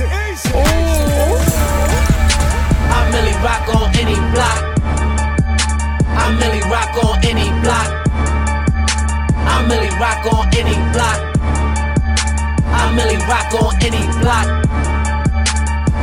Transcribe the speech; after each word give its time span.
Easy, 0.00 0.08
easy, 0.08 0.48
easy. 0.48 1.60
I 2.88 3.04
really 3.12 3.36
rock 3.44 3.68
on 3.76 3.92
any 4.00 4.16
block. 4.32 4.60
I 6.08 6.32
really 6.40 6.62
rock 6.72 6.96
on 7.04 7.20
any 7.20 7.52
block. 7.60 7.90
I 9.36 9.60
really 9.68 9.92
rock 10.00 10.24
on 10.32 10.48
any 10.56 10.72
block. 10.96 11.20
I 12.64 12.96
really 12.96 13.20
rock 13.28 13.52
on 13.60 13.76
any 13.84 14.00
block. 14.20 14.48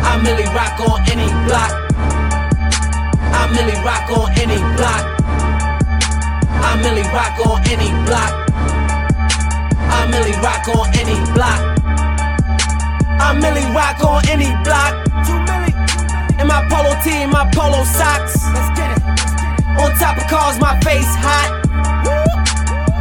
I 0.06 0.22
really 0.22 0.46
rock 0.54 0.80
on 0.80 1.02
any 1.10 1.30
block. 1.50 1.74
I 3.34 3.50
really 3.50 3.78
rock 3.82 4.10
on 4.14 4.30
any 4.38 4.60
block. 4.78 5.06
I 6.62 6.78
really 6.86 7.02
rock 7.10 7.40
on 7.48 7.66
any 7.66 7.90
block. 8.06 8.34
I 9.90 10.06
really 10.14 10.38
rock 10.44 10.68
on 10.70 10.88
any 10.94 11.18
block. 11.34 11.77
I 13.20 13.34
really 13.42 13.66
rock 13.74 14.00
on 14.06 14.22
any 14.30 14.54
block. 14.64 14.94
In 16.40 16.48
my 16.48 16.62
polo 16.70 16.94
tee, 17.04 17.26
my 17.26 17.50
polo 17.54 17.84
socks. 17.84 18.38
Let's 18.54 18.72
get 18.78 18.94
it. 18.94 19.02
On 19.82 19.90
top 19.98 20.18
of 20.18 20.28
cars, 20.30 20.60
my 20.60 20.80
face 20.82 21.10
hot. 21.18 21.66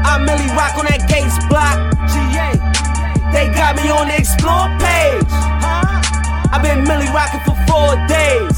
I 0.04 0.18
really 0.24 0.48
rock 0.56 0.76
on 0.80 0.86
that 0.88 1.04
Gates 1.04 1.36
block. 1.52 1.76
They 3.32 3.52
got 3.52 3.76
me 3.76 3.92
on 3.92 4.08
the 4.08 4.16
explore 4.16 4.72
page. 4.80 5.28
I've 6.48 6.64
been 6.64 6.88
Millie 6.88 7.12
rocking 7.12 7.44
for 7.44 7.56
four 7.68 7.92
days. 8.08 8.56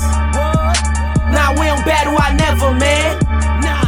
Nah, 1.34 1.58
we 1.58 1.66
don't 1.66 1.82
battle, 1.82 2.14
I 2.14 2.30
never, 2.38 2.70
man. 2.78 3.18
Nah, 3.58 3.82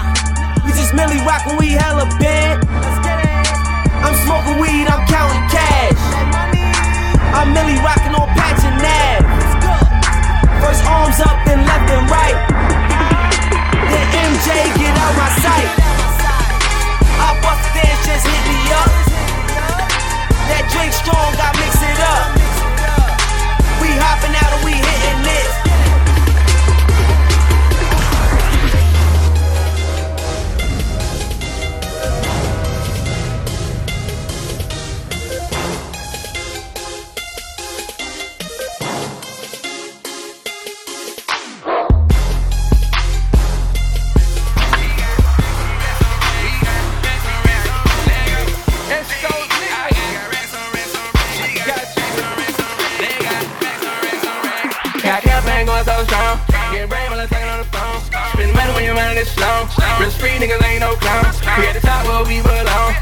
we 0.66 0.75
just 0.75 0.91
Millie 0.92 1.22
rockin', 1.22 1.56
we 1.62 1.78
hella 1.78 2.11
bent. 2.19 2.66
I'm 4.03 4.16
smoking 4.27 4.59
weed, 4.59 4.91
I'm 4.91 5.06
counting 5.06 5.47
cash. 5.55 6.09
I'm 7.33 7.55
Millie 7.55 7.78
rockin' 7.78 8.14
on 8.14 8.28
patch 8.34 8.62
and 8.67 8.78
nav. 8.83 9.23
First 10.62 10.83
arms 10.84 11.20
up, 11.20 11.39
then 11.47 11.64
left 11.64 11.89
and 11.91 12.05
right. 12.11 12.39
Then 13.91 14.06
MJ 14.27 14.48
get 14.77 14.95
out 14.98 15.14
my 15.14 15.31
sight. 15.39 15.70
I 17.22 17.28
bust 17.42 17.64
dance, 17.75 18.03
just 18.06 18.27
hit 18.27 18.45
me 18.50 18.61
up. 18.75 18.91
That 20.50 20.64
drink 20.75 20.92
strong, 20.92 21.31
I 21.39 21.50
mix 21.61 21.78
it 21.81 22.00
up. 22.03 22.27
We 23.81 23.89
hopping 23.94 24.34
out 24.34 24.53
and 24.56 24.65
we 24.65 24.75
hitting 24.75 25.25
it. 25.25 25.59
Slow. 59.70 60.00
Real 60.00 60.10
street 60.10 60.38
niggas 60.42 60.62
ain't 60.64 60.81
no 60.81 60.94
clowns. 60.97 61.41
We 61.58 61.66
at 61.66 61.75
the 61.75 61.81
top 61.81 62.06
where 62.06 62.25
we 62.26 62.42
belong. 62.42 62.94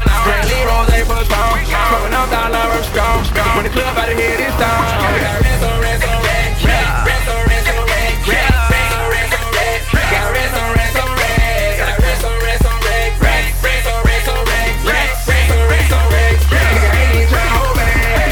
Rose 0.69 0.91
ain't 0.93 1.07
for 1.07 1.21
strong. 1.25 1.57
Smoking 1.65 2.13
on 2.13 2.27
dollar, 2.29 2.69
I'm 2.69 2.83
strong. 2.83 3.25
When 3.55 3.65
the 3.65 3.73
club 3.73 3.97
out 3.97 4.09
of 4.09 4.17
here 4.17 4.37
time. 4.59 4.83
We 5.13 5.19
got 5.19 5.39
on 5.63 5.81
rest 5.81 6.03
on 6.05 6.17
rest. 6.23 6.65
Rest 6.65 7.27
on 7.29 7.41
rest 7.49 7.69
on 7.73 7.85
rest. 7.89 8.17
On 8.19 8.59
on. 8.59 9.09
Got 10.09 10.23
on 10.23 10.37
on 10.37 10.69
on 10.69 10.69
on 10.69 10.77
on 10.77 11.17
on 14.29 14.53
ain't. 14.53 14.83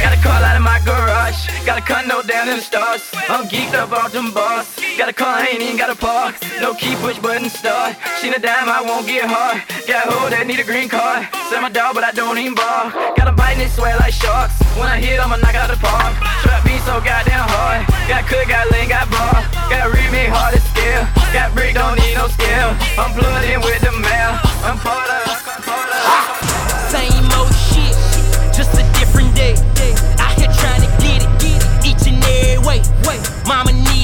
Got 0.03 0.13
a 0.13 0.21
call 0.21 0.43
out 0.43 0.55
of 0.55 0.63
my 0.63 0.79
garage. 0.85 1.39
Got 1.65 1.77
a 1.77 1.81
condo 1.81 2.21
down 2.21 2.49
in 2.49 2.57
the 2.57 2.61
stars. 2.61 3.03
I'm 3.29 3.47
geeked 3.47 3.73
up 3.73 3.91
off 3.91 4.11
them 4.11 4.31
bars. 4.33 4.86
Got 4.97 5.09
a 5.09 5.13
car, 5.13 5.45
ain't 5.45 5.61
even 5.61 5.77
got 5.77 5.93
a 5.93 5.95
park. 5.95 6.41
No 6.59 6.73
key, 6.73 6.95
push 6.97 7.19
button, 7.19 7.49
start. 7.53 7.95
Seen 8.17 8.33
a 8.33 8.39
dime, 8.39 8.65
I 8.65 8.81
won't 8.81 9.05
get 9.05 9.29
hard. 9.29 9.61
Got 9.85 10.09
hoe 10.09 10.25
that 10.33 10.49
need 10.49 10.57
a 10.57 10.65
green 10.65 10.89
card. 10.89 11.29
Sell 11.53 11.61
my 11.61 11.69
dog, 11.69 11.93
but 11.93 12.03
I 12.03 12.09
don't 12.17 12.33
even 12.41 12.57
bar. 12.57 12.89
Got 13.13 13.29
a 13.29 13.31
bite 13.31 13.61
and 13.61 13.61
they 13.61 13.69
sweat 13.69 13.93
like 14.01 14.11
sharks. 14.11 14.57
When 14.73 14.89
I 14.89 14.97
hit, 14.97 15.21
I'ma 15.21 15.37
knock 15.37 15.53
out 15.53 15.69
the 15.69 15.77
park. 15.77 16.17
Trap 16.41 16.65
beat 16.65 16.81
so 16.81 16.97
goddamn 16.97 17.45
hard. 17.45 17.85
Got 18.09 18.25
cook, 18.25 18.49
got 18.49 18.73
lean, 18.73 18.89
got 18.89 19.05
bar. 19.13 19.45
Got 19.69 19.93
read 19.93 20.09
me 20.09 20.25
hard 20.33 20.57
to 20.57 20.61
scale. 20.65 21.05
Got 21.29 21.53
brick, 21.53 21.77
don't 21.77 21.93
need 21.93 22.17
no 22.17 22.25
scale. 22.33 22.73
I'm 22.97 23.13
in 23.45 23.61
with 23.61 23.85
the 23.85 23.93
mail. 24.01 24.33
I'm 24.65 24.81
part 24.81 25.05
of. 25.13 25.29
Same 26.89 27.21
old 27.37 27.53
shit, 27.53 27.93
just 28.49 28.73
a 28.73 28.83
different 28.97 29.29
day. 29.37 29.53
Out 30.17 30.33
here 30.41 30.49
get 30.97 31.21
it, 31.21 31.61
each 31.85 32.09
and 32.09 32.17
every 32.17 32.57
way. 32.65 32.81
Mama 33.45 33.71
need 33.71 33.96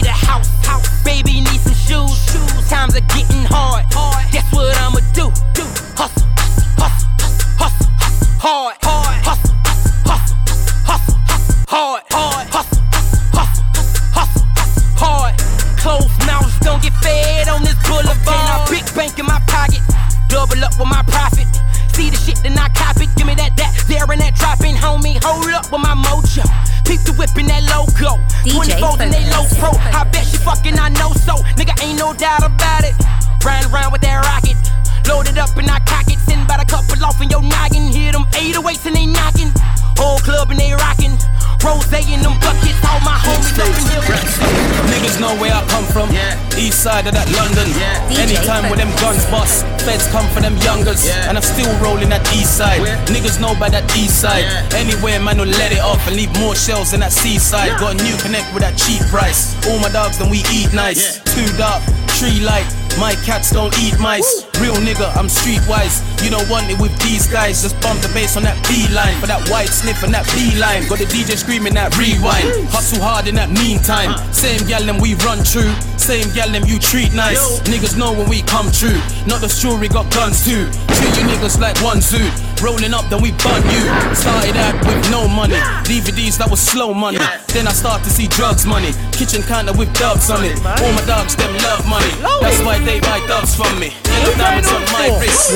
Times 2.73 2.95
are 2.95 3.05
getting 3.13 3.45
hard. 3.45 3.85
Guess 4.33 4.51
what 4.51 4.75
I'ma 4.81 4.97
do? 5.13 5.29
Hustle, 5.93 6.25
hustle, 6.73 7.05
hustle, 7.53 7.85
hustle, 8.01 8.33
hard, 8.41 8.75
hustle, 8.81 9.53
hustle, 10.01 10.01
hustle, 10.01 10.37
hustle, 10.81 11.15
hard, 11.69 12.01
hard, 12.09 12.47
hustle, 12.49 12.81
hustle, 13.29 13.63
hustle, 14.09 14.45
hard. 14.97 15.37
Closed 15.77 16.17
mouths 16.25 16.57
don't 16.65 16.81
get 16.81 16.93
fed 16.97 17.47
on 17.47 17.61
this 17.61 17.77
boulevard. 17.85 18.67
Big 18.67 18.83
bank 18.97 19.19
in 19.19 19.27
my 19.27 19.39
pocket, 19.45 19.85
double 20.27 20.57
up 20.65 20.73
with 20.73 20.89
my 20.89 21.05
profit. 21.05 21.45
See 21.93 22.09
the 22.09 22.17
shit, 22.17 22.41
then 22.41 22.57
I 22.57 22.69
cop 22.73 22.97
it. 22.97 23.13
Give 23.15 23.27
me 23.27 23.35
that, 23.35 23.55
that, 23.55 23.85
there 23.87 24.09
and 24.09 24.19
that 24.19 24.33
dropping, 24.33 24.73
homie. 24.73 25.21
Hold 25.21 25.53
up 25.53 25.71
with 25.71 25.79
my 25.79 25.93
mojo. 25.93 26.41
Peep 26.93 27.01
the 27.09 27.13
whip 27.17 27.33
in 27.41 27.49
that 27.49 27.65
logo. 27.73 28.21
DJ 28.45 28.77
24 28.77 29.01
and 29.01 29.09
they 29.09 29.25
low 29.33 29.49
pro. 29.57 29.73
I 29.73 30.05
bet 30.13 30.29
she 30.29 30.37
fucking, 30.37 30.77
I 30.77 30.93
know 30.93 31.09
so. 31.25 31.41
Nigga, 31.57 31.73
ain't 31.81 31.97
no 31.97 32.13
doubt 32.13 32.45
about 32.45 32.85
it. 32.85 32.93
Riding 33.41 33.73
around 33.73 33.89
with 33.89 34.05
that 34.05 34.21
rocket. 34.21 34.53
Loaded 35.09 35.41
up 35.41 35.57
and 35.57 35.73
I 35.73 35.81
cock 35.89 36.05
it. 36.13 36.21
Send 36.29 36.45
about 36.45 36.61
a 36.61 36.69
couple 36.69 37.01
off 37.01 37.17
in 37.17 37.33
your 37.33 37.41
noggin. 37.41 37.89
Hear 37.89 38.13
them 38.13 38.29
808s 38.37 38.85
and 38.85 38.93
they 38.93 39.09
knocking. 39.09 39.49
Whole 39.97 40.21
club 40.21 40.53
and 40.53 40.59
they 40.61 40.69
rocking. 40.69 41.17
Rose 41.65 41.89
in 41.89 42.21
them 42.21 42.37
buckets. 42.37 42.77
All 42.85 43.01
my 43.01 43.17
come 45.83 46.07
from. 46.07 46.15
East 46.57 46.83
side 46.83 47.07
of 47.07 47.13
that 47.13 47.27
London. 47.35 47.67
DJ 48.07 48.37
Anytime 48.37 48.69
when 48.69 48.79
them 48.79 48.91
guns 49.01 49.25
bust, 49.27 49.65
feds 49.83 50.07
come 50.07 50.27
for 50.31 50.39
them 50.39 50.55
youngers. 50.57 51.07
And 51.27 51.37
I'm 51.37 51.43
still 51.43 51.71
rolling 51.79 52.09
that 52.09 52.23
east 52.33 52.57
side. 52.57 52.81
Niggas 53.07 53.39
know 53.41 53.55
by 53.59 53.69
that 53.69 53.83
east 53.97 54.21
side. 54.21 54.45
Anywhere, 54.73 55.19
man, 55.19 55.37
will 55.37 55.47
let 55.47 55.71
it 55.71 55.81
off 55.81 56.05
and 56.07 56.15
leave 56.15 56.31
more 56.39 56.55
shells 56.55 56.91
than 56.91 57.01
that 57.01 57.11
seaside. 57.11 57.79
Got 57.79 57.99
a 57.99 58.03
new 58.03 58.15
connect 58.17 58.53
with 58.53 58.63
that 58.63 58.77
cheap 58.77 59.01
price. 59.09 59.55
All 59.67 59.79
my 59.79 59.89
dogs, 59.89 60.17
then 60.19 60.29
we 60.29 60.43
eat 60.51 60.73
nice. 60.73 61.19
Too 61.35 61.49
dark, 61.57 61.83
tree 62.19 62.39
light. 62.39 62.82
My 62.99 63.15
cats 63.25 63.51
don't 63.51 63.73
eat 63.79 63.97
mice. 63.99 64.45
Real 64.61 64.75
nigga, 64.75 65.09
I'm 65.17 65.27
streetwise. 65.27 66.01
You 66.23 66.29
don't 66.29 66.47
want 66.49 66.69
it 66.69 66.79
with 66.79 66.93
these 67.01 67.27
guys. 67.27 67.61
Just 67.63 67.79
bump 67.81 67.99
the 68.01 68.07
bass 68.13 68.37
on 68.37 68.43
that 68.43 68.55
B 68.69 68.87
line. 68.93 69.19
For 69.19 69.27
that 69.27 69.43
white 69.49 69.69
sniff 69.69 70.03
and 70.03 70.13
that 70.13 70.25
B 70.31 70.55
line. 70.59 70.87
Got 70.87 70.99
the 70.99 71.05
DJ 71.05 71.35
screaming 71.35 71.73
that 71.73 71.97
rewind. 71.97 72.69
Hustle 72.69 73.01
hard 73.01 73.27
in 73.27 73.35
that 73.35 73.51
meantime. 73.51 74.15
Same 74.31 74.61
gal 74.67 74.83
them 74.83 74.99
we 75.01 75.15
run 75.25 75.43
true. 75.43 75.73
Same 75.97 76.31
gal 76.33 76.49
them 76.49 76.63
you 76.65 76.79
treat 76.79 77.13
nice. 77.13 77.59
Niggas 77.67 77.97
know 77.97 78.13
when 78.13 78.29
we 78.29 78.41
come 78.43 78.71
true. 78.71 78.95
Not 79.27 79.41
the 79.41 79.49
story 79.49 79.89
got 79.89 80.07
guns 80.13 80.45
too. 80.45 80.69
Treat 80.95 81.13
you 81.17 81.25
niggas 81.27 81.59
like 81.59 81.75
one 81.81 81.99
suit. 82.01 82.31
Rolling 82.63 82.93
up, 82.93 83.03
then 83.09 83.19
we 83.19 83.35
bun 83.43 83.59
you. 83.67 83.83
Started 84.15 84.55
out 84.55 84.79
with 84.87 85.03
no 85.11 85.27
money. 85.27 85.59
DVDs 85.83 86.37
that 86.37 86.47
was 86.49 86.61
slow 86.61 86.93
money. 86.93 87.19
Then 87.51 87.67
I 87.67 87.73
start 87.73 88.03
to 88.03 88.09
see 88.09 88.27
drugs 88.27 88.65
money. 88.65 88.95
Kitchen 89.11 89.43
counter 89.43 89.73
with 89.75 89.91
dubs 89.99 90.31
on 90.31 90.45
it. 90.45 90.55
All 90.63 90.93
my 90.95 91.03
dogs 91.03 91.35
them 91.35 91.51
love 91.59 91.83
money. 91.89 92.07
That's 92.39 92.63
why 92.63 92.79
they 92.85 92.99
buy 92.99 93.19
dubs 93.27 93.55
from 93.55 93.79
me. 93.79 93.93
Yellow 94.05 94.35
diamonds 94.35 94.69
on 94.71 94.81
my 94.91 95.07
wrist. 95.19 95.51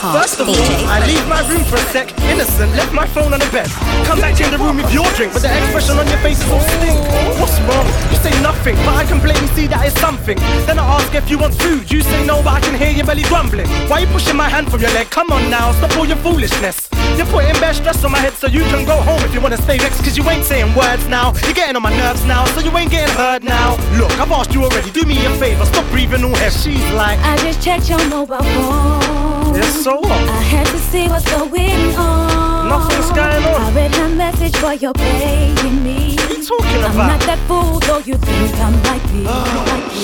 First 0.00 0.40
of 0.40 0.48
all, 0.48 0.56
I 0.88 1.04
leave 1.06 1.26
my 1.28 1.40
room 1.48 1.64
for 1.64 1.76
a 1.76 1.86
sec, 1.92 2.12
innocent, 2.28 2.72
left 2.76 2.92
my 2.92 3.06
phone 3.06 3.32
on 3.32 3.40
the 3.40 3.50
bed. 3.50 3.68
Come 4.04 4.20
back 4.20 4.38
in 4.40 4.50
the 4.50 4.58
room 4.58 4.76
with 4.76 4.92
your 4.92 5.06
drink, 5.16 5.32
but 5.32 5.42
the 5.42 5.50
expression 5.50 5.98
on 5.98 6.06
your 6.08 6.18
face 6.18 6.40
is 6.42 6.50
all 6.50 6.60
stink. 6.60 6.98
What's 7.40 7.58
wrong? 7.66 7.86
You 8.10 8.18
say 8.20 8.34
nothing, 8.42 8.76
but 8.84 8.94
I 8.94 9.04
can 9.04 9.20
plainly 9.20 9.48
see 9.56 9.66
that 9.68 9.86
it's 9.86 9.98
something. 10.00 10.36
Then 10.66 10.78
I 10.78 10.84
ask 11.00 11.14
if 11.14 11.30
you 11.30 11.38
want 11.38 11.54
food, 11.54 11.90
you 11.90 12.02
say 12.02 12.24
no, 12.26 12.42
but 12.42 12.54
I 12.54 12.60
can 12.60 12.78
hear 12.78 12.90
your 12.90 13.06
belly 13.06 13.22
grumbling. 13.24 13.68
Why 13.88 14.00
you 14.00 14.06
pushing 14.08 14.36
my 14.36 14.48
hand 14.48 14.70
from 14.70 14.80
your 14.80 14.92
leg? 14.92 15.10
Come 15.10 15.30
on 15.30 15.50
now, 15.50 15.72
stop 15.72 15.96
all 15.96 16.06
your 16.06 16.18
foolishness. 16.18 16.88
You're 17.16 17.26
putting 17.26 17.54
best 17.60 17.78
stress 17.78 18.04
on 18.04 18.12
my 18.12 18.18
head 18.18 18.34
so 18.34 18.46
you 18.46 18.60
can 18.60 18.84
go 18.84 18.96
home 19.00 19.20
if 19.22 19.32
you 19.32 19.40
wanna 19.40 19.56
stay 19.56 19.78
vexed. 19.78 20.02
Cause 20.02 20.16
you 20.16 20.28
ain't 20.28 20.44
saying 20.44 20.74
words 20.74 21.06
now. 21.08 21.32
You're 21.44 21.54
getting 21.54 21.76
on 21.76 21.82
my 21.82 21.96
nerves 21.96 22.24
now, 22.24 22.44
so 22.46 22.60
you 22.60 22.76
ain't 22.76 22.90
getting 22.90 23.14
heard 23.14 23.44
now. 23.44 23.76
Look, 23.98 24.10
I've 24.18 24.30
asked 24.32 24.52
you 24.52 24.64
already, 24.64 24.90
do 24.90 25.04
me 25.04 25.24
a 25.24 25.30
favor, 25.38 25.64
stop 25.66 25.88
breathing 25.90 26.24
all 26.24 26.34
heavy. 26.34 26.56
She's 26.56 26.92
like, 26.92 27.18
I 27.20 27.36
just 27.38 27.62
checked 27.62 27.88
your 27.88 28.04
mobile 28.08 28.42
phone. 28.42 29.54
Yeah, 29.54 29.70
so 29.70 29.96
what? 30.00 30.10
I 30.10 30.42
had 30.42 30.66
to 30.66 30.78
see 30.78 31.08
what's 31.08 31.24
going 31.30 31.94
on. 31.96 32.68
Nothing's 32.68 33.10
going 33.10 33.44
on. 33.44 33.62
I 33.62 33.72
read 33.74 33.94
her 33.94 34.08
message, 34.08 34.60
but 34.60 34.82
you're 34.82 34.94
paying 34.94 35.84
me. 35.84 36.16
What 36.16 36.30
are 36.30 36.34
you 36.34 36.44
talking 36.44 36.78
about? 36.78 36.90
I'm 36.90 36.96
not 36.96 37.20
that 37.20 37.38
fool, 37.46 37.78
though 37.80 37.98
you 37.98 38.16
think 38.16 38.54
I 38.58 38.70
might 38.82 39.04
be. 39.12 39.22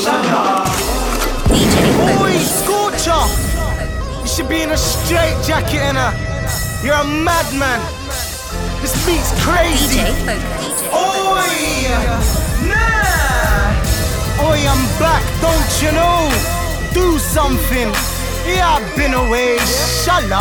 Shut 0.03 0.27
up 0.27 1.01
Boy, 1.51 2.39
Scorcher! 2.39 4.23
You 4.23 4.29
should 4.29 4.49
be 4.49 4.63
in 4.63 4.71
a 4.71 4.77
straight 4.77 5.37
jacket 5.45 5.81
and 5.81 5.97
a. 5.99 6.30
You're 6.83 6.95
a 6.95 7.05
madman. 7.05 7.81
This 8.81 8.97
beat's 9.05 9.33
crazy. 9.45 10.01
Oi! 10.01 11.45
Nah! 12.65 14.49
Oi, 14.49 14.59
I'm 14.65 14.85
back, 14.99 15.23
don't 15.43 15.83
you 15.83 15.93
know? 15.93 16.31
Do 16.95 17.19
something. 17.19 17.93
Yeah, 18.49 18.81
I've 18.81 18.97
been 18.97 19.13
away. 19.13 19.59
Shala. 19.59 20.41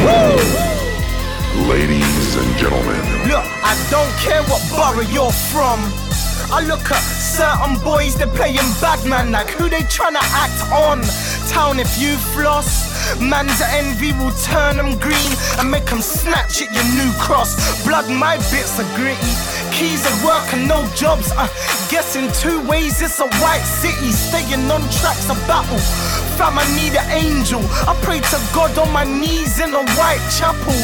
Woo! 0.00 1.68
Ladies 1.68 2.36
and 2.36 2.56
gentlemen, 2.56 3.02
Look, 3.28 3.44
I 3.62 3.76
don't 3.90 4.10
care 4.16 4.42
what 4.44 4.62
borough 4.70 5.06
you're 5.12 5.30
from. 5.30 6.11
I 6.52 6.60
look 6.66 6.84
at 6.90 7.00
certain 7.00 7.82
boys, 7.82 8.14
they're 8.14 8.26
playing 8.26 8.68
bad 8.84 9.00
man, 9.08 9.32
like 9.32 9.48
who 9.48 9.70
they 9.70 9.80
tryna 9.88 10.20
act 10.36 10.60
on. 10.70 11.00
Town, 11.48 11.80
if 11.80 11.98
you 11.98 12.16
floss, 12.36 12.92
man's 13.18 13.60
envy 13.72 14.12
will 14.12 14.36
turn 14.44 14.76
them 14.76 14.98
green 15.00 15.32
and 15.58 15.70
make 15.70 15.86
them 15.86 16.02
snatch 16.02 16.60
at 16.60 16.68
your 16.76 16.84
new 16.92 17.10
cross. 17.16 17.56
Blood, 17.84 18.10
my 18.10 18.36
bits 18.52 18.78
are 18.78 18.96
gritty. 18.96 19.32
Keys 19.72 20.04
of 20.04 20.12
work 20.24 20.44
and 20.52 20.68
no 20.68 20.84
jobs. 20.94 21.32
Uh, 21.32 21.48
guess 21.88 22.16
in 22.16 22.28
two 22.36 22.60
ways 22.68 23.00
it's 23.00 23.18
a 23.20 23.28
white 23.40 23.64
city. 23.64 24.12
Staying 24.12 24.70
on 24.70 24.82
tracks 25.00 25.30
a 25.32 25.34
battle. 25.48 25.80
Fam, 26.36 26.58
I 26.58 26.64
need 26.76 26.92
an 26.92 27.08
angel. 27.10 27.60
I 27.88 27.96
pray 28.04 28.20
to 28.20 28.38
God 28.52 28.76
on 28.76 28.92
my 28.92 29.04
knees 29.04 29.58
in 29.58 29.72
a 29.72 29.84
white 29.96 30.22
chapel. 30.36 30.76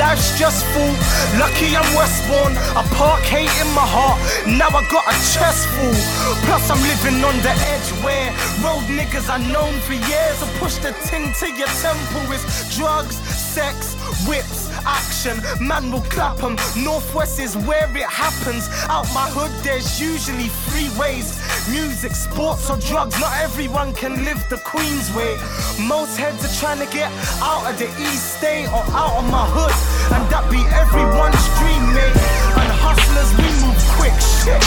Life's 0.00 0.38
just 0.38 0.64
full. 0.72 0.96
Lucky 1.36 1.76
I'm 1.76 1.84
Westbourne. 1.92 2.56
A 2.80 2.82
park 2.96 3.20
hate 3.20 3.52
in 3.60 3.68
my 3.76 3.84
heart. 3.84 4.18
Now 4.48 4.68
I 4.72 4.82
got 4.88 5.09
a 5.10 5.14
chest 5.34 5.66
full. 5.74 5.98
Plus 6.46 6.70
I'm 6.70 6.80
living 6.86 7.18
on 7.24 7.36
the 7.42 7.54
edge 7.74 7.90
where 8.04 8.30
road 8.62 8.86
niggas 8.86 9.28
are 9.28 9.42
known 9.54 9.74
for 9.86 9.94
years. 9.94 10.36
I 10.42 10.46
push 10.62 10.76
the 10.78 10.92
ting 11.06 11.32
to 11.40 11.46
your 11.50 11.72
temple 11.82 12.22
with 12.30 12.42
drugs, 12.76 13.16
sex, 13.26 13.94
whips, 14.28 14.70
action. 14.86 15.36
Man 15.60 15.90
will 15.90 16.06
clap 16.14 16.42
'em. 16.42 16.56
Northwest 16.76 17.38
is 17.40 17.56
where 17.56 17.88
it 18.02 18.10
happens. 18.24 18.68
Out 18.88 19.06
my 19.12 19.28
hood, 19.36 19.52
there's 19.64 20.00
usually 20.00 20.48
three 20.66 20.90
ways 21.00 21.38
music, 21.68 22.14
sports, 22.14 22.70
or 22.70 22.78
drugs. 22.90 23.18
Not 23.20 23.34
everyone 23.46 23.92
can 23.94 24.24
live 24.24 24.40
the 24.48 24.58
Queen's 24.58 25.08
way. 25.12 25.32
Most 25.78 26.16
heads 26.16 26.44
are 26.46 26.54
trying 26.62 26.80
to 26.86 26.90
get 26.98 27.10
out 27.42 27.62
of 27.68 27.74
the 27.78 27.88
East 28.06 28.38
State 28.38 28.68
or 28.68 28.84
out 29.02 29.14
of 29.20 29.24
my 29.30 29.44
hood, 29.56 29.74
and 30.14 30.22
that 30.30 30.44
be 30.50 30.60
everyone's 30.82 31.44
dream, 31.58 31.82
mate. 31.94 32.16
And 32.60 32.70
hustlers, 32.86 33.30
we 33.38 33.48
move 33.64 33.80
quick, 33.98 34.16
shit. 34.44 34.60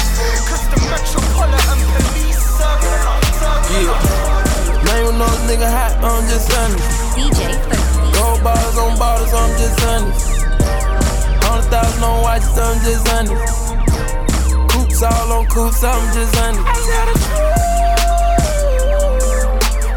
Cause 0.46 0.66
the 0.70 0.80
Metropolitan 0.86 1.80
Police 1.94 2.42
circle 2.58 3.10
on 3.10 3.22
Yeah. 3.74 4.86
Man, 4.86 5.00
you 5.06 5.12
know 5.18 5.26
a 5.26 5.38
nigga 5.50 5.70
hot, 5.70 5.98
I'm 6.04 6.24
just 6.30 6.54
honest. 6.54 6.86
DJ 7.18 7.58
Gold 8.14 8.44
bottles 8.44 8.78
on 8.78 8.98
bottles, 9.00 9.34
I'm 9.34 9.52
just 9.58 9.82
honest. 9.90 10.30
Hundred 11.42 11.70
thousand 11.74 12.04
on 12.04 12.22
watches, 12.22 12.58
I'm 12.58 12.78
just 12.86 13.08
honest. 13.18 13.74
Coops 14.70 15.02
all 15.02 15.32
on 15.34 15.46
coops, 15.48 15.84
I'm 15.84 16.06
just 16.14 16.38
honest. 16.38 16.66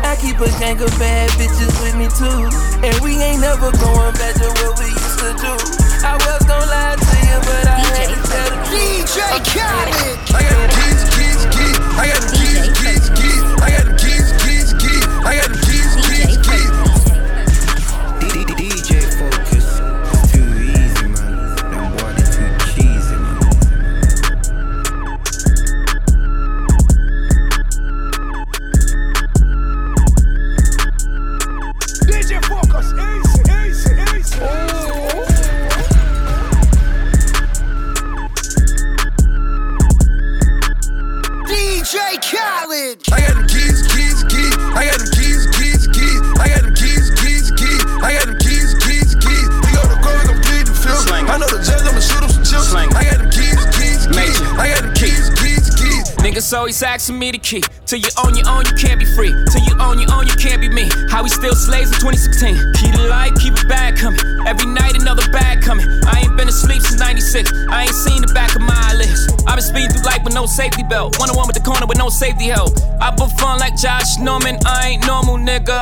I 0.09 0.17
keep 0.17 0.41
a 0.41 0.49
gang 0.59 0.81
of 0.81 0.91
bad 0.99 1.29
bitches 1.37 1.75
with 1.85 1.97
me 2.01 2.09
too. 2.17 2.49
And 2.81 2.97
we 3.05 3.21
ain't 3.21 3.41
never 3.41 3.71
going 3.77 4.15
back 4.17 4.35
to 4.41 4.49
what 4.49 4.79
we 4.81 4.89
used 4.89 5.19
to 5.21 5.31
do. 5.37 5.53
I 6.07 6.17
was 6.17 6.43
gonna 6.49 6.65
lie 6.73 6.97
to 6.97 7.17
you, 7.29 7.39
but 7.45 7.67
I 7.69 7.77
had 7.77 8.09
to 8.09 8.17
tell 8.25 8.49
the 8.49 8.56
truth. 8.56 8.56
DJ 8.77 9.17
Khaled. 9.53 10.19
I 10.37 10.43
got 10.45 10.57
them 10.61 10.69
keys, 10.77 11.01
keys, 11.17 11.43
keys. 11.55 11.79
I 11.97 12.13
got 12.13 12.21
them 12.21 12.37
keys, 12.37 12.69
keys, 12.77 13.07
keys. 13.17 13.43
I 13.65 13.69
got 13.73 13.85
keys, 13.87 14.01
keys, 14.05 14.16
always 56.77 56.83
asking 56.83 57.19
me 57.19 57.31
the 57.31 57.39
key. 57.39 57.63
Till 57.87 57.99
you 57.99 58.09
own 58.23 58.35
your 58.37 58.49
own, 58.49 58.65
you 58.67 58.75
can't 58.77 58.99
be 58.99 59.07
free. 59.17 59.33
Till 59.53 59.65
you 59.65 59.75
own 59.81 59.99
your 59.99 60.13
own, 60.13 60.27
you 60.27 60.35
can't 60.37 60.61
be 60.61 60.69
me. 60.69 60.89
How 61.09 61.23
we 61.23 61.29
still 61.29 61.55
slaves 61.55 61.89
in 61.89 61.99
2016. 62.05 62.53
Keep 62.77 62.93
the 62.93 63.09
light, 63.09 63.33
keep 63.41 63.55
it 63.55 63.69
bad 63.69 63.97
coming. 63.97 64.21
Every 64.47 64.67
night 64.67 64.97
another 64.97 65.25
bag 65.31 65.63
coming. 65.63 65.87
I 66.05 66.21
ain't 66.21 66.37
been 66.37 66.49
asleep 66.49 66.83
since 66.83 67.01
96. 67.01 67.51
I 67.71 67.85
ain't 67.85 67.95
seen 67.95 68.21
the 68.21 68.33
back 68.35 68.55
of 68.57 68.63
my 68.63 68.77
eyelids. 68.93 69.29
I've 69.47 69.57
been 69.57 69.65
speeding 69.65 69.91
through 69.91 70.05
life 70.05 70.23
with 70.25 70.35
no 70.35 70.45
safety 70.47 70.83
belt. 70.83 71.19
One 71.19 71.31
on 71.31 71.37
one 71.37 71.47
with 71.47 71.57
the 71.57 71.65
corner 71.65 71.87
with 71.87 71.99
no 71.99 72.09
safety 72.09 72.53
help. 72.53 72.77
I 73.01 73.15
put 73.17 73.31
fun 73.41 73.59
like 73.59 73.77
Josh 73.77 74.19
Norman. 74.19 74.59
I 74.67 74.97
ain't 74.97 75.07
normal, 75.07 75.37
nigga. 75.39 75.81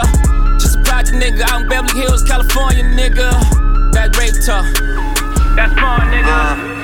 Just 0.60 0.78
a 0.78 0.82
project 0.82 1.18
nigga 1.18 1.42
out 1.50 1.62
in 1.62 1.68
Beverly 1.68 1.98
Hills, 1.98 2.22
California, 2.24 2.84
nigga. 2.84 3.34
That 3.94 4.14
rape 4.14 4.38
talk. 4.46 4.68
That's 5.56 5.74
fun, 5.74 6.06
nigga. 6.14 6.30
Uh, 6.30 6.83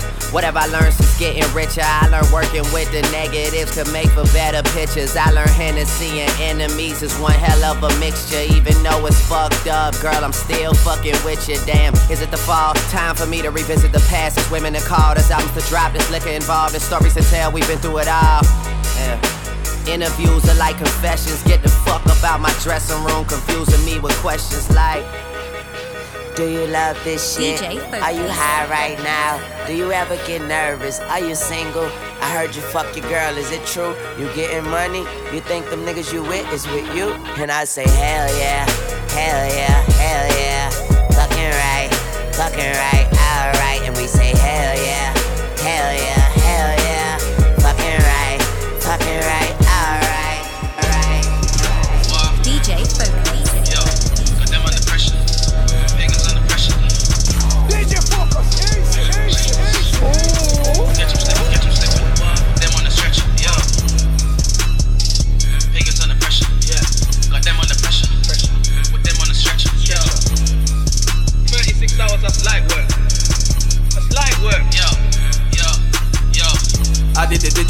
Whatever 0.31 0.59
I 0.59 0.67
learned 0.67 0.93
since 0.93 1.19
getting 1.19 1.43
richer, 1.53 1.83
I 1.83 2.07
learned 2.07 2.31
working 2.31 2.63
with 2.71 2.89
the 2.95 3.01
negatives 3.11 3.75
could 3.75 3.91
make 3.91 4.07
for 4.15 4.23
better 4.31 4.63
pictures. 4.71 5.17
I 5.17 5.29
learned 5.31 5.51
Hennessy 5.51 6.21
and 6.21 6.31
enemies 6.39 7.03
is 7.03 7.13
one 7.19 7.33
hell 7.33 7.61
of 7.65 7.83
a 7.83 7.91
mixture. 7.99 8.39
Even 8.39 8.81
though 8.81 9.05
it's 9.07 9.19
fucked 9.27 9.67
up, 9.67 9.93
girl, 9.99 10.23
I'm 10.23 10.31
still 10.31 10.73
fucking 10.73 11.19
with 11.25 11.49
you. 11.49 11.57
Damn, 11.65 11.93
is 12.09 12.21
it 12.21 12.31
the 12.31 12.37
fall? 12.37 12.73
Time 12.95 13.13
for 13.13 13.25
me 13.25 13.41
to 13.41 13.51
revisit 13.51 13.91
the 13.91 13.99
past. 14.07 14.37
It's 14.37 14.49
women 14.49 14.71
that 14.73 14.83
call, 14.83 15.15
there's 15.15 15.29
albums 15.29 15.51
to 15.61 15.69
drop, 15.69 15.91
there's 15.91 16.09
liquor 16.09 16.29
involved, 16.29 16.73
there's 16.75 16.83
stories 16.83 17.13
to 17.15 17.23
tell. 17.23 17.51
We've 17.51 17.67
been 17.67 17.79
through 17.79 17.99
it 17.99 18.07
all. 18.07 18.39
Yeah. 18.95 19.19
Interviews 19.85 20.47
are 20.47 20.55
like 20.55 20.77
confessions. 20.77 21.43
Get 21.43 21.61
the 21.61 21.69
fuck 21.83 22.05
about 22.05 22.39
my 22.39 22.53
dressing 22.63 23.03
room, 23.03 23.25
confusing 23.25 23.83
me 23.83 23.99
with 23.99 24.15
questions 24.23 24.69
like. 24.71 25.03
Do 26.35 26.47
you 26.49 26.65
love 26.67 26.97
this 27.03 27.35
shit? 27.35 27.59
DJ 27.59 28.01
Are 28.01 28.11
you 28.11 28.25
high 28.27 28.65
right 28.69 28.97
now? 29.03 29.39
Do 29.67 29.75
you 29.75 29.91
ever 29.91 30.15
get 30.25 30.41
nervous? 30.47 30.99
Are 31.01 31.19
you 31.19 31.35
single? 31.35 31.85
I 32.21 32.31
heard 32.31 32.55
you 32.55 32.61
fuck 32.61 32.95
your 32.95 33.07
girl, 33.09 33.35
is 33.37 33.51
it 33.51 33.65
true? 33.65 33.93
You 34.17 34.31
getting 34.33 34.69
money? 34.69 35.03
You 35.33 35.41
think 35.41 35.69
them 35.69 35.81
niggas 35.81 36.13
you 36.13 36.23
with 36.23 36.47
is 36.53 36.65
with 36.67 36.87
you? 36.95 37.11
And 37.35 37.51
I 37.51 37.65
say, 37.65 37.83
hell 37.83 38.29
yeah, 38.37 38.63
hell 39.11 39.43
yeah, 39.55 39.81
hell 39.99 40.27
yeah. 40.39 40.69
Fucking 41.11 41.51
right, 41.51 41.89
fucking 42.35 42.73
right, 42.79 43.07
alright. 43.27 43.81
And 43.83 43.95
we 43.97 44.07
say, 44.07 44.31
hell 44.31 44.75
yeah, 44.79 45.11
hell 45.59 45.93
yeah, 45.93 46.21
hell 46.47 46.71
yeah. 46.87 47.17
Fucking 47.59 47.99
right, 48.07 48.39
fucking 48.79 49.19
right, 49.27 49.40
hours, 72.01 72.23
a 72.23 72.45
light 72.45 72.63
work. 72.73 72.89
A 73.97 74.01
light 74.13 74.37
work. 74.43 74.73
Yeah 74.73 75.00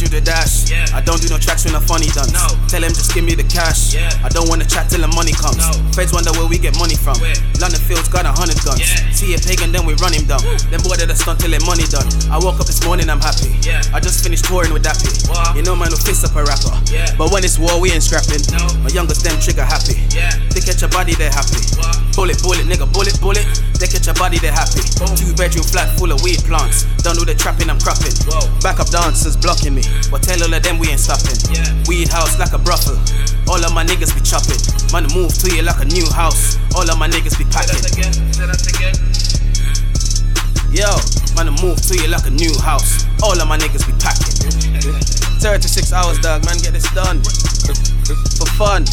you 0.01 0.09
the 0.09 0.21
dash. 0.21 0.69
Yeah. 0.69 0.85
I 0.93 1.01
don't 1.01 1.21
do 1.21 1.29
no 1.29 1.37
tracks 1.37 1.65
when 1.65 1.77
a 1.77 1.81
funny 1.81 2.09
done. 2.17 2.29
Tell 2.65 2.81
them 2.81 2.89
just 2.89 3.13
give 3.13 3.23
me 3.23 3.37
the 3.37 3.45
cash. 3.45 3.93
I 3.95 4.29
don't 4.29 4.49
wanna 4.49 4.65
chat 4.65 4.89
till 4.89 5.01
the 5.01 5.11
money 5.13 5.31
comes. 5.31 5.61
Feds 5.93 6.09
wonder 6.13 6.33
where 6.33 6.49
we 6.49 6.57
get 6.57 6.73
money 6.81 6.97
from. 6.97 7.21
London 7.61 7.81
Fields 7.85 8.09
got 8.09 8.25
a 8.25 8.33
hundred 8.33 8.57
guns. 8.65 8.81
See 9.13 9.37
a 9.37 9.39
pagan, 9.39 9.69
then 9.69 9.85
we 9.85 9.93
run 10.01 10.13
him 10.13 10.25
down. 10.25 10.41
Them 10.73 10.81
boy 10.81 10.97
that 10.97 11.13
a 11.13 11.15
stunt 11.15 11.39
till 11.39 11.53
their 11.53 11.61
money 11.69 11.85
done. 11.85 12.09
I 12.33 12.41
woke 12.41 12.57
up 12.57 12.65
this 12.65 12.81
morning, 12.85 13.09
I'm 13.09 13.21
happy. 13.21 13.53
Yeah. 13.61 13.85
I 13.93 14.01
just 14.01 14.25
finished 14.25 14.45
touring 14.45 14.73
with 14.73 14.81
Dappy. 14.81 15.13
You 15.53 15.61
know, 15.61 15.75
man, 15.77 15.93
who 15.93 15.97
fist 16.01 16.25
up 16.25 16.33
a 16.33 16.41
rapper. 16.41 16.73
But 17.17 17.29
when 17.29 17.45
it's 17.45 17.61
war, 17.61 17.77
we 17.77 17.93
ain't 17.93 18.01
scrapping. 18.01 18.41
My 18.81 18.89
youngest 18.89 19.21
them 19.21 19.37
trigger 19.37 19.65
happy. 19.65 20.01
They 20.49 20.61
catch 20.61 20.81
a 20.81 20.89
body, 20.89 21.13
they're 21.13 21.33
happy. 21.33 21.61
Bullet, 22.17 22.41
bullet, 22.41 22.65
nigga, 22.65 22.89
bullet, 22.89 23.15
bullet. 23.21 23.45
They 23.77 23.87
catch 23.87 24.07
a 24.09 24.13
body, 24.17 24.37
they're 24.41 24.55
happy. 24.55 24.81
Two 25.13 25.33
bedroom 25.37 25.65
flat 25.65 25.93
full 25.97 26.11
of 26.11 26.21
weed 26.25 26.41
plants. 26.45 26.83
Done 27.05 27.17
with 27.17 27.29
the 27.29 27.35
trapping, 27.35 27.69
I'm 27.69 27.79
crapping. 27.79 28.13
Back 28.61 28.79
up 28.79 28.89
dancers 28.89 29.35
blocking 29.41 29.73
me. 29.75 29.81
But 30.09 30.23
tell 30.23 30.41
all 30.41 30.53
of 30.53 30.61
them 30.63 30.77
we 30.77 30.87
ain't 30.89 31.01
stopping. 31.01 31.35
Weed 31.89 32.07
house 32.07 32.37
like 32.39 32.53
a 32.53 32.61
brothel. 32.61 32.95
All 33.49 33.59
of 33.59 33.73
my 33.73 33.83
niggas 33.83 34.13
be 34.13 34.21
chopping. 34.21 34.61
Man, 34.93 35.09
move 35.11 35.33
to 35.41 35.49
you 35.49 35.65
like 35.65 35.81
a 35.81 35.89
new 35.89 36.05
house. 36.13 36.57
All 36.77 36.87
of 36.87 36.97
my 36.97 37.09
niggas 37.09 37.35
be 37.35 37.45
packing. 37.49 37.81
Yo, 40.71 40.87
man, 41.35 41.51
move 41.59 41.81
to 41.81 41.97
you 41.97 42.07
like 42.07 42.25
a 42.25 42.31
new 42.31 42.53
house. 42.61 43.03
All 43.21 43.35
of 43.35 43.47
my 43.49 43.57
niggas 43.57 43.83
be 43.83 43.93
packing. 43.99 44.31
36 45.41 45.91
hours, 45.91 46.19
dog, 46.19 46.45
man, 46.45 46.57
get 46.61 46.73
this 46.73 46.87
done. 46.93 47.19
For 48.37 48.47
fun. 48.55 48.85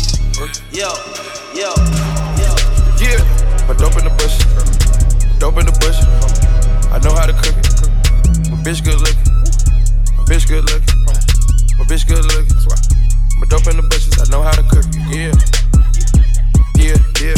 Yo, 0.72 0.90
yo, 1.54 1.70
yo. 2.34 2.54
Yeah, 2.98 3.22
my 3.68 3.74
dope 3.74 3.96
in 4.00 4.04
the 4.04 4.14
bush. 4.18 4.38
Dope 5.38 5.58
in 5.58 5.66
the 5.66 5.76
bush. 5.78 6.02
I 6.90 6.98
know 6.98 7.14
how 7.14 7.26
to 7.26 7.32
cook 7.32 7.54
it. 7.54 8.50
My 8.50 8.56
bitch 8.62 8.82
good 8.82 8.98
looking. 8.98 9.47
My 10.28 10.34
bitch 10.36 10.44
good 10.46 10.68
looking. 10.68 11.00
My 11.80 11.84
bitch 11.88 12.04
good 12.04 12.20
looking. 12.20 12.52
My 13.40 13.48
dope 13.48 13.64
in 13.64 13.80
the 13.80 13.86
bushes. 13.88 14.12
I 14.20 14.28
know 14.28 14.44
how 14.44 14.52
to 14.52 14.60
cook. 14.68 14.84
Yeah. 15.08 15.32
Yeah, 16.76 17.00
yeah. 17.16 17.32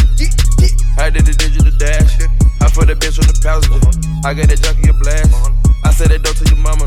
I 0.98 1.06
did 1.06 1.22
the 1.22 1.38
digital 1.38 1.70
dash. 1.78 2.18
I 2.58 2.66
put 2.66 2.90
that 2.90 2.98
bitch 2.98 3.14
on 3.22 3.30
the 3.30 3.36
passenger. 3.38 3.78
I 4.26 4.34
got 4.34 4.50
that 4.50 4.58
junkie 4.58 4.90
a 4.90 4.94
blast. 4.98 5.30
I 5.86 5.94
said 5.94 6.10
that 6.10 6.26
dope 6.26 6.34
to 6.42 6.44
your 6.50 6.58
mama. 6.58 6.82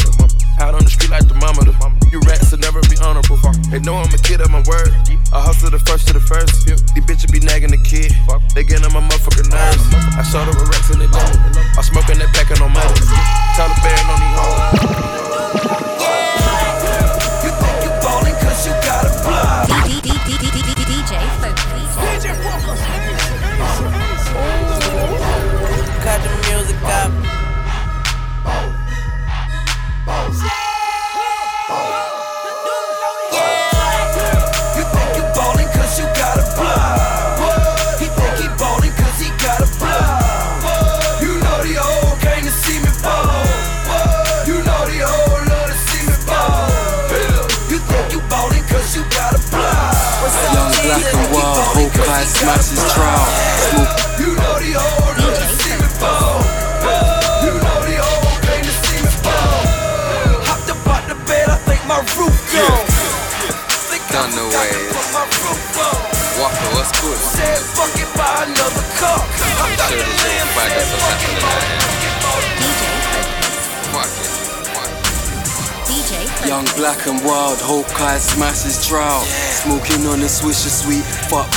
Out 0.59 0.75
on 0.75 0.83
the 0.83 0.91
street 0.91 1.07
like 1.07 1.23
the 1.31 1.39
mama. 1.39 1.63
You 2.11 2.19
rats 2.27 2.51
will 2.51 2.59
never 2.59 2.83
be 2.91 2.99
honorable. 2.99 3.39
They 3.71 3.79
know 3.79 3.95
I'm 3.95 4.11
a 4.11 4.19
kid 4.19 4.43
of 4.43 4.51
my 4.51 4.59
word. 4.67 4.91
I 5.31 5.39
hustle 5.39 5.71
the 5.71 5.79
first 5.87 6.11
to 6.11 6.19
the 6.19 6.19
first. 6.19 6.67
These 6.67 6.83
bitches 7.07 7.31
be 7.31 7.39
nagging 7.39 7.71
the 7.71 7.79
kid. 7.79 8.11
They 8.51 8.67
getting 8.67 8.83
on 8.83 8.91
my 8.91 8.99
motherfucking 9.07 9.47
nerves. 9.47 9.87
I 10.19 10.23
saw 10.27 10.43
the 10.43 10.51
racks 10.67 10.91
in 10.91 10.99
the 10.99 11.07
lemon. 11.07 11.39
I'm 11.79 11.85
smoking 11.87 12.19
that 12.19 12.27
packing 12.35 12.59
on 12.59 12.75
metal. 12.75 12.82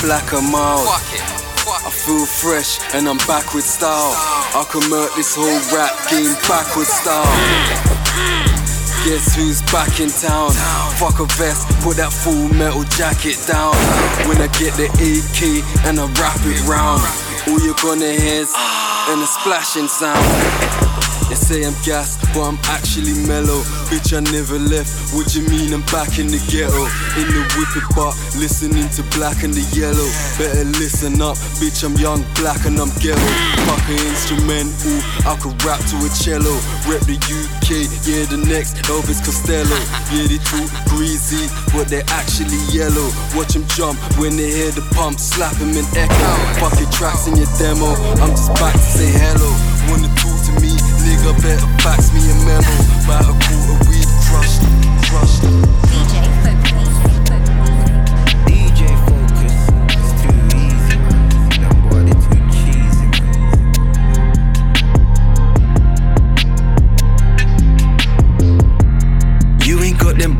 Black 0.06 0.32
and 0.32 0.52
mild. 0.52 0.86
I 0.86 1.90
feel 1.90 2.24
fresh 2.24 2.78
and 2.94 3.08
I'm 3.08 3.18
back 3.26 3.54
with 3.54 3.66
style. 3.66 4.14
I 4.54 4.62
can 4.70 4.88
murk 4.88 5.10
this 5.18 5.34
whole 5.34 5.58
rap 5.74 5.90
game 6.06 6.30
backward 6.46 6.86
style. 6.86 7.26
Guess 9.02 9.34
who's 9.34 9.62
back 9.74 9.98
in 9.98 10.08
town? 10.08 10.54
Fuck 11.02 11.18
a 11.18 11.26
vest, 11.34 11.66
put 11.82 11.98
that 11.98 12.14
full 12.14 12.46
metal 12.54 12.84
jacket 12.94 13.34
down. 13.50 13.74
When 14.30 14.38
I 14.38 14.46
get 14.54 14.78
the 14.78 14.86
AK 14.94 15.66
and 15.90 15.98
I 15.98 16.06
wrap 16.22 16.38
it 16.46 16.62
round, 16.70 17.02
all 17.50 17.58
you're 17.58 17.74
gonna 17.82 18.14
hear 18.14 18.46
is 18.46 18.54
and 19.10 19.18
a 19.18 19.26
splashing 19.26 19.90
sound. 19.90 20.22
They 21.26 21.34
say 21.34 21.66
I'm 21.66 21.74
gas, 21.82 22.14
but 22.30 22.46
I'm 22.46 22.58
actually 22.70 23.14
mellow. 23.26 23.58
Bitch, 23.90 24.14
I 24.14 24.22
never 24.30 24.62
left. 24.62 25.05
What 25.16 25.32
you 25.32 25.48
mean 25.48 25.72
I'm 25.72 25.80
back 25.88 26.20
in 26.20 26.28
the 26.28 26.36
ghetto? 26.52 26.84
In 27.16 27.24
the 27.32 27.40
whippy 27.56 27.80
bar, 27.96 28.12
listening 28.36 28.84
to 29.00 29.02
black 29.16 29.48
and 29.48 29.54
the 29.56 29.64
yellow. 29.72 30.04
Better 30.36 30.68
listen 30.76 31.24
up, 31.24 31.40
bitch. 31.56 31.80
I'm 31.88 31.96
young, 31.96 32.20
black, 32.36 32.68
and 32.68 32.76
I'm 32.76 32.92
ghetto. 33.00 33.24
Fuck 33.64 33.80
an 33.88 33.96
instrumental, 34.12 35.00
I 35.24 35.32
could 35.40 35.56
rap 35.64 35.80
to 35.88 35.96
a 36.04 36.12
cello. 36.12 36.52
Rep 36.84 37.00
the 37.08 37.16
UK, 37.16 37.88
yeah, 38.04 38.28
the 38.28 38.44
next 38.44 38.76
Elvis 38.92 39.24
Costello. 39.24 39.80
Yeah, 40.12 40.28
they 40.28 40.36
talk 40.52 40.68
greasy, 40.92 41.48
but 41.72 41.88
they're 41.88 42.04
actually 42.12 42.60
yellow. 42.68 43.08
Watch 43.32 43.56
them 43.56 43.64
jump 43.72 43.96
when 44.20 44.36
they 44.36 44.52
hear 44.52 44.68
the 44.76 44.84
pump, 44.92 45.16
slap 45.16 45.56
'em 45.64 45.72
in 45.72 45.88
echo. 45.96 46.28
Fuck 46.60 46.76
your 46.76 46.92
tracks 46.92 47.24
in 47.24 47.40
your 47.40 47.48
demo. 47.56 47.96
I'm 48.20 48.36
just 48.36 48.52
back 48.60 48.76
to 48.76 48.84
say 49.00 49.08
hello. 49.16 49.48
Wanna 49.88 50.12
talk 50.20 50.36
to 50.44 50.52
me, 50.60 50.76
nigga? 51.08 51.32
Better 51.40 51.72
fax 51.80 52.12
me 52.12 52.20
a 52.20 52.36
memo. 52.44 52.74
About 53.08 53.32
a 53.32 53.34
quarter 53.48 53.85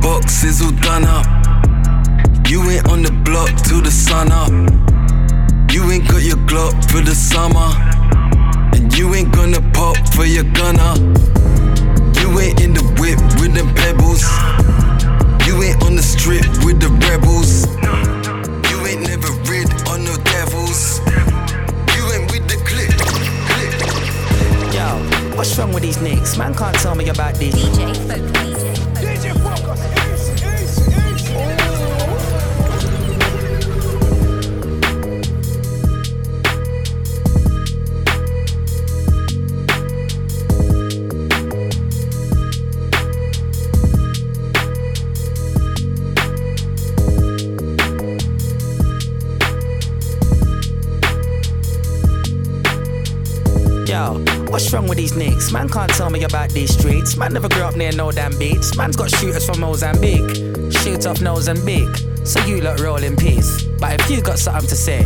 boxes 0.07 0.63
all 0.63 0.71
done 0.71 1.05
up. 1.05 1.27
You 2.49 2.63
ain't 2.71 2.89
on 2.89 3.03
the 3.03 3.13
block 3.25 3.51
till 3.63 3.83
the 3.83 3.91
sun 3.91 4.31
up. 4.31 4.51
You 5.73 5.91
ain't 5.91 6.09
got 6.09 6.23
your 6.23 6.39
Glock 6.47 6.75
for 6.91 7.01
the 7.01 7.15
summer. 7.15 7.71
And 8.77 8.97
you 8.97 9.15
ain't 9.15 9.33
gonna 9.33 9.61
pop 9.73 9.97
for 10.15 10.25
your 10.25 10.45
gunner. 10.45 10.95
You 12.21 12.39
ain't 12.39 12.61
in 12.61 12.73
the 12.73 12.85
whip 13.01 13.19
with 13.41 13.55
them 13.55 13.75
pebbles. 13.75 14.46
You 15.47 15.63
ain't 15.63 15.81
on 15.85 15.95
the 15.95 16.03
strip 16.03 16.45
with 16.65 16.81
the 16.81 16.91
rebels. 17.07 17.67
You 18.69 18.85
ain't 18.85 19.07
never 19.07 19.31
rid 19.49 19.71
on 19.89 20.05
no 20.05 20.17
devils. 20.35 20.99
You 21.95 22.03
ain't 22.15 22.31
with 22.33 22.49
the 22.51 22.59
clip. 22.67 22.91
clip. 23.47 24.75
Yo, 24.75 25.37
what's 25.37 25.57
wrong 25.57 25.73
with 25.73 25.85
these 25.85 25.99
niggas? 25.99 26.37
Man 26.37 26.53
can't 26.53 26.77
tell 26.79 26.97
me 26.97 27.09
about 27.11 27.35
this. 27.37 27.55
DJ 27.55 27.95
Fokus. 28.09 28.56
Wrong 54.87 54.89
with 54.89 54.99
these 54.99 55.13
niggas? 55.13 55.53
Man 55.53 55.69
can't 55.69 55.91
tell 55.93 56.11
me 56.11 56.23
about 56.25 56.51
these 56.51 56.73
streets. 56.73 57.17
Man 57.17 57.33
never 57.33 57.49
grew 57.49 57.63
up 57.63 57.77
near 57.77 57.93
no 57.93 58.11
damn 58.11 58.37
beats. 58.39 58.77
Man's 58.77 58.97
got 58.97 59.11
shooters 59.11 59.45
from 59.45 59.61
Mozambique. 59.61 60.37
Shoot 60.73 61.07
off 61.07 61.21
Mozambique. 61.21 61.97
So 62.25 62.45
you 62.47 62.61
lot 62.61 62.81
roll 62.81 63.03
in 63.03 63.17
peace. 63.17 63.65
But 63.81 64.01
if 64.01 64.11
you 64.11 64.21
got 64.21 64.39
something 64.39 64.69
to 64.69 64.77
say, 64.77 65.05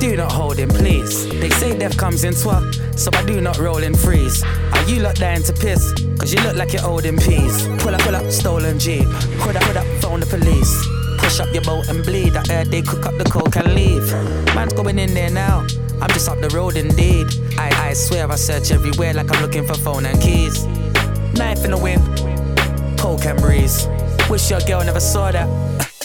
Do 0.00 0.16
not 0.16 0.32
hold 0.32 0.58
him, 0.58 0.68
please. 0.68 1.28
They 1.28 1.50
say 1.50 1.78
death 1.78 1.96
comes 1.96 2.24
in 2.24 2.34
twa, 2.34 2.72
so 2.96 3.10
I 3.14 3.24
do 3.24 3.40
not 3.40 3.58
roll 3.58 3.82
in 3.82 3.94
freeze. 3.94 4.42
Are 4.42 4.82
you 4.88 5.00
lot 5.00 5.16
dying 5.16 5.42
to 5.44 5.52
piss? 5.52 5.92
Cause 6.18 6.32
you 6.32 6.42
look 6.42 6.56
like 6.56 6.72
you're 6.72 6.82
holding 6.82 7.16
peas. 7.16 7.66
Pull 7.78 7.94
up, 7.94 8.00
pull 8.02 8.16
up, 8.16 8.30
stolen 8.30 8.78
jeep. 8.78 9.08
Put 9.38 9.56
up, 9.56 9.62
put 9.62 9.76
up, 9.76 9.86
phone 10.02 10.20
the 10.20 10.26
police. 10.26 10.74
Push 11.18 11.40
up 11.40 11.52
your 11.54 11.62
boat 11.62 11.88
and 11.88 12.04
bleed. 12.04 12.36
I 12.36 12.42
heard 12.48 12.70
they 12.70 12.82
cook 12.82 13.06
up 13.06 13.16
the 13.18 13.24
coke 13.24 13.56
and 13.56 13.74
leave. 13.74 14.06
Man's 14.54 14.72
going 14.72 14.98
in 14.98 15.14
there 15.14 15.30
now. 15.30 15.66
I'm 16.00 16.10
just 16.10 16.28
up 16.28 16.40
the 16.40 16.50
road 16.50 16.76
indeed. 16.76 17.26
Swear 17.94 18.28
I 18.30 18.34
search 18.34 18.72
everywhere 18.72 19.14
like 19.14 19.32
I'm 19.32 19.40
looking 19.40 19.64
for 19.64 19.74
phone 19.74 20.04
and 20.04 20.20
keys. 20.20 20.66
Knife 21.34 21.64
in 21.64 21.70
the 21.70 21.78
wind, 21.80 22.02
coke 22.98 23.24
and 23.24 23.40
breeze. 23.40 23.86
Wish 24.28 24.50
your 24.50 24.60
girl 24.60 24.82
never 24.84 24.98
saw 24.98 25.30
that. 25.30 25.48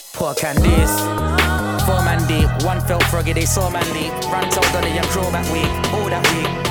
Poor 0.13 0.36
candies. 0.36 0.91
Four 1.86 2.03
man 2.05 2.22
deep, 2.27 2.50
one 2.63 2.79
felt 2.81 3.03
froggy, 3.05 3.34
they 3.34 3.46
saw 3.46 3.72
man 3.72 3.86
leap. 3.93 4.13
Run 4.31 4.50
told 4.51 4.72
Dolly 4.72 4.91
and 4.91 5.08
crow 5.08 5.31
that 5.31 5.46
week. 5.51 5.72
Oh, 5.91 6.08
that 6.10 6.22
week, 6.29 6.69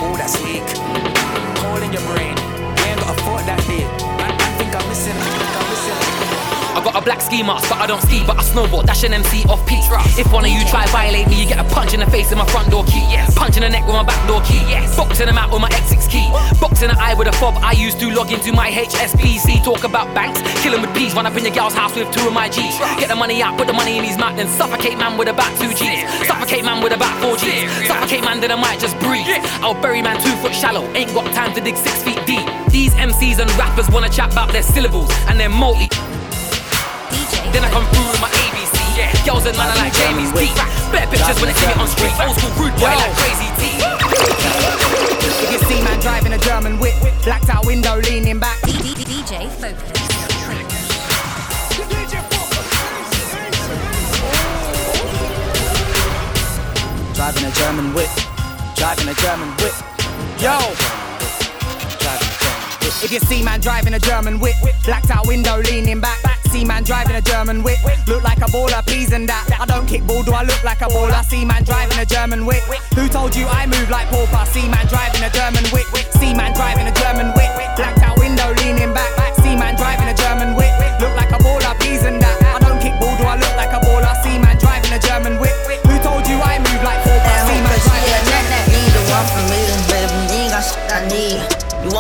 a 6.99 7.03
black 7.03 7.21
ski 7.21 7.43
mask, 7.43 7.71
but 7.71 7.79
I 7.79 7.87
don't 7.87 8.03
ski, 8.03 8.25
but 8.27 8.37
I 8.39 8.43
snowboard. 8.43 8.87
Dash 8.87 9.05
an 9.05 9.15
MC 9.15 9.45
off 9.47 9.63
peak. 9.67 9.79
If 10.19 10.33
one 10.33 10.45
of 10.45 10.51
you 10.51 10.67
try 10.67 10.85
violate 10.91 11.29
me, 11.29 11.41
you 11.41 11.47
get 11.47 11.59
a 11.59 11.69
punch 11.75 11.95
in 11.95 12.01
the 12.01 12.11
face 12.11 12.31
with 12.31 12.39
my 12.39 12.47
front 12.47 12.71
door 12.71 12.85
key. 12.85 13.07
Yes. 13.07 13.35
Punch 13.39 13.57
in 13.57 13.63
the 13.63 13.69
neck 13.69 13.87
with 13.87 13.95
my 13.95 14.03
back 14.03 14.19
door 14.27 14.43
key. 14.43 14.59
Yes. 14.67 14.97
Box 14.97 15.21
in 15.21 15.27
the 15.27 15.33
mouth 15.33 15.53
with 15.53 15.63
my 15.63 15.71
X6 15.71 16.11
key. 16.11 16.27
Box 16.59 16.83
in 16.83 16.91
the 16.91 16.99
eye 16.99 17.15
with 17.15 17.29
a 17.29 17.33
fob 17.33 17.55
I 17.63 17.73
used 17.73 18.01
to 18.01 18.11
log 18.11 18.33
into 18.33 18.53
my 18.53 18.71
HSBC. 18.71 19.63
Talk 19.65 19.85
about 19.85 20.13
banks, 20.15 20.43
killing 20.63 20.83
with 20.83 20.93
peas. 20.95 21.15
Run 21.15 21.27
up 21.27 21.37
in 21.37 21.45
your 21.45 21.55
gal's 21.55 21.75
house 21.75 21.95
with 21.95 22.11
two 22.11 22.27
of 22.27 22.33
my 22.33 22.49
G's. 22.49 22.79
Get 22.99 23.09
the 23.09 23.17
money 23.17 23.43
out, 23.43 23.57
put 23.57 23.67
the 23.67 23.73
money 23.73 23.99
in 23.99 24.05
his 24.05 24.19
mouth, 24.19 24.37
then 24.37 24.49
suffocate 24.49 24.99
man 24.99 25.17
with 25.17 25.29
about 25.29 25.55
two 25.61 25.71
G's. 25.75 26.03
Suffocate 26.27 26.65
man 26.65 26.83
with 26.83 26.93
about 26.93 27.15
four 27.23 27.37
G's. 27.37 27.71
Suffocate 27.87 28.25
man, 28.25 28.41
then 28.41 28.51
I 28.51 28.57
might 28.57 28.81
just 28.81 28.99
breathe. 28.99 29.27
I'll 29.63 29.81
bury 29.81 30.03
man 30.03 30.21
two 30.21 30.35
foot 30.43 30.55
shallow. 30.55 30.83
Ain't 30.99 31.15
got 31.15 31.33
time 31.35 31.55
to 31.55 31.61
dig 31.61 31.77
six 31.77 32.03
feet 32.03 32.19
deep. 32.27 32.47
These 32.71 32.95
MCs 32.95 33.39
and 33.39 33.51
rappers 33.57 33.89
wanna 33.91 34.09
chat 34.09 34.33
about 34.33 34.51
their 34.53 34.63
syllables 34.63 35.11
and 35.29 35.39
their 35.39 35.49
multi. 35.49 35.88
Then 37.53 37.65
I 37.65 37.71
come 37.71 37.87
through 37.93 38.09
with 38.13 38.21
my 38.21 38.29
ABC. 38.29 38.77
Yeah. 38.97 39.09
Girls 39.25 39.47
and 39.47 39.57
man 39.57 39.73
are 39.73 39.81
like 39.81 39.93
Jamie's 39.93 40.33
beat. 40.33 40.53
Better 40.93 41.09
pictures 41.09 41.41
when 41.41 41.49
they 41.49 41.57
see 41.57 41.67
me 41.67 41.75
on 41.81 41.89
street. 41.89 42.13
Old 42.21 42.37
school 42.37 42.53
rude 42.61 42.77
boy 42.77 42.93
like 42.93 43.15
crazy 43.17 43.49
T. 43.57 43.63
If 45.45 45.53
you 45.53 45.61
see 45.65 45.81
man 45.83 45.99
driving 46.01 46.33
a 46.33 46.39
German 46.39 46.79
whip, 46.79 46.95
blacked 47.25 47.49
out 47.49 47.65
window 47.65 47.97
leaning 47.97 48.39
back. 48.39 48.59
DJ 48.63 49.49
Fokus. 49.57 49.97
Driving 57.15 57.45
a 57.45 57.51
German 57.51 57.95
whip, 57.95 58.11
driving 58.77 59.09
a 59.09 59.15
German 59.15 59.49
whip. 59.59 59.75
Yo! 60.39 60.55
If 63.01 63.13
you 63.13 63.21
see 63.21 63.43
man 63.43 63.61
driving 63.61 63.95
a 63.95 63.99
German 63.99 64.39
whip, 64.39 64.55
blacked 64.85 65.11
out 65.11 65.27
window 65.27 65.61
leaning 65.63 66.01
back. 66.01 66.38
See 66.51 66.65
man 66.65 66.83
driving 66.83 67.15
a 67.15 67.21
German 67.21 67.63
whip, 67.63 67.79
look 68.07 68.25
like 68.25 68.39
a 68.39 68.49
baller, 68.51 68.85
please 68.87 69.13
and 69.13 69.29
that. 69.29 69.47
I 69.61 69.67
don't 69.67 69.87
kick 69.87 70.03
ball, 70.07 70.23
do 70.23 70.33
I 70.33 70.43
look 70.43 70.65
like 70.65 70.81
a 70.81 70.89
baller? 70.89 71.23
See 71.25 71.45
man 71.45 71.63
driving 71.63 71.99
a 71.99 72.07
German 72.07 72.47
whip. 72.47 72.63
Who 72.97 73.07
told 73.09 73.37
you 73.37 73.47
I 73.47 73.67
move 73.67 73.91
like 73.91 74.09
pauper? 74.09 74.45
See 74.47 74.67
man 74.69 74.87
driving 74.89 75.23
a 75.23 75.31
German 75.31 75.65
whip. 75.71 75.87
See 76.19 76.35
man 76.35 76.55
driving 76.55 76.89
a 76.89 76.95
German 76.95 77.29
whip, 77.37 77.53
blacked 77.77 78.03
out 78.03 78.19
window 78.19 78.55
leaning 78.65 78.95
back. 78.95 79.13
See 79.45 79.55
man 79.55 79.77
driving 79.77 80.09
a 80.09 80.15
German 80.15 80.57
whip, 80.57 80.73
look 81.01 81.15
like 81.15 81.31
a 81.31 81.39
baller, 81.39 81.75
please 81.79 82.03
and 82.05 82.21
that. 82.21 82.37
I 82.43 82.59
don't 82.59 82.81
kick 82.81 82.99
ball, 82.99 83.17
do 83.19 83.25
I 83.25 83.37
look 83.37 83.55
like 83.55 83.71
a 83.71 83.81
baller? 83.85 84.15
See 84.25 84.39
man 84.39 84.59
driving 84.59 84.93
a 84.93 84.99
German 84.99 85.39
whip. 85.39 85.58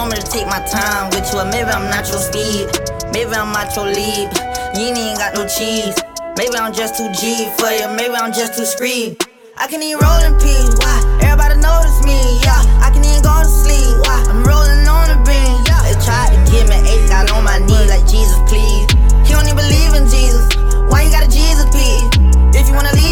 Want 0.09 0.16
me 0.16 0.25
to 0.25 0.31
take 0.33 0.47
my 0.49 0.61
time 0.64 1.11
with 1.12 1.29
you, 1.33 1.44
maybe 1.53 1.68
I'm 1.68 1.90
not 1.92 2.09
your 2.09 2.16
speed. 2.16 2.73
Maybe 3.12 3.33
I'm 3.37 3.53
not 3.53 3.77
your 3.77 3.85
lead. 3.85 4.33
You 4.73 4.88
ain't 4.97 5.18
got 5.21 5.35
no 5.37 5.44
cheese. 5.44 5.92
Maybe 6.37 6.57
I'm 6.57 6.73
just 6.73 6.97
too 6.97 7.12
G 7.12 7.44
for 7.61 7.68
you. 7.68 7.88
Maybe 7.92 8.14
I'm 8.14 8.33
just 8.33 8.57
too 8.57 8.64
screed. 8.64 9.21
I 9.57 9.66
can 9.66 9.83
even 9.83 10.01
roll 10.01 10.21
in 10.25 10.33
peace. 10.40 10.73
Why? 10.81 10.97
Everybody 11.21 11.61
notice 11.61 12.01
me. 12.09 12.16
Yeah. 12.40 12.57
I 12.81 12.88
can 12.88 13.05
even 13.05 13.21
go 13.21 13.37
to 13.37 13.49
sleep. 13.49 14.01
Why? 14.07 14.25
I'm 14.33 14.40
rolling 14.49 14.88
on 14.88 15.12
the 15.12 15.18
beam. 15.29 15.57
Yeah. 15.68 15.83
They 15.85 15.97
tried 16.01 16.33
to 16.33 16.40
give 16.49 16.68
me 16.73 16.79
eight, 16.88 17.09
got 17.09 17.29
on 17.33 17.44
my 17.44 17.59
knee 17.59 17.85
like 17.92 18.09
Jesus, 18.09 18.38
please. 18.49 18.88
He 19.29 19.37
don't 19.37 19.44
even 19.44 19.61
believe 19.61 19.92
in 19.92 20.09
Jesus. 20.09 20.49
Why 20.88 21.05
you 21.05 21.11
got 21.12 21.27
a 21.27 21.31
Jesus 21.31 21.68
piece? 21.68 22.09
If 22.57 22.68
you 22.68 22.75
wanna 22.75 22.97
leave. 22.97 23.08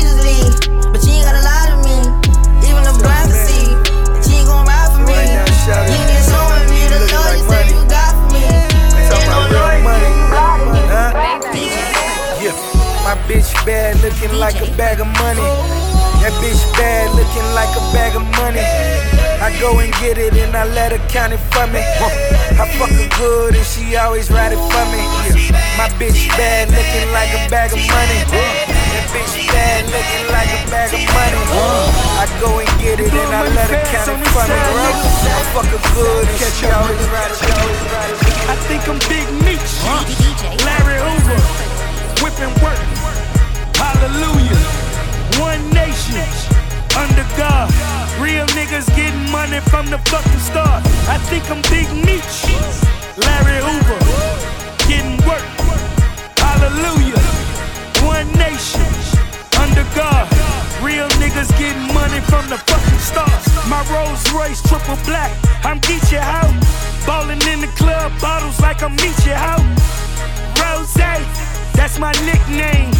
Bitch 13.24 13.52
bad 13.64 13.96
looking 14.02 14.37
like 14.38 14.61
a 14.61 14.68
bag 14.76 15.00
of 15.00 15.09
money. 15.18 15.46
That 16.20 16.33
bitch 16.42 16.61
bad 16.76 17.09
looking 17.14 17.46
like 17.55 17.70
a 17.76 17.83
bag 17.92 18.16
of 18.16 18.24
money. 18.37 18.64
I 19.38 19.52
go 19.61 19.79
and 19.79 19.92
get 20.00 20.18
it 20.18 20.33
and 20.35 20.57
I 20.57 20.64
let 20.64 20.92
her 20.92 21.02
count 21.09 21.33
it 21.33 21.42
for 21.52 21.66
me. 21.68 21.81
I 21.81 22.64
fuck 22.81 22.90
her 22.90 23.09
good 23.20 23.55
and 23.55 23.66
she 23.66 23.96
always 23.96 24.31
ride 24.31 24.52
it 24.52 24.59
for 24.59 24.85
me. 24.90 25.02
My 25.76 25.92
bitch 26.00 26.29
bad 26.35 26.72
looking 26.72 27.09
like 27.12 27.31
a 27.37 27.44
bag 27.52 27.70
of 27.72 27.81
money. 27.85 28.18
That 28.33 29.07
bitch 29.12 29.37
bad 29.52 29.85
looking 29.92 30.26
like 30.33 30.50
a 30.50 30.61
bag 30.72 30.90
of 30.96 31.05
money. 31.12 31.40
I 32.16 32.26
go 32.40 32.59
and 32.59 32.70
get 32.81 32.98
it 32.98 33.12
and 33.12 33.33
I 33.33 33.44
let 33.52 33.68
her 33.70 33.83
count 33.92 34.09
it 34.09 34.20
for 34.33 34.44
me. 34.48 34.57
I 34.57 35.42
fuck 35.52 35.68
her 35.68 35.83
good 35.94 36.24
and 36.26 36.40
she 36.57 36.66
always 36.72 37.07
ride 37.12 37.31
it. 37.31 37.38
She 37.38 37.48
always 37.52 37.83
ride 37.92 38.12
it. 38.12 38.26
I 38.50 38.57
think 38.66 38.83
I'm 38.88 38.98
Big 39.07 39.29
Meech, 39.44 39.68
Larry 40.64 40.98
Hoover, 41.02 41.38
whipping 42.24 42.55
work. 42.64 43.06
Hallelujah. 43.76 44.60
One 45.40 45.62
nation, 45.70 46.24
under 46.96 47.26
God. 47.36 47.70
Real 48.20 48.46
niggas 48.56 48.88
getting 48.96 49.30
money 49.30 49.60
from 49.60 49.90
the 49.90 49.98
fucking 50.10 50.40
start. 50.40 50.82
I 51.08 51.18
think 51.28 51.44
I'm 51.50 51.62
Big 51.68 51.88
Meech, 51.92 52.36
Larry 53.20 53.60
Hoover, 53.60 54.00
getting 54.88 55.20
work. 55.28 55.44
Hallelujah. 56.40 57.20
One 58.04 58.28
nation, 58.40 58.86
under 59.60 59.84
God. 59.94 60.26
Real 60.82 61.08
niggas 61.20 61.50
getting 61.58 61.92
money 61.92 62.20
from 62.20 62.48
the 62.48 62.58
fucking 62.58 62.98
start. 62.98 63.40
My 63.68 63.84
Rolls 63.92 64.24
Royce 64.32 64.62
triple 64.62 64.96
black. 65.04 65.32
I'm 65.64 65.80
Geechee 65.80 66.16
out. 66.16 66.54
Ballin' 67.06 67.40
in 67.48 67.60
the 67.60 67.68
club, 67.76 68.12
bottles 68.20 68.60
like 68.60 68.82
I'm 68.82 68.96
Meechee 68.96 69.32
out. 69.32 69.62
Rose, 70.58 70.94
that's 71.74 71.98
my 71.98 72.12
nickname. 72.24 72.90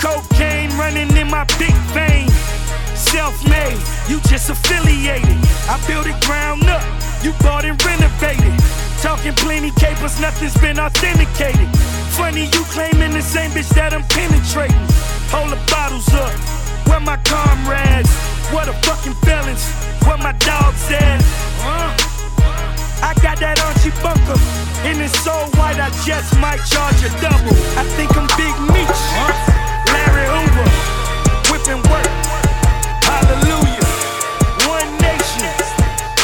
Cocaine 0.00 0.70
running 0.78 1.14
in 1.16 1.28
my 1.28 1.44
big 1.58 1.74
vein. 1.92 2.28
Self-made, 2.94 3.78
you 4.08 4.20
just 4.28 4.50
affiliated. 4.50 5.36
I 5.68 5.80
built 5.86 6.06
it 6.06 6.18
ground 6.24 6.64
up, 6.64 6.82
you 7.22 7.32
bought 7.42 7.64
and 7.64 7.76
renovated. 7.84 8.54
Talking 9.02 9.34
plenty 9.34 9.70
capers, 9.72 10.20
nothing's 10.20 10.56
been 10.58 10.78
authenticated. 10.78 11.68
Funny 12.16 12.44
you 12.44 12.62
claiming 12.72 13.12
the 13.12 13.22
same 13.22 13.50
bitch 13.50 13.68
that 13.74 13.92
I'm 13.92 14.04
penetrating. 14.08 14.86
Hold 15.30 15.52
the 15.52 15.60
bottles 15.70 16.08
up, 16.14 16.32
where 16.88 17.00
my 17.00 17.16
comrades? 17.18 18.10
What 18.54 18.68
a 18.68 18.72
fucking 18.86 19.14
felons, 19.26 19.66
where 20.06 20.16
my 20.18 20.32
dogs 20.40 20.90
at? 20.90 21.20
I 23.02 23.12
got 23.22 23.38
that 23.40 23.60
Archie 23.60 23.92
Bunker, 24.02 24.40
and 24.88 25.02
it's 25.02 25.18
so 25.20 25.34
white 25.60 25.78
I 25.78 25.90
just 26.06 26.32
might 26.40 26.62
charge 26.64 27.02
a 27.04 27.10
double. 27.20 27.54
I 27.76 27.84
think 27.98 28.16
I'm 28.16 28.26
Big 28.38 28.56
Meech, 28.72 29.02
Larry 30.16 30.32
Hoover, 30.32 30.68
whipping 31.52 31.82
work. 31.92 32.08
Hallelujah, 33.04 33.84
one 34.64 34.88
nation, 35.04 35.52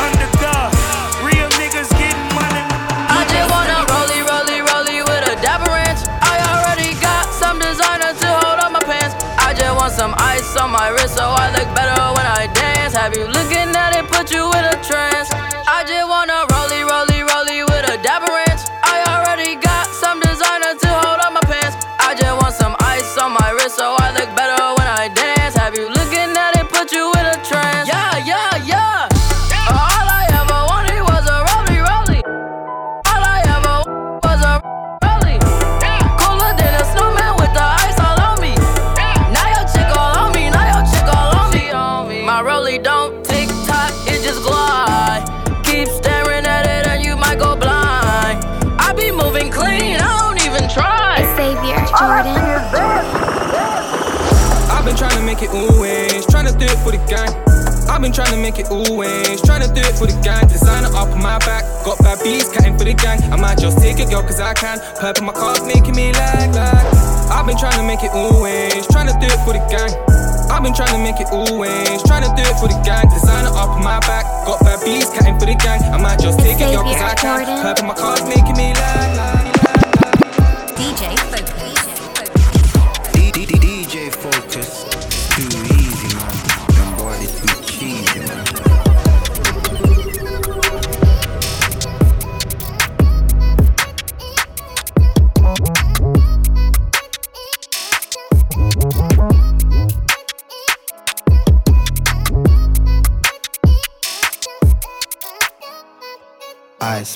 under 0.01 0.29
God. 0.41 0.73
Real 1.21 1.49
niggas 1.61 1.93
getting 2.01 2.29
money. 2.33 2.65
I 3.13 3.21
just 3.29 3.49
wanna 3.53 3.85
rollie, 3.93 4.25
rollie, 4.25 4.65
rollie 4.65 5.03
with 5.05 5.29
a 5.29 5.37
dapper 5.45 5.71
ranch. 5.71 6.01
I 6.25 6.41
already 6.57 6.97
got 7.05 7.29
some 7.35 7.59
designer 7.59 8.17
to 8.17 8.29
hold 8.41 8.61
on 8.65 8.73
my 8.73 8.81
pants. 8.81 9.15
I 9.37 9.53
just 9.53 9.77
want 9.77 9.93
some 9.93 10.15
ice 10.17 10.57
on 10.57 10.71
my 10.71 10.89
wrist 10.89 11.17
so 11.17 11.29
I 11.29 11.53
look 11.53 11.69
better 11.77 12.01
when 12.17 12.25
I 12.25 12.49
dance. 12.55 12.95
Have 12.95 13.15
you 13.15 13.27
looking 13.27 13.62
for 56.93 56.99
the 56.99 57.07
gang. 57.09 57.33
I've 57.89 58.01
been 58.01 58.13
trying 58.13 58.33
to 58.33 58.37
make 58.37 58.59
it 58.59 58.69
always, 58.71 59.41
trying 59.43 59.63
to 59.63 59.73
do 59.73 59.81
it 59.81 59.97
for 59.97 60.07
the 60.07 60.17
gang. 60.23 60.47
Designer 60.49 60.93
up 60.95 61.09
on 61.09 61.23
my 61.23 61.39
back, 61.41 61.65
got 61.85 61.99
bad 61.99 62.21
beats, 62.23 62.49
catting 62.53 62.77
for 62.79 62.85
the 62.85 62.95
gang. 62.95 63.21
I 63.33 63.37
might 63.37 63.59
just 63.59 63.79
take 63.79 63.99
a 63.99 64.07
girl 64.07 64.23
cause 64.23 64.41
I 64.41 64.55
can. 64.55 64.79
Purple 65.01 65.25
my 65.25 65.33
cars 65.33 65.65
making 65.65 65.97
me 65.97 66.13
lag, 66.13 66.55
lag. 66.55 66.85
I've 67.33 67.47
been 67.47 67.57
trying 67.57 67.79
to 67.81 67.85
make 67.85 68.03
it 68.03 68.13
always, 68.13 68.87
trying 68.89 69.09
to 69.09 69.17
do 69.21 69.27
it 69.27 69.41
for 69.45 69.53
the 69.53 69.65
gang. 69.73 69.93
I've 70.53 70.63
been 70.63 70.75
trying 70.75 70.93
to 70.93 71.01
make 71.01 71.21
it 71.21 71.33
always, 71.33 72.03
trying 72.05 72.25
to 72.29 72.33
do 72.37 72.45
it 72.45 72.57
for 72.61 72.69
the 72.69 72.79
gang. 72.85 73.09
Designer 73.09 73.53
up 73.57 73.73
on 73.73 73.83
my 73.83 74.01
back, 74.05 74.25
got 74.45 74.61
bad 74.61 74.85
beats, 74.85 75.09
catting 75.11 75.39
for 75.39 75.47
the 75.47 75.57
gang. 75.57 75.81
I 75.93 75.97
might 75.97 76.21
just 76.21 76.39
take 76.41 76.61
a 76.61 76.69
girl 76.73 76.85
cause 76.85 77.01
I 77.01 77.15
can. 77.17 77.63
Purple 77.63 77.87
my 77.89 77.95
cars 77.95 78.23
making 78.29 78.57
me 78.57 78.73
lag, 78.75 79.17
lag. 79.17 79.42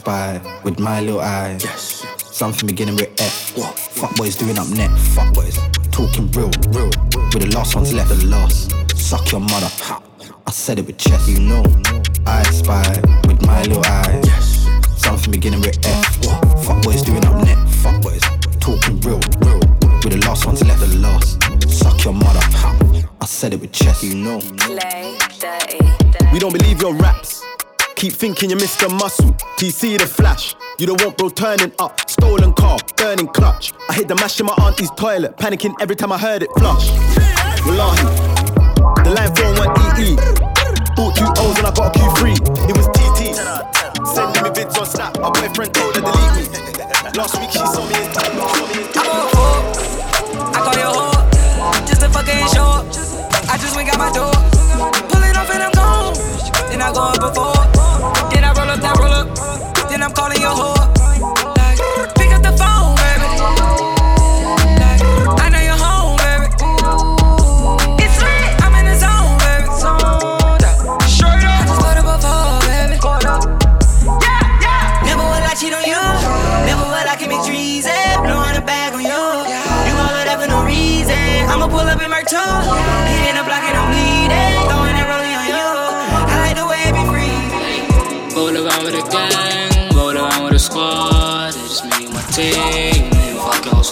Spy 0.06 0.40
with 0.62 0.78
my 0.78 1.00
little 1.00 1.20
eye. 1.20 1.58
Yes. 1.60 2.06
Something 2.30 2.68
beginning 2.68 2.94
with 2.94 3.10
F. 3.20 3.58
What? 3.58 3.76
Fuck 3.76 4.14
boys 4.14 4.36
doing 4.36 4.56
up 4.56 4.68
net. 4.68 4.96
Fuck 5.14 5.34
boys 5.34 5.58
talking 5.90 6.30
real, 6.30 6.50
real. 6.68 6.90
With 7.32 7.42
the 7.42 7.50
last 7.52 7.74
ones 7.74 7.92
left, 7.92 8.10
the 8.10 8.26
last. 8.26 8.70
Suck 8.96 9.32
your 9.32 9.40
mother. 9.40 9.70
Ha. 9.88 10.00
I 10.46 10.50
said 10.52 10.78
it 10.78 10.86
with 10.86 10.96
chest, 10.96 11.28
you 11.28 11.40
know. 11.40 11.64
I 12.24 12.44
spy 12.44 12.86
with 13.26 13.44
my 13.46 13.62
little 13.64 13.84
eye. 13.84 14.20
Yes. 14.22 14.68
Something 14.96 15.32
beginning 15.32 15.60
with 15.60 15.84
F. 15.84 16.24
What? 16.24 16.40
Fuck 16.64 16.84
boys 16.84 17.02
doing 17.02 17.24
up 17.26 17.42
net. 17.44 17.58
Fuck 17.82 18.00
boys 18.00 18.22
talking 18.60 19.00
real, 19.00 19.20
real. 19.42 19.58
With 20.04 20.12
the 20.14 20.22
last 20.24 20.46
ones 20.46 20.62
left, 20.62 20.80
the 20.86 20.98
last. 20.98 21.42
Suck 21.68 22.04
your 22.04 22.14
mother. 22.14 22.44
Ha. 22.62 22.78
I 23.20 23.26
said 23.26 23.54
it 23.54 23.60
with 23.60 23.72
chest, 23.72 24.04
you 24.04 24.14
know. 24.14 24.38
We 26.32 26.38
don't 26.38 26.52
believe 26.52 26.80
your 26.80 26.94
raps. 26.94 27.45
Keep 27.96 28.12
thinking 28.12 28.50
you're 28.50 28.58
Mr. 28.58 28.90
Muscle. 29.00 29.32
TC 29.56 29.98
the 29.98 30.06
flash. 30.06 30.54
You 30.78 30.86
don't 30.86 31.00
want 31.00 31.16
bro 31.16 31.30
turning 31.30 31.72
up. 31.78 31.98
Stolen 32.10 32.52
car, 32.52 32.78
burning 32.98 33.26
clutch. 33.26 33.72
I 33.88 33.94
hit 33.94 34.06
the 34.06 34.14
mash 34.16 34.38
in 34.38 34.44
my 34.44 34.52
auntie's 34.60 34.90
toilet. 34.90 35.34
Panicking 35.38 35.74
every 35.80 35.96
time 35.96 36.12
I 36.12 36.18
heard 36.18 36.42
it 36.42 36.50
flush. 36.58 36.90
Wallahi. 37.64 38.04
The 39.00 39.10
line 39.16 39.32
phone 39.34 39.56
went 39.56 39.72
EE. 39.96 40.12
Bought 40.92 41.16
two 41.16 41.24
O's 41.40 41.56
and 41.56 41.66
I 41.66 41.72
got 41.72 41.96
a 41.96 41.98
Q3. 41.98 42.36
It 42.68 42.76
was 42.76 42.86
TT. 42.92 43.32
Sending 44.12 44.42
me 44.44 44.50
vids 44.52 44.76
on 44.78 44.84
Snap. 44.84 45.18
My 45.18 45.30
boyfriend 45.30 45.72
told 45.72 45.96
her 45.96 46.02
delete 46.04 46.36
me. 46.36 46.44
Last 47.16 47.40
week 47.40 47.50
she 47.50 47.64
saw 47.64 47.80
me 47.80 47.96
in 47.96 48.12
a. 48.12 48.28
I 50.52 50.60
call 50.60 50.76
you 50.76 50.84
a 50.84 50.92
whore. 50.92 51.88
Just 51.88 52.02
to 52.02 52.10
fucking 52.10 52.46
show 52.52 52.76
up. 52.76 52.84
I 53.48 53.56
just 53.56 53.74
went 53.74 53.88
got 53.88 53.96
my 53.96 54.12
door. 54.12 54.36
Pull 55.08 55.24
it 55.24 55.34
off 55.34 55.48
and 55.48 55.62
I'm 55.64 55.72
gone. 55.72 56.12
Then 56.68 56.82
I 56.82 56.92
go 56.92 57.00
up 57.00 57.20
before. 57.20 57.55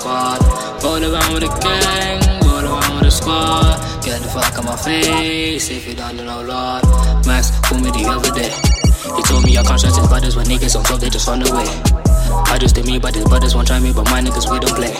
Squad. 0.05 0.41
Around 0.85 1.33
with 1.33 1.45
a 1.45 1.53
gang, 1.65 2.21
roll 2.45 2.65
around 2.65 2.97
with 2.97 3.09
a 3.09 3.11
squad. 3.11 3.81
Get 4.05 4.21
the 4.21 4.29
fuck 4.29 4.59
out 4.59 4.65
my 4.65 4.77
face 4.77 5.71
if 5.71 5.89
you 5.89 5.95
don't 5.95 6.17
know 6.17 6.45
Lord. 6.45 6.85
Max 7.27 7.51
called 7.65 7.83
me 7.83 7.91
the 7.91 8.05
other 8.05 8.31
day. 8.37 8.53
He 9.17 9.23
told 9.25 9.45
me 9.45 9.57
I 9.57 9.63
can't 9.65 9.81
trust 9.81 9.97
his 9.97 10.07
brothers 10.09 10.37
when 10.37 10.47
niggas 10.47 10.77
on 10.77 10.85
top, 10.85 11.01
they 11.01 11.09
just 11.09 11.27
run 11.27 11.41
away. 11.41 11.69
I 12.53 12.59
just 12.61 12.75
did 12.75 12.87
me, 12.87 12.99
but 12.99 13.15
his 13.15 13.25
brothers 13.25 13.55
won't 13.55 13.67
try 13.67 13.81
me, 13.81 13.93
but 13.93 14.05
my 14.11 14.21
niggas 14.21 14.51
we 14.53 14.61
don't 14.61 14.77
play. 14.77 14.95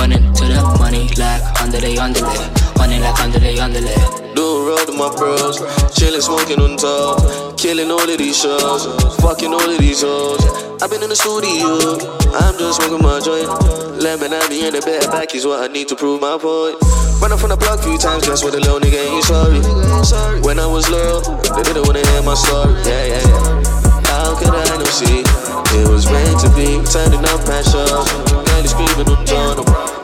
Running 0.00 0.32
to 0.32 0.44
the 0.48 0.60
money 0.80 1.08
like 1.20 1.44
under 1.60 1.78
the 1.78 1.98
underlay, 2.00 2.40
running 2.80 3.02
like 3.02 3.20
under 3.20 3.38
the 3.38 3.60
underlay. 3.60 4.00
Do 4.34 4.66
road 4.66 4.86
to 4.88 4.92
my 4.96 5.12
bros, 5.14 5.60
chillin' 5.92 6.22
smoking 6.22 6.60
on 6.60 6.76
top, 6.76 7.51
killing 7.62 7.92
all 7.92 8.10
of 8.10 8.18
these 8.18 8.36
shows, 8.42 8.86
fucking 9.22 9.54
all 9.54 9.70
of 9.70 9.78
these 9.78 10.02
hoes. 10.02 10.42
I've 10.82 10.90
been 10.90 11.00
in 11.00 11.10
the 11.10 11.14
studio, 11.14 11.78
I'm 12.34 12.58
just 12.58 12.82
smoking 12.82 12.98
my 12.98 13.22
joint. 13.22 13.46
Lemon 14.02 14.34
be 14.50 14.66
in 14.66 14.74
the 14.74 14.82
bed 14.82 15.06
back 15.14 15.32
is 15.36 15.46
what 15.46 15.62
I 15.62 15.72
need 15.72 15.86
to 15.88 15.94
prove 15.94 16.20
my 16.20 16.34
point. 16.42 16.74
Run 17.22 17.30
up 17.30 17.38
from 17.38 17.50
the 17.54 17.56
block 17.56 17.78
few 17.78 17.96
times, 17.98 18.26
guess 18.26 18.42
what 18.42 18.50
the 18.50 18.58
little 18.58 18.80
nigga 18.82 18.98
ain't 18.98 19.22
sorry. 19.22 19.62
When 20.42 20.58
I 20.58 20.66
was 20.66 20.90
low, 20.90 21.22
they 21.54 21.62
didn't 21.62 21.86
wanna 21.86 22.02
hear 22.02 22.22
my 22.26 22.34
story. 22.34 22.74
Yeah, 22.82 23.14
yeah, 23.14 23.30
yeah. 23.30 24.10
How 24.10 24.34
could 24.34 24.50
I 24.50 24.66
not 24.66 24.90
see? 24.90 25.22
It 25.78 25.86
was 25.86 26.10
meant 26.10 26.42
to 26.42 26.50
be, 26.58 26.82
turning 26.90 27.22
up 27.30 27.46
pressure, 27.46 27.86
girl 28.42 28.64
is 28.66 28.74
screaming 28.74 29.06
on 29.06 29.22
John. 29.22 30.01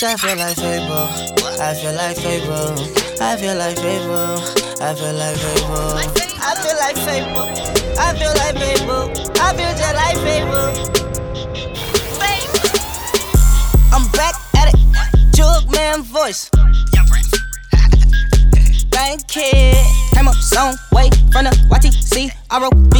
Bitch 0.00 0.06
I 0.06 0.16
feel 0.16 0.36
like 0.36 0.56
Fable. 0.56 1.08
I 1.60 1.74
feel 1.74 1.94
like 1.94 2.16
Fable. 2.16 2.72
I 3.20 3.36
feel 3.36 3.56
like 3.56 3.76
Fable. 3.76 4.40
I 4.80 4.94
feel 4.94 5.14
like 5.14 5.36
Fable. 5.36 5.98
I 6.40 6.54
feel 6.56 6.76
like 6.76 6.96
Fable. 6.96 7.48
I 7.98 8.14
feel 8.16 8.34
like 8.34 8.56
Fable. 8.56 9.10
I 9.40 9.54
feel 9.54 9.72
just 9.76 9.94
like 9.94 10.18
Fable. 10.18 10.70
I'm 13.92 14.10
back 14.12 14.34
at 14.56 14.72
it. 14.72 14.80
Jug 15.34 15.70
man 15.70 16.02
voice. 16.02 16.50
Thank 18.90 19.36
you. 19.36 19.74
Came 20.14 20.28
up 20.28 20.34
some 20.36 20.76
way 20.92 21.10
from 21.32 21.44
the 21.44 21.50
YTC, 21.70 22.30
ROB, 22.50 22.94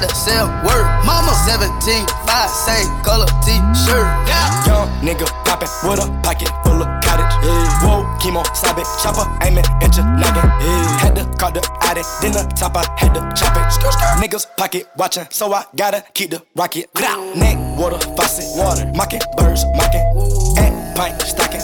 not 0.00 0.08
to 0.08 0.14
sell 0.14 0.46
word. 0.64 0.86
Mama 1.04 1.32
17, 1.46 2.06
five, 2.26 2.50
same 2.50 2.88
color 3.02 3.26
t-shirt. 3.44 4.06
Yeah. 4.26 4.66
Young 4.66 4.88
nigga 5.02 5.26
poppin' 5.44 5.68
with 5.84 6.00
a 6.00 6.06
pocket 6.22 6.48
full 6.64 6.82
of 6.82 6.88
cottage. 7.02 7.32
Yeah. 7.42 7.82
Whoa, 7.82 8.04
chemo, 8.20 8.44
stop 8.54 8.78
it, 8.78 8.86
chopper, 9.02 9.26
aiming, 9.44 9.64
inch 9.82 9.98
noggin. 9.98 10.46
Yeah. 10.60 10.98
Had 10.98 11.16
to 11.16 11.24
call 11.38 11.52
the 11.52 11.62
addy, 11.82 12.02
then 12.22 12.32
the 12.32 12.44
top 12.54 12.76
I 12.76 12.84
had 12.96 13.14
to 13.14 13.20
chop 13.34 13.56
it. 13.56 13.68
Niggas 14.22 14.46
pocket 14.56 14.88
watchin', 14.96 15.26
so 15.30 15.52
I 15.52 15.64
gotta 15.76 16.04
keep 16.14 16.30
the 16.30 16.42
rocket. 16.54 16.88
Neck, 16.94 17.56
water, 17.78 17.98
faucet, 18.16 18.46
water, 18.56 18.90
mocking, 18.94 19.20
birds, 19.36 19.64
mocking. 19.76 20.04
And 20.58 20.96
pint, 20.96 21.20
stocking. 21.22 21.62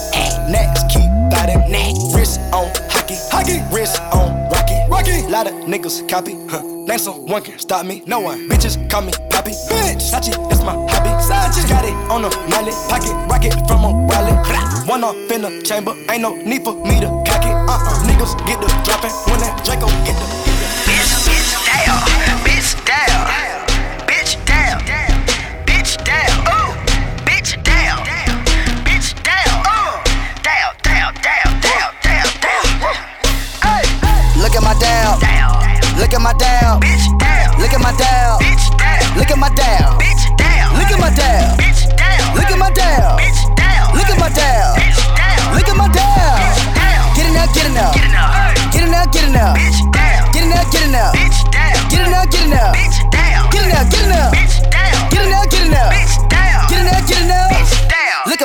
Next, 0.51 0.91
keep 0.91 1.09
biting. 1.31 1.71
Neck, 1.71 1.95
wrist 2.15 2.41
on 2.53 2.71
hockey, 2.91 3.17
hockey, 3.31 3.61
wrist 3.73 4.01
on 4.13 4.51
rocky, 4.51 4.79
rocky. 4.89 5.23
Lot 5.29 5.47
of 5.47 5.55
niggas 5.67 6.09
copy, 6.09 6.35
huh? 6.49 6.74
Name 6.95 7.01
someone 7.01 7.43
can 7.43 7.59
stop 7.59 7.85
me. 7.85 8.05
No 8.07 8.21
one. 8.21 8.49
Bitches 8.49 8.79
call 8.89 9.03
me 9.03 9.11
Poppy. 9.29 9.51
Bitch. 9.51 10.15
Sachi, 10.15 10.31
that's 10.49 10.63
my 10.63 10.79
hobby. 10.87 11.11
Sachi. 11.27 11.69
Got 11.69 11.85
it 11.85 11.95
on 12.07 12.23
a 12.23 12.31
mallet. 12.47 12.75
Pocket 12.87 13.11
rocket 13.27 13.55
from 13.67 13.83
a 13.83 13.91
wallet. 14.07 14.39
One 14.87 15.03
off 15.03 15.17
in 15.33 15.43
the 15.43 15.61
chamber. 15.67 15.91
Ain't 16.09 16.23
no 16.23 16.37
need 16.37 16.63
for 16.63 16.75
me 16.87 17.01
to 17.01 17.11
cock 17.27 17.43
it. 17.43 17.51
Uh 17.51 17.83
uh. 17.83 18.07
Niggas 18.07 18.39
get 18.47 18.61
the 18.63 18.71
dropping 18.87 19.11
when 19.27 19.41
that 19.43 19.59
Draco 19.67 19.91
get 20.07 20.14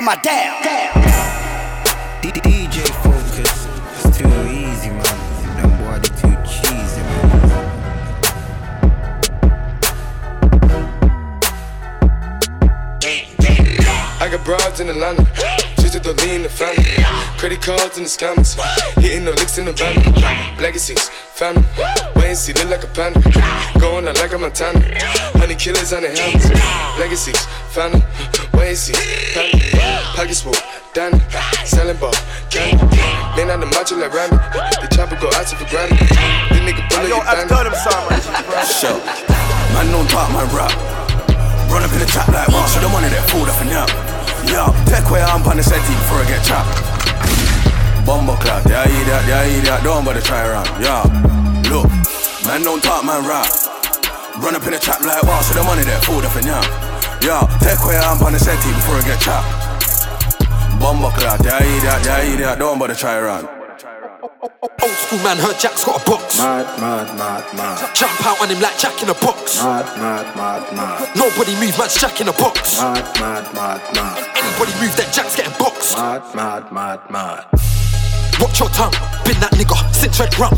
my 0.09 0.15
down. 0.23 0.59
DJ 2.23 2.81
Fokus, 3.03 3.67
it's 4.07 4.17
too 4.17 4.27
easy, 4.49 4.89
man. 4.89 5.17
Them 5.57 5.71
boy, 5.77 5.99
they 5.99 6.09
too 6.17 6.35
cheesy, 6.49 7.01
man. 7.01 7.29
I 14.19 14.27
got 14.31 14.43
broads 14.43 14.79
in 14.79 14.89
Atlanta, 14.89 15.23
just 15.77 15.93
to 15.93 15.99
the 15.99 16.13
lean 16.25 16.41
the 16.41 16.49
family. 16.49 16.83
Credit 17.37 17.61
cards 17.61 17.97
in 17.97 18.03
the 18.05 18.09
scammers, 18.09 18.57
hitting 18.95 19.25
the 19.25 19.31
licks 19.33 19.59
in 19.59 19.65
the 19.65 19.73
van. 19.73 19.95
Legacies, 20.57 21.07
family, 21.09 21.63
wait 22.15 22.29
and 22.29 22.37
see, 22.37 22.53
look 22.53 22.69
like 22.71 22.83
a 22.83 22.87
panda. 22.87 23.21
Going 23.79 24.07
out 24.07 24.17
like 24.17 24.33
a 24.33 24.39
Montana, 24.39 24.79
honey 25.37 25.53
killers 25.53 25.93
on 25.93 26.01
the 26.01 26.09
helmets. 26.09 26.49
Legacies, 26.99 27.45
family, 27.69 28.01
wait 28.59 28.75
and 28.75 28.77
see, 28.77 28.93
family. 29.31 29.71
Pockets 30.13 30.43
full, 30.43 30.53
Danny, 30.91 31.17
selling 31.63 31.95
ball, 31.95 32.11
candy. 32.51 32.83
Man 33.39 33.49
on 33.55 33.63
the 33.63 33.71
macho 33.71 33.95
like 33.95 34.11
Rami, 34.11 34.35
the 34.83 34.87
chopper 34.91 35.15
go 35.15 35.31
out 35.31 35.47
to 35.47 35.55
for 35.55 35.63
granted. 35.71 35.95
The 36.51 36.59
nigga 36.59 36.83
bullet 36.91 37.07
your 37.07 37.23
bandit. 37.23 37.79
Show. 38.67 38.99
Man 39.71 39.87
don't 39.95 40.09
talk 40.11 40.27
my 40.35 40.43
rap. 40.51 40.75
Run 41.71 41.85
up 41.85 41.93
in 41.93 41.99
the 42.03 42.09
trap 42.09 42.27
like 42.29 42.49
one, 42.49 42.67
so 42.67 42.81
the 42.83 42.89
money 42.89 43.07
that 43.07 43.23
fooled 43.31 43.47
up 43.47 43.61
and 43.63 43.71
up. 43.71 43.89
Yo, 44.51 44.73
take 44.89 45.07
where 45.07 45.23
I'm 45.23 45.45
on 45.47 45.55
the 45.57 45.63
setting 45.63 45.95
before 46.03 46.19
I 46.19 46.27
get 46.27 46.43
trapped. 46.43 46.67
Bomber 48.05 48.35
clap, 48.41 48.65
yeah, 48.65 48.89
eat 48.89 49.05
that, 49.05 49.23
yeah, 49.29 49.45
eat 49.45 49.63
that, 49.69 49.83
don't 49.83 50.03
bother 50.03 50.19
try 50.19 50.43
around. 50.49 50.67
Yeah, 50.81 51.05
look, 51.69 51.87
man 52.43 52.65
don't 52.65 52.81
talk 52.83 53.05
man 53.05 53.23
rap. 53.23 53.47
Run 54.41 54.55
up 54.55 54.65
in 54.65 54.73
the 54.73 54.79
trap 54.79 54.99
like 55.05 55.23
one, 55.23 55.43
so 55.43 55.53
the 55.53 55.63
money 55.63 55.83
that 55.85 56.03
fooled 56.03 56.25
up 56.25 56.35
and 56.35 56.49
up. 56.49 56.88
Yo, 57.21 57.35
take 57.59 57.83
where 57.83 57.99
I'm 57.99 58.21
on 58.23 58.31
the 58.31 58.39
setting 58.39 58.71
before 58.73 58.95
I 58.95 59.03
get 59.03 59.19
trapped. 59.19 59.51
Bomber 60.79 61.11
clap, 61.11 61.43
yeah, 61.43 61.59
eat 61.59 61.83
that, 61.83 61.99
yeah, 62.05 62.23
eat 62.23 62.37
that, 62.39 62.59
don't 62.59 62.79
bother 62.79 62.95
try 62.95 63.19
around. 63.19 63.43
Old 64.79 64.95
school 65.03 65.19
man 65.19 65.35
heard 65.35 65.59
Jack's 65.59 65.83
got 65.83 65.99
a 65.99 66.05
box. 66.09 66.39
Mad, 66.39 66.63
mad, 66.79 67.11
mad, 67.19 67.43
mad. 67.55 67.93
Jump 67.93 68.15
out 68.25 68.39
on 68.41 68.47
him 68.47 68.61
like 68.63 68.79
Jack 68.79 69.03
in 69.03 69.09
a 69.09 69.13
box. 69.19 69.59
Mad, 69.61 69.83
mad, 69.99 70.31
mad, 70.35 70.63
mad. 70.71 71.11
Nobody 71.15 71.51
move, 71.59 71.75
man's 71.77 71.99
Jack 71.99 72.21
in 72.21 72.29
a 72.29 72.33
box. 72.39 72.79
Mad, 72.79 73.03
mad, 73.19 73.43
mad, 73.53 73.83
mad. 73.91 74.23
Anybody 74.39 74.71
move, 74.79 74.95
then 74.95 75.11
Jack's 75.11 75.35
getting 75.35 75.51
boxed. 75.59 75.97
Mad, 75.97 76.23
mad, 76.33 76.71
mad, 76.71 76.99
mad. 77.11 77.43
Watch 78.39 78.63
your 78.63 78.71
tongue, 78.71 78.95
been 79.27 79.35
that 79.43 79.51
nigga 79.59 79.75
since 79.93 80.17
red 80.23 80.31
rum. 80.39 80.55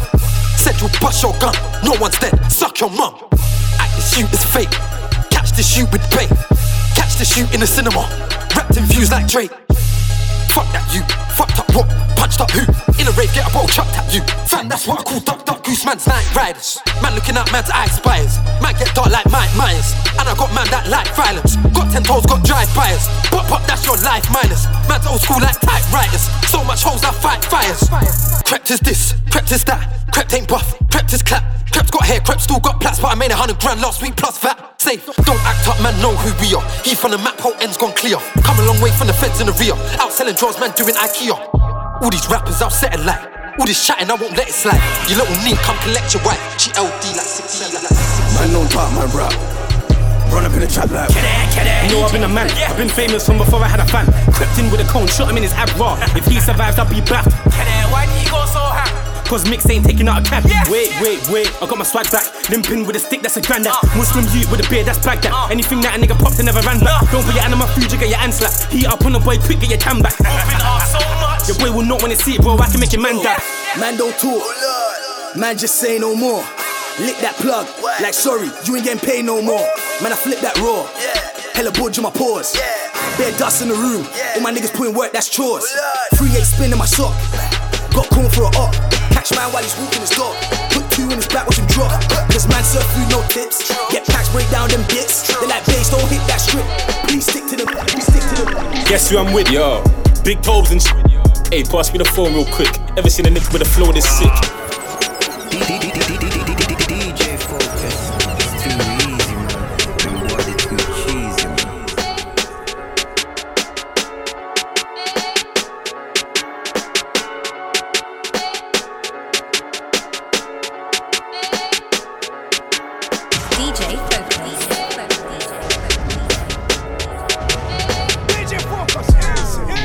Said 0.61 0.77
you 0.77 0.93
bust 1.01 1.25
your 1.25 1.33
gun, 1.41 1.57
no 1.81 1.97
one's 1.97 2.19
dead, 2.21 2.37
suck 2.53 2.79
your 2.79 2.91
mum. 2.93 3.17
Act 3.81 3.97
this 3.97 4.13
shoot 4.13 4.29
is 4.29 4.45
fake, 4.45 4.77
catch 5.51 5.57
this 5.57 5.73
shoot 5.73 5.91
with 5.91 6.01
bait. 6.11 6.29
Catch 6.95 7.17
the 7.17 7.25
shoot 7.25 7.53
in 7.53 7.59
the 7.59 7.67
cinema, 7.67 8.07
wrapped 8.55 8.77
in 8.77 8.83
views 8.85 9.11
like 9.11 9.27
Drake. 9.27 9.51
Fuck 10.49 10.67
that 10.71 10.87
you, 10.93 11.01
fucked 11.41 11.59
up 11.59 11.69
what, 11.73 11.87
punched 12.15 12.41
up 12.41 12.51
who? 12.51 12.61
In 13.01 13.09
a 13.09 13.13
rave, 13.17 13.33
get 13.33 13.49
a 13.49 13.51
bottle 13.53 13.67
chucked 13.67 13.97
at 13.97 14.13
you. 14.13 14.21
Fam, 14.45 14.69
that's 14.69 14.85
what 14.85 14.99
I 14.99 15.03
call 15.03 15.19
duck 15.21 15.45
duck 15.45 15.63
goose 15.63 15.83
man's 15.85 16.05
night 16.05 16.27
riders. 16.35 16.77
Man 17.01 17.15
looking 17.15 17.35
out 17.35 17.51
man's 17.51 17.69
eye 17.69 17.89
spires. 17.89 18.37
Man 18.61 18.77
get 18.77 18.93
dark 18.93 19.09
like 19.09 19.25
Mike 19.33 19.49
Myers. 19.57 19.93
And 20.19 20.29
I 20.29 20.33
got 20.37 20.53
man 20.53 20.69
that 20.69 20.85
like 20.87 21.09
violence. 21.17 21.55
Got 21.73 21.89
ten 21.91 22.03
toes, 22.03 22.25
got 22.25 22.45
drive 22.45 22.69
fires. 22.69 23.09
Pop 23.33 23.47
pop, 23.49 23.65
that's 23.65 23.85
your 23.85 23.97
life 24.05 24.29
minus. 24.29 24.69
Man's 24.85 25.07
old 25.07 25.21
school 25.21 25.41
like 25.41 25.57
typewriters. 25.59 26.29
So 26.45 26.63
much 26.63 26.83
hoes 26.83 27.03
I 27.03 27.11
fight 27.11 27.43
fires. 27.45 27.89
Crept 28.45 28.69
is 28.69 28.79
this, 28.79 29.15
crept 29.31 29.51
is 29.51 29.63
that. 29.65 29.81
Crept 30.13 30.33
ain't 30.33 30.47
buff, 30.47 30.77
crept 30.89 31.13
is 31.13 31.23
clap. 31.23 31.43
Crep's 31.71 31.89
got 31.89 32.05
hair, 32.05 32.19
Crep 32.19 32.41
still 32.41 32.59
got 32.59 32.81
plats, 32.81 32.99
but 32.99 33.07
I 33.07 33.15
made 33.15 33.31
a 33.31 33.35
hundred 33.35 33.59
grand 33.59 33.79
last 33.79 34.01
week 34.01 34.15
plus 34.17 34.37
that. 34.39 34.75
Safe, 34.81 35.05
don't 35.23 35.39
act 35.47 35.67
up, 35.69 35.79
man, 35.79 35.95
know 36.01 36.11
who 36.11 36.29
we 36.43 36.51
are. 36.53 36.65
He 36.83 36.95
from 36.95 37.11
the 37.11 37.17
map, 37.17 37.39
whole 37.39 37.55
end's 37.63 37.77
gone 37.77 37.93
clear. 37.95 38.17
Come 38.43 38.59
a 38.59 38.65
long 38.67 38.81
way 38.81 38.91
from 38.91 39.07
the 39.07 39.13
feds 39.13 39.39
in 39.39 39.47
the 39.47 39.55
rear. 39.55 39.73
Out 40.03 40.11
selling 40.11 40.35
drugs, 40.35 40.59
man, 40.59 40.75
doing 40.75 40.95
IKEA. 40.95 41.30
All 41.35 42.09
these 42.09 42.27
rappers, 42.29 42.61
I'll 42.61 42.69
set 42.69 42.95
a 42.95 43.01
light. 43.03 43.21
All 43.59 43.65
this 43.65 43.85
chatting, 43.85 44.09
I 44.09 44.15
won't 44.15 44.35
let 44.37 44.47
it 44.47 44.53
slide. 44.53 44.81
You 45.09 45.17
little 45.17 45.35
neat, 45.43 45.57
come 45.59 45.77
collect 45.83 46.13
your 46.13 46.23
wife. 46.23 46.39
She 46.59 46.71
LD 46.71 47.03
like 47.15 47.27
60 47.27 47.75
like 47.75 47.91
Man 48.39 48.49
don't 48.53 48.69
talk 48.71 48.91
my 48.95 49.05
rap. 49.11 49.33
Run 50.31 50.45
up 50.45 50.53
in 50.53 50.61
the 50.61 50.67
trap 50.67 50.89
like 50.89 51.11
You 51.11 51.91
know 51.91 52.03
I've 52.03 52.11
been 52.11 52.23
a 52.23 52.29
man, 52.29 52.49
I've 52.51 52.77
been 52.77 52.89
famous 52.89 53.25
from 53.25 53.37
before 53.37 53.59
I 53.59 53.67
had 53.67 53.79
a 53.79 53.85
fan. 53.85 54.07
Crept 54.33 54.57
in 54.57 54.71
with 54.71 54.79
a 54.79 54.87
cone, 54.87 55.07
shot 55.07 55.29
him 55.29 55.37
in 55.37 55.43
his 55.43 55.53
ab 55.53 55.69
raw. 55.77 55.99
If 56.15 56.25
he 56.25 56.39
survives, 56.39 56.79
I'll 56.79 56.89
be 56.89 57.01
back. 57.01 57.25
Why 57.91 58.05
did 58.05 58.15
he 58.15 58.25
go 58.29 58.45
so 58.45 58.59
hard? 58.59 59.00
Cause 59.31 59.49
mix 59.49 59.63
ain't 59.69 59.85
taking 59.85 60.09
out 60.09 60.19
a 60.19 60.29
cab. 60.29 60.43
Wait, 60.67 60.91
wait, 60.99 61.23
wait, 61.31 61.47
I 61.63 61.65
got 61.65 61.77
my 61.77 61.87
swag 61.87 62.11
back. 62.11 62.27
Limping 62.49 62.85
with 62.85 62.97
a 62.97 62.99
stick, 62.99 63.21
that's 63.21 63.37
a 63.37 63.41
granddad. 63.41 63.71
Muslim 63.95 64.27
youth 64.35 64.51
with 64.51 64.59
a 64.59 64.69
beard, 64.69 64.85
that's 64.85 64.99
Baghdad. 64.99 65.31
Anything 65.49 65.79
that 65.87 65.95
a 65.95 65.99
nigga 66.03 66.19
popped 66.19 66.35
and 66.43 66.51
never 66.51 66.59
ran 66.67 66.83
back. 66.83 66.99
Don't 67.11 67.23
put 67.23 67.33
your 67.33 67.39
hand 67.39 67.53
on 67.55 67.59
my 67.63 67.67
food, 67.71 67.87
you 67.87 67.97
get 67.97 68.09
your 68.09 68.19
hand 68.19 68.33
slapped. 68.33 68.67
Heat 68.67 68.87
up 68.91 68.99
on 69.05 69.13
the 69.13 69.23
boy, 69.23 69.39
quick, 69.39 69.63
get 69.63 69.69
your 69.71 69.79
tan 69.79 70.03
back. 70.03 70.19
Your 71.47 71.55
boy 71.63 71.71
will 71.71 71.87
not 71.87 72.01
wanna 72.03 72.19
see 72.19 72.35
it, 72.35 72.41
bro. 72.41 72.59
I 72.59 72.67
can 72.67 72.81
make 72.81 72.91
your 72.91 73.01
man 73.01 73.23
die. 73.23 73.39
Man 73.79 73.95
don't 73.95 74.11
talk. 74.19 74.43
Man 75.39 75.57
just 75.57 75.79
say 75.79 75.97
no 75.97 76.13
more. 76.13 76.43
Lick 76.99 77.15
that 77.23 77.39
plug. 77.39 77.71
Like 78.03 78.13
sorry, 78.13 78.51
you 78.67 78.75
ain't 78.75 78.83
getting 78.83 78.99
paid 78.99 79.23
no 79.23 79.41
more. 79.41 79.63
Man, 80.03 80.11
I 80.11 80.19
flip 80.19 80.43
that 80.43 80.59
raw. 80.59 80.83
Hella 81.55 81.71
budge 81.71 81.97
on 81.99 82.03
my 82.03 82.11
paws. 82.11 82.51
Bare 83.15 83.31
dust 83.39 83.61
in 83.61 83.69
the 83.69 83.75
room. 83.75 84.03
All 84.35 84.41
my 84.41 84.51
niggas 84.51 84.75
putting 84.75 84.93
work, 84.93 85.13
that's 85.13 85.29
chores. 85.29 85.63
Three 86.15 86.35
eight 86.35 86.43
spin 86.43 86.73
in 86.73 86.77
my 86.77 86.85
sock. 86.85 87.15
Got 87.93 88.09
corn 88.09 88.29
for 88.29 88.43
a 88.43 88.51
op. 88.57 88.73
Catch 89.11 89.31
man 89.35 89.51
while 89.51 89.63
he's 89.63 89.75
walking 89.77 90.01
his 90.01 90.11
dog. 90.11 90.35
Put 90.71 90.89
two 90.91 91.07
in 91.11 91.17
his 91.19 91.27
back, 91.27 91.45
watch 91.47 91.59
him 91.59 91.67
drop. 91.67 91.91
Cause 92.31 92.47
man 92.47 92.63
serve 92.63 92.85
food, 92.95 93.09
no 93.09 93.21
tips. 93.27 93.69
Get 93.91 94.07
packs, 94.07 94.29
break 94.31 94.49
down 94.49 94.69
them 94.69 94.83
bits. 94.87 95.27
They 95.39 95.47
like 95.47 95.65
bass, 95.65 95.89
don't 95.91 96.07
hit 96.07 96.23
that 96.27 96.39
strip. 96.39 96.65
Please 97.07 97.25
stick 97.25 97.45
to 97.51 97.55
them. 97.55 97.67
Please 97.87 98.07
stick 98.07 98.23
to 98.23 98.45
them. 98.45 98.55
Guess 98.87 99.09
who 99.09 99.17
I'm 99.17 99.33
with, 99.33 99.51
yo? 99.51 99.83
Big 100.23 100.41
Tobes 100.41 100.71
and 100.71 100.81
shit. 100.81 100.95
Hey, 101.51 101.63
pass 101.63 101.91
me 101.91 101.99
the 101.99 102.05
phone 102.05 102.33
real 102.33 102.45
quick. 102.45 102.71
Ever 102.97 103.09
seen 103.09 103.25
a 103.25 103.29
nigga 103.29 103.51
with 103.51 103.61
a 103.61 103.65
flow 103.65 103.91
this 103.91 104.07
sick? 104.07 104.31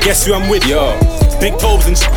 Guess 0.07 0.25
who 0.27 0.35
I'm 0.35 0.49
with, 0.49 0.65
yo? 0.69 0.95
Big 1.41 1.59
Tobes 1.59 1.87
and 1.89 1.99
shit. 1.99 2.09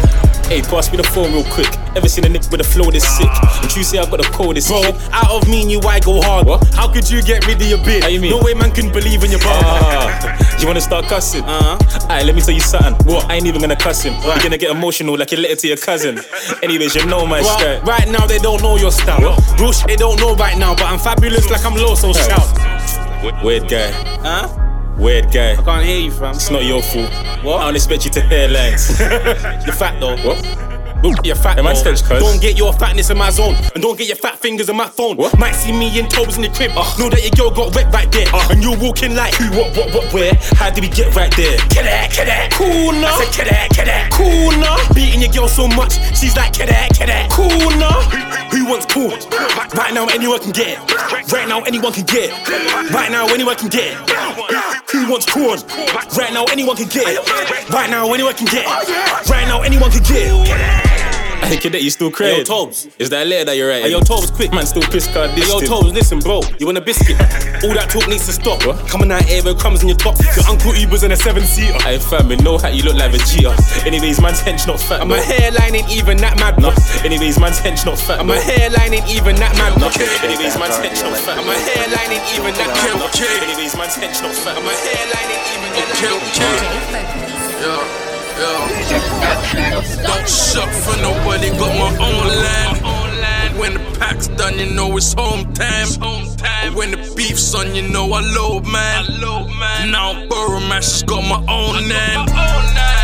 Hey, 0.45 0.61
pass 0.61 0.91
me 0.91 0.97
the 0.97 1.03
phone 1.03 1.33
real 1.33 1.43
quick. 1.45 1.65
Ever 1.97 2.07
seen 2.07 2.23
a 2.23 2.27
nigga 2.27 2.51
with 2.51 2.61
a 2.61 2.63
flow 2.63 2.91
this 2.91 3.01
sick? 3.17 3.25
And 3.61 3.75
you 3.75 3.83
say 3.83 3.97
I 3.97 4.05
got 4.05 4.23
a 4.23 4.29
coldest 4.29 4.69
Bro, 4.69 4.83
out 5.11 5.31
of 5.31 5.49
me 5.49 5.63
and 5.63 5.71
you, 5.71 5.79
I 5.81 5.99
go 5.99 6.21
hard. 6.21 6.45
What? 6.45 6.71
How 6.75 6.87
could 6.91 7.09
you 7.09 7.23
get 7.23 7.47
rid 7.47 7.59
of 7.59 7.67
your 7.67 7.83
bid? 7.83 8.03
How 8.03 8.09
you 8.09 8.21
mean? 8.21 8.29
No 8.29 8.43
way 8.45 8.53
man 8.53 8.69
can 8.69 8.91
believe 8.91 9.23
in 9.23 9.31
your 9.31 9.39
bar. 9.39 9.57
Ah, 9.65 10.57
you 10.61 10.67
wanna 10.67 10.81
start 10.81 11.05
cussing? 11.05 11.43
Uh-huh. 11.43 11.77
Alright, 12.03 12.25
let 12.27 12.35
me 12.35 12.41
tell 12.41 12.53
you 12.53 12.61
something. 12.61 12.93
What? 13.07 13.25
I 13.25 13.35
ain't 13.37 13.47
even 13.47 13.59
gonna 13.59 13.75
cuss 13.75 14.03
him. 14.03 14.13
Right. 14.13 14.35
You're 14.35 14.43
gonna 14.43 14.59
get 14.59 14.69
emotional 14.69 15.17
like 15.17 15.31
you 15.31 15.39
letter 15.39 15.55
to 15.55 15.67
your 15.67 15.77
cousin. 15.77 16.19
Anyways, 16.63 16.93
you 16.93 17.07
know 17.07 17.25
my 17.25 17.41
Well, 17.41 17.57
style. 17.57 17.81
right 17.81 18.07
now 18.07 18.27
they 18.27 18.37
don't 18.37 18.61
know 18.61 18.77
your 18.77 18.91
style. 18.91 19.35
Real 19.59 19.71
shit 19.71 19.87
they 19.87 19.95
don't 19.95 20.19
know 20.19 20.35
right 20.35 20.59
now, 20.59 20.75
but 20.75 20.85
I'm 20.85 20.99
fabulous 20.99 21.49
like 21.49 21.65
I'm 21.65 21.73
low, 21.73 21.95
so 21.95 22.13
shout. 22.13 22.45
Weird 23.43 23.67
guy. 23.67 23.91
Huh? 24.21 24.58
Weird 24.99 25.31
guy. 25.31 25.53
I 25.53 25.55
can't 25.55 25.85
hear 25.85 25.99
you, 25.99 26.11
fam. 26.11 26.35
It's 26.35 26.49
not 26.49 26.65
your 26.65 26.81
fault. 26.81 27.09
What? 27.41 27.61
I 27.61 27.65
don't 27.67 27.75
expect 27.75 28.03
you 28.03 28.11
to 28.11 28.21
hear 28.21 28.49
lines. 28.49 28.87
the 28.97 29.73
fact 29.77 30.01
though. 30.01 30.17
What? 30.17 30.68
Ooh, 31.05 31.15
you're 31.23 31.35
fat. 31.35 31.55
Though. 31.55 31.63
cuz. 31.63 32.03
Don't 32.03 32.41
get 32.41 32.57
your 32.57 32.73
fatness 32.73 33.09
in 33.09 33.17
my 33.17 33.29
zone, 33.29 33.55
and 33.73 33.81
don't 33.81 33.97
get 33.97 34.07
your 34.07 34.17
fat 34.17 34.37
fingers 34.37 34.67
in 34.67 34.75
my 34.75 34.87
phone. 34.87 35.15
What? 35.15 35.37
Might 35.39 35.53
see 35.53 35.71
me 35.71 35.97
in 35.97 36.07
Tobes 36.09 36.35
in 36.35 36.41
the 36.41 36.49
crib. 36.49 36.71
Uh. 36.75 36.83
Know 36.99 37.09
that 37.09 37.23
your 37.23 37.31
girl 37.31 37.51
got 37.51 37.75
wet 37.75 37.93
right 37.93 38.11
there, 38.11 38.27
uh. 38.33 38.47
and 38.51 38.61
you're 38.61 38.77
walking 38.77 39.15
like 39.15 39.33
who, 39.35 39.49
what, 39.57 39.75
what, 39.77 39.93
what, 39.93 40.13
where? 40.13 40.33
How 40.59 40.69
did 40.69 40.83
we 40.83 40.89
get 40.89 41.15
right 41.15 41.33
there? 41.37 41.57
Get 41.69 41.87
that, 41.87 42.11
get 42.11 42.27
that, 42.27 42.51
cool 42.51 42.91
nah. 42.91 43.15
I 43.15 43.23
said, 43.23 43.47
get 43.47 43.85
that, 43.87 44.11
cool 44.11 44.51
nah. 44.59 44.75
Beating 44.93 45.21
your 45.21 45.31
girl 45.31 45.47
so 45.47 45.67
much, 45.67 45.95
she's 46.17 46.35
like, 46.35 46.53
get 46.53 46.67
that, 46.67 46.91
that, 46.99 47.31
cool 47.31 47.47
nah. 47.79 48.03
Who 48.51 48.65
wants 48.65 48.85
cool? 48.85 49.15
Right 49.75 49.93
now, 49.93 50.07
anyone 50.07 50.39
can 50.39 50.51
get. 50.51 50.79
it. 50.83 51.31
Right 51.31 51.47
now, 51.47 51.61
anyone 51.63 51.93
can 51.93 52.03
get. 52.05 52.31
it. 52.33 52.91
Right 52.91 53.11
now, 53.11 53.27
anyone 53.27 53.55
can 53.55 53.69
get. 53.69 53.95
it. 53.95 54.91
Who 54.91 55.09
wants 55.09 55.25
corn? 55.25 55.59
Right 56.17 56.33
now, 56.33 56.43
anyone 56.51 56.75
can 56.75 56.89
get. 56.89 57.07
it. 57.07 57.69
Right 57.69 57.89
now, 57.89 58.11
anyone 58.11 58.33
can 58.33 58.47
get. 58.47 58.65
it. 58.65 59.29
Right 59.29 59.47
now, 59.47 59.61
anyone 59.61 59.91
can 59.91 60.03
get. 60.03 60.27
it. 60.27 60.88
Hey, 61.41 61.57
kid, 61.57 61.73
you 61.81 61.89
still 61.89 62.11
crazy? 62.11 62.37
Yo, 62.37 62.43
Tobes. 62.43 62.87
Is 62.99 63.09
that 63.09 63.25
a 63.25 63.29
letter 63.29 63.45
that 63.45 63.57
you're 63.57 63.69
writing? 63.69 63.85
Hey, 63.85 63.91
yo, 63.91 64.01
Tobes, 64.01 64.29
quick. 64.31 64.51
Man, 64.51 64.65
still 64.65 64.83
piss 64.83 65.07
card 65.11 65.31
this. 65.31 65.45
Hey, 65.45 65.49
yo, 65.49 65.59
Tobes, 65.65 65.93
listen, 65.93 66.19
bro. 66.19 66.41
You 66.59 66.67
want 66.67 66.77
a 66.77 66.81
biscuit? 66.81 67.17
All 67.63 67.73
that 67.73 67.89
talk 67.89 68.07
needs 68.07 68.25
to 68.27 68.33
stop. 68.33 68.65
What? 68.65 68.87
Coming 68.87 69.11
out 69.11 69.23
here 69.23 69.43
with 69.43 69.59
crumbs 69.59 69.81
in 69.81 69.87
your 69.89 69.97
top. 69.97 70.19
Your 70.35 70.45
uncle 70.45 70.75
Uber's 70.75 71.03
in 71.03 71.11
a 71.11 71.15
seven 71.17 71.43
seater. 71.43 71.73
Hey, 71.81 71.97
fam, 71.97 72.27
with 72.27 72.43
no 72.43 72.57
hat, 72.57 72.75
you 72.75 72.83
look 72.83 72.95
like 72.95 73.13
a 73.13 73.21
cheater. 73.23 73.55
Anyways, 73.87 74.21
man's 74.21 74.41
hench 74.41 74.67
not 74.67 74.79
fat. 74.79 75.01
And 75.01 75.09
my 75.09 75.19
hairline 75.19 75.75
ain't 75.75 75.89
even 75.89 76.17
that 76.17 76.37
mad. 76.39 76.59
No. 76.59 76.69
Anyways, 77.03 77.39
man's 77.39 77.59
hench 77.59 77.85
not 77.85 77.97
fat. 77.97 78.19
And 78.19 78.27
my 78.27 78.37
hairline 78.37 78.93
ain't 78.93 79.09
even 79.09 79.35
that 79.41 79.55
mad. 79.55 79.79
No. 79.79 79.89
Anyways, 80.21 80.57
man's 80.59 80.77
hench 80.77 81.01
not 81.01 81.17
fat. 81.17 81.37
And 81.39 81.47
my 81.47 81.55
hairline 81.55 82.11
ain't 82.13 82.27
even 82.35 82.53
that 82.55 82.69
mad. 82.73 82.93
No. 82.99 83.07
Anyways, 83.41 83.73
man's 83.79 83.95
hench 83.95 84.21
not 84.21 84.35
fat. 84.35 84.57
And 84.57 84.65
my 84.65 84.75
hairline 84.75 85.29
ain't 85.33 85.45
even 85.55 85.71
that 85.73 85.87
mad. 85.89 85.99
Yeah, 87.59 88.08
Don't 88.39 90.29
shop 90.29 90.69
for 90.69 90.95
nobody, 91.01 91.49
got 91.59 91.75
my 91.75 91.91
own 91.99 92.27
land. 92.27 93.59
When 93.59 93.73
the 93.73 93.79
pack's 93.99 94.29
done, 94.29 94.57
you 94.57 94.71
know 94.71 94.95
it's 94.95 95.13
home 95.13 95.53
time. 95.53 95.89
When 96.73 96.91
the 96.91 97.13
beef's 97.17 97.53
on, 97.53 97.75
you 97.75 97.81
know 97.81 98.13
I 98.13 98.21
load 98.21 98.65
man. 98.65 99.91
Now 99.91 100.11
I'm 100.11 100.29
Burrow 100.29 100.61
Mash, 100.61 101.03
got 101.03 101.23
my 101.23 101.43
own 101.51 101.83
name. 101.87 102.25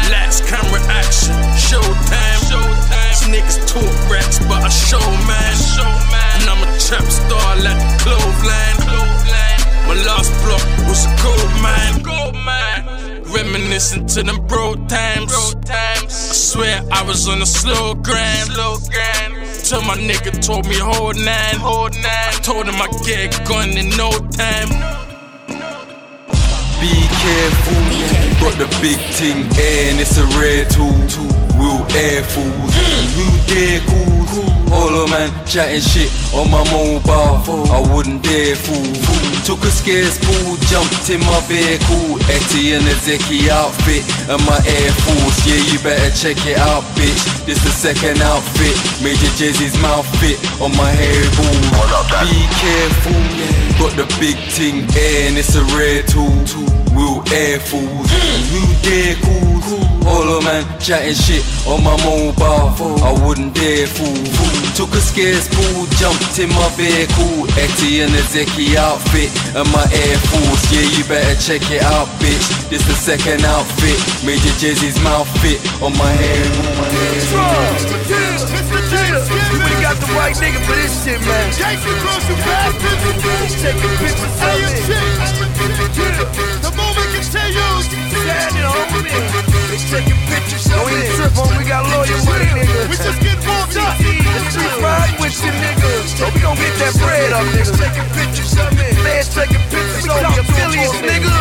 Last 0.08 0.46
camera 0.46 0.80
action, 0.88 1.36
showtime. 1.60 2.40
These 3.10 3.28
niggas 3.28 3.60
talk 3.68 4.10
racks, 4.10 4.40
but 4.40 4.64
I 4.64 4.70
show 4.70 5.04
man. 5.28 5.56
And 6.40 6.50
I'm 6.50 6.64
a 6.64 6.80
trap 6.80 7.04
star 7.12 7.56
like 7.58 7.80
the 7.84 7.98
Cloveland. 8.04 8.80
My 9.88 9.96
last 10.08 10.32
block 10.46 10.64
was 10.88 11.06
a 11.06 11.10
gold 11.22 11.52
mine. 11.62 13.05
Reminiscing 13.36 14.06
to 14.08 14.24
them 14.24 14.48
bro 14.48 14.76
times. 14.88 15.34
I 15.70 16.08
swear 16.08 16.82
I 16.90 17.04
was 17.04 17.28
on 17.28 17.42
a 17.42 17.46
slow 17.46 17.94
grind. 17.94 18.52
Till 19.66 19.82
my 19.82 19.98
nigga 19.98 20.32
told 20.42 20.66
me 20.70 20.78
hold 20.80 21.18
nine. 21.18 21.60
I 21.60 22.40
told 22.42 22.66
him 22.66 22.76
I 22.76 22.88
get 23.06 23.36
a 23.36 23.44
gun 23.44 23.70
in 23.72 23.90
no 23.98 24.12
time. 24.32 24.70
Be 26.80 26.96
careful, 27.20 27.82
got 28.40 28.58
the 28.58 28.68
big 28.82 29.00
thing 29.12 29.44
and 29.60 30.00
it's 30.00 30.18
a 30.18 30.26
rare 30.40 30.64
tool. 30.70 30.96
Real 31.66 31.82
air 31.98 32.22
fools, 32.22 32.74
who 33.18 33.26
dare 33.50 33.82
cool? 33.90 34.14
All 34.70 35.02
of 35.02 35.10
man 35.10 35.34
chatting 35.48 35.82
shit 35.82 36.14
on 36.30 36.52
my 36.52 36.62
mobile. 36.70 37.66
I 37.74 37.82
wouldn't 37.90 38.22
dare 38.22 38.56
fool. 38.56 38.86
Took 39.42 39.66
a 39.66 39.72
scarce 39.74 40.22
pool, 40.22 40.58
jumped 40.70 41.10
in 41.10 41.22
my 41.26 41.42
vehicle. 41.50 42.22
Etty 42.30 42.78
and 42.78 42.86
the 42.86 42.94
Zeki 43.02 43.50
outfit 43.50 44.06
and 44.30 44.46
my 44.46 44.62
Air 44.62 44.92
Force. 45.10 45.42
Yeah, 45.50 45.58
you 45.74 45.82
better 45.82 46.14
check 46.14 46.38
it 46.46 46.60
out, 46.60 46.84
bitch. 46.94 47.46
This 47.48 47.58
the 47.64 47.74
second 47.74 48.22
outfit. 48.22 48.78
Major 49.02 49.34
Jay-Z's 49.34 49.74
mouth 49.82 50.06
fit 50.22 50.38
on 50.62 50.70
my 50.78 50.92
hairball. 50.94 51.58
Be 52.30 52.46
careful, 52.62 53.18
got 53.82 53.98
the 53.98 54.06
big 54.22 54.38
thing 54.54 54.86
and 54.94 55.34
it's 55.34 55.56
a 55.56 55.64
rare 55.74 56.04
tool. 56.04 56.30
Real 56.94 57.24
air 57.34 57.60
fools, 57.60 58.12
who 58.54 58.62
dare 58.86 59.16
cool? 59.26 59.55
All 60.06 60.38
of 60.38 60.44
man 60.44 60.62
chatting 60.80 61.18
shit 61.18 61.42
on 61.66 61.82
my 61.84 61.98
mobile. 62.06 62.70
I 63.02 63.12
wouldn't 63.26 63.56
dare 63.56 63.88
fool. 63.88 64.14
Took 64.78 64.94
a 64.94 65.02
scarce 65.02 65.48
pool, 65.50 65.88
jumped 65.98 66.38
in 66.38 66.50
my 66.50 66.70
vehicle. 66.78 67.48
Etty 67.58 68.02
and 68.02 68.14
the 68.14 68.22
Zeki 68.30 68.76
outfit 68.76 69.32
and 69.56 69.68
my 69.72 69.82
Air 69.82 70.18
Force. 70.30 70.72
Yeah, 70.72 70.86
you 70.94 71.04
better 71.10 71.34
check 71.40 71.72
it 71.72 71.82
out, 71.82 72.08
bitch. 72.22 72.70
This 72.70 72.84
the 72.86 72.94
second 72.94 73.44
outfit. 73.46 73.98
Major 74.26 74.54
Jay-Z's 74.60 75.00
mouth 75.02 75.28
fit 75.42 75.60
on 75.82 75.98
my 75.98 76.12
hair. 76.12 76.46
We 79.66 79.72
got 79.82 79.98
the 79.98 80.06
right 80.14 80.36
nigga 80.36 80.60
for 80.68 80.76
this 80.76 81.04
shit, 81.04 81.20
man. 81.22 81.52
Taking 81.56 81.98
pictures 83.98 84.44
of 84.44 85.70
it. 85.70 85.75
The 85.96 86.72
moment 86.76 87.08
continues. 87.16 87.88
Standing 87.88 88.68
over 88.68 89.00
me. 89.00 89.16
They 89.72 89.80
taking 89.88 90.20
pictures 90.28 90.68
of 90.68 90.84
it. 90.92 91.08
trip 91.16 91.38
on, 91.40 91.56
we 91.56 91.64
got 91.64 91.88
lawyer 91.88 92.20
money, 92.28 92.52
nigga. 92.52 92.92
We 92.92 93.00
just 93.00 93.20
get 93.24 93.40
warmed 93.48 93.80
up. 93.80 93.96
The 93.96 94.42
street 94.52 94.76
ride 94.84 95.16
with 95.24 95.36
you, 95.40 95.56
nigga. 95.56 95.92
So 96.20 96.28
we 96.36 96.40
gon' 96.44 96.60
get 96.60 96.76
that 96.84 97.00
bread 97.00 97.32
up, 97.32 97.48
nigga. 97.56 97.80
Taking 97.80 98.08
pictures 98.12 98.54
of 98.60 98.76
me. 98.76 98.92
Taking 99.32 99.64
pictures 99.72 100.08
on 100.12 100.20
me. 100.20 100.36
Affiliates, 100.36 101.00
nigga. 101.00 101.32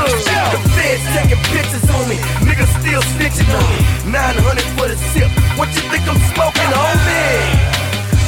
The 0.55 0.61
feds 0.79 1.03
taking 1.19 1.43
pictures 1.51 1.87
on 1.91 2.05
me. 2.07 2.17
Niggas 2.47 2.71
still 2.79 3.03
snitching 3.19 3.51
on 3.51 3.67
me. 3.75 4.13
900 4.15 4.63
for 4.79 4.87
the 4.87 4.97
sip. 5.11 5.31
What 5.59 5.67
you 5.75 5.83
think 5.91 6.07
I'm 6.07 6.21
smoking 6.31 6.71
on 6.71 6.95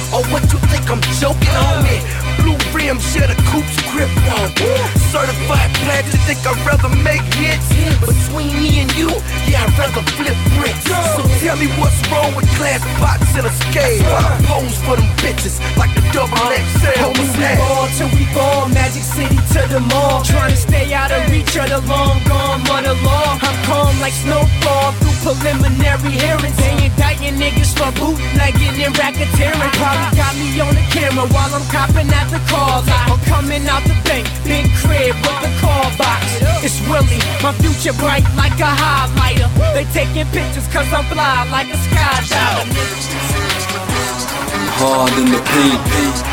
me? 0.06 0.16
Or 0.16 0.22
what 0.30 0.42
you 0.52 0.58
think 0.70 0.88
I'm 0.90 1.00
joking 1.18 1.56
on 1.56 1.82
me? 1.84 2.00
Blue 2.42 2.58
rims, 2.72 3.04
yeah, 3.14 3.26
the 3.26 3.36
coupe's 3.50 3.76
grip 3.90 4.10
on. 4.38 4.50
Certified 5.10 5.72
plant, 5.82 6.06
you 6.06 6.18
think 6.26 6.38
I'd 6.46 6.58
rather 6.66 6.90
make 7.02 7.22
hits? 7.34 7.66
Between 8.00 8.52
me 8.62 8.80
and 8.80 8.92
you, 8.94 9.10
yeah, 9.48 9.64
I'd 9.66 9.78
rather 9.78 10.02
flip 10.14 10.36
bricks. 10.58 10.84
So 11.16 11.22
tell 11.42 11.56
me 11.56 11.66
what's 11.78 11.98
wrong 12.10 12.34
with 12.34 12.46
glass 12.56 12.82
pots 13.00 13.34
and 13.34 13.46
a 13.46 13.52
scale. 13.66 14.06
I 14.06 14.38
pose 14.46 14.78
for 14.84 14.96
them 14.96 15.08
bitches 15.18 15.58
like 15.76 15.92
the 15.94 16.02
double 16.12 16.36
XL. 16.36 16.94
Homie, 17.02 17.26
we 17.34 17.48
ball 17.58 17.88
till 17.96 18.10
we 18.14 18.24
ball, 18.34 18.68
Magic 18.68 19.02
City 19.02 19.36
to 19.56 19.60
the 19.72 19.80
mall. 19.80 20.22
Trying 20.22 20.50
to 20.50 20.56
stay 20.56 20.92
out 20.92 21.10
of 21.10 21.30
reach 21.30 21.56
of 21.56 21.68
the 21.68 21.80
long 21.88 22.22
gone 22.24 22.62
mother 22.68 22.94
law. 23.02 23.38
I'm 23.40 23.56
calm 23.64 23.98
like 24.00 24.12
snowfall 24.12 24.92
through 25.00 25.34
preliminary 25.34 26.12
hearings. 26.12 26.56
They 26.56 26.86
indicting 26.86 27.34
niggas 27.40 27.72
for 27.74 27.90
bootlegging 27.98 28.76
and 28.84 28.94
racketeering. 28.94 29.72
Probably 29.96 30.16
got 30.16 30.34
me 30.36 30.48
on 30.60 30.74
the 30.76 30.86
camera 30.92 31.26
while 31.32 31.52
I'm 31.56 31.64
copping 31.72 32.08
at 32.12 32.28
the 32.28 32.40
car 32.52 32.84
lot. 32.84 33.08
I'm 33.08 33.20
coming 33.24 33.64
out 33.68 33.82
the 33.88 33.96
bank, 34.04 34.28
big 34.44 34.68
crib 34.80 35.16
with 35.16 35.40
the 35.40 35.52
car 35.60 35.88
box. 35.96 36.24
It's 36.60 36.76
Willie, 36.88 37.22
my 37.40 37.52
future 37.64 37.96
bright 37.96 38.24
like 38.36 38.58
a 38.60 38.68
highlighter. 38.68 39.48
They 39.72 39.84
taking 39.96 40.28
pictures 40.36 40.68
cause 40.68 40.88
I'm 40.92 41.04
fly 41.08 41.48
like 41.48 41.68
a 41.72 41.78
skydiver. 41.88 43.16
Hard 44.76 45.12
in 45.16 45.32
the 45.32 45.40
paint, 45.40 45.80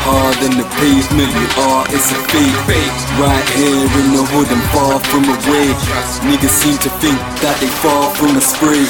hard 0.04 0.36
in 0.44 0.60
the 0.60 0.68
pavement, 0.76 1.32
you 1.32 1.48
are, 1.64 1.86
it's 1.88 2.12
a 2.12 2.18
fate. 2.28 2.92
Right 3.16 3.48
here 3.56 3.88
in 3.88 4.06
the 4.12 4.24
hood, 4.28 4.48
I'm 4.52 4.60
far 4.68 5.00
from 5.00 5.24
away. 5.24 5.72
Niggas 6.28 6.52
seem 6.52 6.76
to 6.84 6.90
think 7.00 7.16
that 7.40 7.56
they 7.60 7.72
far 7.80 8.14
from 8.14 8.36
a 8.36 8.42
spray. 8.42 8.84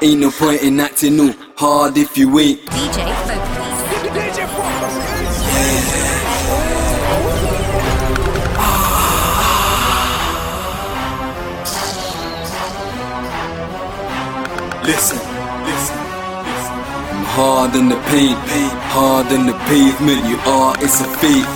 Ain't 0.02 0.20
no 0.20 0.30
point 0.30 0.62
in 0.62 0.78
acting 0.78 1.16
no 1.16 1.34
hard 1.56 1.98
if 1.98 2.16
you 2.16 2.38
ain't. 2.38 2.60
DJ 2.70 3.04
Listen, 3.04 3.49
listen, 14.90 15.18
listen. 15.70 15.96
Listen, 16.50 16.78
I'm 17.14 17.24
hard 17.38 17.74
in 17.76 17.88
the 17.88 18.00
paint, 18.10 18.38
hard 18.90 19.30
in 19.30 19.46
the 19.46 19.56
pavement. 19.70 20.20
You 20.26 20.36
are, 20.50 20.74
it's 20.82 21.00
a 21.00 21.08
fate. 21.22 21.46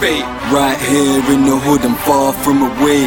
Right 0.55 0.79
here 0.79 1.19
in 1.35 1.43
the 1.51 1.59
hood, 1.59 1.83
I'm 1.83 1.97
far 2.07 2.33
from 2.33 2.63
away. 2.63 3.07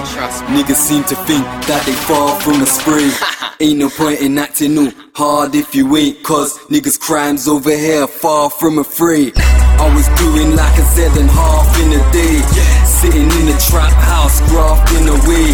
Niggas 0.55 0.81
seem 0.89 1.03
to 1.05 1.15
think 1.27 1.45
that 1.69 1.81
they 1.85 1.95
far 2.09 2.29
from 2.41 2.61
a 2.61 2.65
spray. 2.65 3.09
Ain't 3.59 3.79
no 3.79 3.89
point 3.89 4.19
in 4.19 4.37
acting 4.37 4.75
no 4.75 4.91
hard 5.17 5.55
if 5.55 5.73
you 5.73 5.97
ain't, 5.97 6.21
cause 6.21 6.59
niggas 6.69 6.99
crimes 6.99 7.47
over 7.47 7.73
here 7.73 8.05
far 8.05 8.51
from 8.51 8.77
afraid. 8.77 9.33
I 9.81 9.89
was 9.97 10.05
doing 10.13 10.53
like 10.53 10.77
a 10.77 10.85
seven 10.93 11.25
half 11.25 11.65
in 11.81 11.89
a 11.97 12.01
day. 12.13 12.37
Sitting 12.85 13.25
in 13.25 13.45
the 13.49 13.57
trap 13.65 13.93
house, 13.97 14.45
grafting 14.45 15.09
away. 15.09 15.49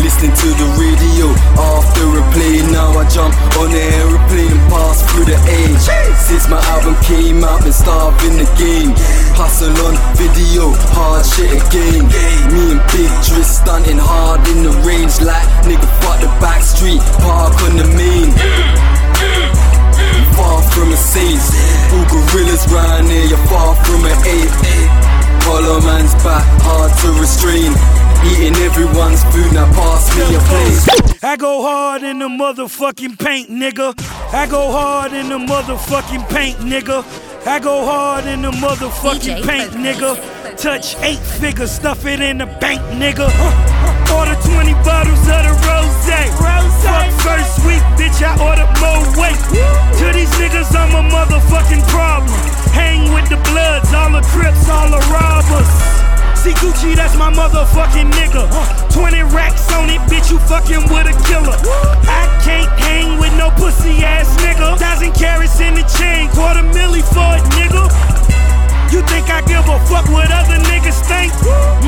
Listening 0.00 0.32
to 0.32 0.48
the 0.56 0.68
radio 0.80 1.28
after 1.60 2.08
a 2.08 2.24
play. 2.32 2.64
Now 2.72 2.96
I 2.96 3.04
jump 3.12 3.36
on 3.60 3.68
the 3.68 3.84
aeroplane 4.00 4.48
and 4.48 4.64
pass 4.72 5.04
through 5.12 5.28
the 5.28 5.36
age. 5.44 5.84
Since 6.16 6.48
my 6.48 6.60
album 6.72 6.96
came 7.04 7.44
out, 7.44 7.60
been 7.68 7.76
starving 7.76 8.40
the 8.40 8.48
game. 8.56 8.96
Hustle 9.36 9.76
on 9.88 9.96
video, 10.16 10.72
hard 10.96 11.24
shit 11.28 11.52
again. 11.52 12.08
Me 12.48 12.80
and 12.80 12.82
Big 12.96 13.12
Driss 13.20 13.60
stunting 13.60 14.00
hard 14.00 14.40
in 14.48 14.64
the 14.64 14.72
range. 14.88 15.20
Like 15.20 15.44
nigga, 15.68 15.84
fuck 16.00 16.16
the 16.24 16.32
back 16.40 16.64
street, 16.64 17.00
park 17.20 17.52
on 17.68 17.76
the 17.76 17.88
main. 17.92 19.01
Far 20.36 20.62
from 20.72 20.92
a 20.92 20.96
saint. 20.96 21.40
All 21.92 22.06
gorillas 22.08 22.66
round 22.72 23.08
here, 23.08 23.24
you're 23.26 23.46
far 23.48 23.74
from 23.84 24.04
an 24.04 24.16
ape. 24.26 24.50
Hollow 25.44 25.80
man's 25.80 26.14
back, 26.22 26.44
hard 26.62 26.92
to 27.02 27.08
restrain. 27.20 27.72
Eating 28.24 28.54
everyone's 28.62 29.24
food, 29.34 29.52
now 29.52 29.66
pass 29.72 30.06
me 30.16 30.34
a 30.34 30.38
plate. 30.38 31.24
I 31.24 31.36
go 31.36 31.62
hard 31.62 32.02
in 32.02 32.18
the 32.20 32.28
motherfucking 32.28 33.18
paint, 33.18 33.50
nigga. 33.50 33.94
I 34.32 34.46
go 34.46 34.70
hard 34.70 35.12
in 35.12 35.28
the 35.28 35.38
motherfucking 35.38 36.28
paint, 36.28 36.58
nigga. 36.58 37.04
I 37.46 37.58
go 37.58 37.84
hard 37.84 38.26
in 38.26 38.42
the 38.42 38.52
motherfucking 38.52 39.44
paint, 39.46 39.72
nigga. 39.72 40.41
Touch 40.56 40.96
eight 41.00 41.18
figures, 41.18 41.70
stuff 41.70 42.04
it 42.06 42.20
in 42.20 42.38
the 42.38 42.46
bank, 42.46 42.80
nigga. 42.92 43.26
Order 44.12 44.36
20 44.42 44.72
bottles 44.84 45.20
of 45.26 45.42
the 45.42 45.54
rose. 45.66 45.92
Fuck 46.82 47.08
first 47.22 47.64
week, 47.64 47.82
bitch, 47.94 48.18
I 48.26 48.34
ordered 48.42 48.70
more 48.82 49.02
weight. 49.14 49.38
To 49.98 50.06
these 50.12 50.30
niggas, 50.36 50.74
I'm 50.74 50.92
a 50.98 51.02
motherfucking 51.08 51.86
problem. 51.88 52.34
Hang 52.74 53.12
with 53.14 53.28
the 53.30 53.38
bloods, 53.50 53.92
all 53.94 54.10
the 54.10 54.22
crips, 54.34 54.68
all 54.68 54.90
the 54.90 54.98
robbers. 55.14 55.70
See 56.34 56.50
Gucci, 56.58 56.96
that's 56.96 57.16
my 57.16 57.32
motherfucking 57.32 58.10
nigga. 58.12 58.50
20 58.92 59.22
racks 59.34 59.72
on 59.72 59.88
it, 59.90 60.00
bitch, 60.10 60.30
you 60.30 60.38
fucking 60.40 60.82
with 60.90 61.06
a 61.06 61.14
killer. 61.30 61.54
I 62.10 62.26
can't 62.42 62.70
hang 62.82 63.20
with 63.20 63.32
no 63.38 63.50
pussy 63.54 64.02
ass 64.02 64.28
nigga. 64.42 64.76
Thousand 64.78 65.14
carats 65.14 65.60
in 65.60 65.74
the 65.74 65.86
chain, 65.98 66.28
quarter 66.30 66.66
milli 66.74 67.02
for 67.14 67.38
it, 67.38 67.46
nigga. 67.54 68.11
You 68.92 69.00
think 69.08 69.32
I 69.32 69.40
give 69.48 69.64
a 69.64 69.80
fuck 69.88 70.04
what 70.12 70.28
other 70.28 70.60
niggas 70.68 71.00
think? 71.08 71.32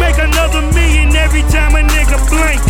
Make 0.00 0.16
another 0.16 0.64
million 0.72 1.12
every 1.12 1.44
time 1.52 1.76
a 1.76 1.84
nigga 1.84 2.16
blink. 2.32 2.64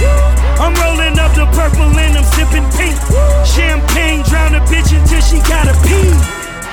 I'm 0.59 0.75
rolling 0.83 1.15
up 1.23 1.31
the 1.39 1.47
purple 1.55 1.87
and 1.87 2.19
I'm 2.19 2.27
sipping 2.35 2.67
pink. 2.75 2.99
Champagne 3.47 4.27
drown 4.27 4.59
a 4.59 4.61
bitch 4.67 4.91
until 4.91 5.23
she 5.23 5.39
gotta 5.47 5.71
pee. 5.87 6.11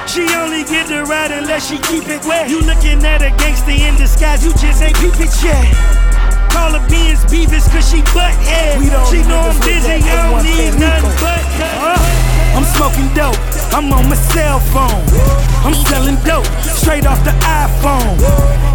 She 0.09 0.25
only 0.41 0.65
get 0.65 0.89
to 0.89 1.05
ride 1.05 1.29
unless 1.29 1.69
she 1.69 1.77
keep 1.85 2.09
it 2.09 2.25
wet. 2.25 2.49
You 2.49 2.65
looking 2.65 3.05
at 3.05 3.21
a 3.21 3.29
gangster 3.37 3.77
in 3.77 3.93
disguise, 3.93 4.43
you 4.43 4.51
just 4.57 4.81
ain't 4.81 4.97
peep 4.97 5.21
it 5.21 5.29
yet. 5.45 5.69
Call 6.49 6.73
her 6.73 6.81
beans 6.89 7.21
Beavis 7.29 7.69
cause 7.69 7.85
she 7.85 8.01
butt 8.09 8.33
head. 8.41 8.81
She 9.13 9.21
know 9.29 9.37
I'm 9.37 9.59
busy, 9.61 10.01
I 10.01 10.33
don't 10.33 10.41
need 10.41 10.81
nothing 10.81 11.13
but 11.21 11.45
uh, 11.61 12.30
I'm 12.53 12.65
smoking 12.75 13.07
dope, 13.13 13.37
I'm 13.71 13.91
on 13.93 14.09
my 14.09 14.15
cell 14.15 14.59
phone. 14.59 15.03
I'm 15.63 15.73
selling 15.87 16.17
dope, 16.25 16.45
straight 16.63 17.05
off 17.05 17.23
the 17.23 17.31
iPhone. 17.47 18.17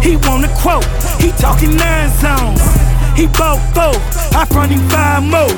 He 0.03 0.15
want 0.27 0.45
a 0.45 0.51
quote, 0.61 0.85
he 1.21 1.31
talking 1.31 1.75
nine 1.75 2.09
zones. 2.17 2.61
He 3.15 3.27
bought 3.27 3.61
four, 3.73 3.95
I 4.37 4.45
front 4.45 4.71
him 4.71 4.87
five 4.89 5.23
more. 5.23 5.53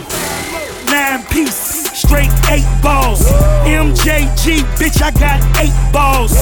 Nine 0.92 1.24
piece, 1.28 1.92
straight 1.98 2.32
eight 2.50 2.68
balls. 2.82 3.22
MJG, 3.64 4.64
bitch, 4.80 5.02
I 5.02 5.12
got 5.12 5.40
eight 5.60 5.76
balls. 5.94 6.34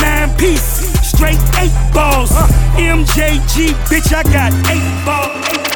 Nine 0.00 0.34
piece, 0.36 0.86
straight 1.06 1.40
eight 1.58 1.74
balls. 1.92 2.30
MJG, 2.74 3.74
bitch, 3.90 4.12
I 4.14 4.22
got 4.22 4.52
eight 4.70 5.04
balls. 5.04 5.75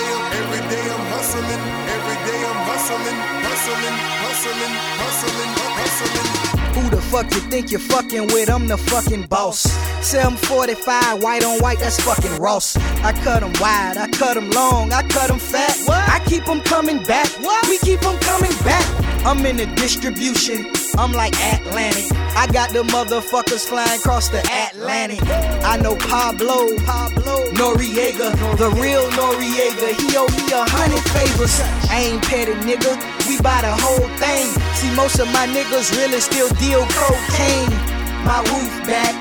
hustling, 2.91 3.19
hustling, 3.47 3.97
hustling, 4.21 4.73
hustling, 5.01 5.51
hustling. 5.79 6.83
Who 6.83 6.89
the 6.89 7.01
fuck 7.01 7.33
you 7.33 7.41
think 7.51 7.71
you're 7.71 7.79
fucking 7.79 8.27
with? 8.27 8.49
I'm 8.49 8.67
the 8.67 8.77
fucking 8.77 9.27
boss. 9.27 9.63
745, 10.01 11.21
white 11.21 11.43
on 11.43 11.59
white, 11.59 11.79
that's 11.79 11.99
fucking 12.01 12.41
Ross. 12.41 12.75
I 13.03 13.13
cut 13.23 13.43
'em 13.43 13.53
wide, 13.59 13.97
I 13.97 14.07
cut 14.07 14.37
'em 14.37 14.49
long, 14.51 14.91
I 14.91 15.01
cut 15.03 15.21
cut 15.21 15.29
'em 15.29 15.39
fat. 15.39 15.77
I 15.89 16.19
keep 16.25 16.47
'em 16.47 16.61
coming 16.61 17.03
back. 17.03 17.27
What? 17.41 17.67
We 17.69 17.77
keep 17.77 18.03
'em 18.05 18.17
coming 18.19 18.55
back. 18.63 18.85
I'm 19.25 19.45
in 19.45 19.57
the 19.57 19.67
distribution, 19.67 20.71
I'm 20.97 21.11
like 21.13 21.33
Atlantic. 21.39 22.11
I 22.35 22.47
got 22.51 22.71
the 22.71 22.83
motherfuckers 22.83 23.67
flying 23.67 23.99
across 23.99 24.29
the 24.29 24.39
Atlantic. 24.39 25.21
I 25.63 25.77
know 25.77 25.95
Pablo, 25.95 26.75
Pablo, 26.85 27.45
Noriega, 27.53 28.31
the 28.57 28.69
real 28.81 29.07
Noriega. 29.11 29.95
He 29.99 30.17
owe 30.17 30.27
me 30.35 30.51
a 30.51 30.63
hundred 30.67 31.03
favors. 31.11 31.59
I 31.89 32.11
ain't 32.11 32.23
petty, 32.23 32.53
nigga. 32.67 32.95
We 33.27 33.39
buy 33.41 33.61
the 33.61 33.73
whole 33.73 34.07
thing. 34.17 34.47
See, 34.75 34.93
most 34.95 35.19
of 35.19 35.27
my 35.31 35.47
niggas 35.47 35.95
really 35.97 36.19
still 36.19 36.49
deal 36.59 36.85
cocaine. 36.89 37.71
My 38.25 38.39
roof 38.53 38.71
back, 38.85 39.15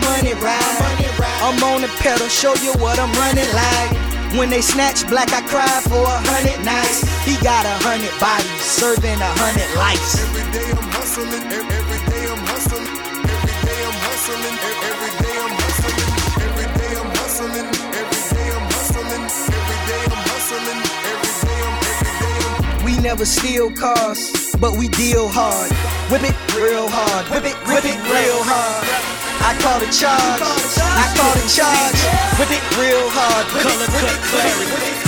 money 0.00 0.34
ride. 0.34 1.12
I'm 1.42 1.62
on 1.64 1.82
the 1.82 1.88
pedal, 1.98 2.28
show 2.28 2.54
you 2.62 2.72
what 2.74 2.98
I'm 2.98 3.12
running 3.14 3.50
like. 3.54 4.01
When 4.38 4.48
they 4.48 4.62
snatch 4.62 5.06
black, 5.08 5.30
I 5.32 5.42
cry 5.42 5.68
for 5.84 6.00
a 6.08 6.18
hundred 6.32 6.64
nights. 6.64 7.04
He 7.28 7.36
got 7.44 7.66
a 7.68 7.76
hundred 7.84 8.16
bodies, 8.16 8.64
serving 8.64 9.20
a 9.20 9.32
hundred 9.36 9.68
lives. 9.76 10.16
Every 10.24 10.46
day 10.56 10.68
I'm 10.72 10.88
hustling, 10.96 11.44
ev- 11.52 11.68
every 11.68 12.00
day 12.08 12.24
I'm 12.32 12.40
hustling, 12.48 12.88
every 13.28 13.56
day 13.60 13.80
I'm 13.84 13.98
hustling, 14.08 14.56
every 14.88 15.12
day 15.20 15.36
I'm 15.36 15.52
hustling, 15.60 16.08
every 16.48 16.68
day 16.80 16.92
I'm 16.96 17.10
hustling, 17.12 17.68
every 17.92 18.20
day 18.32 18.48
I'm 18.56 18.66
hustling, 18.72 19.24
every 19.52 19.80
day 19.84 20.00
I'm 20.08 20.24
hustling, 20.32 20.80
every 20.80 21.32
day 21.44 21.60
I'm 21.60 21.76
every 21.92 22.12
day 22.24 22.32
I'm 22.48 22.84
We 22.88 22.92
never 23.04 23.24
steal 23.28 23.68
cars, 23.70 24.32
but 24.56 24.72
we 24.80 24.88
deal 24.96 25.28
hard. 25.28 25.68
whip 26.08 26.24
it 26.24 26.36
real 26.56 26.88
hard, 26.88 27.28
whip 27.28 27.44
it, 27.44 27.56
whip 27.68 27.84
it 27.84 28.00
real 28.08 28.40
hard. 28.48 29.31
I 29.42 29.58
call 29.58 29.82
the 29.82 29.90
charge, 29.90 30.38
I 30.78 31.06
call 31.18 31.34
the 31.34 31.42
charge, 31.50 31.98
With 32.38 32.54
it 32.54 32.62
real 32.78 33.02
hard, 33.10 33.46
color 33.50 33.74
it, 33.74 33.90
it, 33.90 34.70
whip 34.70 34.86
it. 34.86 35.02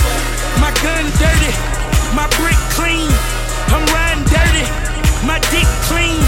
My 0.59 0.75
gun 0.83 1.07
dirty, 1.15 1.51
my 2.11 2.27
brick 2.35 2.59
clean. 2.75 3.07
I'm 3.71 3.87
riding 3.95 4.27
dirty, 4.27 4.67
my 5.23 5.39
dick 5.55 5.67
clean. 5.87 6.19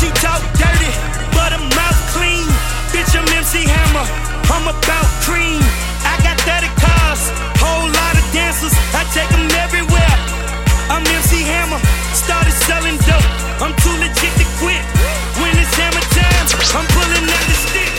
She 0.00 0.08
talk 0.24 0.40
dirty, 0.56 0.92
but 1.36 1.52
her 1.52 1.64
mouth 1.76 2.00
clean. 2.16 2.48
Bitch, 2.88 3.12
I'm 3.12 3.28
MC 3.36 3.68
Hammer, 3.68 4.06
I'm 4.48 4.72
about 4.72 5.08
cream. 5.20 5.60
I 6.08 6.16
got 6.24 6.40
30 6.48 6.72
cars, 6.80 7.22
whole 7.60 7.84
lot 7.84 8.14
of 8.16 8.24
dancers. 8.32 8.72
I 8.96 9.04
take 9.12 9.28
them 9.28 9.44
everywhere. 9.60 10.16
I'm 10.88 11.04
MC 11.04 11.44
Hammer, 11.44 11.80
started 12.16 12.56
selling 12.64 12.96
dope. 13.04 13.28
I'm 13.60 13.76
too 13.84 13.96
legit 14.00 14.32
to 14.40 14.46
quit. 14.56 14.91
I'm 16.70 16.86
pulling 16.94 17.26
out 17.28 17.44
the 17.50 17.56
stick. 17.58 17.90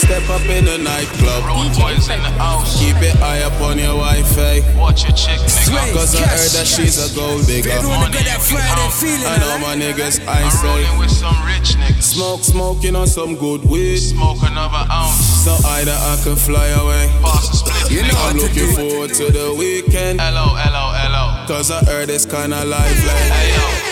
Step 0.00 0.22
up 0.30 0.42
in 0.48 0.64
the 0.64 0.78
nightclub. 0.78 1.44
Road 1.44 1.68
boys 1.76 2.08
in 2.08 2.22
the 2.22 2.30
house. 2.40 2.78
Keep 2.78 2.96
it 3.02 3.16
eye 3.20 3.42
up 3.42 3.60
on 3.60 3.76
your 3.76 3.94
Wi-Fi. 3.98 4.62
Watch 4.78 5.02
your 5.04 5.12
chick, 5.12 5.38
nigga. 5.40 5.92
Cause 5.92 6.14
I 6.14 6.22
heard 6.26 6.50
that 6.56 6.66
she's 6.66 6.96
a 6.96 7.14
gold 7.14 7.44
digger. 7.46 7.74
Money 7.82 8.18
you 8.18 8.24
can 8.24 8.48
count. 8.48 8.94
I 9.26 9.36
know 9.42 9.58
my 9.58 9.74
niggas, 9.74 10.24
I 10.26 10.42
I'm 10.42 10.50
say. 10.50 10.66
rolling 10.66 10.98
with 10.98 11.10
some 11.10 11.36
rich 11.44 11.74
niggas. 11.76 12.02
Smoke, 12.14 12.40
smoking 12.44 12.94
on 12.96 13.06
some 13.08 13.34
good 13.36 13.64
weed. 13.64 13.98
Smoke 13.98 14.38
another 14.42 14.86
ounce. 14.90 15.44
So 15.44 15.52
either 15.76 15.92
I 15.92 16.20
can 16.22 16.36
fly 16.36 16.68
away. 16.68 17.10
Pass 17.20 17.50
a 17.50 17.56
split, 17.56 17.90
You 17.90 18.02
know 18.02 18.08
nigga. 18.14 18.30
I'm 18.30 18.36
looking 18.38 18.70
forward 18.78 19.10
to 19.14 19.26
the 19.30 19.54
weekend. 19.58 20.20
Hello, 20.20 20.54
hello, 20.54 20.94
hello. 20.94 21.46
Cause 21.46 21.70
I 21.70 21.84
heard 21.84 22.08
it's 22.10 22.24
kinda 22.24 22.64
lively. 22.64 23.20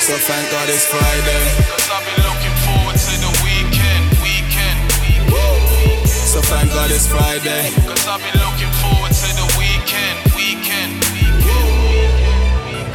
So 0.00 0.14
thank 0.14 0.50
God 0.50 0.68
it's 0.70 0.86
Friday. 0.86 1.83
So 6.34 6.42
thank 6.42 6.68
God 6.70 6.90
it's 6.90 7.06
Friday. 7.06 7.70
Cause 7.86 8.08
I've 8.08 8.18
been 8.18 8.34
looking 8.42 8.72
forward 8.82 9.12
to 9.14 9.28
the 9.38 9.46
weekend, 9.54 10.18
weekend, 10.34 10.98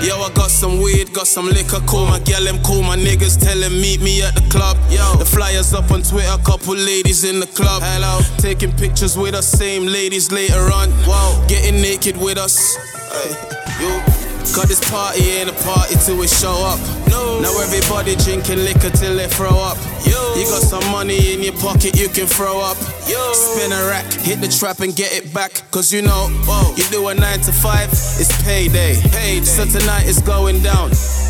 Yo, 0.04 0.18
I 0.18 0.30
got 0.34 0.52
some 0.52 0.82
weed, 0.82 1.14
got 1.14 1.26
some 1.26 1.46
liquor, 1.46 1.80
cool. 1.88 2.06
My 2.06 2.20
gal, 2.20 2.44
them 2.44 2.62
cool. 2.64 2.84
My 2.84 2.98
niggas 2.98 3.42
tell 3.42 3.58
them 3.58 3.80
meet 3.80 4.02
me 4.02 4.22
at 4.24 4.36
the 4.36 4.42
club. 4.50 4.76
Yo, 4.90 5.16
the 5.16 5.24
flyers 5.24 5.74
up 5.74 5.90
on 5.90 6.02
Twitter, 6.02 6.38
couple 6.44 6.76
ladies 6.76 7.24
in 7.24 7.40
the 7.40 7.48
club. 7.48 7.82
Hello, 7.82 8.20
taking 8.40 8.74
pictures 8.74 9.18
with 9.18 9.34
us, 9.34 9.48
same 9.48 9.86
ladies 9.86 10.34
later 10.34 10.70
on. 10.74 10.90
Wow, 11.08 11.42
getting 11.48 11.82
naked 11.82 12.18
with 12.18 12.38
us. 12.38 12.76
Hey, 13.10 13.84
yo. 13.86 14.19
Cause 14.56 14.68
this 14.68 14.84
party 14.90 15.22
ain't 15.30 15.50
a 15.50 15.54
party 15.64 15.96
till 16.06 16.18
we 16.18 16.28
show 16.28 16.56
up. 16.66 16.80
No. 17.10 17.40
Now 17.42 17.54
everybody 17.62 18.16
drinking 18.16 18.60
liquor 18.60 18.90
till 18.90 19.16
they 19.16 19.28
throw 19.28 19.56
up. 19.56 19.78
Yo. 20.06 20.18
You 20.36 20.46
got 20.46 20.62
some 20.62 20.86
money 20.92 21.34
in 21.34 21.44
your 21.44 21.54
pocket 21.54 22.00
you 22.00 22.10
can 22.10 22.26
throw 22.26 22.60
up. 22.60 22.78
Yo. 23.08 23.20
Spin 23.34 23.72
a 23.72 23.88
rack, 23.88 24.06
hit 24.12 24.42
the 24.42 24.48
trap 24.48 24.80
and 24.80 24.96
get 24.96 25.14
it 25.14 25.34
back. 25.34 25.52
Cause 25.72 25.94
you 25.94 26.02
know, 26.02 26.30
whoa, 26.48 26.76
you 26.76 26.84
do 26.90 27.08
a 27.10 27.14
9 27.14 27.40
to 27.42 27.52
5, 27.52 27.90
it's 27.92 28.44
payday. 28.44 28.96
payday. 29.12 29.46
So 29.46 29.66
tonight 29.66 30.08
it's 30.08 30.22
going 30.22 30.62
down. 30.64 30.90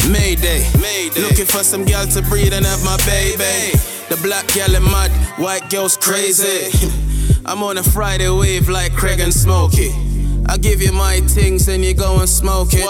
Mayday. 0.09 0.65
Mayday. 0.79 1.21
Looking 1.21 1.45
for 1.45 1.63
some 1.63 1.85
gal 1.85 2.07
to 2.07 2.21
breed 2.23 2.53
and 2.53 2.65
have 2.65 2.83
my 2.83 2.97
baby. 3.05 3.77
The 4.09 4.17
black 4.23 4.47
gal 4.47 4.73
is 4.73 4.81
mad, 4.81 5.11
white 5.37 5.69
girl's 5.69 5.97
crazy. 5.97 6.71
I'm 7.45 7.63
on 7.63 7.77
a 7.77 7.83
Friday 7.83 8.29
wave 8.29 8.69
like 8.69 8.93
Craig 8.93 9.19
and 9.19 9.33
Smokey. 9.33 10.08
I 10.49 10.57
give 10.57 10.81
you 10.81 10.91
my 10.91 11.19
things 11.29 11.67
and 11.67 11.85
you 11.85 11.93
go 11.93 12.19
and 12.19 12.27
smoke 12.27 12.69
it. 12.73 12.89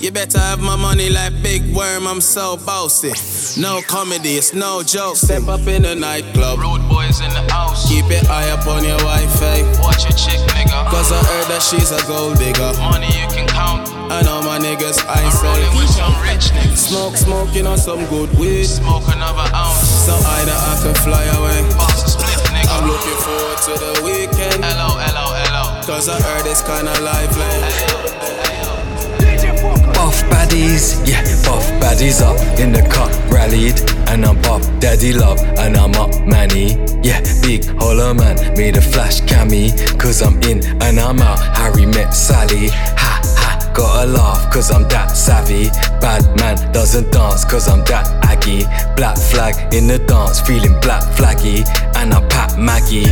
You 0.00 0.12
better 0.12 0.38
have 0.38 0.60
my 0.60 0.76
money 0.76 1.08
like 1.08 1.32
Big 1.42 1.74
Worm, 1.74 2.06
I'm 2.06 2.20
so 2.20 2.58
bossy. 2.58 3.16
No 3.58 3.80
comedy, 3.80 4.36
it's 4.36 4.52
no 4.52 4.82
joke. 4.82 5.16
Step 5.16 5.48
up 5.48 5.66
in 5.66 5.82
the 5.82 5.94
nightclub. 5.94 6.60
Road 6.60 6.86
boys 6.90 7.20
in 7.20 7.32
the 7.32 7.40
house. 7.50 7.88
Keep 7.88 8.04
it 8.12 8.26
high 8.26 8.50
up 8.50 8.66
on 8.66 8.84
your 8.84 8.98
Wi-Fi. 8.98 9.64
Eh? 9.64 9.80
Watch 9.80 10.04
your 10.04 10.12
chick, 10.12 10.44
nigga. 10.52 10.90
Cause 10.92 11.10
I 11.10 11.24
heard 11.24 11.48
that 11.48 11.62
she's 11.64 11.88
a 11.88 12.00
gold 12.04 12.36
digger. 12.36 12.68
Money 12.84 13.08
you 13.16 13.28
can 13.32 13.48
count. 13.48 13.88
I 14.12 14.20
know 14.20 14.42
my 14.44 14.58
niggas, 14.58 15.00
I 15.08 15.24
say. 15.32 15.48
rolling 15.48 15.72
with 15.80 15.88
some 15.88 16.12
rich 16.20 16.52
niggas. 16.52 16.84
Smoke, 16.92 17.16
smoking 17.16 17.66
on 17.66 17.78
some 17.78 18.04
good 18.12 18.28
weed. 18.36 18.64
Smoke 18.64 19.08
another 19.08 19.48
ounce. 19.56 19.88
So 20.04 20.12
either 20.12 20.52
I 20.52 20.72
can 20.84 20.94
fly 21.00 21.24
away. 21.32 21.64
A 21.64 21.88
split, 21.96 22.40
nigga. 22.52 22.68
I'm 22.68 22.84
looking 22.84 23.18
forward 23.24 23.58
to 23.68 23.72
the 23.88 23.92
weekend. 24.04 24.64
Hello. 24.64 24.79
Cause 25.90 26.08
I 26.08 26.20
heard 26.20 26.46
it's 26.46 26.62
kinda 26.62 26.94
lively. 27.00 27.44
Buff 29.92 30.22
baddies, 30.30 31.04
yeah, 31.04 31.24
buff 31.44 31.66
baddies 31.82 32.22
up 32.22 32.38
in 32.60 32.70
the 32.70 32.80
cup, 32.88 33.10
rallied, 33.28 33.80
and 34.08 34.24
I'm 34.24 34.40
buff 34.40 34.62
daddy 34.78 35.12
love, 35.12 35.40
and 35.58 35.76
I'm 35.76 35.92
up 35.96 36.14
manny, 36.24 36.78
yeah, 37.02 37.20
big 37.42 37.66
holler 37.80 38.14
man, 38.14 38.36
made 38.56 38.76
a 38.76 38.80
flash 38.80 39.20
cammy, 39.22 39.74
cause 39.98 40.22
I'm 40.22 40.40
in 40.44 40.64
and 40.80 41.00
I'm 41.00 41.20
out. 41.20 41.40
Harry 41.56 41.86
met 41.86 42.14
Sally, 42.14 42.68
ha 42.70 43.20
ha, 43.36 43.72
gotta 43.74 44.06
laugh, 44.06 44.48
cause 44.52 44.70
I'm 44.70 44.88
that 44.90 45.16
savvy. 45.16 45.70
Bad 46.00 46.22
man 46.38 46.72
doesn't 46.72 47.10
dance, 47.10 47.44
cause 47.44 47.68
I'm 47.68 47.84
that 47.86 48.06
aggy. 48.24 48.62
Black 48.94 49.18
flag 49.18 49.74
in 49.74 49.88
the 49.88 49.98
dance, 49.98 50.40
feeling 50.40 50.78
black 50.80 51.02
flaggy, 51.16 51.66
and 51.96 52.14
I 52.14 52.26
pat 52.28 52.56
Maggie. 52.56 53.10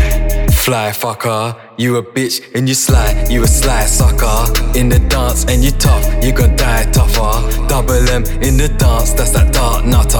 Fly 0.65 0.91
fucker, 0.91 1.57
you 1.79 1.97
a 1.97 2.03
bitch 2.03 2.43
and 2.55 2.69
you 2.69 2.75
sly, 2.75 3.25
you 3.31 3.45
a 3.45 3.47
sly 3.47 3.87
sucker. 3.87 4.53
In 4.77 4.89
the 4.89 4.99
dance 5.09 5.45
and 5.45 5.63
you 5.65 5.71
tough, 5.71 6.05
you 6.25 6.33
gon' 6.33 6.57
die 6.57 6.85
tougher. 6.91 7.39
Double 7.69 7.95
M 8.11 8.25
in 8.43 8.57
the 8.57 8.69
dance, 8.79 9.13
that's 9.13 9.31
that 9.33 9.55
dark 9.55 9.85
nutter. 9.85 10.19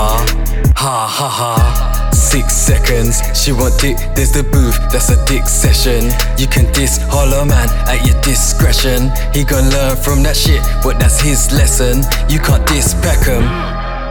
Ha 0.79 1.07
ha 1.11 1.29
ha. 1.29 2.11
Six 2.13 2.55
seconds, 2.55 3.21
she 3.35 3.53
want 3.53 3.79
dick, 3.81 3.97
there's 4.15 4.31
the 4.31 4.45
booth, 4.45 4.79
that's 4.93 5.11
a 5.11 5.19
dick 5.27 5.47
session. 5.47 6.13
You 6.39 6.47
can 6.47 6.71
diss 6.73 6.99
Hollow 7.11 7.45
Man 7.45 7.69
at 7.89 8.07
your 8.07 8.21
discretion. 8.23 9.11
He 9.35 9.43
gon' 9.43 9.69
learn 9.71 9.97
from 9.97 10.23
that 10.23 10.37
shit, 10.37 10.63
but 10.85 11.01
that's 11.01 11.21
his 11.21 11.51
lesson. 11.51 12.05
You 12.31 12.39
can't 12.39 12.65
diss 12.69 12.95
Peckham. 13.03 13.43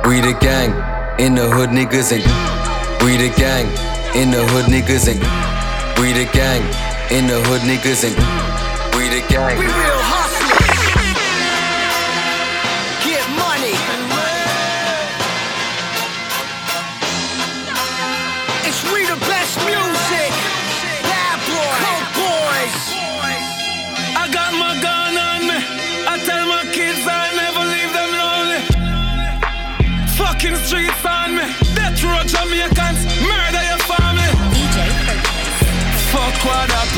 We 0.04 0.20
the 0.20 0.38
gang, 0.42 0.76
in 1.20 1.36
the 1.36 1.48
hood 1.50 1.70
niggas 1.70 2.12
ain't. 2.12 2.28
We 3.04 3.16
the 3.16 3.32
gang, 3.40 3.68
in 4.20 4.32
the 4.32 4.44
hood 4.52 4.66
niggas 4.66 5.08
ain't. 5.08 5.24
We 6.00 6.14
the 6.14 6.30
gang, 6.32 6.62
in 7.12 7.26
the 7.26 7.42
hood 7.48 7.62
niggas 7.62 8.04
and 8.04 8.16
We 8.96 9.08
the 9.08 9.26
gang. 9.28 9.58
We 9.58 9.66
real 9.66 9.72
hustlers. 9.72 10.17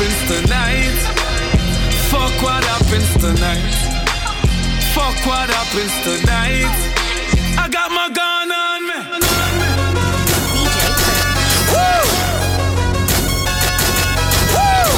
Happens 0.00 0.46
tonight. 0.46 0.96
Fuck 2.08 2.42
what 2.42 2.64
happens 2.64 3.12
tonight. 3.20 3.74
Fuck 4.94 5.26
what 5.26 5.50
happens 5.50 5.92
tonight. 6.02 6.72
I 7.58 7.68
got 7.68 7.90
my 7.90 8.08
gun 8.08 8.50
on 8.50 8.80
me. 8.88 8.98
Woo! 11.72 12.00
Woo! 14.56 14.88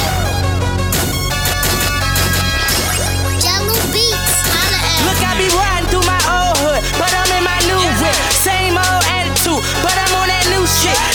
Jungle 3.43 3.83
Beats, 3.91 4.39
Look, 5.03 5.19
I 5.19 5.35
be 5.37 5.47
riding 5.51 5.89
through 5.89 6.07
my 6.07 6.21
old 6.31 6.57
hood, 6.63 6.81
but 6.97 7.11
I'm 7.11 7.31
in 7.37 7.43
my 7.43 7.59
new 7.67 7.83
whip. 7.99 8.15
Same 8.31 8.77
old 8.77 9.03
attitude, 9.11 9.63
but 9.83 9.95
I'm 9.99 10.15
on 10.15 10.27
that 10.29 10.47
new 10.49 10.65
shit. 10.65 11.12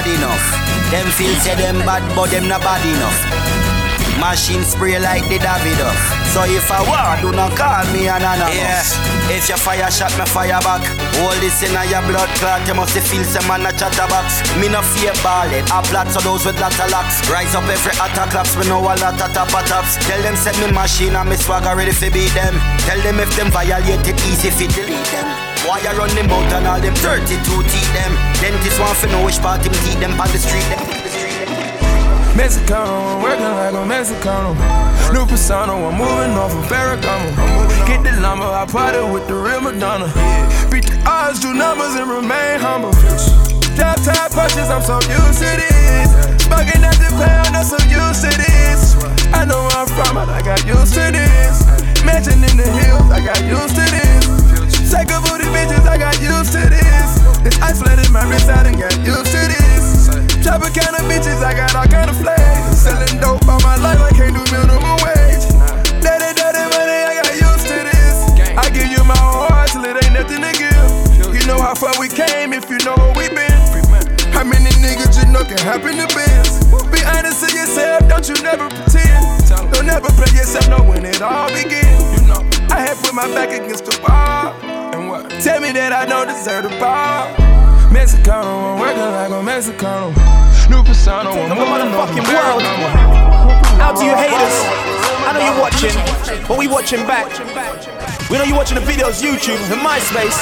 Bad 0.00 0.08
enough. 0.16 0.44
Them 0.90 1.06
feel 1.12 1.34
say 1.40 1.54
them 1.56 1.78
bad, 1.84 2.02
but 2.16 2.30
them 2.30 2.48
not 2.48 2.60
bad 2.62 2.80
enough. 2.84 3.20
Machine 4.16 4.64
spray 4.64 4.98
like 5.00 5.24
the 5.28 5.38
Davidoff. 5.40 5.96
So 6.32 6.44
if 6.44 6.68
I 6.70 6.80
war, 6.84 7.12
do 7.20 7.36
not 7.36 7.56
call 7.56 7.84
me 7.92 8.08
an 8.08 8.20
anonymous. 8.20 8.96
Yeah. 8.96 9.36
If 9.36 9.48
your 9.48 9.56
fire 9.56 9.90
shot, 9.90 10.12
me 10.16 10.24
fire 10.28 10.60
back. 10.60 10.84
All 11.20 11.36
this 11.40 11.60
in 11.64 11.72
your 11.72 12.04
blood 12.04 12.28
clot, 12.36 12.66
you 12.68 12.74
must 12.74 12.96
feel 12.96 13.24
some 13.24 13.46
man 13.48 13.64
a 13.64 13.72
chatterbox. 13.72 14.44
Me 14.60 14.68
no 14.68 14.80
fear 14.80 15.12
ballad. 15.24 15.64
I 15.72 15.80
plot 15.88 16.08
so 16.12 16.20
those 16.20 16.44
with 16.44 16.60
lots 16.60 16.80
of 16.80 16.90
locks. 16.92 17.24
Rise 17.28 17.54
up 17.56 17.64
every 17.64 17.92
attack 17.96 18.30
claps, 18.30 18.56
me 18.56 18.68
know 18.68 18.80
a 18.80 18.92
lot 19.00 19.20
of 19.20 19.32
top 19.32 19.52
of 19.52 19.64
tops. 19.68 19.96
Tell 20.04 20.20
them 20.22 20.36
set 20.36 20.56
me 20.60 20.70
machine 20.72 21.16
and 21.16 21.28
me 21.28 21.36
swagger 21.36 21.76
ready 21.76 21.92
for 21.92 22.10
beat 22.12 22.32
them. 22.36 22.56
Tell 22.84 23.00
them 23.00 23.20
if 23.20 23.32
them 23.36 23.50
violate 23.50 24.04
it, 24.04 24.20
easy 24.28 24.50
fi 24.52 24.68
delete 24.68 25.08
them. 25.12 25.49
Why 25.70 25.78
you 25.86 25.94
run 25.94 26.10
them 26.18 26.26
out 26.26 26.50
and 26.50 26.66
all 26.66 26.80
them 26.82 26.98
32 26.98 27.30
teeth 27.46 27.92
them? 27.94 28.10
Dentist 28.42 28.82
want 28.82 28.98
to 28.98 29.06
know 29.06 29.22
which 29.22 29.38
part 29.38 29.62
him 29.62 29.70
teeth 29.86 30.02
them 30.02 30.18
on 30.18 30.26
the 30.34 30.38
street 30.42 30.66
them. 30.66 30.82
Mexicano, 32.34 33.22
working 33.22 33.46
like 33.54 33.70
a 33.78 33.82
Mexicano. 33.86 34.58
New 35.14 35.22
persona, 35.30 35.70
I'm 35.70 35.94
moving 35.94 36.34
off 36.34 36.50
of 36.58 36.66
Ferragamo. 36.66 37.86
Get 37.86 38.02
the 38.02 38.18
llama, 38.18 38.50
I 38.50 38.66
party 38.66 38.98
with 39.14 39.28
the 39.28 39.38
real 39.38 39.60
Madonna. 39.62 40.10
Beat 40.74 40.90
the 40.90 40.98
odds, 41.06 41.38
do 41.38 41.54
numbers, 41.54 41.94
and 41.94 42.10
remain 42.10 42.58
humble. 42.58 42.90
Drop 43.78 43.94
top 44.02 44.34
punches, 44.34 44.74
I'm 44.74 44.82
so 44.82 44.98
used 45.06 45.38
to 45.38 45.54
this. 45.54 46.10
Smoking 46.50 46.82
at 46.82 46.98
the 46.98 47.14
pound, 47.14 47.54
I'm 47.54 47.62
so 47.62 47.78
used 47.86 48.26
to 48.26 48.32
this. 48.42 48.98
I 49.30 49.46
know 49.46 49.70
where 49.70 49.78
I'm 49.78 49.86
from, 49.86 50.18
but 50.18 50.34
I 50.34 50.42
got 50.42 50.66
used 50.66 50.98
to 50.98 51.14
this. 51.14 51.62
Mansion 52.02 52.42
in 52.42 52.58
the 52.58 52.66
hills, 52.66 53.06
I 53.14 53.22
got 53.22 53.38
used 53.46 53.78
to 53.78 53.86
this. 53.86 54.39
Take 54.90 55.06
a 55.14 55.22
booty 55.22 55.46
bitches, 55.54 55.86
I 55.86 55.96
got 55.96 56.18
used 56.18 56.50
to 56.50 56.66
this. 56.66 57.22
This 57.46 57.54
ice 57.62 57.78
flooded 57.78 58.10
my 58.10 58.26
wrist, 58.26 58.50
I 58.50 58.66
done 58.66 58.74
got 58.74 58.90
used 59.06 59.30
to 59.30 59.42
this. 59.46 60.10
Chopper 60.42 60.66
kind 60.74 60.98
of 60.98 61.06
bitches, 61.06 61.38
I 61.46 61.54
got 61.54 61.78
all 61.78 61.86
kind 61.86 62.10
of 62.10 62.18
flags. 62.18 62.74
Selling 62.74 63.22
dope 63.22 63.46
all 63.46 63.62
my 63.62 63.78
life, 63.78 64.02
I 64.02 64.10
can't 64.10 64.34
do 64.34 64.42
minimum 64.50 64.98
wage. 65.06 65.46
Daddy, 66.02 66.34
daddy, 66.34 66.66
money, 66.74 66.98
I 67.06 67.22
got 67.22 67.30
used 67.38 67.66
to 67.70 67.78
this. 67.86 68.16
I 68.58 68.66
give 68.74 68.90
you 68.90 68.98
my 69.06 69.14
whole 69.14 69.46
heart 69.46 69.70
till 69.70 69.86
it 69.86 69.94
ain't 69.94 70.10
nothing 70.10 70.42
to 70.42 70.52
give. 70.58 71.38
You 71.38 71.46
know 71.46 71.62
how 71.62 71.78
far 71.78 71.94
we 72.02 72.10
came 72.10 72.52
if 72.52 72.66
you 72.66 72.82
know 72.82 72.98
where 72.98 73.14
we 73.14 73.30
been. 73.30 73.62
How 74.34 74.42
many 74.42 74.74
niggas 74.82 75.22
you 75.22 75.30
know 75.30 75.46
can 75.46 75.62
happen 75.62 76.02
to 76.02 76.08
biz? 76.10 76.66
Be 76.90 76.98
honest 77.06 77.46
to 77.46 77.48
yourself, 77.54 78.10
don't 78.10 78.26
you 78.26 78.34
never 78.42 78.66
pretend. 78.66 79.46
Don't 79.70 79.86
never 79.86 80.10
play 80.18 80.34
yourself, 80.34 80.66
know 80.66 80.82
when 80.82 81.06
it 81.06 81.22
all 81.22 81.46
begins. 81.54 82.10
I 82.74 82.82
had 82.82 82.98
put 82.98 83.14
my 83.14 83.26
back 83.30 83.50
against 83.54 83.86
the 83.86 83.94
wall. 84.02 84.69
And 85.40 85.46
what? 85.46 85.52
Tell 85.52 85.60
me 85.60 85.72
that 85.72 85.92
I 85.92 86.04
don't 86.06 86.28
deserve 86.28 86.64
the 86.64 86.70
ball. 86.78 87.28
Mexicano, 87.90 88.74
I'm 88.74 88.80
working 88.80 89.00
like 89.00 89.30
a 89.30 89.40
Mexicano. 89.42 90.12
New 90.68 90.82
persona, 90.84 91.30
I'm 91.30 91.56
moving 91.56 91.90
fucking 91.96 92.26
world. 92.28 92.62
Out 93.80 93.96
to 93.96 94.04
you 94.04 94.14
haters. 94.14 94.56
I 95.24 95.32
know 95.32 95.40
you're 95.40 95.60
watching, 95.60 95.96
but 96.46 96.58
we 96.58 96.68
watching 96.68 97.06
back. 97.06 97.28
We 98.30 98.38
know 98.38 98.44
you're 98.44 98.56
watching 98.56 98.76
the 98.76 98.84
videos, 98.84 99.22
YouTube, 99.22 99.58
and 99.72 99.80
MySpace. 99.80 100.38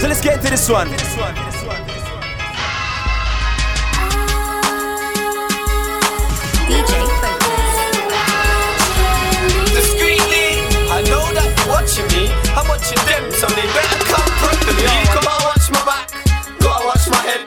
So 0.00 0.08
let's 0.08 0.20
get 0.20 0.38
into 0.38 0.50
this 0.50 0.68
one. 0.68 0.88
DJ 6.66 6.99
watching 12.90 13.06
them, 13.06 13.30
so 13.32 13.46
they 13.54 13.66
better 13.70 14.00
come 14.04 14.30
properly. 14.42 14.82
Gotta 15.14 15.44
watch 15.46 15.70
my 15.70 15.82
back, 15.86 16.10
gotta 16.58 16.86
watch 16.86 17.06
my 17.10 17.22
head, 17.22 17.46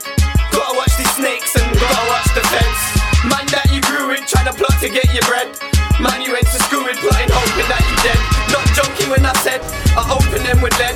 gotta 0.51 0.75
watch 0.75 0.95
these 0.95 1.13
snakes 1.15 1.55
and 1.55 1.67
gotta 1.75 2.03
watch 2.07 2.29
the 2.35 2.43
fence. 2.47 2.81
Man 3.27 3.45
that 3.51 3.67
you 3.71 3.81
grew 3.83 4.07
with, 4.07 4.23
trying 4.27 4.47
to 4.47 4.55
plot 4.55 4.75
to 4.79 4.89
get 4.89 5.07
your 5.11 5.23
bread. 5.27 5.51
Man 5.99 6.21
you 6.23 6.31
went 6.31 6.47
to 6.47 6.59
school 6.67 6.83
with, 6.83 6.97
plotting, 6.99 7.31
hoping 7.31 7.67
that 7.67 7.83
you 7.83 7.95
dead. 8.03 8.19
Not 8.51 8.65
joking 8.71 9.09
when 9.11 9.23
I 9.25 9.33
said 9.43 9.59
I 9.99 10.03
open 10.15 10.43
them 10.43 10.61
with 10.63 10.75
lead. 10.79 10.95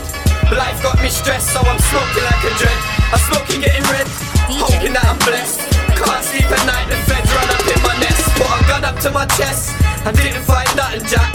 Life 0.55 0.79
got 0.79 0.95
me 1.03 1.09
stressed, 1.11 1.51
so 1.51 1.59
I'm 1.59 1.79
smoking 1.91 2.23
like 2.23 2.43
a 2.47 2.51
dread. 2.55 2.79
I'm 3.11 3.21
smoking, 3.27 3.59
getting 3.61 3.83
red, 3.91 4.07
hoping 4.47 4.93
that 4.95 5.03
I'm 5.03 5.19
blessed. 5.27 5.59
Can't 5.91 6.23
sleep 6.23 6.47
at 6.47 6.63
night, 6.63 6.87
the 6.87 6.95
feds 7.03 7.27
run 7.35 7.47
up 7.51 7.67
in 7.67 7.79
my 7.83 7.95
nest. 7.99 8.23
Put 8.39 8.47
a 8.47 8.59
gun 8.63 8.83
up 8.87 8.95
to 9.03 9.11
my 9.11 9.25
chest, 9.35 9.75
I 10.07 10.11
didn't 10.15 10.43
find 10.47 10.69
nothing, 10.77 11.03
Jack. 11.03 11.26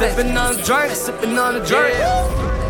Sipping 0.00 0.34
on 0.34 0.56
drink, 0.64 0.94
sipping 0.94 1.38
on 1.38 1.56
a 1.56 1.66
drink. 1.66 1.94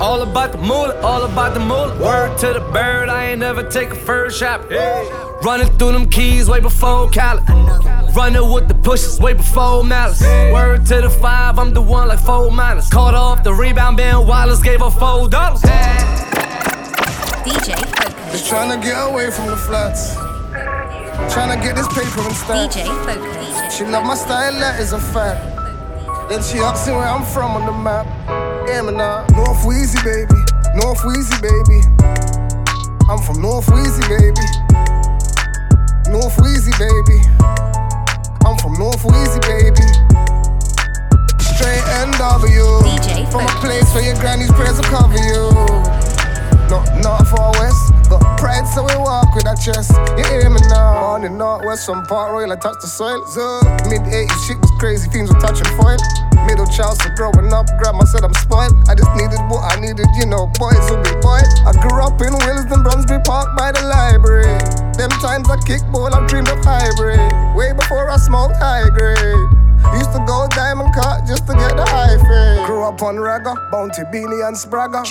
All 0.01 0.21
about 0.23 0.51
the 0.51 0.59
moolah, 0.59 1.01
all 1.01 1.23
about 1.23 1.55
the 1.55 1.61
moolah. 1.61 1.97
Word 2.03 2.37
to 2.39 2.55
the 2.55 2.61
bird, 2.73 3.09
I 3.09 3.27
ain't 3.27 3.39
never 3.39 3.63
take 3.63 3.91
a 3.91 3.95
first 3.95 4.41
shot. 4.41 4.69
Running 5.41 5.69
through 5.79 5.93
them 5.93 6.11
keys 6.11 6.49
way 6.49 6.59
before 6.59 7.09
Cali. 7.11 7.41
Running 8.17 8.53
with 8.53 8.67
the 8.67 8.75
pushes 8.75 9.21
way 9.21 9.35
before 9.35 9.85
malice. 9.85 10.21
Word 10.23 10.85
to 10.87 11.03
the 11.03 11.09
five, 11.09 11.57
I'm 11.61 11.73
the 11.73 11.81
one 11.81 12.09
like 12.09 12.19
four 12.19 12.51
minus. 12.51 12.91
Caught 12.91 13.15
off 13.15 13.45
the 13.45 13.55
rebound, 13.55 13.97
Ben 13.97 14.27
Wallace 14.27 14.61
gave 14.61 14.81
her 14.81 14.91
four 14.91 15.29
dollars. 15.29 15.63
DJ 17.47 17.77
Fokus. 17.77 18.33
Just 18.33 18.49
trying 18.49 18.71
to 18.71 18.85
get 18.85 19.09
away 19.09 19.31
from 19.31 19.47
the 19.47 19.57
flats. 19.57 20.17
Trying 21.33 21.57
to 21.57 21.65
get 21.65 21.77
this 21.77 21.87
paper 21.87 22.27
and 22.27 22.35
stack. 22.35 22.73
DJ 22.73 22.87
Fokus. 23.05 23.79
She 23.79 23.85
love 23.85 24.05
my 24.05 24.17
style, 24.17 24.53
that 24.55 24.81
is 24.81 24.93
a 24.93 24.99
fact. 24.99 25.50
Then 26.31 26.45
she 26.45 26.59
asking 26.63 26.95
where 26.95 27.09
I'm 27.09 27.27
from 27.27 27.59
on 27.59 27.67
the 27.67 27.75
map. 27.75 28.07
Yeah, 28.71 28.83
man, 28.83 28.99
nah. 29.03 29.27
North 29.35 29.67
Wheezy, 29.67 29.99
baby. 30.07 30.39
North 30.79 31.03
Wheezy, 31.03 31.35
baby. 31.43 31.83
I'm 33.11 33.19
from 33.19 33.43
North 33.43 33.67
Wheezy, 33.67 33.99
baby. 34.07 34.47
North 36.07 36.39
Wheezy, 36.39 36.71
baby. 36.79 37.19
I'm 38.47 38.55
from 38.63 38.79
North 38.79 39.03
Wheezy, 39.03 39.43
baby. 39.43 39.83
Straight 41.51 41.83
NW. 41.99 42.79
DJ 42.87 43.27
From 43.27 43.43
a 43.43 43.55
place 43.59 43.91
where 43.91 44.07
your 44.07 44.15
granny's 44.23 44.53
prayers 44.53 44.79
will 44.79 44.87
cover 44.87 45.19
you. 45.19 45.51
No, 46.71 46.79
not 47.03 47.27
far 47.27 47.51
west. 47.59 47.91
Got 48.09 48.23
pride, 48.39 48.71
so 48.71 48.87
we 48.87 48.95
walk 48.95 49.35
with 49.35 49.49
our 49.49 49.57
chest. 49.57 49.91
You 50.17 50.23
hear 50.31 50.49
me 50.49 50.61
now? 50.71 51.11
On 51.11 51.23
the 51.23 51.29
northwest, 51.29 51.87
from 51.87 52.07
Park 52.07 52.31
Royal, 52.31 52.53
I 52.53 52.57
touch 52.57 52.79
the 52.81 52.87
soil. 52.87 53.27
So, 53.27 53.59
mid 53.91 54.03
80s, 54.03 54.47
shit 54.47 54.61
was 54.61 54.71
crazy, 54.79 55.11
things 55.11 55.33
were 55.33 55.41
touching 55.41 55.67
foil. 55.75 55.99
Middle 56.47 56.67
child, 56.67 57.01
so 57.03 57.09
growing 57.17 57.53
up, 57.53 57.67
grandma 57.79 58.05
said 58.05 58.25
I'm 58.25 58.35
spoiled. 58.35 58.75
I 58.89 58.95
just 58.95 59.11
needed 59.17 59.39
what 59.49 59.63
I 59.71 59.81
needed, 59.81 60.07
you 60.19 60.27
know, 60.27 60.47
boys 60.59 60.79
will 60.91 61.03
be 61.03 61.15
boys. 61.23 61.47
I 61.67 61.73
grew 61.81 62.01
up 62.03 62.21
in 62.21 62.33
Willesden, 62.33 62.83
Brunswick 62.83 63.25
Park 63.25 63.57
by 63.57 63.73
the 63.73 63.83
library. 63.87 64.59
Them 64.99 65.11
times 65.23 65.49
I 65.49 65.57
kick 65.67 65.81
ball, 65.93 66.13
I 66.13 66.27
dreamed 66.27 66.49
of 66.49 66.59
hybrid. 66.65 67.21
Way 67.57 67.73
before 67.73 68.11
I 68.11 68.17
smoked 68.17 68.57
high 68.57 68.89
grade. 68.91 69.49
Used 69.97 70.13
to 70.13 70.23
go 70.27 70.47
diamond 70.51 70.93
cut 70.95 71.27
just 71.27 71.47
to 71.47 71.55
get 71.55 71.75
the 71.75 71.85
high 71.87 72.17
fade. 72.19 72.67
Grew 72.67 72.83
up 72.85 73.03
on 73.03 73.17
ragga, 73.17 73.55
bounty 73.73 74.03
Beenie 74.13 74.43
and 74.43 74.55
Spragga. 74.55 75.03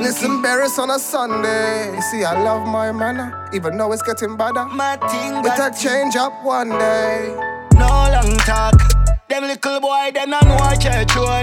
Listen, 0.00 0.40
berries 0.40 0.78
on 0.78 0.90
a 0.90 0.98
Sunday. 0.98 1.94
You 1.94 2.00
see, 2.02 2.24
I 2.24 2.42
love 2.42 2.66
my 2.66 2.92
manner, 2.92 3.48
even 3.52 3.76
though 3.76 3.92
it's 3.92 4.02
getting 4.02 4.36
better. 4.36 4.64
My 4.66 4.96
thing 4.96 5.42
But 5.42 5.60
I 5.60 5.70
change 5.70 6.16
up 6.16 6.32
one 6.42 6.70
day. 6.70 7.34
no 7.74 7.86
long 7.86 8.36
talk. 8.38 8.95
Them 9.28 9.42
little 9.42 9.80
boy, 9.80 10.12
them 10.14 10.30
not 10.30 10.44
know 10.46 10.54
a 10.54 10.78
church 10.78 11.10
road. 11.16 11.42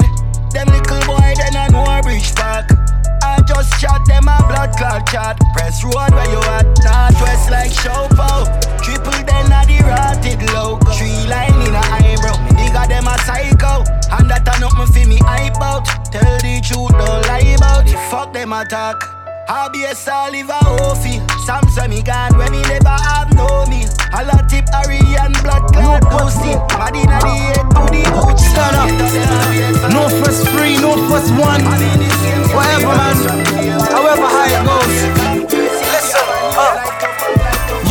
Them 0.56 0.68
little 0.72 1.04
boy, 1.04 1.34
them 1.36 1.52
not 1.52 1.72
know 1.72 1.84
a 1.84 2.02
bridge 2.02 2.34
park. 2.34 2.72
I 3.22 3.42
just 3.46 3.78
shot 3.80 4.08
them 4.08 4.24
a 4.24 4.38
blood 4.48 4.72
clot 4.78 5.06
chat. 5.06 5.38
Press 5.54 5.84
road 5.84 6.16
where 6.16 6.32
you 6.32 6.40
at, 6.56 6.64
northwest 6.80 7.52
like 7.52 7.72
Shopo. 7.72 8.48
Triple 8.82 9.12
then 9.28 9.52
a 9.52 9.68
the 9.68 9.84
rotted 9.84 10.42
logo. 10.54 10.92
Three 10.94 11.28
line 11.28 11.52
in 11.68 11.76
a 11.76 11.84
eyebrow. 11.84 12.40
Nigga 12.56 12.88
them 12.88 13.08
a 13.08 13.18
psycho. 13.28 13.84
And 14.16 14.30
that 14.32 14.48
a 14.48 14.60
nothing 14.62 14.88
for 14.88 15.10
me 15.10 15.18
hype 15.20 15.60
out. 15.60 15.84
Tell 16.10 16.38
the 16.40 16.62
truth, 16.64 16.92
don't 16.92 17.28
lie 17.28 17.54
about 17.58 17.90
it. 17.90 18.00
Fuck 18.10 18.32
them 18.32 18.54
attack. 18.54 19.13
I 19.48 19.68
be 19.70 19.84
a 19.84 19.94
Oliver 20.12 20.54
Ophie. 20.88 21.20
Some 21.46 21.68
say 21.70 21.88
me 21.88 22.02
gone 22.02 22.38
when 22.38 22.52
me 22.52 22.62
never 22.64 22.90
have 22.90 23.34
no 23.36 23.66
meal. 23.66 23.90
A 24.14 24.24
lot 24.26 24.48
tip 24.50 24.68
Harry 24.72 25.00
and 25.20 25.36
blood 25.44 25.68
clot 25.74 26.02
boosting. 26.10 26.60
Mad 26.80 26.96
inna 26.96 27.20
the 27.20 27.36
head 27.52 27.68
to 27.76 27.84
the 27.92 28.04
Gucci. 28.08 28.48
Stand 28.52 28.78
up. 28.80 29.92
Northwest 29.92 30.48
free, 30.50 30.78
Northwest 30.80 31.32
one. 31.32 31.64
Whatever, 32.56 32.96
man. 32.96 33.16
However 33.92 34.28
high 34.32 34.56
it 34.56 34.64
goes. 34.64 34.96
Listen, 35.92 36.26
uh. 36.56 36.80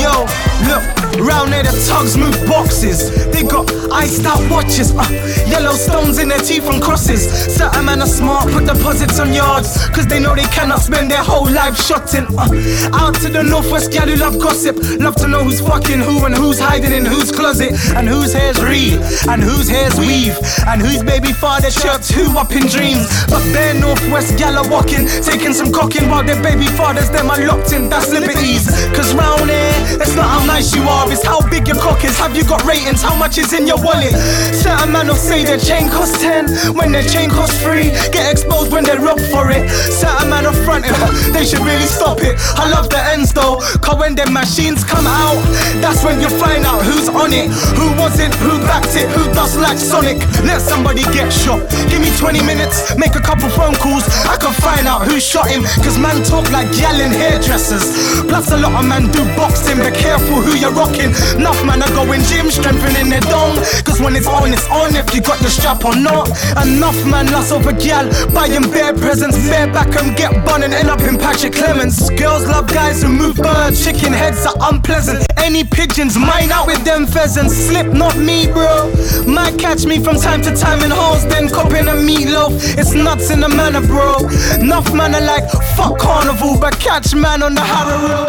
Yo, 0.01 0.27
look. 0.69 0.92
Round 1.23 1.53
there, 1.53 1.63
the 1.63 1.71
tugs 1.87 2.17
move 2.17 2.35
boxes. 2.49 3.11
They 3.31 3.45
got 3.45 3.71
iced 3.93 4.27
out 4.27 4.43
watches, 4.51 4.93
uh, 4.93 5.07
yellow 5.47 5.75
stones 5.75 6.19
in 6.19 6.29
their 6.29 6.41
teeth 6.41 6.69
and 6.69 6.83
crosses. 6.83 7.23
Certain 7.55 7.85
men 7.85 8.03
are 8.03 8.07
smart, 8.07 8.51
put 8.51 8.67
deposits 8.67 9.21
on 9.21 9.33
yards, 9.33 9.71
cause 9.91 10.07
they 10.07 10.19
know 10.19 10.35
they 10.35 10.51
cannot 10.51 10.81
spend 10.81 11.11
their 11.11 11.23
whole 11.23 11.49
life 11.49 11.77
shotting. 11.77 12.27
Uh, 12.37 12.51
out 12.93 13.15
to 13.23 13.29
the 13.29 13.43
northwest 13.43 13.93
gal 13.93 14.09
who 14.09 14.17
love 14.17 14.39
gossip, 14.41 14.77
love 14.99 15.15
to 15.17 15.29
know 15.29 15.45
who's 15.45 15.61
fucking 15.61 16.01
who 16.01 16.25
and 16.27 16.35
who's 16.35 16.59
hiding 16.59 16.93
in 16.93 17.07
whose 17.07 17.31
closet, 17.31 17.73
and 17.95 18.09
whose 18.09 18.33
hair's 18.33 18.61
real, 18.63 18.99
and 19.31 19.43
whose 19.43 19.69
hair's 19.69 19.95
weave, 19.99 20.37
and 20.67 20.83
whose 20.83 21.03
baby 21.05 21.33
father 21.33 21.71
chirps 21.71 22.11
who 22.11 22.37
up 22.37 22.51
in 22.51 22.67
dreams. 22.67 23.07
But 23.31 23.43
bare 23.53 23.75
northwest 23.75 24.39
gal 24.39 24.59
are 24.59 24.69
walking, 24.69 25.07
taking 25.23 25.53
some 25.53 25.71
cocking 25.73 26.11
while 26.11 26.25
their 26.25 26.43
baby 26.43 26.67
fathers 26.67 27.11
them 27.11 27.31
are 27.31 27.45
locked 27.47 27.73
in. 27.73 27.89
That's 27.89 28.11
liberties, 28.11 28.67
cause 28.97 29.15
round 29.15 29.51
here, 29.51 29.75
it's 30.03 30.17
not 30.17 30.27
how 30.27 30.45
nice 30.47 30.75
you 30.75 30.83
are, 30.83 31.12
how 31.21 31.45
big 31.51 31.69
your 31.69 31.77
cock 31.77 32.05
is. 32.05 32.17
Have 32.17 32.35
you 32.37 32.45
got 32.45 32.65
ratings? 32.65 33.03
How 33.03 33.15
much 33.15 33.37
is 33.37 33.53
in 33.53 33.67
your 33.67 33.77
wallet? 33.83 34.13
Certain 34.57 34.93
man 34.93 35.09
will 35.09 35.21
say 35.21 35.45
their 35.45 35.59
chain 35.59 35.91
costs 35.91 36.17
10 36.23 36.73
when 36.73 36.93
their 36.93 37.05
chain 37.05 37.29
costs 37.29 37.61
3. 37.61 37.93
Get 38.09 38.33
exposed 38.33 38.73
when 38.73 38.85
they 38.85 38.97
rob 38.97 39.21
for 39.29 39.51
it. 39.51 39.69
Certain 39.69 40.31
man 40.31 40.45
will 40.45 40.57
front 40.65 40.85
they 41.35 41.45
should 41.45 41.61
really 41.61 41.91
stop 41.91 42.23
it. 42.23 42.39
I 42.57 42.71
love 42.71 42.89
the 42.89 43.03
ends 43.13 43.33
though, 43.33 43.59
cause 43.83 43.99
when 43.99 44.15
their 44.15 44.31
machines 44.31 44.85
come 44.85 45.07
out, 45.07 45.43
that's 45.83 46.05
when 46.05 46.21
you 46.21 46.29
find 46.39 46.65
out 46.65 46.83
who's 46.83 47.09
on 47.09 47.33
it, 47.33 47.51
who 47.77 47.91
wasn't, 47.99 48.35
who 48.37 48.59
backed 48.71 48.95
it, 48.95 49.11
who 49.11 49.27
does 49.35 49.57
like 49.59 49.79
Sonic. 49.79 50.19
Let 50.47 50.61
somebody 50.63 51.03
get 51.11 51.33
shot. 51.33 51.61
Give 51.91 52.01
me 52.01 52.11
20 52.17 52.43
minutes, 52.43 52.97
make 52.97 53.15
a 53.17 53.21
couple 53.21 53.51
phone 53.51 53.75
calls. 53.75 54.07
I 54.31 54.37
can 54.39 54.55
find 54.55 54.87
out 54.87 55.03
who 55.07 55.19
shot 55.21 55.51
him, 55.51 55.63
cause 55.83 55.99
man 55.99 56.23
talk 56.23 56.51
like 56.51 56.71
yelling 56.79 57.11
hairdressers. 57.11 57.91
Plus, 58.31 58.51
a 58.53 58.57
lot 58.57 58.79
of 58.79 58.87
men 58.87 59.11
do 59.11 59.25
boxing, 59.35 59.79
be 59.79 59.91
careful 59.91 60.39
who 60.41 60.55
you're 60.55 60.73
rocking. 60.73 61.02
Enough 61.37 61.65
man 61.65 61.83
are 61.83 61.95
going 61.95 62.23
gym, 62.23 62.51
strengthening 62.51 63.11
their 63.11 63.21
dong. 63.23 63.57
Cause 63.85 64.01
when 64.01 64.15
it's 64.17 64.27
on, 64.27 64.53
it's 64.53 64.69
on 64.69 64.95
if 64.95 65.15
you 65.15 65.21
got 65.21 65.39
the 65.41 65.51
strap 65.51 65.85
or 65.85 65.97
not. 65.97 66.29
Enough 66.63 66.99
man 67.07 67.31
lost 67.31 67.53
over 67.53 67.73
gal, 67.73 68.07
buying 68.33 68.71
bare 68.71 68.95
presents, 68.95 69.37
bare 69.49 69.67
back 69.73 69.95
and 70.01 70.17
get 70.17 70.33
bun 70.45 70.63
and 70.63 70.73
end 70.73 70.89
up 70.89 71.01
in 71.01 71.19
Patrick 71.19 71.55
Clemens. 71.55 72.11
Girls 72.11 72.47
love 72.47 72.69
guys 72.69 73.03
who 73.03 73.09
move 73.09 73.37
birds, 73.37 73.85
chicken 73.85 74.13
heads 74.13 74.45
are 74.47 74.57
unpleasant. 74.73 75.27
Any 75.37 75.65
pigeons, 75.65 76.17
mine 76.17 76.53
out 76.53 76.67
with 76.67 76.85
them 76.85 77.07
pheasants. 77.07 77.55
Slip, 77.55 77.87
not 77.87 78.17
me, 78.17 78.47
bro. 78.47 78.93
Might 79.27 79.59
catch 79.59 79.85
me 79.85 79.99
from 79.99 80.17
time 80.17 80.43
to 80.43 80.55
time 80.55 80.83
in 80.83 80.91
halls, 80.91 81.27
then 81.27 81.49
copping 81.49 81.89
a 81.89 81.97
meatloaf. 81.99 82.79
It's 82.79 82.95
nuts 82.95 83.31
in 83.31 83.41
the 83.41 83.49
manner, 83.49 83.85
bro. 83.87 84.19
Enough 84.61 84.93
man 84.95 85.15
are 85.15 85.21
like, 85.21 85.51
fuck 85.77 85.99
carnival, 85.99 86.59
but 86.61 86.79
catch 86.79 87.15
man 87.15 87.43
on 87.43 87.55
the 87.55 87.61
Harrow. 87.61 88.27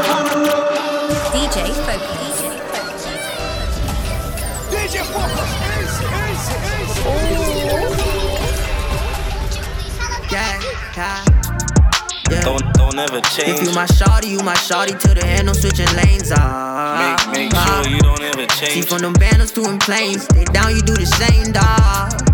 DJ 1.32 1.71
Fokus. 1.86 2.12
Yeah, 10.95 11.23
yeah. 11.25 11.33
Yeah. 12.31 12.41
Don't, 12.43 12.73
don't 12.73 12.97
ever 12.99 13.19
change. 13.21 13.59
If 13.59 13.67
you 13.67 13.73
my 13.75 13.85
shawty, 13.85 14.29
you 14.29 14.39
my 14.39 14.55
shawty 14.55 14.99
till 14.99 15.13
the 15.13 15.25
end, 15.25 15.49
I'm 15.49 15.55
switching 15.55 15.87
lanes. 15.95 16.31
Ah, 16.35 17.17
Make, 17.27 17.49
make 17.49 17.51
ah. 17.55 17.81
sure 17.83 17.91
you 17.93 17.99
don't 18.01 18.21
ever 18.21 18.47
See 18.53 18.65
change. 18.81 18.85
from 18.87 19.01
them 19.01 19.13
banners 19.13 19.51
to 19.53 19.63
in 19.69 19.77
planes, 19.79 20.27
they 20.29 20.43
down, 20.45 20.75
you 20.75 20.81
do 20.81 20.93
the 20.95 21.05
same, 21.05 21.51
dawg. 21.51 22.29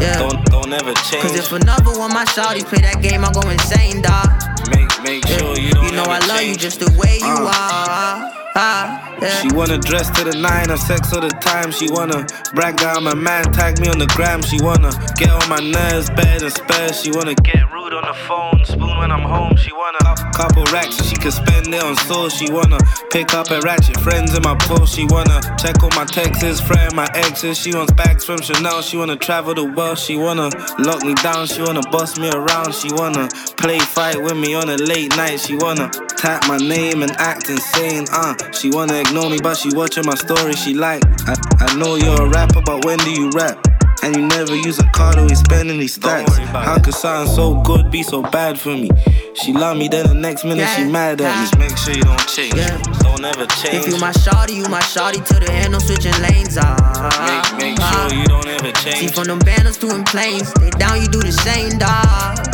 Yeah. 0.00 0.18
Don't, 0.18 0.44
don't 0.46 0.72
ever 0.72 0.92
change. 1.06 1.22
Cause 1.22 1.36
if 1.38 1.52
another 1.52 1.92
one 1.98 2.12
my 2.12 2.24
shawties 2.24 2.64
play 2.66 2.80
that 2.82 3.00
game, 3.02 3.24
I 3.24 3.32
go 3.32 3.42
insane, 3.48 4.02
dawg. 4.02 4.30
Make, 4.70 4.90
make 5.02 5.26
sure 5.28 5.58
you 5.58 5.72
don't 5.72 5.84
You 5.86 5.92
know 5.92 6.04
I 6.04 6.18
ever 6.18 6.26
love 6.26 6.42
you 6.42 6.56
just 6.56 6.80
the 6.80 6.90
way 6.98 7.18
you 7.18 7.26
Uh. 7.26 7.52
are. 7.54 8.43
Ah. 8.56 9.16
She 9.40 9.48
wanna 9.52 9.78
dress 9.78 10.10
to 10.10 10.24
the 10.24 10.36
nine, 10.38 10.68
have 10.68 10.78
sex 10.78 11.12
all 11.12 11.20
the 11.20 11.30
time. 11.30 11.72
She 11.72 11.90
wanna 11.90 12.26
brag 12.54 12.76
down 12.76 13.02
my 13.02 13.14
man, 13.14 13.44
tag 13.52 13.80
me 13.80 13.88
on 13.88 13.98
the 13.98 14.06
gram. 14.14 14.42
She 14.42 14.60
wanna 14.62 14.90
get 15.16 15.30
on 15.30 15.48
my 15.48 15.58
nerves, 15.58 16.10
better 16.10 16.40
than 16.40 16.50
spares. 16.50 17.00
She 17.02 17.10
wanna 17.10 17.34
get 17.34 17.72
rude 17.72 17.94
on 17.94 18.04
the 18.04 18.14
phone, 18.28 18.64
spoon 18.64 18.96
when 18.98 19.10
I'm 19.10 19.22
home. 19.22 19.56
She 19.56 19.72
wanna 19.72 20.04
couple 20.34 20.64
racks 20.72 20.96
she 21.04 21.14
can 21.16 21.30
spend 21.30 21.72
it 21.72 21.82
on 21.82 21.96
sauce. 21.96 22.34
She 22.34 22.50
wanna 22.50 22.78
pick 23.10 23.34
up 23.34 23.48
her 23.48 23.60
ratchet 23.60 23.98
friends 24.00 24.36
in 24.36 24.42
my 24.42 24.56
post. 24.56 24.94
She 24.94 25.06
wanna 25.06 25.40
check 25.58 25.82
on 25.82 25.90
my 25.94 26.04
texts, 26.04 26.60
friend 26.60 26.94
my 26.94 27.08
exes. 27.14 27.56
She 27.58 27.72
wants 27.74 27.92
bags 27.92 28.24
from 28.24 28.40
Chanel. 28.40 28.82
She 28.82 28.96
wanna 28.96 29.16
travel 29.16 29.54
the 29.54 29.64
world. 29.64 29.98
She 29.98 30.16
wanna 30.16 30.50
lock 30.78 31.02
me 31.04 31.14
down. 31.14 31.46
She 31.46 31.62
wanna 31.62 31.82
boss 31.90 32.18
me 32.18 32.30
around. 32.30 32.74
She 32.74 32.92
wanna 32.92 33.28
play 33.56 33.78
fight 33.78 34.20
with 34.20 34.36
me 34.36 34.54
on 34.54 34.68
a 34.68 34.76
late 34.76 35.16
night. 35.16 35.38
She 35.40 35.56
wanna 35.56 35.88
tap 36.16 36.48
my 36.48 36.58
name 36.58 37.02
and 37.02 37.12
act 37.18 37.48
insane. 37.48 38.06
Uh, 38.10 38.34
she 38.52 38.70
wanna 38.70 38.94
ignore 39.00 39.30
me, 39.30 39.38
but 39.42 39.56
she 39.56 39.70
watching 39.74 40.06
my 40.06 40.14
story. 40.14 40.54
She 40.54 40.74
like, 40.74 41.02
I, 41.28 41.34
I 41.60 41.74
know 41.76 41.96
you're 41.96 42.22
a 42.22 42.28
rapper, 42.28 42.60
but 42.62 42.84
when 42.84 42.98
do 42.98 43.10
you 43.10 43.30
rap? 43.30 43.58
And 44.02 44.14
you 44.16 44.26
never 44.26 44.54
use 44.54 44.78
a 44.80 44.86
card, 44.90 45.16
always 45.18 45.38
spending 45.38 45.78
these 45.78 45.94
stacks. 45.94 46.36
How 46.36 46.78
could 46.78 46.92
something 46.92 47.34
so 47.34 47.62
good 47.62 47.90
be 47.90 48.02
so 48.02 48.20
bad 48.22 48.60
for 48.60 48.76
me? 48.76 48.90
She 49.34 49.52
love 49.52 49.78
me, 49.78 49.88
then 49.88 50.06
the 50.06 50.14
next 50.14 50.44
minute 50.44 50.68
she 50.76 50.84
mad 50.84 51.20
at 51.22 51.34
me. 51.34 51.42
Just 51.42 51.58
make 51.58 51.76
sure 51.78 51.94
you 51.94 52.02
don't 52.02 52.28
change. 52.28 52.54
Don't 53.02 53.24
ever 53.24 53.46
change. 53.46 53.86
If 53.86 53.94
you 53.94 53.98
my 53.98 54.12
shawty, 54.12 54.56
you 54.56 54.68
my 54.68 54.80
shawty 54.80 55.26
till 55.26 55.40
the 55.40 55.50
end, 55.50 55.74
I'm 55.74 55.80
switching 55.80 56.12
lanes. 56.20 56.58
Ah, 56.60 57.50
Make, 57.56 57.76
make 57.78 57.80
sure 57.80 58.18
you 58.18 58.26
don't 58.26 58.46
ever 58.46 58.72
change. 58.72 58.84
See 58.84 58.90
change. 59.06 59.14
from 59.14 59.24
them 59.24 59.38
banners 59.38 59.78
to 59.78 59.88
in 59.94 60.04
planes, 60.04 60.52
they 60.54 60.70
down, 60.70 61.00
you 61.00 61.08
do 61.08 61.20
the 61.22 61.32
same, 61.32 61.78
dawg. 61.78 62.53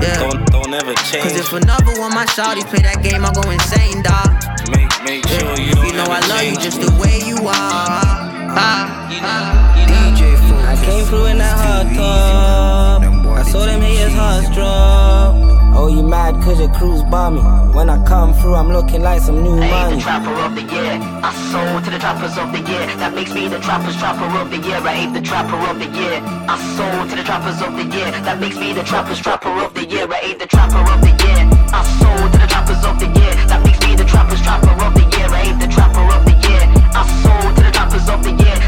Yeah. 0.00 0.30
Don't, 0.30 0.46
don't 0.50 0.74
ever 0.74 0.94
Cause 0.94 1.10
change. 1.12 1.36
if 1.36 1.52
another 1.52 2.00
one 2.00 2.14
my 2.14 2.24
shawty 2.26 2.64
play 2.64 2.80
that 2.82 3.02
game, 3.02 3.24
I 3.24 3.32
go 3.32 3.44
insane, 3.50 4.02
dawg. 4.02 4.32
Make, 4.72 4.88
make 5.04 5.26
sure 5.28 5.58
you 5.60 5.74
don't 5.74 5.86
You 5.86 5.92
know 5.92 6.08
ever 6.08 6.12
I 6.12 6.20
love 6.28 6.44
you 6.44 6.56
just 6.56 6.80
the 6.80 6.90
way 7.00 7.20
you 7.20 7.36
are. 7.36 8.30
Ah, 8.56 9.08
DJ 9.10 10.36
I 10.64 10.84
came 10.84 11.04
through 11.04 11.26
in 11.26 11.38
that 11.38 11.56
hot 11.56 11.86
top. 11.94 13.02
I 13.36 13.42
saw 13.42 13.66
them 13.66 13.80
haters 13.80 14.14
hearts 14.14 14.48
drop. 14.54 15.49
Oh, 15.72 15.88
you 15.88 16.02
mad 16.02 16.34
cause 16.42 16.58
your 16.58 16.72
crew's 16.74 17.02
me. 17.04 17.40
When 17.74 17.88
I 17.88 18.02
come 18.04 18.34
through, 18.34 18.54
I'm 18.54 18.68
looking 18.68 19.02
like 19.02 19.20
some 19.22 19.42
new 19.42 19.56
money. 19.56 20.00
Trapper 20.00 20.34
of 20.44 20.54
the 20.54 20.62
year, 20.62 20.98
I 21.22 21.30
sold 21.50 21.84
to 21.84 21.90
the 21.90 21.98
trappers 21.98 22.36
of 22.36 22.52
the 22.52 22.60
year. 22.60 22.86
That 22.98 23.14
makes 23.14 23.32
me 23.32 23.48
the 23.48 23.58
trappers 23.60 23.96
trapper 23.96 24.26
of 24.38 24.50
the 24.50 24.58
year. 24.58 24.76
I 24.76 24.94
hate 24.94 25.12
the 25.12 25.22
trapper 25.22 25.56
of 25.70 25.78
the 25.78 25.86
year. 25.86 26.20
I 26.48 26.56
sold 26.76 27.10
to 27.10 27.16
the 27.16 27.22
trappers 27.22 27.62
of 27.62 27.76
the 27.76 27.84
year. 27.84 28.10
That 28.26 28.40
makes 28.40 28.56
me 28.56 28.72
the 28.72 28.82
trappers 28.82 29.20
trapper 29.20 29.50
of 29.50 29.74
the 29.74 29.84
year. 29.86 30.06
I 30.10 30.18
hate 30.26 30.38
the 30.38 30.46
trapper 30.46 30.82
of 30.82 31.00
the 31.00 31.14
year. 31.24 31.40
I 31.72 31.82
sold 32.00 32.32
to 32.32 32.38
the 32.38 32.46
trappers 32.46 32.84
of 32.84 32.98
the 32.98 33.06
year. 33.06 33.32
That 33.46 33.62
makes 33.64 33.80
me 33.86 33.94
the 33.96 34.04
trappers 34.04 34.42
trapper 34.42 34.74
of 34.84 34.92
the 34.94 35.06
year. 35.16 35.28
I 35.30 35.40
hate 35.46 35.60
the 35.60 35.70
trapper 35.72 36.04
of 36.16 36.22
the 36.26 36.34
year. 36.48 36.62
I 36.98 37.02
sold 37.22 37.56
to 37.56 37.62
the 37.62 37.70
trappers 37.70 38.08
of 38.08 38.20
the 38.24 38.32
year. 38.32 38.59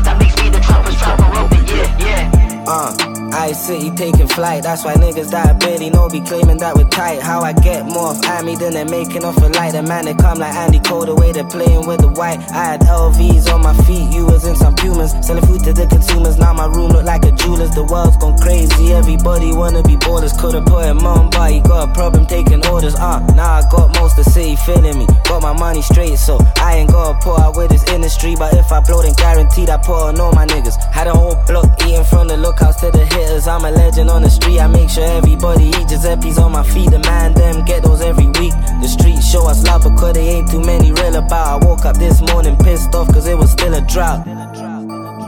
Uh, 2.66 2.94
I 3.32 3.52
City 3.52 3.90
taking 3.90 4.28
flight. 4.28 4.62
That's 4.62 4.84
why 4.84 4.94
niggas 4.94 5.30
that 5.30 5.58
barely 5.58 5.90
know 5.90 6.08
be 6.08 6.20
claiming 6.20 6.58
that 6.58 6.76
we're 6.76 6.88
tight. 6.88 7.20
How 7.20 7.40
I 7.40 7.52
get 7.52 7.86
more 7.86 8.12
off 8.12 8.24
Amy 8.38 8.56
than 8.56 8.74
they're 8.74 8.84
making 8.84 9.24
off 9.24 9.36
a 9.38 9.48
light. 9.48 9.72
The 9.72 9.82
man 9.82 10.04
they 10.04 10.14
come 10.14 10.38
like 10.38 10.54
Andy 10.54 10.78
Cole, 10.80 11.06
the 11.06 11.14
way 11.14 11.32
they're 11.32 11.48
playing 11.48 11.86
with 11.86 12.00
the 12.00 12.08
white. 12.08 12.38
I 12.50 12.76
had 12.76 12.80
LVs 12.82 13.52
on 13.52 13.62
my 13.62 13.74
feet, 13.82 14.12
you 14.12 14.26
was 14.26 14.44
in 14.44 14.54
some 14.56 14.74
Pumas. 14.74 15.12
Selling 15.26 15.44
food 15.46 15.64
to 15.64 15.72
the 15.72 15.86
consumers. 15.86 16.38
Now 16.38 16.52
my 16.52 16.66
room 16.66 16.92
look 16.92 17.04
like 17.04 17.24
a 17.24 17.32
jeweler's. 17.32 17.70
The 17.70 17.84
world's 17.84 18.16
gone 18.18 18.38
crazy. 18.38 18.92
Everybody 18.92 19.52
wanna 19.52 19.82
be 19.82 19.96
ballers. 19.96 20.36
Could've 20.38 20.64
put 20.66 20.84
him 20.84 21.00
on, 21.06 21.30
but 21.30 21.50
he 21.50 21.60
got 21.60 21.88
a 21.88 21.92
problem 21.92 22.26
taking 22.26 22.64
orders. 22.66 22.94
Uh, 22.94 23.20
now 23.34 23.58
I 23.58 23.62
got 23.70 23.94
most 23.98 24.18
of 24.18 24.24
the 24.24 24.30
city 24.30 24.56
feeling 24.56 24.98
me. 24.98 25.06
Got 25.24 25.42
my 25.42 25.52
money 25.52 25.82
straight, 25.82 26.18
so 26.18 26.38
I 26.56 26.76
ain't 26.76 26.90
gotta 26.90 27.18
put 27.18 27.40
out 27.40 27.56
with 27.56 27.70
this 27.70 27.84
industry. 27.90 28.36
But 28.36 28.54
if 28.54 28.70
I 28.70 28.80
blow, 28.80 29.02
then 29.02 29.14
guaranteed 29.14 29.70
I 29.70 29.78
put 29.78 30.14
on 30.14 30.20
all 30.20 30.32
my 30.32 30.46
niggas. 30.46 30.76
Had 30.92 31.06
a 31.08 31.12
whole 31.12 31.36
block 31.46 31.66
eating 31.82 32.04
from 32.04 32.28
the 32.28 32.36
lookouts 32.52 32.80
to 32.80 32.90
the 32.90 33.04
hitters. 33.04 33.48
I'm 33.48 33.64
a 33.64 33.70
legend 33.70 34.10
on 34.10 34.22
the 34.22 34.30
street. 34.30 34.60
I 34.60 34.66
make 34.66 34.90
sure 34.90 35.04
everybody 35.04 35.64
eat 35.64 35.88
Giuseppe's 35.88 36.38
on 36.38 36.52
my 36.52 36.62
feet. 36.62 36.90
The 36.90 36.98
man, 36.98 37.34
them 37.34 37.64
get 37.64 37.82
those 37.82 38.00
every 38.00 38.26
week. 38.26 38.52
The 38.82 38.88
streets 38.88 39.26
show 39.30 39.48
us 39.48 39.64
love 39.64 39.82
because 39.82 40.14
they 40.14 40.28
ain't 40.28 40.50
too 40.50 40.60
many 40.60 40.92
real 40.92 41.16
about. 41.16 41.62
I 41.62 41.66
woke 41.66 41.84
up 41.84 41.96
this 41.96 42.20
morning 42.20 42.56
pissed 42.58 42.94
off 42.94 43.08
cause 43.08 43.26
it 43.26 43.36
was 43.36 43.50
still 43.50 43.74
a 43.74 43.80
drought. 43.80 44.26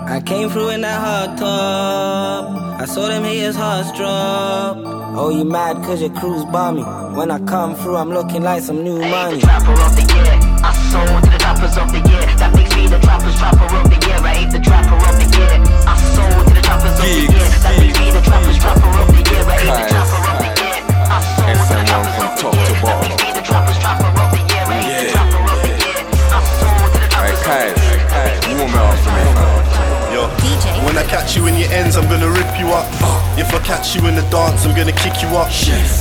I 0.06 0.20
came 0.20 0.50
through 0.50 0.70
in 0.70 0.82
that 0.82 1.00
hard 1.00 1.38
top. 1.38 2.80
I 2.80 2.84
saw 2.84 3.08
them 3.08 3.24
haters 3.24 3.56
hearts 3.56 3.90
drop. 3.96 4.76
Oh, 5.16 5.30
you 5.30 5.44
mad 5.44 5.76
cause 5.84 6.00
your 6.02 6.10
crew's 6.10 6.44
bomb 6.46 6.76
me. 6.76 6.82
When 7.16 7.30
I 7.30 7.38
come 7.38 7.74
through, 7.74 7.96
I'm 7.96 8.10
looking 8.10 8.42
like 8.42 8.62
some 8.62 8.82
new 8.82 8.98
money. 8.98 9.40
Trapper 9.40 9.72
of 9.72 9.96
the 9.96 10.04
year, 10.12 10.34
I 10.62 10.72
sold 10.90 11.24
to 11.24 11.30
the 11.30 11.38
trappers 11.38 11.76
of 11.78 11.88
the 11.90 12.00
year. 12.10 12.26
That 12.36 12.52
makes 12.54 12.74
me 12.76 12.88
the 12.88 12.98
trappers 12.98 13.36
trapper 13.38 13.68
of 13.76 13.84
the 13.88 13.98
year. 14.06 14.18
I 14.18 14.34
hate 14.34 14.50
the 14.50 14.60
trapper 14.60 14.96
of 14.96 15.14
the 15.20 15.38
year 15.38 15.73
gig. 17.04 17.30
And 21.46 21.58
someone 21.68 22.36
to 22.38 22.46
warm 22.82 23.10
up. 23.12 23.24
When 30.84 30.98
I 30.98 31.04
catch 31.08 31.34
you 31.34 31.46
in 31.46 31.56
your 31.56 31.70
ends, 31.72 31.96
I'm 31.96 32.08
gonna 32.08 32.28
rip 32.28 32.58
you 32.60 32.68
up. 32.68 32.86
If 33.36 33.52
I 33.52 33.58
catch 33.64 33.96
you 33.96 34.06
in 34.06 34.14
the 34.14 34.22
dance, 34.30 34.64
I'm 34.64 34.76
gonna 34.76 34.92
kick 34.92 35.22
you 35.22 35.28
up. 35.28 35.50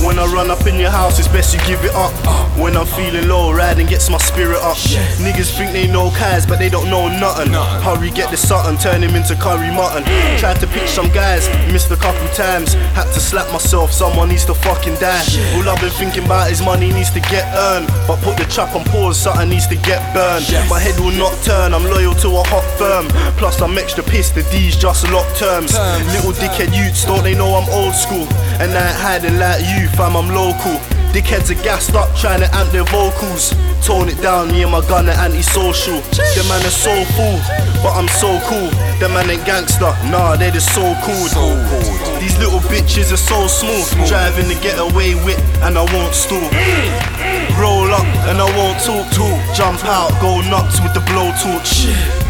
When 0.04 0.18
I 0.18 0.26
run 0.26 0.50
up 0.50 0.66
in 0.66 0.78
your 0.78 0.90
house, 0.90 1.18
it's 1.18 1.26
best 1.26 1.54
you 1.54 1.60
give 1.66 1.82
it 1.84 1.94
up. 1.94 2.12
When 2.56 2.76
I'm 2.76 2.86
feeling 2.86 3.26
low, 3.26 3.50
riding 3.52 3.86
gets 3.86 4.08
my 4.10 4.18
spirit 4.18 4.60
up. 4.62 4.76
Niggas 5.18 5.56
think 5.56 5.72
they 5.72 5.88
know 5.88 6.10
cars, 6.10 6.46
but 6.46 6.58
they 6.58 6.68
don't 6.68 6.90
know 6.90 7.08
nothing. 7.08 7.52
Hurry, 7.82 8.10
get 8.10 8.30
the 8.30 8.36
Sutton, 8.36 8.76
turn 8.76 9.02
him 9.02 9.16
into 9.16 9.34
curry 9.34 9.70
mutton. 9.70 10.04
Tried 10.38 10.60
to 10.60 10.66
pitch 10.66 10.88
some 10.88 11.08
guys, 11.10 11.48
missed 11.72 11.90
a 11.90 11.96
couple 11.96 12.28
times. 12.28 12.74
Had 12.94 13.10
to 13.14 13.20
slap 13.20 13.50
myself, 13.52 13.90
someone 13.90 14.28
needs 14.28 14.44
to 14.44 14.54
fucking 14.54 14.96
die. 15.00 15.24
All 15.56 15.68
I've 15.68 15.80
been 15.80 15.90
thinking 15.90 16.24
about 16.24 16.50
is 16.52 16.62
money 16.62 16.92
needs 16.92 17.10
to 17.12 17.20
get 17.20 17.44
earned. 17.56 17.88
But 18.06 18.20
put 18.20 18.36
the 18.36 18.44
trap 18.44 18.76
on 18.76 18.84
pause, 18.84 19.18
something 19.18 19.48
needs 19.48 19.66
to 19.68 19.76
get 19.76 20.00
burned. 20.14 20.46
My 20.68 20.78
head 20.78 21.00
will 21.00 21.16
not 21.18 21.32
turn, 21.42 21.72
I'm 21.72 21.84
loyal 21.84 22.14
to 22.22 22.28
a 22.36 22.42
hot 22.52 22.64
firm. 22.78 23.08
Plus, 23.38 23.60
I'm 23.60 23.76
extra 23.78 24.04
pissed, 24.04 24.34
the 24.34 24.42
D's 24.52 24.73
just 24.76 25.08
lock 25.10 25.26
terms. 25.36 25.72
Little 26.12 26.32
dickhead 26.32 26.74
youths, 26.74 27.04
don't 27.04 27.22
they 27.22 27.34
know 27.34 27.54
I'm 27.54 27.68
old 27.70 27.94
school? 27.94 28.26
And 28.60 28.72
I 28.72 28.88
ain't 28.88 28.96
hiding 28.96 29.38
like 29.38 29.60
you, 29.62 29.88
fam, 29.96 30.16
I'm 30.16 30.28
local. 30.28 30.78
Dickheads 31.14 31.50
are 31.50 31.62
gassed 31.62 31.94
up 31.94 32.10
trying 32.16 32.40
to 32.40 32.50
amp 32.56 32.72
their 32.72 32.84
vocals. 32.90 33.54
Tone 33.86 34.08
it 34.08 34.20
down, 34.20 34.48
me 34.48 34.62
and 34.62 34.72
my 34.72 34.80
gun 34.88 35.08
are 35.08 35.14
antisocial. 35.14 36.00
The 36.10 36.44
man 36.48 36.64
is 36.66 36.74
so 36.74 36.90
full, 37.14 37.38
but 37.84 37.94
I'm 37.94 38.08
so 38.08 38.40
cool. 38.50 38.66
The 38.98 39.08
man 39.08 39.30
ain't 39.30 39.46
gangster, 39.46 39.94
nah, 40.10 40.34
they 40.34 40.50
just 40.50 40.74
so 40.74 40.82
cool. 41.06 41.24
These 42.18 42.36
little 42.38 42.58
bitches 42.66 43.12
are 43.12 43.20
so 43.20 43.46
smooth. 43.46 43.86
Driving 44.08 44.48
to 44.48 44.58
get 44.60 44.78
away 44.78 45.14
with, 45.14 45.38
and 45.62 45.78
I 45.78 45.84
won't 45.94 46.14
stall. 46.14 46.50
Roll 47.60 47.94
up, 47.94 48.08
and 48.26 48.42
I 48.42 48.48
won't 48.58 48.82
talk. 48.82 49.06
Jump 49.54 49.84
out, 49.84 50.10
go 50.20 50.40
nuts 50.50 50.80
with 50.80 50.94
the 50.94 51.00
blowtorch. 51.06 52.23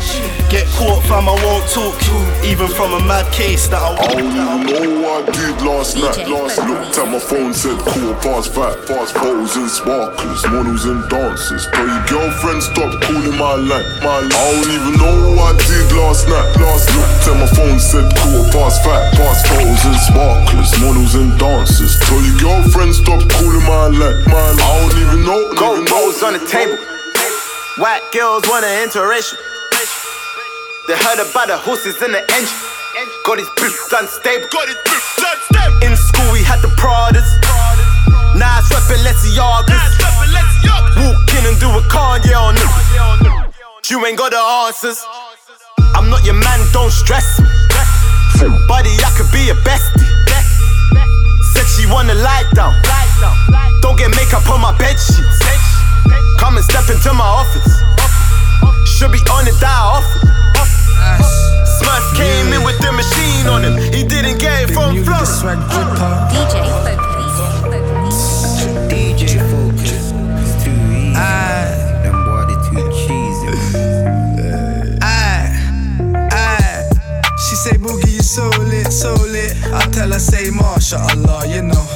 Get 0.54 0.70
caught, 0.78 1.02
fam, 1.10 1.26
I 1.26 1.34
won't 1.42 1.66
talk. 1.70 1.98
Even 2.44 2.68
from 2.68 2.92
a 2.94 3.02
mad 3.08 3.26
case 3.32 3.66
that 3.72 3.80
I 3.80 3.96
I 3.96 4.06
don't 4.12 4.22
even 4.22 5.00
know 5.00 5.08
I 5.08 5.24
did 5.26 5.56
last 5.64 5.96
night. 5.96 6.28
Last 6.28 6.60
looked 6.62 6.94
at 6.94 7.08
my 7.08 7.18
phone, 7.18 7.50
said 7.56 7.80
cool, 7.90 8.14
past 8.20 8.52
five, 8.54 8.76
past 8.86 9.16
photos 9.16 9.56
and 9.56 9.66
sparklers, 9.66 10.44
models 10.46 10.84
and 10.84 11.02
dancers. 11.08 11.66
Tell 11.72 11.88
your 11.88 12.04
girlfriend 12.06 12.62
stop 12.62 12.92
calling 13.02 13.34
my 13.34 13.56
line. 13.56 13.88
My 14.04 14.20
line. 14.20 14.30
I 14.30 14.44
don't 14.54 14.70
even 14.76 14.94
know 15.00 15.16
what 15.40 15.56
I 15.56 15.64
did 15.64 15.88
last 15.96 16.28
night. 16.28 16.46
Last 16.60 16.86
looked 16.92 17.24
at 17.24 17.36
my 17.40 17.48
phone, 17.50 17.80
said 17.80 18.06
cool, 18.20 18.44
past 18.52 18.84
five, 18.84 19.08
past 19.16 19.42
photos 19.48 19.82
and 19.88 19.98
sparklers, 20.04 20.70
models 20.78 21.14
and 21.16 21.32
dancers. 21.40 21.98
Tell 22.06 22.20
your 22.20 22.38
girlfriend 22.38 22.92
stop 22.94 23.24
calling 23.40 23.64
my 23.64 23.88
line. 23.90 24.20
My 24.28 24.52
line. 24.54 24.60
I 24.60 24.70
don't 24.84 24.98
even 25.00 25.20
know. 25.24 25.40
Gold 25.56 25.88
balls 25.88 26.22
on 26.22 26.36
the 26.36 26.44
table. 26.46 26.76
White 27.80 28.04
girls 28.12 28.44
want 28.46 28.68
an 28.68 28.86
interracial. 28.86 29.40
They 30.86 30.92
heard 31.00 31.16
about 31.16 31.48
the 31.48 31.56
horses 31.56 31.96
in 32.04 32.12
the 32.12 32.20
engine. 32.20 32.60
Got 33.24 33.40
his 33.40 33.48
boots 33.56 33.88
unstable. 33.88 34.48
Got 34.52 34.68
his 34.68 34.76
boots 34.84 35.16
unstable. 35.16 35.80
In 35.80 35.96
school 35.96 36.28
we 36.28 36.44
had 36.44 36.60
the 36.60 36.68
Pradas. 36.76 37.24
Now 38.36 38.60
it's 38.60 38.68
reppin' 38.68 39.00
Balenciagas. 39.00 39.80
Walk 41.00 41.30
in 41.40 41.44
and 41.48 41.56
do 41.56 41.72
a 41.72 41.80
Kanye 41.88 42.36
on 42.36 42.52
them. 42.60 42.68
You 43.88 44.04
ain't 44.04 44.18
got 44.18 44.32
the 44.32 44.42
answers. 44.68 45.00
I'm 45.96 46.10
not 46.10 46.24
your 46.24 46.36
man, 46.36 46.60
don't 46.72 46.92
stress 46.92 47.40
me. 47.40 47.48
Buddy, 48.68 48.92
I 49.00 49.08
could 49.16 49.32
be 49.32 49.48
a 49.48 49.56
bestie. 49.64 50.04
Said 51.56 51.64
she 51.64 51.88
wanna 51.88 52.12
lie 52.12 52.44
down. 52.52 52.76
Don't 53.80 53.96
get 53.96 54.10
makeup 54.10 54.44
on 54.52 54.60
my 54.60 54.76
bed 54.76 55.00
sheets. 55.00 55.40
Come 56.36 56.56
and 56.56 56.64
step 56.64 56.90
into 56.90 57.14
my 57.14 57.24
office. 57.24 57.80
Should 58.86 59.12
be 59.12 59.18
on 59.30 59.46
it, 59.48 59.58
die 59.60 59.68
off. 59.68 60.04
Smurf 61.78 62.16
came 62.16 62.52
in 62.52 62.62
with 62.64 62.78
the 62.78 62.92
machine 62.92 63.46
on 63.48 63.64
him. 63.64 63.76
He 63.92 64.04
didn't 64.04 64.38
get 64.38 64.68
it 64.68 64.72
from 64.72 65.02
Florida. 65.04 65.60
DJ 66.30 66.54
DJ 68.88 69.38
Fokus. 69.50 70.12
It's 70.40 70.64
too 70.64 70.70
easy. 70.92 71.14
Them 72.02 72.24
boy, 72.24 72.44
they 72.46 72.58
too 72.68 72.86
cheesy. 72.92 73.52
Aye, 75.02 75.50
aye. 76.30 76.88
She 77.36 77.56
say, 77.56 77.76
Boogie, 77.78 78.12
you 78.12 78.22
so 78.22 78.48
lit, 78.62 78.92
so 78.92 79.14
lit. 79.14 79.56
I 79.72 79.88
tell 79.90 80.10
her, 80.12 80.18
say, 80.18 80.50
MashaAllah, 80.50 81.54
you 81.54 81.62
know. 81.62 81.86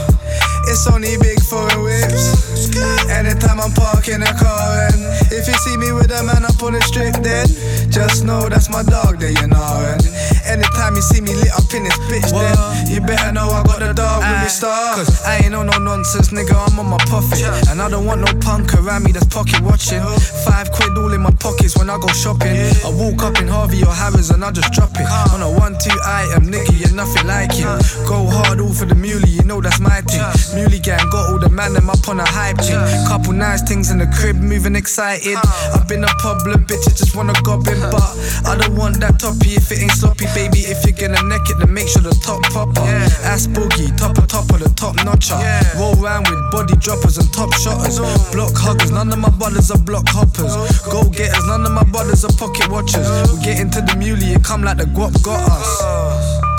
It's 0.66 0.86
only 0.86 1.16
big 1.18 1.41
foreign 1.43 1.82
whips. 1.82 2.47
Anytime 2.59 3.61
I'm 3.61 3.73
parking 3.73 4.23
a 4.23 4.33
car, 4.35 4.91
and 4.91 4.99
if 5.31 5.47
you 5.47 5.55
see 5.63 5.77
me 5.77 5.93
with 5.93 6.11
a 6.11 6.23
man 6.27 6.45
up 6.45 6.59
on 6.63 6.73
the 6.75 6.83
strip, 6.83 7.15
then 7.23 7.47
just 7.91 8.25
know 8.25 8.49
that's 8.49 8.69
my 8.69 8.83
dog 8.83 9.19
there, 9.19 9.31
you 9.31 9.47
know. 9.47 9.63
And 9.87 10.03
anytime 10.43 10.95
you 10.95 11.03
see 11.03 11.21
me 11.21 11.35
lit 11.39 11.55
up 11.55 11.71
in 11.71 11.85
this 11.87 11.99
bitch, 12.11 12.31
then 12.35 12.59
you 12.91 13.01
better 13.01 13.31
know 13.31 13.47
I 13.51 13.63
got 13.63 13.79
the 13.79 13.95
dog 13.95 14.27
with 14.27 14.43
me 14.43 14.49
star. 14.49 14.95
Cause 14.97 15.23
I 15.23 15.39
ain't 15.47 15.55
on 15.55 15.67
no 15.67 15.79
nonsense, 15.79 16.31
nigga, 16.35 16.59
I'm 16.59 16.79
on 16.79 16.91
my 16.91 16.99
puffy. 17.07 17.47
And 17.71 17.81
I 17.81 17.89
don't 17.89 18.07
want 18.07 18.27
no 18.27 18.33
punk 18.43 18.75
around 18.75 19.05
me 19.05 19.13
that's 19.13 19.27
pocket 19.27 19.61
watching. 19.63 20.03
Five 20.43 20.73
quid 20.73 20.99
all 20.99 21.13
in 21.15 21.23
my 21.23 21.35
pockets 21.39 21.79
when 21.79 21.89
I 21.89 21.99
go 21.99 22.09
shopping. 22.09 22.59
I 22.83 22.91
walk 22.91 23.23
up 23.23 23.39
in 23.39 23.47
Harvey 23.47 23.83
or 23.87 23.95
Harrods 23.95 24.31
and 24.31 24.45
I 24.45 24.51
just 24.51 24.73
drop 24.73 24.91
it. 24.99 25.07
On 25.31 25.43
a 25.43 25.51
one, 25.51 25.79
two 25.79 25.95
item, 26.05 26.51
nigga, 26.51 26.75
you're 26.75 26.95
nothing 26.95 27.27
like 27.27 27.55
it. 27.55 27.67
Go 28.11 28.27
hard 28.27 28.59
all 28.61 28.75
for 28.75 28.85
the 28.85 28.95
muley, 28.95 29.31
you 29.31 29.45
know 29.45 29.61
that's 29.61 29.79
my 29.79 30.03
thing. 30.03 30.27
Muley 30.59 30.81
gang 30.81 31.07
got 31.11 31.31
all 31.31 31.39
the 31.39 31.49
man 31.49 31.73
them 31.73 31.89
up 31.89 32.09
on 32.09 32.19
a 32.19 32.27
hype 32.49 32.61
chick. 32.64 32.80
Couple 33.09 33.32
nice 33.32 33.62
things 33.62 33.90
in 33.90 33.99
the 33.99 34.07
crib, 34.07 34.36
moving 34.36 34.76
excited. 34.76 35.36
I've 35.74 35.88
been 35.88 36.05
a 36.05 36.12
public 36.20 36.61
I 36.68 36.92
just 36.96 37.14
wanna 37.16 37.34
gob 37.42 37.66
in, 37.68 37.80
but 37.80 38.05
I 38.44 38.57
don't 38.57 38.76
want 38.76 39.01
that 39.01 39.20
toppy 39.20 39.57
if 39.57 39.70
it 39.72 39.82
ain't 39.82 39.92
sloppy, 39.92 40.26
baby. 40.34 40.64
If 40.64 40.84
you're 40.84 40.96
gonna 40.96 41.22
neck 41.28 41.49
it, 41.49 41.59
then 41.59 41.72
make 41.72 41.88
sure 41.88 42.03
the 42.03 42.14
top 42.24 42.42
popper. 42.53 42.80
Ass 43.24 43.46
boogie, 43.46 43.92
top 43.96 44.16
of 44.18 44.28
top 44.28 44.51
of 44.51 44.61
the 44.61 44.68
top 44.76 44.96
notcher. 45.05 45.36
Roll 45.76 45.94
round 46.01 46.28
with 46.28 46.40
body 46.51 46.76
droppers 46.76 47.18
and 47.18 47.28
top 47.32 47.53
shotters. 47.55 47.99
Block 48.32 48.57
huggers, 48.57 48.90
none 48.90 49.12
of 49.12 49.18
my 49.18 49.30
brothers 49.30 49.70
are 49.70 49.78
block 49.78 50.09
hoppers. 50.09 50.55
Go 50.88 51.05
getters, 51.11 51.46
none 51.46 51.64
of 51.64 51.72
my 51.72 51.84
brothers 51.84 52.24
are 52.24 52.34
pocket 52.36 52.68
watchers. 52.70 53.07
We 53.32 53.44
get 53.44 53.61
into 53.61 53.80
the 53.80 53.94
muley, 53.96 54.34
it 54.34 54.44
come 54.44 54.62
like 54.62 54.78
the 54.78 54.84
guap 54.84 55.12
got 55.22 55.40
us. 55.40 55.70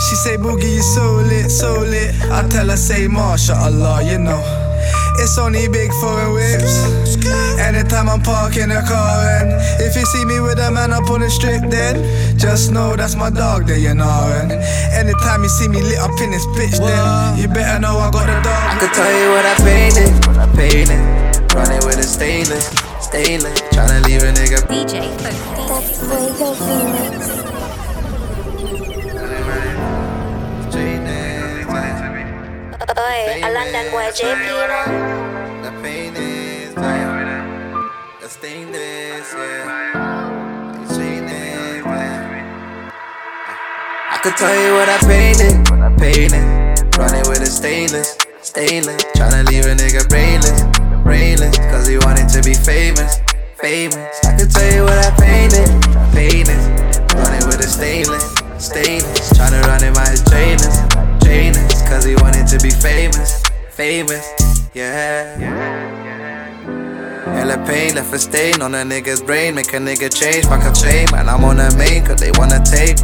She 0.10 0.16
say, 0.16 0.38
Boogie, 0.38 0.76
you 0.76 0.82
so 0.82 1.22
lit, 1.28 1.52
so 1.52 1.82
lit. 1.82 2.16
I 2.32 2.48
tell 2.50 2.70
her, 2.70 2.78
say, 2.78 3.08
Marsha 3.08 3.56
Allah, 3.56 4.02
you 4.02 4.18
know. 4.18 4.69
It's 5.20 5.38
only 5.38 5.68
big 5.68 5.92
foreign 6.00 6.34
whips. 6.34 7.18
Anytime 7.60 8.10
I'm 8.10 8.22
parking 8.22 8.72
a 8.72 8.82
car, 8.82 9.28
and 9.42 9.52
if 9.82 9.96
you 9.96 10.06
see 10.06 10.26
me 10.26 10.40
with 10.40 10.60
a 10.60 10.72
man 10.72 10.94
up 10.94 11.10
on 11.10 11.22
the 11.22 11.30
strip, 11.30 11.62
then 11.70 12.00
just 12.38 12.72
know 12.72 12.96
that's 12.96 13.16
my 13.16 13.30
dog 13.30 13.68
there, 13.68 13.78
you 13.78 13.94
know. 13.94 14.22
And 14.42 14.52
anytime 14.94 15.44
you 15.44 15.50
see 15.50 15.68
me 15.68 15.82
lit 15.82 16.00
up 16.00 16.16
in 16.22 16.32
this 16.32 16.46
bitch, 16.58 16.80
then 16.80 17.38
you 17.38 17.48
better 17.48 17.80
know 17.80 17.98
I 17.98 18.10
got 18.12 18.26
the 18.26 18.40
dog. 18.42 18.64
I 18.72 18.78
could 18.80 18.94
tell 18.94 19.12
you 19.12 19.30
what 19.36 19.46
I 19.46 19.56
painted, 19.60 20.12
what 20.28 20.38
I 20.38 20.48
painted. 20.56 21.54
Running 21.54 21.84
with 21.86 22.00
a 22.00 22.04
stainless, 22.04 22.66
stainless. 23.02 23.60
Tryna 23.74 24.06
leave 24.06 24.24
a 24.24 24.32
nigga. 24.32 24.60
DJ 24.70 25.02
That's 25.68 26.00
Fuego 26.00 26.54
Phoenix. 26.54 27.29
Oi, 33.00 33.40
a 33.42 33.50
London 33.54 33.90
boy 33.92 34.12
JP. 34.12 34.44
The 35.64 35.72
pain 35.82 36.14
is 36.18 36.76
yeah. 36.76 38.20
The 38.20 38.28
stainless, 38.28 39.34
yeah. 39.34 40.20
I 44.12 44.20
could 44.22 44.36
tell 44.36 44.52
you 44.52 44.74
what 44.74 44.90
I 44.90 45.00
painted, 45.08 45.70
what 45.72 45.80
I 45.80 45.96
painted. 45.96 46.44
Running 46.98 47.24
with 47.30 47.40
a 47.40 47.46
stainless, 47.46 48.18
stainless. 48.42 49.02
Tryna 49.16 49.48
leave 49.48 49.64
a 49.64 49.76
nigga 49.80 50.04
brainless, 50.10 50.68
brainless. 51.02 51.58
Cause 51.72 51.88
he 51.88 51.98
wanted 52.00 52.28
to 52.36 52.44
be 52.44 52.54
famous, 52.54 53.22
famous. 53.62 54.20
I 54.26 54.36
could 54.38 54.52
tell 54.52 54.76
you 54.76 54.84
what 54.84 55.00
I 55.00 55.12
painted, 55.16 55.72
painted. 56.12 56.60
Running 57.16 57.48
with 57.48 57.64
a 57.64 57.70
stainless, 57.72 58.28
stainless. 58.58 59.32
Tryna 59.32 59.64
run 59.72 59.86
in 59.86 59.94
my 59.94 60.12
trainers, 60.28 60.76
trainers. 61.24 61.59
Cause 61.90 62.06
he 62.06 62.16
wanted 62.16 62.46
to 62.48 62.60
be 62.60 62.70
famous, 62.70 63.42
famous. 63.72 64.24
Yeah. 64.76 65.36
Hella 67.34 67.58
pain 67.66 67.96
left 67.96 68.14
a 68.14 68.20
stain 68.20 68.62
on 68.62 68.76
a 68.76 68.84
nigga's 68.84 69.24
brain. 69.24 69.56
Make 69.56 69.74
a 69.74 69.78
nigga 69.78 70.14
change, 70.14 70.46
back 70.46 70.70
a 70.70 70.72
chain. 70.80 71.08
Man, 71.12 71.28
I'm 71.28 71.44
on 71.44 71.60
a 71.60 71.76
main, 71.78 72.06
cause 72.06 72.20
they 72.20 72.32
wanna 72.38 72.64
take. 72.64 72.98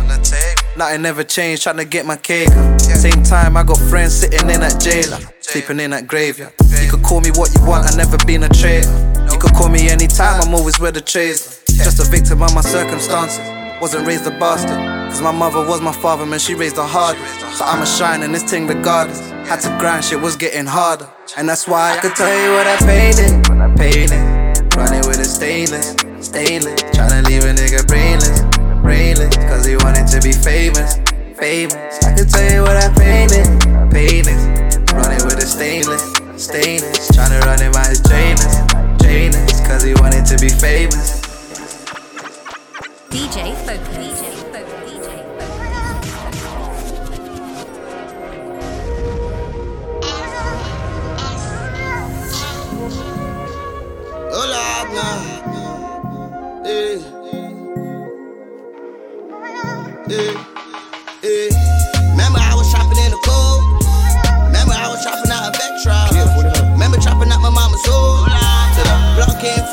Nothing 0.77 1.01
never 1.01 1.23
changed, 1.23 1.65
tryna 1.65 1.89
get 1.89 2.05
my 2.05 2.15
cake. 2.15 2.49
Same 2.79 3.23
time, 3.23 3.57
I 3.57 3.63
got 3.63 3.79
friends 3.89 4.13
sitting 4.13 4.49
in 4.51 4.59
that 4.59 4.79
jail. 4.79 5.17
Sleeping 5.39 5.79
in 5.79 5.89
that 5.89 6.05
graveyard. 6.05 6.53
You 6.81 6.91
could 6.91 7.01
call 7.01 7.21
me 7.21 7.31
what 7.31 7.55
you 7.55 7.65
want, 7.65 7.91
I 7.91 7.95
never 7.97 8.17
been 8.25 8.43
a 8.43 8.49
traitor. 8.49 8.91
You 9.31 9.39
could 9.39 9.53
call 9.53 9.69
me 9.69 9.89
anytime, 9.89 10.41
I'm 10.41 10.53
always 10.53 10.79
where 10.79 10.91
the 10.91 11.01
chase. 11.01 11.63
Just 11.69 11.99
a 11.99 12.09
victim 12.11 12.43
of 12.43 12.53
my 12.53 12.61
circumstances. 12.61 13.64
Wasn't 13.81 14.07
raised 14.07 14.25
a 14.25 14.31
bastard. 14.31 14.77
Cause 15.11 15.21
my 15.21 15.31
mother 15.31 15.59
was 15.59 15.81
my 15.81 15.91
father, 15.91 16.25
man, 16.25 16.39
she 16.39 16.55
raised 16.55 16.77
the 16.77 16.85
hard. 16.85 17.17
So 17.55 17.65
I'ma 17.65 17.83
shine 17.83 18.23
in 18.23 18.31
this 18.31 18.43
thing 18.43 18.67
regardless. 18.67 19.19
Had 19.49 19.59
to 19.61 19.69
grind, 19.77 20.05
shit 20.05 20.19
was 20.19 20.37
getting 20.37 20.65
harder. 20.65 21.09
And 21.37 21.47
that's 21.47 21.67
why 21.67 21.91
I 21.91 21.99
could 21.99 22.15
tell 22.15 22.31
you 22.31 22.51
what 22.55 22.65
I 22.67 22.77
painted, 22.77 23.49
what 23.49 23.59
I 23.59 23.75
painted. 23.75 24.75
Running 24.77 25.03
with 25.07 25.19
a 25.19 25.25
stainless, 25.25 25.91
stainless. 26.25 26.81
Tryna 26.95 27.27
leave 27.27 27.43
a 27.43 27.53
nigga 27.53 27.85
brainless, 27.85 28.39
brainless. 28.81 29.35
Cause 29.35 29.65
he 29.65 29.75
wanted 29.75 30.07
to 30.07 30.21
be 30.23 30.31
famous, 30.31 30.95
famous. 31.35 31.99
I 32.03 32.15
could 32.15 32.29
tell 32.29 32.51
you 32.51 32.61
what 32.63 32.77
I 32.79 32.87
painted, 32.95 33.45
painless. 33.91 34.39
Running 34.95 35.23
with 35.27 35.43
a 35.43 35.45
stainless, 35.45 36.01
stainless. 36.41 37.11
Tryna 37.11 37.41
run 37.43 37.61
it 37.61 37.73
by 37.73 37.87
his 37.87 38.01
trainers, 38.01 38.55
trainers. 39.03 39.59
Cause 39.67 39.83
he 39.83 39.93
wanted 39.95 40.25
to 40.27 40.37
be 40.39 40.49
famous. 40.49 41.24
DJ 43.15 43.55
Fokus. 43.63 43.95
DJ 43.95 44.23
Hola, 54.35 54.67
nah. 54.91 55.19
Eh. 56.65 56.99
Eh. 60.11 60.35
Eh. 61.23 61.49
Remember 62.11 62.39
I 62.39 62.53
was 62.53 62.69
shopping 62.69 62.99
in 62.99 63.11
the 63.11 63.19
cold. 63.23 63.63
Remember 64.47 64.73
I 64.75 64.91
was 64.91 65.01
shopping 65.01 65.31
out 65.31 65.47
of 65.47 65.55
Vectra. 65.55 66.11
Remember 66.73 66.97
chopping 66.97 67.31
out 67.31 67.39
my 67.39 67.49
mama's 67.49 67.81
soul. 67.85 68.25
To 68.25 68.81
the 68.83 68.95
block 69.15 69.39
came 69.39 69.64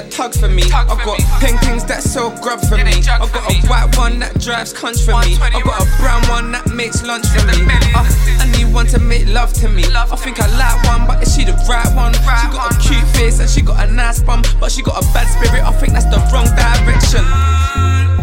a 0.00 0.10
tug 0.10 0.34
for 0.34 0.48
me. 0.48 0.62
I've 0.72 0.88
got 1.04 1.18
ping 1.40 1.58
pings 1.58 1.84
that 1.84 2.02
sell 2.02 2.30
grub 2.40 2.60
for 2.60 2.76
me. 2.76 2.92
I've 3.08 3.32
got 3.32 3.44
a 3.50 3.56
white 3.68 3.96
one 3.96 4.18
that 4.20 4.40
drives 4.40 4.72
cunch 4.72 5.04
for 5.04 5.12
me. 5.26 5.36
I've 5.40 5.64
got 5.64 5.82
a 5.82 5.86
brown 6.00 6.22
one 6.28 6.52
that 6.52 6.72
makes 6.74 7.02
lunch 7.02 7.26
for 7.28 7.44
me. 7.46 7.66
Uh, 7.94 8.04
I 8.40 8.50
need 8.56 8.72
one 8.72 8.86
to 8.88 8.98
make 8.98 9.26
love 9.28 9.52
to 9.54 9.68
me. 9.68 9.84
I 9.84 10.04
think 10.16 10.40
I 10.40 10.46
like 10.56 10.84
one, 10.86 11.06
but 11.06 11.22
is 11.22 11.34
she 11.34 11.44
the 11.44 11.52
right 11.68 11.88
one? 11.94 12.14
She 12.14 12.46
got 12.52 12.72
a 12.72 12.78
cute 12.80 13.06
face 13.16 13.40
and 13.40 13.48
she 13.48 13.62
got 13.62 13.88
a 13.88 13.92
nice 13.92 14.22
bum, 14.22 14.42
but 14.58 14.72
she 14.72 14.82
got 14.82 14.96
a 15.02 15.06
bad 15.12 15.28
spirit. 15.28 15.62
I 15.62 15.72
think 15.72 15.92
that's 15.92 16.06
the 16.06 16.20
wrong 16.32 16.48
direction. 16.56 17.24
Uh, 17.24 18.16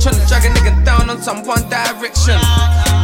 tryna 0.00 0.26
drag 0.28 0.44
a 0.44 0.48
nigga 0.54 0.84
down 0.84 1.10
on 1.10 1.22
some 1.22 1.44
one 1.44 1.68
direction. 1.68 2.99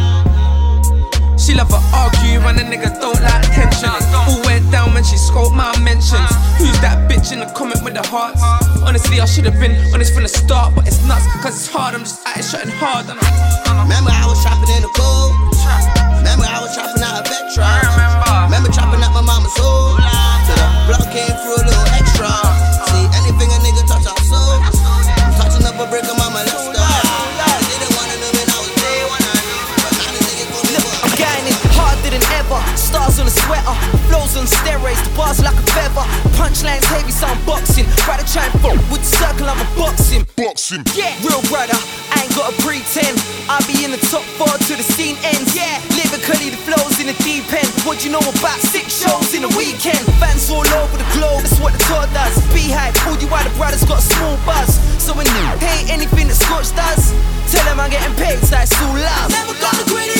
She 1.47 1.55
love 1.55 1.71
to 1.71 1.79
argue 1.95 2.43
when 2.43 2.59
a 2.59 2.65
nigga 2.67 2.91
don't 2.99 3.15
like 3.23 3.47
tension. 3.55 3.87
All 4.27 4.35
went 4.43 4.69
down 4.69 4.93
when 4.93 5.05
she 5.07 5.15
scoped 5.15 5.55
my 5.55 5.71
mentions. 5.79 6.27
Who's 6.59 6.75
that 6.83 7.07
bitch 7.07 7.31
in 7.31 7.39
the 7.39 7.47
comment 7.55 7.87
with 7.87 7.93
the 7.95 8.03
hearts? 8.03 8.43
Honestly, 8.83 9.21
I 9.21 9.25
should 9.25 9.45
have 9.45 9.55
been 9.55 9.71
honest 9.95 10.13
from 10.13 10.23
the 10.23 10.27
start, 10.27 10.75
but 10.75 10.85
it's 10.85 10.99
nuts, 11.07 11.23
cause 11.39 11.55
it's 11.55 11.71
hard. 11.71 11.95
I'm 11.95 12.03
just 12.03 12.19
at 12.27 12.35
it 12.35 12.43
shutting 12.43 12.75
hard. 12.83 13.07
And 13.07 13.15
I'm 13.15 13.87
Remember 13.87 14.11
I 14.11 14.27
was 14.27 14.43
shopping 14.43 14.75
in 14.75 14.83
the 14.83 14.91
cold. 14.91 15.31
Remember 16.19 16.43
I 16.43 16.59
was 16.59 16.75
chopping 16.75 16.99
out 16.99 17.15
a 17.15 17.31
Vectra. 17.31 17.63
Remember 18.51 18.67
chopping 18.67 18.99
out 18.99 19.15
my 19.15 19.23
mama's 19.23 19.55
soul. 19.55 19.95
To 19.95 20.51
the 20.51 20.67
block 20.91 21.07
came 21.15 21.31
through 21.31 21.76
flows 34.07 34.35
on 34.35 34.47
steroids, 34.47 34.99
the 35.03 35.11
bars 35.15 35.39
like 35.43 35.55
a 35.55 35.65
feather. 35.75 36.05
Punchlines 36.39 36.83
heavy, 36.91 37.11
so 37.11 37.27
I'm 37.27 37.39
boxing. 37.45 37.85
Try 38.03 38.17
to 38.17 38.27
try 38.27 38.47
and 38.47 38.55
fuck 38.59 38.79
with 38.91 39.03
the 39.03 39.11
circle, 39.19 39.47
I'm 39.47 39.59
a 39.59 39.67
boxing. 39.77 40.25
Boxing. 40.35 40.83
Yeah, 40.95 41.13
real 41.23 41.43
brother, 41.51 41.77
I 42.11 42.23
ain't 42.23 42.33
gotta 42.35 42.55
pretend. 42.63 43.15
I'll 43.47 43.63
be 43.67 43.83
in 43.83 43.91
the 43.91 44.01
top 44.11 44.23
four 44.39 44.51
till 44.67 44.79
the 44.79 44.87
scene 44.87 45.15
ends. 45.23 45.55
Yeah, 45.55 45.79
lyrically 45.95 46.51
the 46.51 46.59
flows 46.67 46.99
in 46.99 47.07
the 47.07 47.17
deep 47.23 47.47
end. 47.51 47.69
What 47.87 48.03
you 48.03 48.11
know 48.11 48.23
about 48.23 48.59
six 48.59 49.03
shows 49.03 49.33
in 49.35 49.43
a 49.43 49.51
weekend? 49.55 50.01
Fans 50.19 50.49
all 50.49 50.67
over 50.81 50.97
the 50.97 51.07
globe, 51.15 51.43
that's 51.43 51.59
what 51.59 51.73
the 51.73 51.81
tour 51.87 52.07
does. 52.11 52.35
Beehive, 52.51 52.95
all 53.07 53.15
you 53.19 53.27
other 53.31 53.53
brothers 53.55 53.83
got 53.85 53.99
a 53.99 54.05
small 54.05 54.35
buzz. 54.47 54.79
So 55.03 55.13
when 55.13 55.25
you 55.27 55.43
hate 55.63 55.87
anything 55.89 56.27
that 56.27 56.35
Scorch 56.35 56.71
does, 56.75 57.15
tell 57.47 57.63
them 57.63 57.79
I'm 57.79 57.89
getting 57.89 58.15
paid, 58.15 58.39
so 58.43 58.59
it's 58.59 58.75
all 58.81 58.91
love. 58.91 59.31
Never 59.31 59.55
gonna 59.55 59.85
quit 59.87 60.11
it, 60.11 60.16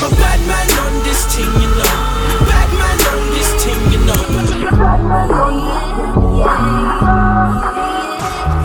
I'm 0.00 0.12
a 0.12 0.14
bad 0.14 0.40
man 0.46 0.70
on 0.78 1.02
this 1.02 1.26
thing, 1.34 1.52
you 1.60 1.68
know. 1.74 1.96
Bad 2.46 2.70
man 2.78 2.98
on 3.10 3.20
this 3.34 3.50
thing, 3.64 3.80
you 3.90 3.98
know. 4.06 4.22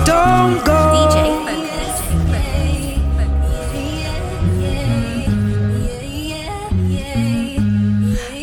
Don't 0.06 0.64
go. 0.64 0.82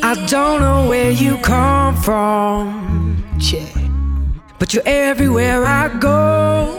I 0.02 0.14
don't 0.26 0.60
know 0.60 0.88
where 0.88 1.12
you 1.12 1.36
come 1.38 1.94
from, 1.94 3.24
yeah. 3.38 3.68
but 4.58 4.74
you're 4.74 4.82
everywhere 4.84 5.64
I 5.64 5.96
go. 5.96 6.76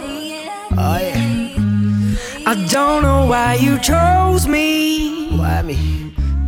Oh 0.78 0.98
yeah. 1.00 1.56
I 2.46 2.68
don't 2.70 3.02
know 3.02 3.28
why 3.28 3.54
you 3.54 3.80
chose 3.80 4.46
me. 4.46 5.21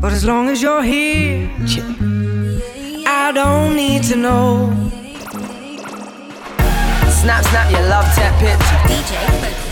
Why 0.03 0.09
me? 0.09 0.13
But 0.13 0.13
as 0.13 0.25
long 0.25 0.49
as 0.49 0.61
you're 0.61 0.83
here, 0.83 1.49
I 3.07 3.31
don't 3.33 3.75
need 3.75 4.03
to 4.03 4.15
know. 4.17 4.69
Snap, 7.09 7.43
snap 7.45 7.71
your 7.71 7.87
love 7.87 8.05
tap 8.13 8.37
picture. 8.39 8.79
DJ 8.87 9.62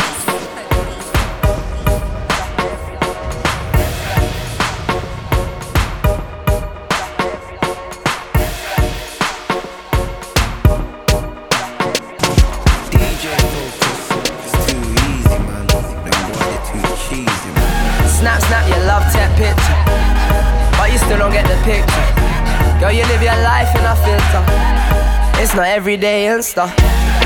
It's 25.52 25.58
not 25.58 25.68
everyday 25.68 26.28
Insta. 26.28 26.72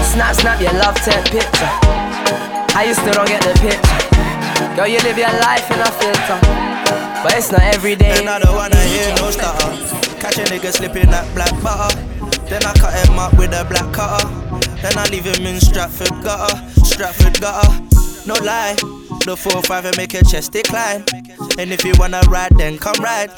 Snap, 0.01 0.34
snap 0.34 0.59
your 0.59 0.73
love 0.73 0.95
tap 0.95 1.26
picture. 1.26 1.69
How 2.73 2.82
you 2.82 2.95
still 2.95 3.13
don't 3.13 3.28
get 3.28 3.43
the 3.43 3.53
picture? 3.61 4.76
Girl, 4.76 4.88
you 4.88 4.97
live 5.05 5.15
your 5.15 5.30
life 5.45 5.69
in 5.69 5.78
a 5.78 5.91
filter. 5.93 6.39
But 7.21 7.38
it's 7.38 7.51
not 7.51 7.61
everyday. 7.61 8.15
Then 8.15 8.28
I 8.28 8.39
don't 8.39 8.55
wanna 8.55 8.82
hear 8.82 9.13
no 9.17 9.30
stutter. 9.30 9.69
Catch 10.17 10.39
a 10.39 10.43
nigga 10.49 10.73
slipping 10.73 11.11
that 11.11 11.32
black 11.36 11.53
butter. 11.61 12.01
Then 12.49 12.65
I 12.65 12.73
cut 12.73 12.97
him 13.07 13.19
up 13.19 13.38
with 13.38 13.53
a 13.53 13.63
black 13.63 13.93
cutter. 13.93 14.28
Then 14.82 14.97
I 14.97 15.05
leave 15.11 15.26
him 15.26 15.45
in 15.45 15.61
Stratford 15.61 16.23
gutter. 16.23 16.57
Stratford 16.84 17.39
gutter. 17.39 17.69
No 18.26 18.34
lie. 18.43 18.94
The 19.26 19.34
4-5 19.34 19.86
and 19.86 19.97
make 19.97 20.13
your 20.13 20.21
chest 20.21 20.51
decline. 20.51 21.03
And 21.57 21.73
if 21.73 21.84
you 21.84 21.93
wanna 21.97 22.21
ride, 22.30 22.51
then 22.57 22.78
come 22.78 22.93
ride. 23.01 23.32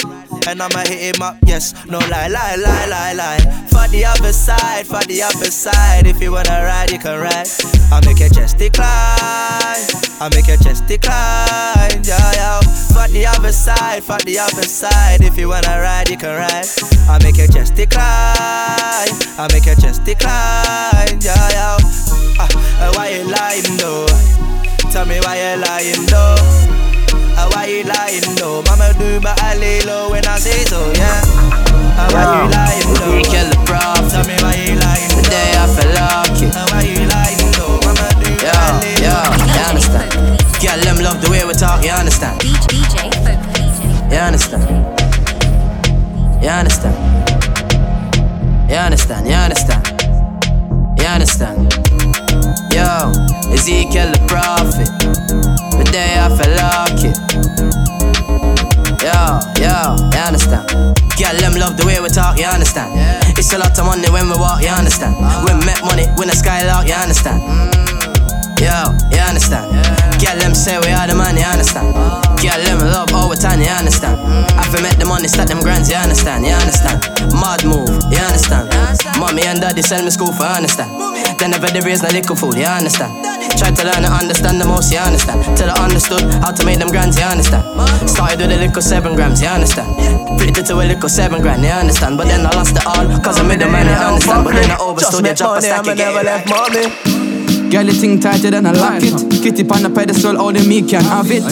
And 0.45 0.61
I'ma 0.61 0.79
hit 0.83 1.15
him 1.15 1.21
up, 1.21 1.37
yes. 1.45 1.73
No 1.85 1.99
lie, 2.11 2.27
lie, 2.27 2.57
lie, 2.59 2.87
lie, 2.87 3.13
lie. 3.13 3.39
For 3.71 3.87
the 3.87 4.03
other 4.03 4.33
side, 4.33 4.85
for 4.85 4.99
the 5.07 5.23
other 5.23 5.49
side. 5.49 6.05
If 6.05 6.19
you 6.21 6.33
wanna 6.33 6.59
ride, 6.61 6.91
you 6.91 6.99
can 6.99 7.17
ride. 7.21 7.47
I'll 7.89 8.01
make 8.01 8.19
your 8.19 8.27
chest 8.27 8.57
decline. 8.57 9.87
I'll 10.19 10.29
make 10.35 10.47
your 10.47 10.57
chest 10.57 10.87
decline. 10.87 12.03
Yeah, 12.03 12.35
yeah. 12.35 12.59
For 12.91 13.07
the 13.07 13.25
other 13.25 13.53
side, 13.53 14.03
for 14.03 14.19
the 14.27 14.39
other 14.39 14.67
side. 14.67 15.21
If 15.21 15.37
you 15.37 15.47
wanna 15.47 15.79
ride, 15.79 16.09
you 16.09 16.17
can 16.17 16.35
ride. 16.35 16.67
I'll 17.07 17.23
make 17.23 17.37
your 17.37 17.47
chest 17.47 17.75
decline. 17.75 19.15
I'll 19.39 19.47
make 19.55 19.65
your 19.65 19.75
chest 19.75 20.03
decline. 20.03 21.15
Yeah, 21.21 21.49
yeah. 21.55 21.77
Uh, 22.43 22.91
why 22.91 23.15
you 23.15 23.23
lying 23.23 23.63
though? 23.77 24.56
Tell 24.97 25.05
me 25.05 25.19
why 25.21 25.37
you 25.37 25.61
lying 25.61 26.05
though. 26.09 26.33
Uh, 27.37 27.45
why 27.53 27.69
you 27.69 27.83
lying 27.85 28.33
though? 28.33 28.65
Mama 28.65 28.97
do 28.97 29.21
but 29.21 29.37
I 29.43 29.53
lay 29.53 29.79
low 29.85 30.09
when 30.09 30.25
I 30.25 30.39
say 30.39 30.65
so, 30.65 30.89
yeah. 30.97 31.21
Uh, 31.93 32.09
why 32.09 32.25
you 32.33 32.49
lying 32.49 32.89
though? 32.97 33.13
You 33.13 33.21
kill 33.29 33.45
the 33.45 33.61
prophet. 33.61 34.09
Tell 34.09 34.25
me 34.25 34.33
why 34.41 34.57
you 34.57 34.73
lying 34.73 35.13
The 35.13 35.21
day 35.29 35.53
I 35.53 35.69
feel 35.69 35.93
lucky. 35.93 36.49
Uh, 36.49 36.65
why 36.73 36.81
you 36.81 37.05
lying 37.13 37.45
though? 37.53 37.77
Mama 37.85 38.09
do 38.17 38.25
but 38.41 38.41
Yo, 38.41 38.57
I 38.57 38.73
lay 38.81 38.97
yo, 39.05 39.13
you 39.53 39.61
understand? 39.69 40.09
Girl, 40.65 40.81
them 40.81 40.97
love 41.05 41.21
the 41.21 41.29
way 41.29 41.45
we 41.45 41.53
talk, 41.53 41.85
you 41.85 41.93
understand? 41.93 42.41
Beach 42.41 42.57
DJ 42.65 43.13
Fokus. 43.21 43.77
You 44.09 44.17
understand? 44.17 44.65
You 46.41 46.49
understand? 46.49 46.97
You 48.65 48.77
understand? 48.81 49.27
You 49.29 49.35
understand? 49.37 49.85
You 50.97 51.05
understand? 51.05 51.76
Yo, 52.77 53.09
Ezekiel 53.51 54.11
the 54.13 54.21
prophet. 54.27 54.85
The 55.77 55.83
day 55.91 56.13
I 56.21 56.29
feel 56.29 56.53
lucky. 56.61 57.09
Yo, 59.01 59.17
yo, 59.57 59.97
you 60.13 60.21
understand? 60.21 60.69
Girl, 61.17 61.33
them 61.41 61.55
love 61.57 61.75
the 61.75 61.85
way 61.87 61.99
we 61.99 62.09
talk, 62.09 62.37
you 62.37 62.45
understand? 62.45 62.93
Yeah. 62.93 63.33
It's 63.35 63.51
a 63.53 63.57
lot 63.57 63.73
of 63.79 63.85
money 63.85 64.07
when 64.11 64.29
we 64.29 64.37
walk, 64.37 64.61
you 64.61 64.69
understand? 64.69 65.15
Uh-huh. 65.17 65.57
We 65.57 65.65
make 65.65 65.81
money, 65.81 66.05
when 66.21 66.27
the 66.29 66.35
skylark, 66.35 66.85
you 66.87 66.93
understand? 66.93 67.41
Mm. 67.41 67.96
Yo, 68.57 68.89
you 69.13 69.21
understand? 69.21 69.69
Girl, 70.17 70.33
them 70.41 70.53
say 70.57 70.81
we 70.81 70.89
are 70.89 71.05
the 71.05 71.13
man, 71.13 71.37
you 71.37 71.45
understand? 71.45 71.93
Girl, 72.41 72.57
them 72.65 72.81
love 72.89 73.13
all 73.13 73.29
the 73.29 73.37
time, 73.37 73.61
you 73.61 73.69
understand? 73.69 74.17
I 74.57 74.65
fi 74.65 74.81
make 74.81 74.97
the 74.97 75.05
money, 75.05 75.29
stack 75.29 75.53
them 75.53 75.61
grands, 75.61 75.89
you 75.89 75.95
understand? 75.95 76.41
You 76.41 76.57
understand? 76.57 76.97
Mad 77.37 77.61
move, 77.61 77.85
you 78.09 78.17
understand? 78.17 78.65
Mommy 79.21 79.45
and 79.45 79.61
daddy 79.61 79.85
sell 79.85 80.01
me 80.01 80.09
school 80.09 80.33
for 80.33 80.49
understand? 80.49 80.89
They 81.37 81.45
never 81.45 81.69
they 81.69 81.85
raise 81.85 82.01
no 82.01 82.09
little 82.09 82.33
fool, 82.33 82.57
you 82.57 82.65
understand? 82.65 83.13
Try 83.61 83.69
to 83.69 83.83
learn 83.85 84.01
to 84.01 84.09
understand 84.09 84.57
the 84.57 84.65
most, 84.65 84.89
you 84.89 84.97
understand? 84.97 85.45
Till 85.53 85.69
I 85.69 85.77
understood 85.77 86.25
how 86.41 86.49
to 86.49 86.61
make 86.65 86.81
them 86.81 86.89
grands, 86.89 87.13
you 87.13 87.29
understand? 87.29 87.61
Started 88.09 88.41
with 88.41 88.57
a 88.57 88.57
little 88.57 88.81
seven 88.81 89.13
grams, 89.13 89.37
you 89.37 89.53
understand? 89.53 89.93
Pretty 90.41 90.65
to 90.65 90.73
a 90.81 90.85
little 90.85 91.09
seven 91.09 91.45
grand, 91.45 91.61
you 91.61 91.69
understand? 91.69 92.17
But 92.17 92.25
then 92.25 92.41
I 92.41 92.49
lost 92.57 92.73
it 92.73 92.85
all, 92.89 93.05
cause 93.21 93.37
I 93.37 93.45
made 93.45 93.61
the 93.61 93.69
money, 93.69 93.93
you 93.93 94.01
understand? 94.01 94.41
But 94.49 94.57
then 94.57 94.71
I 94.73 94.77
overstood, 94.81 95.29
you 95.29 95.37
drop 95.37 95.57
a 95.57 95.61
stack 95.61 95.85
again. 95.85 96.09
never 96.09 96.25
left 96.25 96.49
mommy. 96.49 97.16
Girl, 97.69 97.83
the 97.83 97.91
thing 97.91 98.19
tighter 98.19 98.49
than 98.49 98.65
a 98.65 98.71
locket. 98.71 99.13
Kitty 99.43 99.67
on 99.69 99.83
the 99.83 99.91
pedestal, 99.93 100.39
only 100.41 100.65
me 100.65 100.87
can 100.87 101.03
have 101.03 101.27
it. 101.29 101.43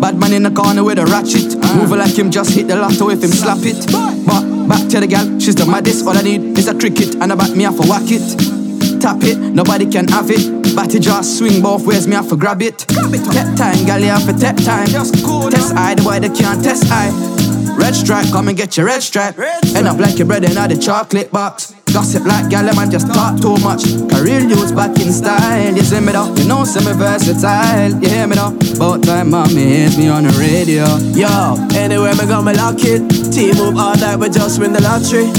Bad 0.00 0.18
man 0.18 0.32
in 0.34 0.42
the 0.42 0.50
corner 0.50 0.84
with 0.84 0.98
a 0.98 1.06
ratchet. 1.06 1.56
Move 1.74 1.90
like 1.90 2.16
him, 2.16 2.30
just 2.30 2.50
hit 2.54 2.68
the 2.68 2.76
lotto 2.76 3.08
if 3.08 3.22
him 3.22 3.30
slap 3.30 3.58
it. 3.62 3.86
But 4.26 4.68
back 4.68 4.88
to 4.90 5.00
the 5.00 5.06
girl, 5.06 5.38
she's 5.40 5.54
the 5.54 5.64
maddest. 5.64 6.06
All 6.06 6.16
I 6.16 6.22
need 6.22 6.58
is 6.58 6.68
a 6.68 6.74
cricket 6.74 7.14
and 7.16 7.32
a 7.32 7.36
bat 7.36 7.56
me 7.56 7.64
off 7.64 7.80
a 7.80 7.82
whack 7.88 8.06
it. 8.06 9.00
Tap 9.00 9.22
it, 9.22 9.38
nobody 9.38 9.86
can 9.86 10.06
have 10.08 10.30
it. 10.30 10.76
Batty 10.76 11.00
just 11.00 11.38
swing 11.38 11.62
both 11.62 11.86
ways, 11.86 12.06
me 12.06 12.14
have 12.14 12.28
to 12.28 12.36
grab 12.36 12.60
it. 12.60 12.78
Take 12.78 13.56
time, 13.56 13.86
girl, 13.86 13.98
you 13.98 14.12
have 14.12 14.26
to 14.26 14.36
take 14.36 14.62
time. 14.64 14.86
Test 14.86 15.74
eye, 15.74 15.94
the 15.94 16.02
boy 16.04 16.20
they 16.20 16.28
can't 16.28 16.62
test 16.62 16.84
eye. 16.92 17.47
Red 17.78 17.94
stripe, 17.94 18.26
come 18.32 18.48
and 18.48 18.56
get 18.56 18.76
your 18.76 18.86
red 18.86 19.02
stripe. 19.02 19.38
End 19.38 19.86
up 19.86 19.98
like 19.98 20.18
your 20.18 20.26
bread 20.26 20.42
in 20.42 20.54
the 20.54 20.76
chocolate 20.76 21.30
box. 21.30 21.74
Gossip 21.92 22.24
like 22.26 22.50
gal, 22.50 22.64
man 22.74 22.90
just 22.90 23.06
talk 23.06 23.40
too 23.40 23.56
much. 23.64 23.86
Career 24.10 24.40
use 24.40 24.72
back 24.72 24.98
in 24.98 25.12
style. 25.12 25.74
You 25.74 25.82
see 25.82 26.00
me 26.00 26.12
though, 26.12 26.34
you 26.34 26.44
know, 26.46 26.64
see 26.64 26.84
me 26.84 26.92
versatile. 26.92 27.94
You 28.02 28.08
hear 28.08 28.26
me 28.26 28.34
though? 28.36 28.52
About 28.76 29.04
time 29.04 29.30
mommy 29.30 29.62
hits 29.62 29.96
me 29.96 30.08
on 30.08 30.24
the 30.24 30.34
radio. 30.36 30.84
Yo, 31.14 31.56
anywhere 31.78 32.14
me 32.14 32.26
go, 32.26 32.42
me 32.42 32.52
lock 32.52 32.82
it. 32.82 33.00
Team 33.32 33.56
move 33.56 33.78
all 33.78 33.96
night, 33.96 34.16
we 34.16 34.28
just 34.28 34.60
win 34.60 34.72
the 34.72 34.82
lottery. 34.82 35.30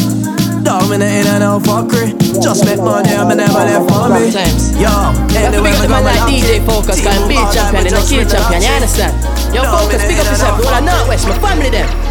In 0.89 1.01
and 1.01 1.43
out 1.43 1.63
fuckery. 1.63 2.15
Just 2.41 2.65
make 2.65 2.77
money, 2.79 3.09
I'm 3.13 3.27
never 3.35 3.53
left 3.53 3.89
for 3.91 4.09
me. 4.09 4.31
Yo, 4.79 4.89
anywhere 5.35 5.75
me 5.75 5.87
go, 5.87 5.99
me 5.99 6.07
like 6.07 6.23
DJ. 6.23 6.65
Fokus, 6.65 6.95
Team 6.95 7.05
can 7.05 7.19
move 7.19 7.29
be 7.29 7.35
all 7.35 7.45
night, 7.45 7.53
champion 7.53 7.85
and 7.85 7.87
a 7.87 7.89
just 7.89 8.11
win 8.11 8.27
the 8.27 8.33
champion, 8.33 8.61
you 8.61 8.69
understand? 8.69 9.13
Yo, 9.53 9.61
Fokus, 9.63 10.01
big 10.07 10.17
up 10.17 10.25
yourself, 10.25 10.65
all 10.65 10.73
I 10.73 10.79
not 10.79 11.07
west, 11.07 11.27
my 11.27 11.37
family 11.39 11.69
them. 11.69 12.08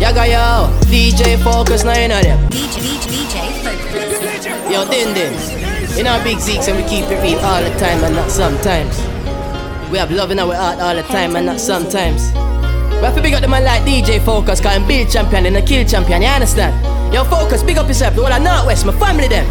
Yaga 0.00 0.26
yo, 0.30 0.70
DJ 0.86 1.36
Fokus, 1.42 1.84
now 1.84 1.98
you 1.98 2.06
know 2.06 2.22
them. 2.22 2.38
DJ, 2.50 2.78
DJ 3.02 3.50
Fokus. 3.66 4.70
Yo, 4.70 4.86
Din 4.88 5.12
Din. 5.12 5.34
You 5.96 6.04
know 6.04 6.22
Big 6.22 6.38
Zeeks 6.38 6.68
and 6.68 6.76
we 6.76 6.84
keep 6.88 7.10
it 7.10 7.20
real 7.20 7.40
all 7.40 7.60
the 7.60 7.70
time 7.80 8.04
and 8.04 8.14
not 8.14 8.30
sometimes. 8.30 8.96
We 9.90 9.98
have 9.98 10.12
love 10.12 10.30
in 10.30 10.38
our 10.38 10.54
heart 10.54 10.78
all 10.78 10.94
the 10.94 11.02
time 11.02 11.34
and 11.34 11.46
not 11.46 11.58
sometimes. 11.58 12.30
We 12.30 13.02
have 13.02 13.16
to 13.16 13.22
big 13.22 13.34
up 13.34 13.40
the 13.40 13.48
man 13.48 13.64
like 13.64 13.82
DJ 13.82 14.20
Fokus, 14.20 14.62
cause 14.62 14.66
I'm 14.66 14.86
build 14.86 15.10
champion 15.10 15.46
and 15.46 15.56
a 15.56 15.62
kill 15.62 15.84
champion, 15.84 16.22
you 16.22 16.28
understand? 16.28 16.78
Yo, 17.12 17.24
Fokus, 17.24 17.66
big 17.66 17.78
up 17.78 17.88
yourself, 17.88 18.14
the 18.14 18.22
whole 18.22 18.32
of 18.32 18.40
Northwest, 18.40 18.86
my 18.86 18.92
family 19.00 19.26
them. 19.26 19.46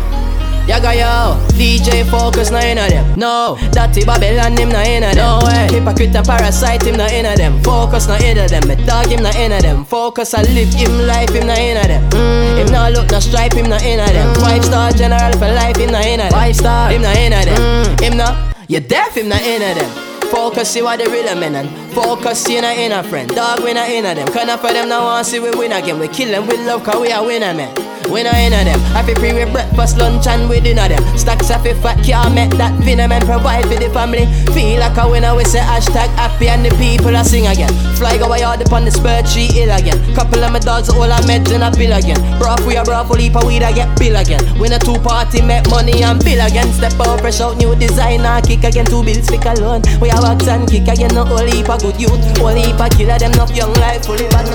Yaga 0.67 0.91
yo, 0.93 1.39
DJ 1.55 2.03
Fokus, 2.03 2.51
no 2.51 2.59
in 2.59 2.77
of 2.77 2.89
them. 2.89 3.17
No, 3.17 3.57
Dirty 3.71 4.03
Babylon, 4.03 4.57
him 4.57 4.67
no 4.67 4.81
in 4.83 5.01
of 5.01 5.15
them. 5.15 5.39
No 5.39 5.47
way, 5.47 5.71
hypocrite 5.71 6.13
and 6.13 6.27
parasite, 6.27 6.83
him 6.83 6.97
no 6.97 7.05
in 7.07 7.25
of 7.25 7.37
them. 7.37 7.63
Fokus, 7.63 8.07
no 8.09 8.15
in 8.19 8.37
of 8.37 8.49
them. 8.49 8.67
Me 8.67 8.75
dog, 8.85 9.07
him 9.07 9.23
no 9.23 9.29
in 9.31 9.53
of 9.53 9.61
them. 9.61 9.85
Fokus, 9.85 10.33
I 10.33 10.41
live 10.51 10.73
him 10.73 11.07
life, 11.07 11.31
him 11.31 11.47
no 11.47 11.53
in 11.55 11.77
of 11.77 11.87
them. 11.87 12.03
Mm. 12.11 12.57
Him 12.59 12.67
no 12.73 12.89
look, 12.89 13.09
no 13.11 13.19
stripe, 13.21 13.53
him 13.53 13.69
no 13.69 13.77
in 13.77 14.01
of 14.01 14.11
them. 14.11 14.35
Five 14.43 14.65
star 14.65 14.91
general 14.91 15.31
for 15.39 15.47
life, 15.47 15.77
him 15.77 15.89
no 15.89 16.01
in 16.01 16.19
of 16.19 16.29
them. 16.29 16.31
Five 16.31 16.55
star, 16.57 16.91
him 16.91 17.01
no 17.01 17.11
in 17.11 17.31
of 17.31 17.45
them. 17.45 17.55
Mm. 17.55 18.01
Him 18.03 18.17
no, 18.17 18.51
you 18.67 18.81
deaf, 18.81 19.15
him 19.15 19.29
no 19.29 19.37
in 19.37 19.63
of 19.63 19.77
them. 19.79 19.89
Fokus, 20.27 20.67
see 20.67 20.81
what 20.81 20.99
the 20.99 21.09
real 21.09 21.33
men 21.39 21.55
and 21.55 21.69
focus, 21.93 22.43
see 22.43 22.59
no 22.59 22.69
in 22.69 22.91
a 22.91 23.01
friend. 23.03 23.33
Dog, 23.33 23.63
we 23.63 23.71
no 23.71 23.85
in 23.87 24.05
of 24.05 24.17
them. 24.17 24.27
Can't 24.33 24.59
for 24.59 24.73
them, 24.73 24.89
now 24.89 25.05
want 25.05 25.25
see 25.25 25.39
we 25.39 25.49
win 25.51 25.71
again. 25.71 25.97
We 25.97 26.09
kill 26.09 26.29
them 26.29 26.45
with 26.45 26.59
love, 26.67 26.83
cause 26.83 26.99
we 26.99 27.09
a 27.09 27.23
winner, 27.23 27.53
man. 27.53 27.86
We 28.11 28.23
no 28.23 28.31
in 28.31 28.55
of 28.55 28.63
them. 28.63 28.79
Happy 28.95 29.13
free 29.15 29.33
with 29.33 29.51
breakfast, 29.51 29.97
lunch, 29.97 30.27
and 30.27 30.47
with 30.47 30.63
dinner 30.63 30.87
them. 30.87 31.03
Stacks 31.17 31.51
of 31.51 31.61
fat 31.83 31.99
can't 32.03 32.33
make 32.33 32.51
that 32.55 32.71
venom 32.79 33.11
and 33.11 33.23
provide 33.25 33.67
for 33.67 33.75
the 33.75 33.89
family. 33.91 34.25
Feel 34.55 34.79
like 34.79 34.95
a 34.95 35.09
winner, 35.09 35.35
we 35.35 35.43
say 35.43 35.59
hashtag 35.59 36.07
happy 36.15 36.47
and 36.47 36.63
the 36.63 36.71
people 36.79 37.15
are 37.15 37.23
sing 37.23 37.47
again. 37.47 37.71
Fly 37.99 38.17
go 38.17 38.33
yard 38.35 38.61
upon 38.61 38.85
the 38.85 38.91
spreadsheet 38.91 39.59
ill 39.59 39.75
again. 39.75 39.99
Couple 40.15 40.39
of 40.39 40.51
my 40.51 40.59
dogs, 40.59 40.89
all 40.89 41.11
our 41.11 41.19
meds 41.27 41.51
in 41.51 41.61
a 41.61 41.69
bill 41.71 41.91
again. 41.91 42.19
Broth, 42.39 42.65
we 42.65 42.77
a 42.77 42.83
broth, 42.83 43.11
heap 43.19 43.35
of 43.35 43.43
weed, 43.43 43.63
I 43.63 43.73
get 43.73 43.91
bill 43.99 44.15
again. 44.15 44.41
Win 44.57 44.71
a 44.71 44.79
two 44.79 44.95
party, 45.03 45.41
make 45.41 45.67
money 45.69 46.01
and 46.01 46.23
bill 46.23 46.39
again. 46.39 46.71
Step 46.71 46.95
out, 47.03 47.19
fresh 47.19 47.41
out, 47.41 47.57
new 47.57 47.75
designer, 47.75 48.39
kick 48.41 48.63
again. 48.63 48.85
Two 48.85 49.03
bills, 49.03 49.27
pick 49.27 49.43
alone. 49.43 49.83
We 49.99 50.09
a 50.11 50.17
wax 50.23 50.47
and 50.47 50.63
kick 50.63 50.87
again. 50.87 51.11
No 51.11 51.25
whole 51.25 51.43
heap 51.43 51.67
of 51.67 51.83
good 51.83 51.99
youth, 51.99 52.23
whole 52.39 52.55
heap 52.55 52.79
of 52.79 52.89
killer, 52.95 53.19
them 53.19 53.35
not 53.35 53.51
young 53.51 53.73
life, 53.83 54.05
fully 54.05 54.27
bad. 54.31 54.47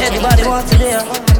Everybody 0.00 0.48
wants 0.48 0.70
to 0.72 0.78
hear. 0.78 1.39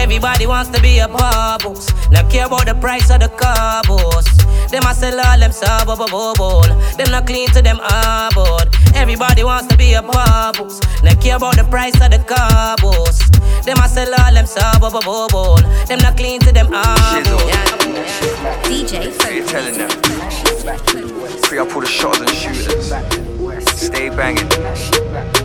Everybody 0.00 0.46
wants 0.46 0.70
to 0.70 0.80
be 0.80 0.98
a 0.98 1.06
bubbles. 1.06 1.92
Not 2.10 2.30
care 2.30 2.46
about 2.46 2.64
the 2.64 2.74
price 2.74 3.10
of 3.10 3.20
the 3.20 3.28
carbos. 3.28 4.24
Them 4.70 4.82
a 4.88 4.94
sell 4.94 5.20
all 5.20 5.38
them 5.38 5.52
sub 5.52 5.86
bubble. 5.86 6.62
Them 6.96 7.10
not 7.10 7.26
clean 7.26 7.48
to 7.50 7.60
them 7.60 7.78
aboard. 7.80 8.74
Everybody 8.94 9.44
wants 9.44 9.68
to 9.68 9.76
be 9.76 9.92
a 9.92 10.02
bubbles. 10.02 10.80
Not 11.04 11.20
care 11.20 11.36
about 11.36 11.56
the 11.56 11.64
price 11.64 11.94
of 12.00 12.10
the 12.10 12.18
carbos. 12.18 13.18
Them 13.64 13.76
a 13.76 13.88
sell 13.88 14.12
all 14.14 14.32
them 14.32 14.46
sub 14.46 14.80
bubble. 14.80 15.56
Them 15.86 15.98
not 15.98 16.16
clean 16.16 16.40
to 16.40 16.50
them 16.50 16.68
aboard. 16.68 17.26
DJ 18.64 19.12
What 19.18 19.34
you 19.34 19.44
telling 19.44 19.76
them? 19.76 19.90
Free 21.44 21.58
up 21.58 21.74
all 21.74 21.82
the 21.82 21.86
shotters 21.86 22.22
and 22.22 22.30
shooters. 22.30 22.92
Stay 23.78 24.08
banging. 24.08 25.39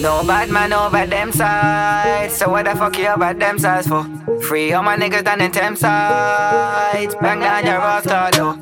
No 0.00 0.24
bad 0.26 0.50
man 0.50 0.72
over 0.72 1.06
them 1.06 1.32
sides. 1.32 2.36
So 2.36 2.50
what 2.50 2.64
the 2.64 2.74
fuck 2.74 2.98
you 2.98 3.08
about 3.08 3.38
them 3.38 3.58
sides 3.58 3.86
for? 3.86 4.04
Free 4.42 4.72
all 4.72 4.82
my 4.82 4.96
niggas 4.96 5.24
down 5.24 5.40
in 5.40 5.52
them 5.52 5.76
sides. 5.76 7.14
Bang 7.16 7.40
down 7.40 7.64
your 7.64 7.78
roster 7.78 8.28
though. 8.32 8.52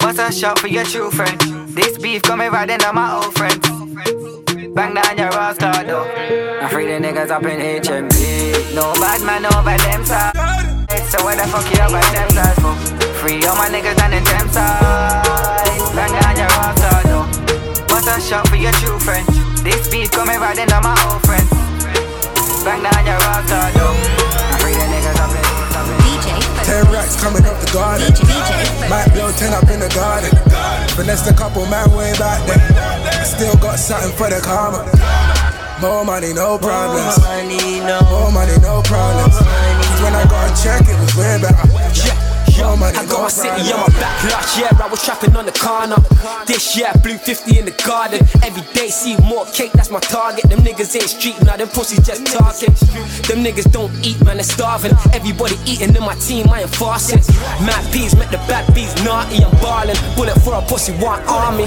What's 0.00 0.18
a 0.18 0.32
shot 0.32 0.58
for 0.58 0.68
your 0.68 0.84
true 0.84 1.10
friend? 1.10 1.38
This 1.68 1.98
beef 1.98 2.22
coming 2.22 2.50
right 2.50 2.70
into 2.70 2.92
my 2.92 3.16
old 3.16 3.34
friends. 3.34 3.66
Bang 4.74 4.94
down 4.94 5.18
your 5.18 5.30
roster 5.30 5.72
though. 5.84 6.06
I 6.62 6.68
free 6.70 6.86
the 6.86 6.98
niggas 6.98 7.30
up 7.30 7.42
in 7.42 7.58
HMP. 7.58 8.74
No 8.74 8.92
bad 8.94 9.20
man 9.22 9.46
over 9.46 9.76
them 9.76 10.04
sides. 10.04 10.38
So 11.10 11.22
what 11.24 11.36
the 11.38 11.46
fuck 11.48 11.68
you 11.70 11.84
about 11.84 12.12
them 12.14 12.30
sides 12.30 12.58
for? 12.60 12.74
Free 13.20 13.44
all 13.46 13.56
my 13.56 13.68
niggas 13.68 13.96
down 13.96 14.12
in 14.12 14.24
them 14.24 14.48
sides. 14.48 15.90
Bang 15.94 16.12
down 16.20 16.36
your 16.36 16.46
roster 16.46 17.08
though. 17.08 17.37
What's 17.98 18.14
a 18.14 18.30
shot 18.30 18.46
for 18.46 18.54
your 18.54 18.70
true 18.78 18.94
friend? 19.00 19.26
This 19.66 19.90
beef 19.90 20.08
coming 20.12 20.38
right 20.38 20.54
into 20.54 20.78
my 20.86 20.94
old 21.10 21.18
friends. 21.26 21.50
Bang 22.62 22.78
down 22.78 23.02
your 23.02 23.18
roster 23.26 23.58
though. 23.74 23.90
I 24.38 24.54
free 24.62 24.70
the 24.70 24.86
niggas 24.86 25.18
up 25.18 25.34
in 25.34 25.42
Ten 26.62 26.86
racks 26.94 27.18
coming 27.18 27.42
up 27.42 27.58
the 27.58 27.66
garden. 27.74 28.06
Might 28.86 29.10
blow 29.10 29.34
ten 29.34 29.50
up 29.50 29.66
in 29.66 29.82
the 29.82 29.90
garden. 29.90 30.30
Finesse 30.94 31.26
a 31.26 31.34
couple 31.34 31.66
man 31.66 31.90
way 31.90 32.14
back 32.22 32.38
then. 32.46 32.62
Still 33.26 33.56
got 33.58 33.80
something 33.82 34.14
for 34.14 34.30
the 34.30 34.38
karma. 34.46 34.86
More 35.82 36.04
money, 36.04 36.32
no 36.32 36.54
problems. 36.56 37.18
More 37.18 37.34
money, 37.34 37.82
no, 37.82 37.98
More 38.14 38.30
money, 38.30 38.54
no 38.62 38.78
problems. 38.86 39.34
'Cause 39.42 40.00
when 40.06 40.14
I 40.14 40.22
got 40.30 40.46
a 40.46 40.54
check, 40.54 40.86
it 40.86 40.94
was 41.02 41.16
way 41.18 41.42
better. 41.42 41.66
More 41.66 41.90
I 42.60 43.06
got 43.06 43.22
my 43.22 43.28
city 43.28 43.72
on 43.72 43.80
my 43.80 43.86
back 44.00 44.24
last 44.24 44.58
year. 44.58 44.68
I 44.72 44.88
was 44.88 45.04
trapping 45.04 45.36
on 45.36 45.46
the 45.46 45.52
corner. 45.52 45.96
This 46.46 46.76
year, 46.76 46.90
blue 47.02 47.16
50 47.16 47.58
in 47.58 47.64
the 47.64 47.70
garden. 47.86 48.20
Every 48.42 48.62
day, 48.74 48.88
see 48.88 49.16
more 49.22 49.46
cake, 49.46 49.72
that's 49.72 49.90
my 49.90 50.00
target. 50.00 50.50
Them 50.50 50.60
niggas 50.60 50.94
ain't 50.96 51.08
street, 51.08 51.40
now 51.42 51.56
them 51.56 51.68
pussies 51.68 52.04
just 52.04 52.26
talking. 52.26 52.74
Them 53.30 53.44
niggas 53.44 53.70
don't 53.70 53.92
eat, 54.04 54.18
man, 54.24 54.36
they're 54.36 54.44
starving. 54.44 54.92
Everybody 55.12 55.54
eating 55.66 55.94
in 55.94 56.02
my 56.02 56.14
team, 56.16 56.48
I 56.50 56.62
ain't 56.62 56.70
fasting. 56.70 57.22
Mad 57.64 57.82
peas 57.92 58.16
make 58.16 58.30
the 58.30 58.42
bad 58.50 58.66
bees 58.74 58.92
naughty, 59.04 59.44
I'm 59.44 59.52
ballin'. 59.62 59.96
Bullet 60.16 60.38
for 60.42 60.54
a 60.54 60.62
pussy, 60.62 60.92
one 60.98 61.22
army. 61.28 61.66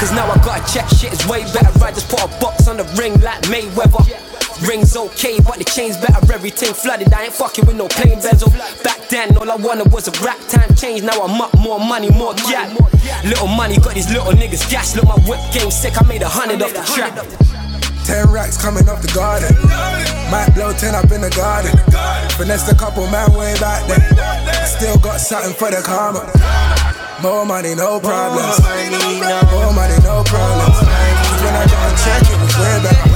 Cause 0.00 0.10
now 0.12 0.26
I 0.30 0.36
gotta 0.42 0.64
check 0.72 0.88
shit 0.88 1.12
is 1.12 1.26
way 1.28 1.44
better. 1.52 1.70
I 1.84 1.92
just 1.92 2.08
put 2.08 2.22
a 2.24 2.28
box 2.40 2.66
on 2.66 2.76
the 2.78 2.84
ring 2.98 3.20
like 3.20 3.40
Mayweather. 3.42 4.23
Rings 4.62 4.96
okay, 4.96 5.40
but 5.40 5.58
the 5.58 5.64
chains 5.64 5.96
better. 5.96 6.20
Everything 6.32 6.72
flooded. 6.74 7.12
I 7.12 7.24
ain't 7.24 7.32
fucking 7.34 7.66
with 7.66 7.76
no 7.76 7.88
plain 7.88 8.20
bezel. 8.20 8.50
Back 8.82 9.08
then, 9.08 9.36
all 9.36 9.50
I 9.50 9.56
wanted 9.56 9.92
was 9.92 10.08
a 10.08 10.12
rap 10.24 10.38
time 10.48 10.74
change. 10.74 11.02
Now 11.02 11.20
I'm 11.22 11.40
up, 11.40 11.54
more 11.58 11.78
money, 11.78 12.10
more 12.10 12.34
gap. 12.34 12.70
Little 13.24 13.48
money, 13.48 13.78
got 13.78 13.94
these 13.94 14.10
little 14.10 14.32
niggas 14.32 14.68
gas. 14.70 14.96
Look, 14.96 15.06
my 15.06 15.18
whip 15.28 15.40
game 15.52 15.70
sick. 15.70 16.00
I 16.00 16.04
made 16.06 16.22
a 16.22 16.28
hundred 16.28 16.62
off 16.62 16.72
the 16.72 16.82
trap. 16.94 17.14
Ten 18.04 18.30
racks 18.30 18.60
coming 18.60 18.88
off 18.88 19.00
the 19.00 19.12
garden. 19.14 19.54
Might 20.30 20.50
blow 20.54 20.72
ten 20.72 20.94
up 20.94 21.10
in 21.10 21.20
the 21.20 21.30
garden. 21.30 21.72
Finesse 22.36 22.68
a 22.70 22.74
couple 22.74 23.06
man 23.08 23.32
way 23.34 23.54
back 23.60 23.86
then. 23.86 24.02
Still 24.66 24.98
got 24.98 25.20
something 25.20 25.54
for 25.54 25.70
the 25.70 25.82
karma. 25.82 26.24
More 27.22 27.46
money, 27.46 27.74
no 27.74 28.00
problems. 28.00 28.60
More 29.50 29.72
money, 29.72 29.96
no 30.02 30.22
problems. 30.24 30.78
'Cause 30.78 31.42
when 31.42 31.54
I 31.54 31.64
got 31.64 31.92
a 31.92 32.04
check, 32.04 32.22
it 32.30 32.40
was 32.40 32.56
way 32.58 32.80
better. 32.82 33.13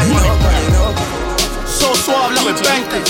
Yeah. 0.00 0.16
More 0.16 0.36
money, 0.40 0.66
no 0.72 0.84
money, 0.96 1.68
suave 1.68 2.32
like 2.32 2.44
we're 2.48 2.56
bankers. 2.64 3.08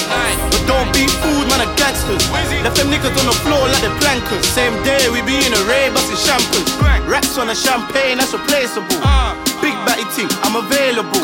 But 0.51 0.63
don't 0.67 0.91
be 0.93 1.07
food, 1.23 1.47
man, 1.49 1.63
are 1.63 1.73
gangsters. 1.79 2.25
Left 2.67 2.77
them 2.77 2.91
niggas 2.91 3.15
on 3.15 3.27
the 3.31 3.37
floor 3.47 3.63
like 3.71 3.83
they're 3.83 3.99
plankers. 4.03 4.45
Same 4.51 4.75
day, 4.83 5.09
we 5.09 5.23
be 5.23 5.39
in 5.47 5.55
a 5.55 5.63
raid, 5.71 5.95
busting 5.95 6.19
champers. 6.27 6.67
Racks 7.07 7.39
on 7.39 7.47
the 7.47 7.55
champagne, 7.55 8.19
that's 8.19 8.33
replaceable. 8.35 8.91
Big 9.63 9.75
batty 9.87 10.05
team, 10.17 10.29
I'm 10.43 10.57
available. 10.57 11.23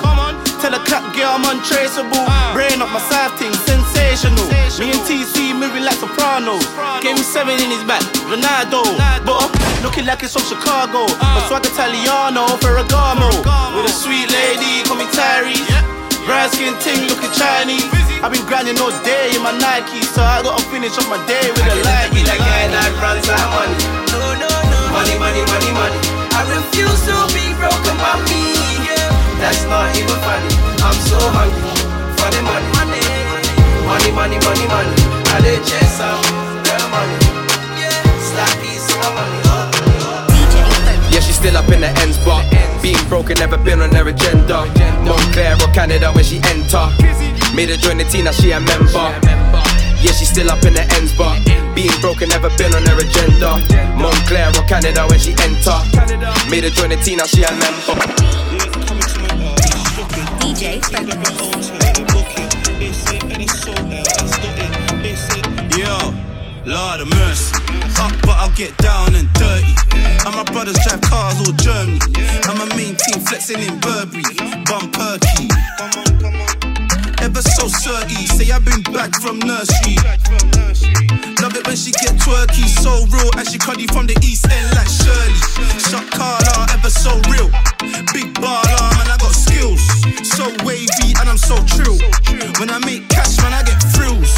Tell 0.61 0.73
a 0.73 0.81
clap 0.89 1.05
girl 1.15 1.37
I'm 1.37 1.45
untraceable. 1.45 2.25
Brain 2.57 2.81
up 2.81 2.91
my 2.91 3.03
side 3.11 3.33
thing, 3.37 3.53
sensational. 3.69 4.49
Me 4.81 4.91
and 4.93 5.03
TC 5.05 5.53
moving 5.53 5.85
like 5.85 5.99
Sopranos. 6.01 6.65
Game 7.05 7.19
seven 7.21 7.61
in 7.61 7.71
his 7.71 7.85
back, 7.85 8.03
Ronaldo. 8.31 8.83
But 9.25 9.36
looking 9.97 10.13
like 10.13 10.23
it's 10.23 10.37
from 10.37 10.45
Chicago. 10.45 11.09
Uh. 11.09 11.41
A 11.41 11.49
swag 11.49 11.65
Italiano, 11.65 12.45
Ferragamo. 12.61 13.33
With 13.73 13.89
a 13.89 13.95
sweet 13.97 14.29
lady, 14.29 14.85
call 14.85 15.01
me 15.01 15.09
Tyrese. 15.09 15.65
Brown 16.29 16.53
skin 16.53 16.77
ting 16.85 17.09
looking 17.09 17.33
Chinese. 17.33 17.89
I've 18.21 18.29
been 18.29 18.45
grinding 18.45 18.77
all 18.77 18.93
day 19.09 19.33
in 19.33 19.41
my 19.41 19.57
Nike, 19.57 20.05
so 20.05 20.21
I 20.21 20.45
gotta 20.45 20.61
finish 20.69 20.93
off 21.01 21.09
my 21.09 21.17
day 21.25 21.49
with 21.49 21.65
a 21.65 21.77
light. 21.81 22.13
Be 22.13 22.21
the 22.21 22.37
guy 22.37 22.69
that 22.77 22.93
runs 23.01 23.25
out 23.25 23.49
money. 23.57 23.73
No, 24.13 24.37
no, 24.37 24.51
no. 24.69 24.79
Money, 24.93 25.17
money, 25.17 25.41
money, 25.49 25.73
money. 25.73 26.01
I 26.37 26.45
refuse 26.45 27.01
to 27.09 27.17
be 27.33 27.57
broken 27.57 27.97
by 27.97 28.21
me. 28.29 28.53
Yeah. 28.85 29.01
That's 29.41 29.65
not 29.65 29.89
even 29.97 30.19
funny. 30.21 30.53
I'm 30.85 30.99
so 31.09 31.17
hungry 31.33 31.73
for 32.21 32.29
the 32.37 32.43
money. 32.45 32.69
Money, 32.77 34.13
money, 34.13 34.13
money, 34.13 34.39
money, 34.45 34.67
money. 34.69 34.93
I 35.33 35.41
did 35.41 35.65
chase 35.65 36.05
out 36.05 36.21
the 36.21 36.77
money. 36.93 37.17
Yeah. 37.81 37.97
Slap 38.21 38.53
piece 38.61 38.93
of 38.93 39.15
money. 39.17 39.56
Yeah, 41.37 41.43
she's 41.43 41.49
still 41.49 41.57
up 41.57 41.69
in 41.69 41.81
the 41.81 41.89
ends, 42.01 42.19
but 42.25 42.45
being 42.83 43.09
broken 43.09 43.37
never 43.39 43.59
been 43.59 43.81
on 43.81 43.93
her 43.95 44.09
agenda. 44.09 44.65
Moncler 45.05 45.61
or 45.61 45.73
Canada 45.75 46.13
when 46.13 46.25
she 46.25 46.37
enter. 46.49 46.89
Made 47.55 47.69
her 47.69 47.77
join 47.77 47.99
the 47.99 48.05
team, 48.05 48.25
now 48.25 48.33
she 48.33 48.53
a 48.53 48.61
member. 48.61 49.11
Yeah, 50.01 50.13
she's 50.13 50.31
still 50.31 50.51
up 50.51 50.65
in 50.65 50.75
the 50.75 50.85
ends, 50.97 51.13
but 51.17 51.37
being 51.75 51.93
broken 52.01 52.29
never 52.29 52.49
been 52.57 52.73
on 52.75 52.87
her 52.87 52.99
agenda. 53.01 53.61
Moncler 54.01 54.55
or 54.57 54.67
Canada 54.69 55.07
when 55.09 55.19
she 55.19 55.33
enter. 55.43 55.77
Made 56.49 56.65
her 56.65 56.71
join 56.71 56.91
the 56.91 56.97
team, 57.03 57.19
now 57.19 57.27
she 57.27 57.43
a 57.43 57.51
member. 57.53 57.97
DJ 60.41 60.81
Yo, 65.77 66.16
Lord 66.67 67.01
of 67.01 67.09
mercy. 67.09 67.55
Up, 68.03 68.13
but 68.23 68.37
I'll 68.43 68.51
get 68.57 68.77
down 68.79 69.15
and 69.15 69.33
dirty. 69.35 69.73
And 70.27 70.35
my 70.35 70.43
brothers 70.53 70.77
drive 70.83 71.01
cars 71.01 71.39
all 71.39 71.55
Germany. 71.55 72.01
And 72.49 72.59
my 72.59 72.67
main 72.77 72.97
team 72.97 73.23
flexing 73.23 73.61
in 73.61 73.79
Burberry. 73.79 74.25
Bum 74.67 74.91
perky. 74.91 76.46
Ever 77.27 77.43
so 77.43 77.67
surty. 77.67 78.23
Say 78.39 78.55
I've 78.55 78.65
been 78.65 78.87
back 78.95 79.11
from 79.19 79.41
nursery. 79.43 79.99
Love 81.43 81.59
it 81.59 81.67
when 81.67 81.75
she 81.75 81.91
get 81.91 82.15
twerky. 82.23 82.63
So 82.71 83.03
real. 83.11 83.35
And 83.35 83.43
she 83.51 83.59
cuddy 83.59 83.91
from 83.91 84.07
the 84.07 84.15
east 84.23 84.47
end 84.47 84.71
like 84.79 84.87
Shirley. 84.87 85.35
Shot 85.91 86.07
Carla, 86.15 86.71
ever 86.71 86.87
so 86.87 87.19
real. 87.27 87.51
Big 88.15 88.31
baller, 88.39 88.79
man, 88.95 89.11
I 89.11 89.19
got 89.19 89.35
skills. 89.35 89.83
So 90.23 90.47
wavy 90.63 91.19
and 91.19 91.27
I'm 91.27 91.37
so 91.37 91.59
trill. 91.67 91.99
When 92.63 92.71
I 92.71 92.79
make 92.87 93.11
cash, 93.11 93.43
man, 93.43 93.59
I 93.59 93.67
get 93.67 93.83
thrills. 93.91 94.31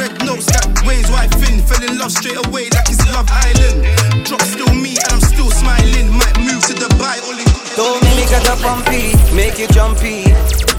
Red 0.00 0.16
notes 0.24 0.48
that 0.48 0.64
ways 0.88 1.12
white 1.12 1.28
fin. 1.36 1.60
Fell 1.60 1.84
in 1.84 2.00
love 2.00 2.10
straight 2.10 2.40
away 2.48 2.72
like 2.72 2.88
it's 2.88 3.04
Love 3.12 3.28
Island. 3.28 3.84
Drop 4.24 4.40
still 4.48 4.72
me 4.72 4.96
and 4.96 5.12
I'm 5.12 5.20
still 5.20 5.52
smiling. 5.52 6.08
Might 6.16 6.40
move 6.40 6.64
to 6.72 6.74
Dubai, 6.88 7.20
all 7.20 7.36
in 7.36 7.44
Don't 7.76 8.00
make 8.16 8.32
get 8.32 8.48
up 8.48 8.64
bumpy, 8.64 9.12
make 9.36 9.60
you 9.60 9.68
jumpy. 9.68 10.24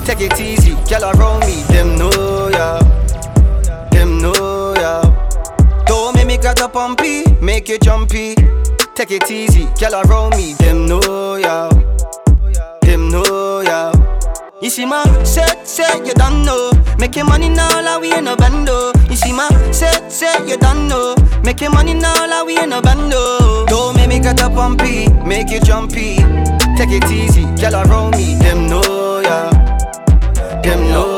Take 0.06 0.22
it 0.22 0.40
easy, 0.41 0.76
girl 0.90 1.06
around 1.11 1.41
me, 1.41 1.64
them 1.69 1.95
know 1.95 2.49
ya. 2.49 2.80
Them 3.91 4.19
know 4.19 4.73
ya. 4.76 5.02
Don't 5.86 6.15
make 6.15 6.28
me 6.28 6.38
get 6.38 6.61
up 6.61 6.73
bumpy, 6.73 7.23
make 7.41 7.69
you 7.69 7.78
jumpy. 7.80 8.36
Take 8.95 9.11
it 9.11 9.32
easy, 9.32 9.68
girl 9.80 10.02
around 10.02 10.36
me, 10.36 10.53
them 10.56 10.86
know 10.86 11.36
ya. 11.36 11.69
Them 12.82 13.10
know 13.10 13.61
ya. 13.61 13.94
You 14.61 14.69
see 14.69 14.86
my 14.86 15.03
set, 15.23 15.68
set, 15.68 16.06
you 16.06 16.14
don't 16.14 16.44
know. 16.44 16.72
Making 16.99 17.26
money 17.26 17.49
now 17.49 17.82
like 17.82 18.02
we 18.02 18.14
in 18.14 18.28
a 18.28 18.36
bando. 18.36 18.91
You 19.10 19.15
see 19.15 19.34
my 19.34 19.49
set, 19.72 20.11
set, 20.11 20.48
you 20.48 20.57
don't 20.57 20.88
know. 20.88 21.15
Making 21.44 21.72
money 21.72 21.94
now 21.94 22.28
like 22.28 22.45
we 22.45 22.60
in 22.60 22.73
a 22.73 22.82
bando. 22.82 23.65
Don't 23.68 23.95
make 23.95 24.10
me 24.10 24.19
get 24.19 24.41
up 24.41 24.53
bumpy, 24.53 25.10
make 25.26 25.49
you 25.49 25.60
jumpy. 25.61 26.18
Take 26.78 26.91
it 26.91 27.11
easy, 27.11 27.45
girl 27.61 27.76
around 27.76 28.18
me, 28.18 28.36
them 28.36 28.68
know 28.68 29.22
ya. 29.22 29.51
Them 30.64 30.80
know. 30.90 31.12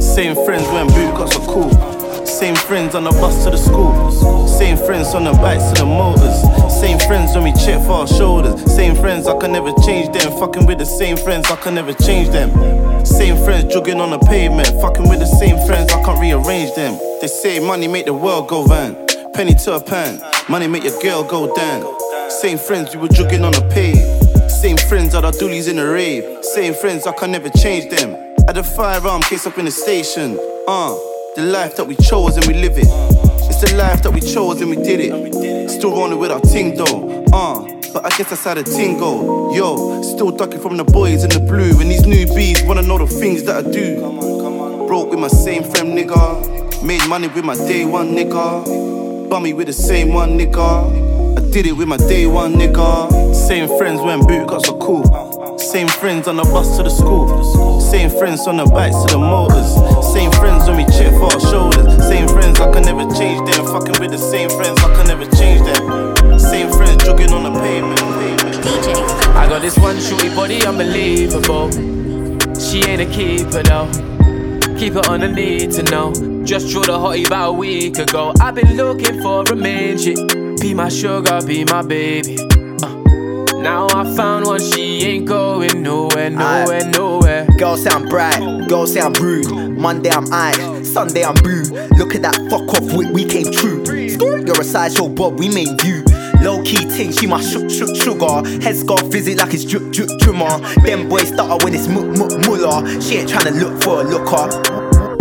Same 0.00 0.34
friends 0.44 0.66
when 0.68 0.86
boot 0.88 1.14
got 1.14 1.32
so 1.32 1.40
cool. 1.46 2.26
Same 2.26 2.54
friends 2.54 2.94
on 2.94 3.04
the 3.04 3.10
bus 3.10 3.44
to 3.44 3.50
the 3.50 3.56
school. 3.56 4.48
Same 4.48 4.76
friends 4.76 5.14
on 5.14 5.24
the 5.24 5.32
bikes 5.32 5.64
to 5.72 5.82
the 5.82 5.86
motors. 5.86 6.40
Same 6.80 6.98
friends 7.00 7.34
when 7.34 7.44
we 7.44 7.52
check 7.52 7.80
for 7.84 7.92
our 7.92 8.06
shoulders. 8.06 8.60
Same 8.74 8.94
friends, 8.96 9.26
I 9.26 9.38
can 9.38 9.52
never 9.52 9.72
change 9.84 10.16
them. 10.16 10.32
Fucking 10.38 10.66
with 10.66 10.78
the 10.78 10.86
same 10.86 11.16
friends, 11.16 11.50
I 11.50 11.56
can 11.56 11.74
never 11.74 11.92
change 11.92 12.30
them. 12.30 12.50
Same 13.04 13.36
friends 13.44 13.72
jogging 13.72 14.00
on 14.00 14.10
the 14.10 14.18
pavement. 14.18 14.68
Fucking 14.80 15.08
with 15.08 15.20
the 15.20 15.26
same 15.26 15.58
friends, 15.66 15.92
I 15.92 16.02
can't 16.02 16.18
rearrange 16.18 16.74
them. 16.74 16.98
They 17.20 17.28
say 17.28 17.60
money 17.60 17.86
make 17.86 18.06
the 18.06 18.14
world 18.14 18.48
go 18.48 18.64
round. 18.64 18.96
Penny 19.34 19.54
to 19.54 19.76
a 19.76 19.80
pan. 19.80 20.20
Money 20.48 20.68
make 20.68 20.84
your 20.84 20.98
girl 21.00 21.22
go 21.22 21.54
down. 21.54 21.84
Same 22.30 22.58
friends, 22.58 22.94
we 22.94 23.02
were 23.02 23.08
jogging 23.08 23.44
on 23.44 23.52
the 23.52 23.62
pave. 23.72 24.29
Same 24.60 24.76
friends 24.76 25.14
are 25.14 25.22
the 25.22 25.30
doolies 25.30 25.68
in 25.68 25.76
the 25.76 25.86
rave. 25.86 26.44
Same 26.44 26.74
friends, 26.74 27.06
I 27.06 27.12
can 27.12 27.32
never 27.32 27.48
change 27.48 27.88
them. 27.88 28.14
At 28.46 28.56
the 28.56 28.62
firearm 28.62 29.22
case 29.22 29.46
up 29.46 29.56
in 29.56 29.64
the 29.64 29.70
station. 29.70 30.32
Uh, 30.68 30.94
the 31.34 31.44
life 31.44 31.76
that 31.76 31.86
we 31.86 31.96
chose 31.96 32.36
and 32.36 32.44
we 32.44 32.52
live 32.52 32.76
it. 32.76 32.84
It's 33.48 33.62
the 33.62 33.74
life 33.78 34.02
that 34.02 34.10
we 34.10 34.20
chose 34.20 34.60
and 34.60 34.68
we 34.68 34.76
did 34.76 35.00
it. 35.00 35.70
Still 35.70 35.92
rolling 35.92 36.18
with 36.18 36.30
our 36.30 36.40
ting 36.40 36.76
though. 36.76 37.24
Uh, 37.32 37.62
but 37.94 38.04
I 38.04 38.10
guess 38.18 38.28
that's 38.28 38.44
how 38.44 38.52
the 38.52 38.62
ting. 38.62 38.98
Yo, 38.98 40.02
still 40.02 40.30
ducking 40.30 40.60
from 40.60 40.76
the 40.76 40.84
boys 40.84 41.24
in 41.24 41.30
the 41.30 41.40
blue. 41.40 41.80
And 41.80 41.90
these 41.90 42.02
newbies 42.02 42.66
wanna 42.68 42.82
know 42.82 42.98
the 42.98 43.06
things 43.06 43.44
that 43.44 43.64
I 43.64 43.70
do. 43.70 43.96
Broke 44.86 45.08
with 45.08 45.20
my 45.20 45.28
same 45.28 45.64
friend 45.64 45.96
nigga. 45.96 46.84
Made 46.84 47.08
money 47.08 47.28
with 47.28 47.46
my 47.46 47.54
day 47.54 47.86
one 47.86 48.08
nigga. 48.08 49.30
Bummy 49.30 49.54
with 49.54 49.68
the 49.68 49.72
same 49.72 50.12
one 50.12 50.38
nigga. 50.38 51.09
Did 51.52 51.66
it 51.66 51.72
with 51.72 51.88
my 51.88 51.96
day 51.96 52.26
one 52.26 52.54
nigga. 52.54 53.34
Same 53.34 53.66
friends 53.76 54.00
when 54.00 54.24
boot 54.24 54.46
got 54.46 54.64
so 54.64 54.78
cool. 54.78 55.58
Same 55.58 55.88
friends 55.88 56.28
on 56.28 56.36
the 56.36 56.44
bus 56.44 56.76
to 56.76 56.84
the 56.84 56.90
school. 56.90 57.80
Same 57.80 58.08
friends 58.08 58.46
on 58.46 58.58
the 58.58 58.66
bikes 58.66 58.94
to 59.02 59.14
the 59.14 59.18
motors. 59.18 59.74
Same 60.12 60.30
friends 60.30 60.68
when 60.68 60.76
we 60.76 60.84
check 60.84 61.10
for 61.14 61.24
our 61.24 61.40
shoulders. 61.40 62.06
Same 62.06 62.28
friends, 62.28 62.60
I 62.60 62.70
can 62.72 62.84
never 62.84 63.02
change 63.18 63.50
them. 63.50 63.66
Fucking 63.66 63.98
with 63.98 64.12
the 64.12 64.18
same 64.18 64.48
friends, 64.48 64.80
I 64.80 64.94
can 64.94 65.08
never 65.08 65.26
change 65.36 65.60
them. 65.66 66.38
Same 66.38 66.70
friends 66.70 67.02
jogging 67.02 67.32
on 67.32 67.42
the 67.42 67.58
pavement. 67.58 67.98
I 69.34 69.48
got 69.48 69.60
this 69.60 69.76
one 69.76 69.98
shorty 69.98 70.28
body 70.28 70.64
unbelievable. 70.64 71.68
She 72.60 72.84
ain't 72.84 73.02
a 73.02 73.06
keeper 73.10 73.64
though. 73.64 73.90
Keep 74.78 74.94
it 74.94 75.08
on 75.08 75.18
the 75.18 75.28
need 75.28 75.72
to 75.72 75.82
know. 75.90 76.12
Just 76.44 76.70
drew 76.70 76.82
the 76.82 76.96
hottie 76.96 77.26
about 77.26 77.50
a 77.50 77.52
week 77.52 77.98
ago. 77.98 78.32
I've 78.40 78.54
been 78.54 78.76
looking 78.76 79.20
for 79.20 79.42
a 79.42 79.98
chick. 79.98 80.49
Be 80.60 80.74
my 80.74 80.90
sugar, 80.90 81.40
be 81.46 81.64
my 81.64 81.80
baby. 81.80 82.36
Uh, 82.82 83.44
now 83.62 83.86
I 83.94 84.14
found 84.14 84.44
one, 84.44 84.60
she 84.60 85.02
ain't 85.02 85.26
going 85.26 85.82
nowhere, 85.82 86.28
nowhere, 86.28 86.84
nowhere. 86.90 87.46
Girl 87.56 87.78
sound 87.78 88.10
bright, 88.10 88.68
girl 88.68 88.86
sound 88.86 89.18
rude. 89.18 89.50
Monday 89.78 90.10
I'm 90.10 90.26
aight, 90.26 90.84
Sunday 90.84 91.24
I'm 91.24 91.34
boo. 91.36 91.62
Look 91.96 92.14
at 92.14 92.22
that 92.22 92.36
fuck 92.50 92.68
off 92.68 92.92
whip, 92.94 93.10
we 93.10 93.24
came 93.24 93.50
true. 93.50 93.82
You're 93.86 94.60
a 94.60 94.64
sideshow 94.64 95.08
but 95.08 95.34
we 95.34 95.48
main 95.48 95.78
you. 95.82 96.04
Low 96.42 96.62
key 96.62 96.84
ting, 96.96 97.12
she 97.12 97.26
my 97.26 97.40
shook 97.40 97.70
shook 97.70 97.96
sugar. 97.96 98.46
Head 98.62 98.76
scarf 98.76 99.02
visit 99.06 99.38
like 99.38 99.54
it's 99.54 99.64
drip 99.64 99.90
drip 99.92 100.10
drummer. 100.20 100.58
Them 100.84 101.08
boys 101.08 101.28
starter 101.28 101.64
when 101.64 101.74
it's 101.74 101.88
muk 101.88 102.06
muk 102.18 102.32
muller. 102.46 103.00
She 103.00 103.16
ain't 103.16 103.30
tryna 103.30 103.58
look 103.58 103.82
for 103.82 104.02
a 104.02 104.04
looker. 104.04 104.48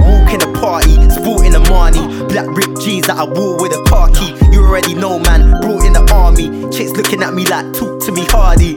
Walk 0.03 0.34
in 0.34 0.40
the 0.40 0.52
party, 0.60 0.95
sporting 1.10 1.53
the 1.53 1.60
money. 1.70 2.02
Black 2.28 2.48
ripped 2.48 2.82
jeans 2.82 3.07
that 3.07 3.18
I 3.18 3.24
wore 3.24 3.61
with 3.61 3.74
a 3.74 3.84
car 3.88 4.10
key. 4.11 4.36
Already 4.70 4.94
know, 4.94 5.18
man, 5.18 5.60
brought 5.62 5.84
in 5.84 5.94
the 5.94 6.08
army. 6.14 6.48
Chicks 6.70 6.91
looking 6.91 7.24
at 7.24 7.34
me 7.34 7.44
like, 7.48 7.74
talk 7.74 8.00
to 8.04 8.12
me 8.12 8.24
hardy. 8.30 8.76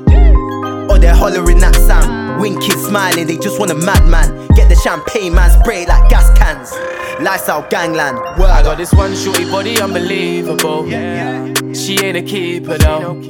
Or 0.88 0.98
they're 0.98 1.14
hollering 1.14 1.58
that 1.58 1.74
sound. 1.74 2.40
Winking, 2.40 2.78
smiling, 2.78 3.26
they 3.26 3.36
just 3.36 3.60
want 3.60 3.72
a 3.72 3.74
madman. 3.74 4.48
Get 4.56 4.70
the 4.70 4.74
champagne, 4.74 5.34
man, 5.34 5.50
spray 5.50 5.82
it 5.82 5.88
like 5.88 6.08
gas 6.08 6.30
cans. 6.38 6.72
Lifestyle 7.20 7.68
gangland. 7.68 8.16
Word 8.38 8.48
I 8.48 8.62
got 8.62 8.78
this 8.78 8.94
one 8.94 9.14
shorty 9.14 9.44
body 9.44 9.78
unbelievable. 9.82 10.88
Yeah. 10.88 11.52
She 11.74 11.98
ain't 12.02 12.16
a 12.16 12.22
keeper 12.22 12.78
though. 12.78 13.20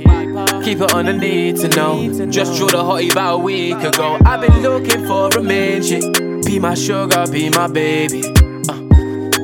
Keep 0.62 0.82
it 0.82 0.94
on 0.94 1.06
the 1.06 1.14
need 1.14 1.56
to 1.56 1.68
know. 1.68 2.30
Just 2.30 2.56
drew 2.56 2.68
the 2.68 2.76
hottie 2.76 3.10
about 3.10 3.34
a 3.34 3.38
week 3.38 3.78
ago. 3.78 4.18
I've 4.24 4.40
been 4.40 4.62
looking 4.62 5.04
for 5.04 5.36
a 5.36 5.42
main 5.42 5.82
chick. 5.82 6.04
Be 6.46 6.60
my 6.60 6.74
sugar, 6.74 7.24
be 7.26 7.50
my 7.50 7.66
baby. 7.66 8.22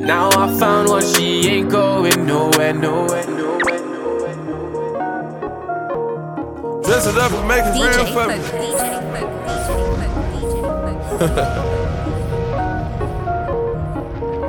Now 0.09 0.29
I 0.31 0.49
found 0.57 0.89
one, 0.89 1.05
she 1.05 1.47
ain't 1.47 1.69
going 1.69 2.25
nowhere, 2.25 2.73
nowhere, 2.73 3.27
nowhere. 3.27 3.77
Dress 6.81 7.05
it 7.05 7.15
up 7.15 7.31
make 7.45 7.63
it 7.63 7.77
real 7.77 8.07
for 8.07 8.27
me. 8.27 8.39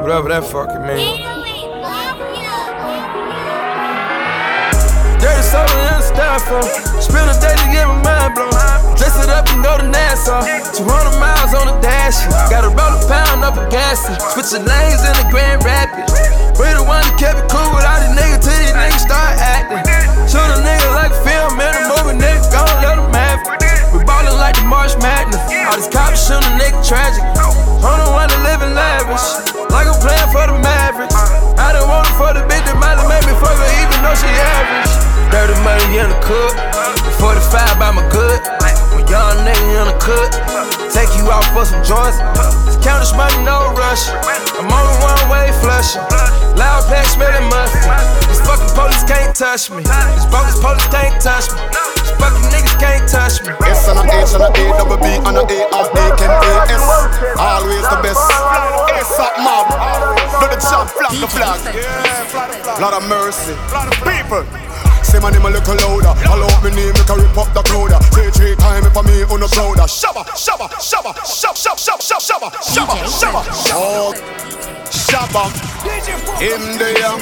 Whatever 0.01 0.29
that 0.31 0.45
fucking 0.45 0.87
means. 0.87 1.21
Dirty 5.21 5.43
soda 5.43 5.75
and 6.21 6.41
styrofoam. 6.41 6.69
Spend 7.01 7.31
a 7.31 7.37
day 7.41 7.55
to 7.57 7.67
get 7.73 7.87
my 7.89 7.97
mind 8.05 8.35
blown. 8.35 8.53
Dress 8.97 9.17
it 9.17 9.31
up 9.33 9.49
and 9.49 9.65
go 9.65 9.79
to 9.79 9.87
Nassau. 9.89 10.45
200 10.77 11.17
miles 11.17 11.53
on 11.57 11.67
the 11.73 11.77
dash. 11.81 12.21
Gotta 12.53 12.69
roll 12.69 12.93
a 12.93 13.01
pound 13.09 13.45
up 13.45 13.57
a 13.57 13.65
gas. 13.71 14.05
Switching 14.37 14.65
lanes 14.65 15.03
in 15.05 15.15
the 15.17 15.27
Grand 15.33 15.65
Rapids. 15.65 16.13
We 16.61 16.69
the 16.77 16.85
one 16.85 17.01
that 17.01 17.17
kept 17.17 17.41
it 17.41 17.49
cool 17.49 17.65
with 17.73 17.89
all 17.89 18.01
these 18.05 18.13
niggas 18.13 18.45
till 18.45 18.57
these 18.61 18.77
niggas 18.77 19.05
start 19.05 19.33
acting. 19.41 19.81
Shoot 20.29 20.45
a 20.45 20.61
nigga 20.61 20.89
like 20.93 21.15
film 21.25 21.57
in 21.57 21.73
a 21.73 21.83
movie, 21.89 22.17
nigga, 22.21 22.45
gon' 22.53 22.69
let 22.85 23.01
them 23.01 23.09
have 23.17 23.41
it. 23.41 23.97
We 23.97 24.05
ballin' 24.05 24.37
like 24.37 24.61
the 24.61 24.69
March 24.69 24.93
Madness. 25.01 25.41
All 25.41 25.77
these 25.81 25.89
cops 25.89 26.29
shootin' 26.29 26.45
a 26.45 26.61
nigga 26.61 26.79
tragic. 26.85 27.25
I'm 27.81 28.13
one 28.13 28.29
that 28.29 28.41
live 28.45 28.61
in 28.61 28.77
lavish. 28.77 29.25
Like 29.73 29.89
I'm 29.89 29.97
playin' 30.05 30.29
for 30.29 30.45
the 30.45 30.57
Mavericks. 30.61 31.17
I 31.57 31.73
don't 31.73 31.89
want 31.89 32.05
it 32.05 32.15
for 32.21 32.31
the 32.37 32.45
bitch 32.45 32.65
that 32.69 32.77
might 32.77 33.01
have 33.01 33.09
made 33.09 33.25
me 33.25 33.33
fuck 33.41 33.57
her 33.57 33.71
even 33.81 33.99
though 34.05 34.19
she 34.21 34.29
average. 34.29 35.20
Dirty 35.31 35.55
money 35.63 36.03
in 36.03 36.11
the 36.11 36.19
cook. 36.27 36.55
45 37.23 37.79
by 37.79 37.91
my 37.95 38.03
good. 38.11 38.41
When 38.91 39.07
young 39.07 39.39
nigga 39.47 39.79
in 39.79 39.87
the 39.87 39.97
cook. 40.03 40.31
Take 40.91 41.15
you 41.15 41.31
out 41.31 41.47
for 41.55 41.65
some 41.65 41.79
joints. 41.87 42.19
Count 42.83 42.99
this 42.99 43.15
money, 43.15 43.39
no 43.47 43.71
rush. 43.79 44.11
I'm 44.59 44.67
on 44.67 44.85
the 44.91 44.97
one 44.99 45.23
way 45.31 45.55
flushing. 45.63 46.03
Loud 46.59 46.83
pack 46.91 47.07
smelling 47.07 47.47
mustard. 47.47 47.87
These 48.27 48.43
fucking 48.43 48.75
police 48.75 49.05
can't 49.07 49.31
touch 49.31 49.71
me. 49.71 49.87
These 49.87 50.27
bogus 50.35 50.59
police 50.59 50.89
can't 50.91 51.15
touch 51.23 51.47
me. 51.55 51.63
These 51.71 52.11
fucking 52.19 52.47
niggas 52.51 52.77
can't 52.83 53.07
touch 53.07 53.39
me. 53.47 53.55
S 53.71 53.87
and 53.87 54.03
a 54.03 54.05
H 54.11 54.35
and 54.35 54.43
a 54.43 54.51
A, 54.51 54.65
double 54.83 54.99
B 54.99 55.15
and 55.15 55.39
a 55.39 55.45
A, 55.47 55.59
and 55.63 55.89
A 55.95 56.05
can 56.19 56.31
A 56.33 56.53
S. 56.75 56.83
Always 57.39 57.87
the 57.87 57.99
best. 58.03 58.19
S 58.99 59.15
up 59.23 59.39
mob. 59.39 59.71
Do 60.43 60.47
the 60.51 60.59
job, 60.59 60.91
flag 60.91 61.15
the 61.23 61.29
flag. 61.31 61.61
Lot 62.83 62.99
of 62.99 63.07
mercy. 63.07 63.55
People. 64.03 64.70
Say 65.11 65.19
my 65.19 65.31
name 65.31 65.43
a 65.43 65.51
little 65.51 65.75
louder. 65.75 66.15
Out 66.23 66.63
me 66.63 66.71
name, 66.71 66.95
make 66.95 67.11
a 67.11 67.17
rip 67.19 67.35
up 67.35 67.51
the 67.51 67.63
crowd. 67.67 67.91
Say 68.15 68.31
three 68.31 68.55
times 68.55 68.87
if 68.87 68.97
I 68.97 69.03
me 69.03 69.27
on 69.27 69.41
the 69.43 69.49
prouder. 69.51 69.91
Shabba, 69.91 70.23
shabba, 70.39 70.71
shabba, 70.79 71.13
shabba, 71.19 71.59
shabba, 71.59 71.99
shabba, 71.99 72.23
shabba, 72.23 72.49
shabba, 72.63 72.97
shabba. 73.19 73.43
Oh, 73.75 74.15
shabba. 74.87 75.51
In 76.39 76.79
there. 76.79 77.19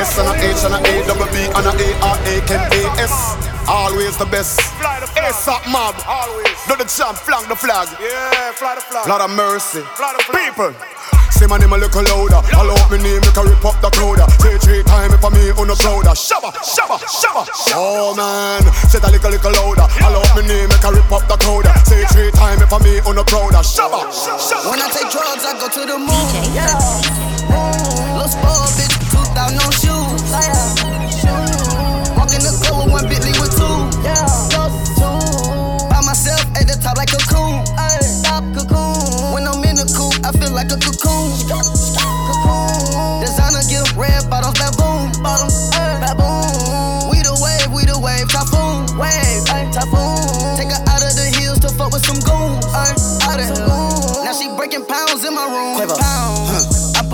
S 0.00 0.16
and 0.16 0.24
a 0.24 0.32
H 0.40 0.64
and 0.64 0.72
a 0.72 0.80
A, 0.80 1.06
double 1.06 1.28
B 1.28 1.44
and 1.52 1.68
a 1.68 1.72
A, 1.76 1.88
R 2.00 2.16
A 2.16 2.40
can 2.48 2.64
A 2.72 2.82
S. 2.96 3.36
Always 3.68 4.16
the 4.16 4.24
best. 4.24 4.58
S 5.14 5.48
up 5.48 5.60
mob. 5.68 5.94
Always. 6.08 6.56
Do 6.66 6.76
the 6.76 6.88
jump, 6.88 7.18
flank 7.18 7.46
the 7.46 7.56
flag. 7.56 7.88
Yeah, 8.00 8.52
fly 8.52 8.74
the 8.74 8.80
flag. 8.80 9.06
Lot 9.06 9.20
of 9.20 9.30
mercy. 9.36 9.82
Fly 10.00 10.14
the 10.16 10.22
flag. 10.24 10.48
People. 10.48 11.21
Say 11.32 11.46
my 11.48 11.56
name 11.56 11.72
a 11.72 11.78
little 11.80 12.04
louder. 12.04 12.44
I'll 12.52 12.70
out 12.70 12.90
my 12.92 13.00
name, 13.00 13.24
make 13.24 13.36
a 13.36 13.42
rip 13.42 13.64
up 13.64 13.80
the 13.80 13.88
crowd. 13.88 14.20
Say 14.40 14.58
three 14.60 14.82
times 14.84 15.14
if 15.14 15.24
I 15.24 15.30
me 15.32 15.50
on 15.56 15.66
the 15.66 15.76
shoulder. 15.76 16.12
Shabba, 16.12 16.52
shabba, 16.60 17.00
shabba. 17.00 17.42
Oh 17.72 18.12
man, 18.14 18.62
say 18.92 19.00
that 19.00 19.10
little 19.10 19.30
little 19.32 19.52
louder. 19.52 19.88
I'll 20.04 20.20
out 20.20 20.28
my 20.36 20.44
name, 20.44 20.68
make 20.68 20.84
a 20.84 20.92
rip 20.92 21.10
up 21.10 21.24
the 21.26 21.36
crowd. 21.40 21.66
Say 21.88 22.04
three 22.12 22.30
times 22.36 22.60
if 22.60 22.72
I 22.72 22.78
me 22.84 23.00
oh, 23.00 23.08
on 23.08 23.16
the 23.16 23.24
crowd. 23.24 23.56
Shabba, 23.64 24.12
shabba. 24.12 24.70
When 24.70 24.80
I 24.80 24.88
take 24.92 25.08
drugs, 25.08 25.44
I 25.48 25.56
go 25.56 25.68
to 25.72 25.82
the 25.88 25.98
moon. 25.98 26.26
Yeah, 26.52 26.68
yeah. 26.68 28.18
Los 28.20 28.36
Bob, 28.36 28.68
bitch, 28.76 28.92
2009. 29.10 29.71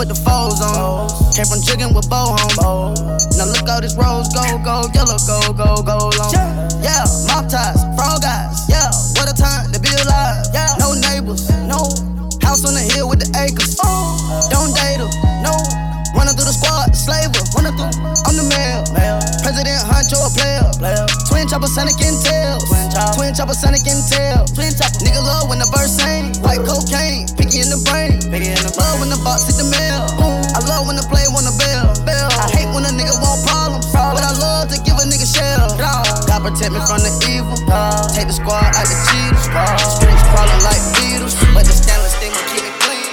Put 0.08 0.16
the 0.16 0.24
foes 0.24 0.60
on. 0.64 1.04
Came 1.36 1.44
from 1.44 1.60
jigging 1.60 1.92
with 1.92 2.08
bow 2.08 2.32
home. 2.32 2.96
Now 3.36 3.44
look 3.44 3.68
all 3.68 3.76
this 3.76 3.92
rose, 3.92 4.32
gold, 4.32 4.64
gold, 4.64 4.88
yellow, 4.96 5.20
gold, 5.28 5.52
gold, 5.52 5.84
gold 5.84 6.16
on. 6.16 6.32
Yeah, 6.80 7.04
mop 7.28 7.44
ties, 7.44 7.76
frog 7.92 8.24
eyes. 8.24 8.56
Yeah, 8.72 8.88
what 9.20 9.28
a 9.28 9.36
time 9.36 9.68
to 9.68 9.76
be 9.76 9.92
alive. 10.00 10.48
Yeah, 10.56 10.72
no 10.80 10.96
neighbors, 10.96 11.44
no 11.68 11.92
house 12.40 12.64
on 12.64 12.72
the 12.72 12.84
hill 12.96 13.12
with 13.12 13.20
the 13.20 13.28
acres. 13.36 13.76
Don't 14.48 14.72
date 14.72 14.96
her, 14.96 15.12
no. 15.44 15.52
Running 16.16 16.32
through 16.32 16.48
the 16.48 16.56
squad, 16.56 16.96
slaver. 16.96 17.44
Running 17.52 17.76
through, 17.76 17.92
I'm 18.24 18.32
the 18.32 18.48
mayor. 18.48 18.80
President 19.44 19.76
Huncho, 19.92 20.24
a 20.24 20.32
player. 20.32 21.04
Twin 21.28 21.44
chopper, 21.52 21.68
Sonic 21.68 22.00
and 22.00 22.16
tails. 22.24 22.64
Twin 23.12 23.36
chopper, 23.36 23.52
Sonic 23.52 23.84
and 23.84 24.00
tails. 24.08 24.56
Nigga 25.04 25.20
love 25.20 25.52
when 25.52 25.60
the 25.60 25.68
verse 25.68 26.00
ain't. 26.00 26.40
White 26.40 26.64
cocaine, 26.64 27.28
picky 27.36 27.60
in 27.60 27.68
the 27.68 27.80
brain. 27.84 28.24
When 28.32 28.40
the 28.40 28.72
box 29.24 29.46
hit 29.46 29.56
the 29.58 29.66
mail. 29.68 30.04
I 30.54 30.60
love 30.66 30.86
when 30.86 30.96
the 30.96 31.06
play 31.06 31.26
wanna 31.30 31.54
bell. 31.58 31.94
I 32.38 32.46
hate 32.54 32.70
when 32.70 32.84
a 32.86 32.92
nigga 32.92 33.14
want 33.20 33.42
problems. 33.46 33.86
But 33.92 34.22
I 34.22 34.32
love 34.38 34.68
to 34.70 34.78
give 34.82 34.96
a 34.98 35.04
nigga 35.06 35.26
shell. 35.26 35.74
God 35.78 36.40
protect 36.42 36.72
me 36.72 36.80
from 36.86 37.02
the 37.02 37.12
evil. 37.30 37.58
Take 38.14 38.28
the 38.30 38.36
squad 38.36 38.64
out 38.74 38.86
the 38.86 38.96
cheaters. 39.10 39.46
Streets 39.98 40.24
crawling 40.30 40.62
like 40.62 40.82
beetles. 40.98 41.34
But 41.54 41.66
the 41.66 41.74
stainless 41.74 42.14
thing 42.18 42.32
will 42.32 42.48
keep 42.52 42.64
it 42.64 42.74
clean. 42.82 43.06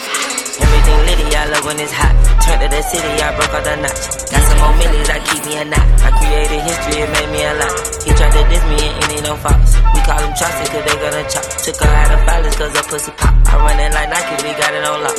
Everything 0.61 0.99
litty, 1.09 1.27
I 1.35 1.49
love 1.51 1.65
when 1.65 1.79
it's 1.81 1.93
hot. 1.93 2.13
Turn 2.45 2.61
to 2.61 2.67
the 2.69 2.81
city, 2.85 3.09
I 3.21 3.33
broke 3.33 3.53
all 3.53 3.65
the 3.65 3.75
knots. 3.81 4.29
Got 4.29 4.41
some 4.45 4.59
more 4.61 4.75
millions, 4.77 5.09
I 5.09 5.19
keep 5.25 5.41
me 5.49 5.57
a 5.57 5.65
knot. 5.65 5.85
I 6.05 6.13
created 6.13 6.61
history, 6.61 7.01
it 7.01 7.09
made 7.17 7.29
me 7.33 7.41
a 7.41 7.53
lot. 7.57 7.73
He 8.05 8.13
tried 8.13 8.33
to 8.37 8.43
diss 8.45 8.61
me 8.69 8.77
and 8.85 9.01
it 9.01 9.17
ain't 9.17 9.25
no 9.25 9.33
fox. 9.41 9.73
We 9.93 9.99
call 10.05 10.21
him 10.21 10.33
Chaucer, 10.37 10.69
cause 10.69 10.85
they 10.85 10.97
gonna 11.01 11.25
chop. 11.25 11.45
Took 11.65 11.81
her 11.81 11.89
out 11.89 12.13
of 12.13 12.21
violence, 12.29 12.55
cause 12.55 12.73
her 12.77 12.85
pussy 12.85 13.11
pop. 13.17 13.33
I 13.49 13.57
run 13.57 13.79
it 13.81 13.93
like 13.97 14.09
Nike, 14.13 14.45
we 14.45 14.53
got 14.61 14.73
it 14.77 14.85
on 14.85 15.01
lock. 15.01 15.17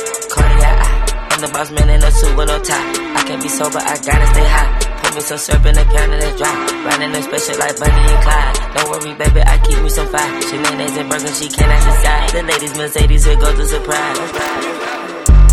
Boss 1.57 1.71
man 1.71 1.89
in 1.89 2.03
a 2.03 2.11
suit 2.11 2.37
with 2.37 2.47
no 2.47 2.59
tie. 2.61 3.17
I 3.17 3.23
can't 3.25 3.41
be 3.41 3.49
sober, 3.49 3.79
I 3.79 3.97
gotta 3.97 4.27
stay 4.29 4.45
high. 4.45 4.69
Put 5.01 5.15
me 5.15 5.21
some 5.21 5.37
syrup 5.39 5.65
in 5.65 5.73
the 5.73 5.85
can 5.85 6.13
and 6.13 6.21
it's 6.21 6.37
dry. 6.37 6.53
Riding 6.85 7.15
a 7.17 7.21
special 7.23 7.57
like 7.57 7.79
Bunny 7.79 8.03
and 8.13 8.21
Clyde. 8.25 8.55
Don't 8.75 8.89
worry, 8.91 9.13
baby, 9.17 9.41
I 9.41 9.57
keep 9.65 9.81
me 9.81 9.89
some 9.89 10.07
fire. 10.07 10.41
She 10.43 10.57
mayonnaise 10.57 10.97
and 10.97 11.09
burger, 11.09 11.33
she 11.33 11.49
cannot 11.49 11.81
decide. 11.81 12.29
The 12.29 12.43
ladies 12.43 12.77
Mercedes, 12.77 13.25
here 13.25 13.35
goes 13.37 13.57
the 13.57 13.65
surprise. 13.65 14.86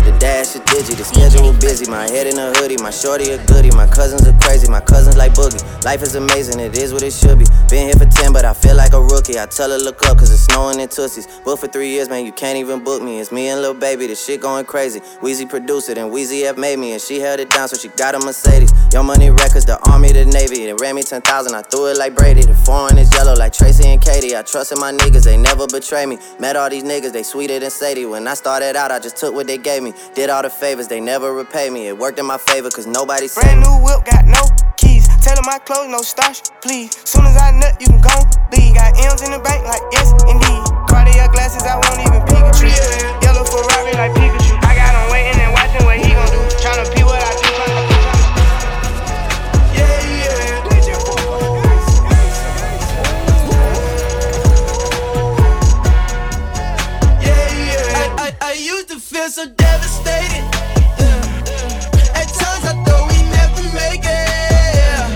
The 0.05 0.11
dash 0.19 0.53
is 0.53 0.61
digi, 0.61 0.95
the 0.95 1.03
schedule 1.03 1.51
busy. 1.53 1.89
My 1.89 2.07
head 2.07 2.27
in 2.27 2.37
a 2.37 2.53
hoodie, 2.53 2.77
my 2.77 2.91
shorty 2.91 3.31
a 3.31 3.43
goodie. 3.45 3.71
My 3.71 3.87
cousins 3.87 4.27
are 4.27 4.37
crazy, 4.39 4.69
my 4.69 4.79
cousins 4.79 5.17
like 5.17 5.33
boogie. 5.33 5.57
Life 5.83 6.03
is 6.03 6.13
amazing, 6.13 6.59
it 6.59 6.77
is 6.77 6.93
what 6.93 7.01
it 7.01 7.11
should 7.11 7.39
be. 7.39 7.45
Been 7.69 7.87
here 7.89 7.97
for 7.97 8.05
10, 8.05 8.31
but 8.31 8.45
I 8.45 8.53
feel 8.53 8.75
like 8.75 8.93
a 8.93 9.01
rookie. 9.01 9.39
I 9.39 9.47
tell 9.47 9.71
her 9.71 9.79
look 9.79 10.05
up, 10.05 10.19
cause 10.19 10.29
it's 10.31 10.43
snowing 10.43 10.79
in 10.79 10.89
Tussies. 10.89 11.25
Booked 11.43 11.61
for 11.61 11.67
three 11.67 11.89
years, 11.89 12.07
man, 12.07 12.23
you 12.23 12.31
can't 12.31 12.57
even 12.57 12.83
book 12.83 13.01
me. 13.01 13.19
It's 13.19 13.31
me 13.31 13.47
and 13.49 13.63
Lil 13.63 13.73
Baby, 13.73 14.05
the 14.05 14.15
shit 14.15 14.41
going 14.41 14.65
crazy. 14.65 14.99
Weezy 15.25 15.49
produced 15.49 15.89
it, 15.89 15.97
and 15.97 16.11
Weezy 16.11 16.43
F 16.43 16.55
made 16.55 16.77
me, 16.77 16.91
and 16.91 17.01
she 17.01 17.19
held 17.19 17.39
it 17.39 17.49
down, 17.49 17.67
so 17.67 17.75
she 17.75 17.87
got 17.97 18.13
a 18.13 18.19
Mercedes. 18.19 18.71
Young 18.93 19.07
Money 19.07 19.31
Records, 19.31 19.65
the 19.65 19.79
Army, 19.89 20.11
the 20.11 20.25
Navy. 20.25 20.67
They 20.67 20.73
ran 20.73 20.93
me 20.93 21.01
10,000, 21.01 21.55
I 21.55 21.63
threw 21.63 21.87
it 21.87 21.97
like 21.97 22.15
Brady. 22.15 22.43
The 22.43 22.53
foreign 22.53 22.99
is 22.99 23.11
yellow 23.13 23.33
like 23.33 23.53
Tracy 23.53 23.87
and 23.87 23.99
Katie. 23.99 24.37
I 24.37 24.43
trusted 24.43 24.77
my 24.77 24.91
niggas, 24.91 25.23
they 25.23 25.35
never 25.35 25.65
betray 25.65 26.05
me. 26.05 26.19
Met 26.39 26.55
all 26.55 26.69
these 26.69 26.83
niggas, 26.83 27.11
they 27.11 27.23
sweeter 27.23 27.57
than 27.59 27.71
Sadie. 27.71 28.05
When 28.05 28.27
I 28.27 28.35
started 28.35 28.75
out, 28.75 28.91
I 28.91 28.99
just 28.99 29.17
took 29.17 29.33
what 29.33 29.47
they 29.47 29.57
gave 29.57 29.81
me. 29.81 29.94
Did 30.13 30.29
all 30.29 30.43
the 30.43 30.49
favors, 30.49 30.87
they 30.87 30.99
never 30.99 31.33
repay 31.33 31.69
me. 31.69 31.87
It 31.87 31.97
worked 31.97 32.19
in 32.19 32.25
my 32.25 32.37
favor, 32.37 32.69
cause 32.69 32.87
nobody 32.87 33.27
said 33.27 33.41
Brand 33.43 33.61
new 33.61 33.77
whip, 33.83 34.05
got 34.05 34.25
no 34.25 34.43
keys. 34.77 35.07
Tailor 35.23 35.43
my 35.43 35.59
clothes, 35.59 35.89
no 35.89 36.01
starch, 36.01 36.41
please. 36.61 36.91
Soon 37.07 37.25
as 37.25 37.37
I 37.37 37.51
nut, 37.51 37.79
you 37.79 37.87
can 37.87 38.01
go 38.01 38.15
leave. 38.51 38.75
Got 38.75 38.97
M's 38.99 39.21
in 39.21 39.31
the 39.31 39.39
bank, 39.39 39.63
like 39.65 39.81
yes, 39.91 40.11
indeed. 40.27 40.63
Cartier 40.89 41.27
glasses, 41.31 41.63
I 41.63 41.75
won't 41.79 42.01
even 42.01 42.25
you. 42.27 42.75
Yellow 43.23 43.45
Ferrari, 43.45 43.93
like 43.95 44.11
Pikachu. 44.17 44.57
I 44.65 44.75
got 44.75 44.91
him 44.91 45.07
waiting 45.11 45.39
and 45.39 45.53
watching 45.53 45.85
what 45.85 45.97
he 45.97 46.11
gon' 46.11 46.27
do. 46.27 46.41
Tryna 46.59 46.85
pee 46.93 47.04
feel 59.15 59.29
so 59.29 59.45
devastated. 59.45 60.43
Yeah. 60.99 62.19
At 62.19 62.27
times 62.35 62.65
I 62.67 62.73
thought 62.83 63.07
we 63.11 63.19
never 63.31 63.63
make 63.71 64.03
it. 64.03 65.07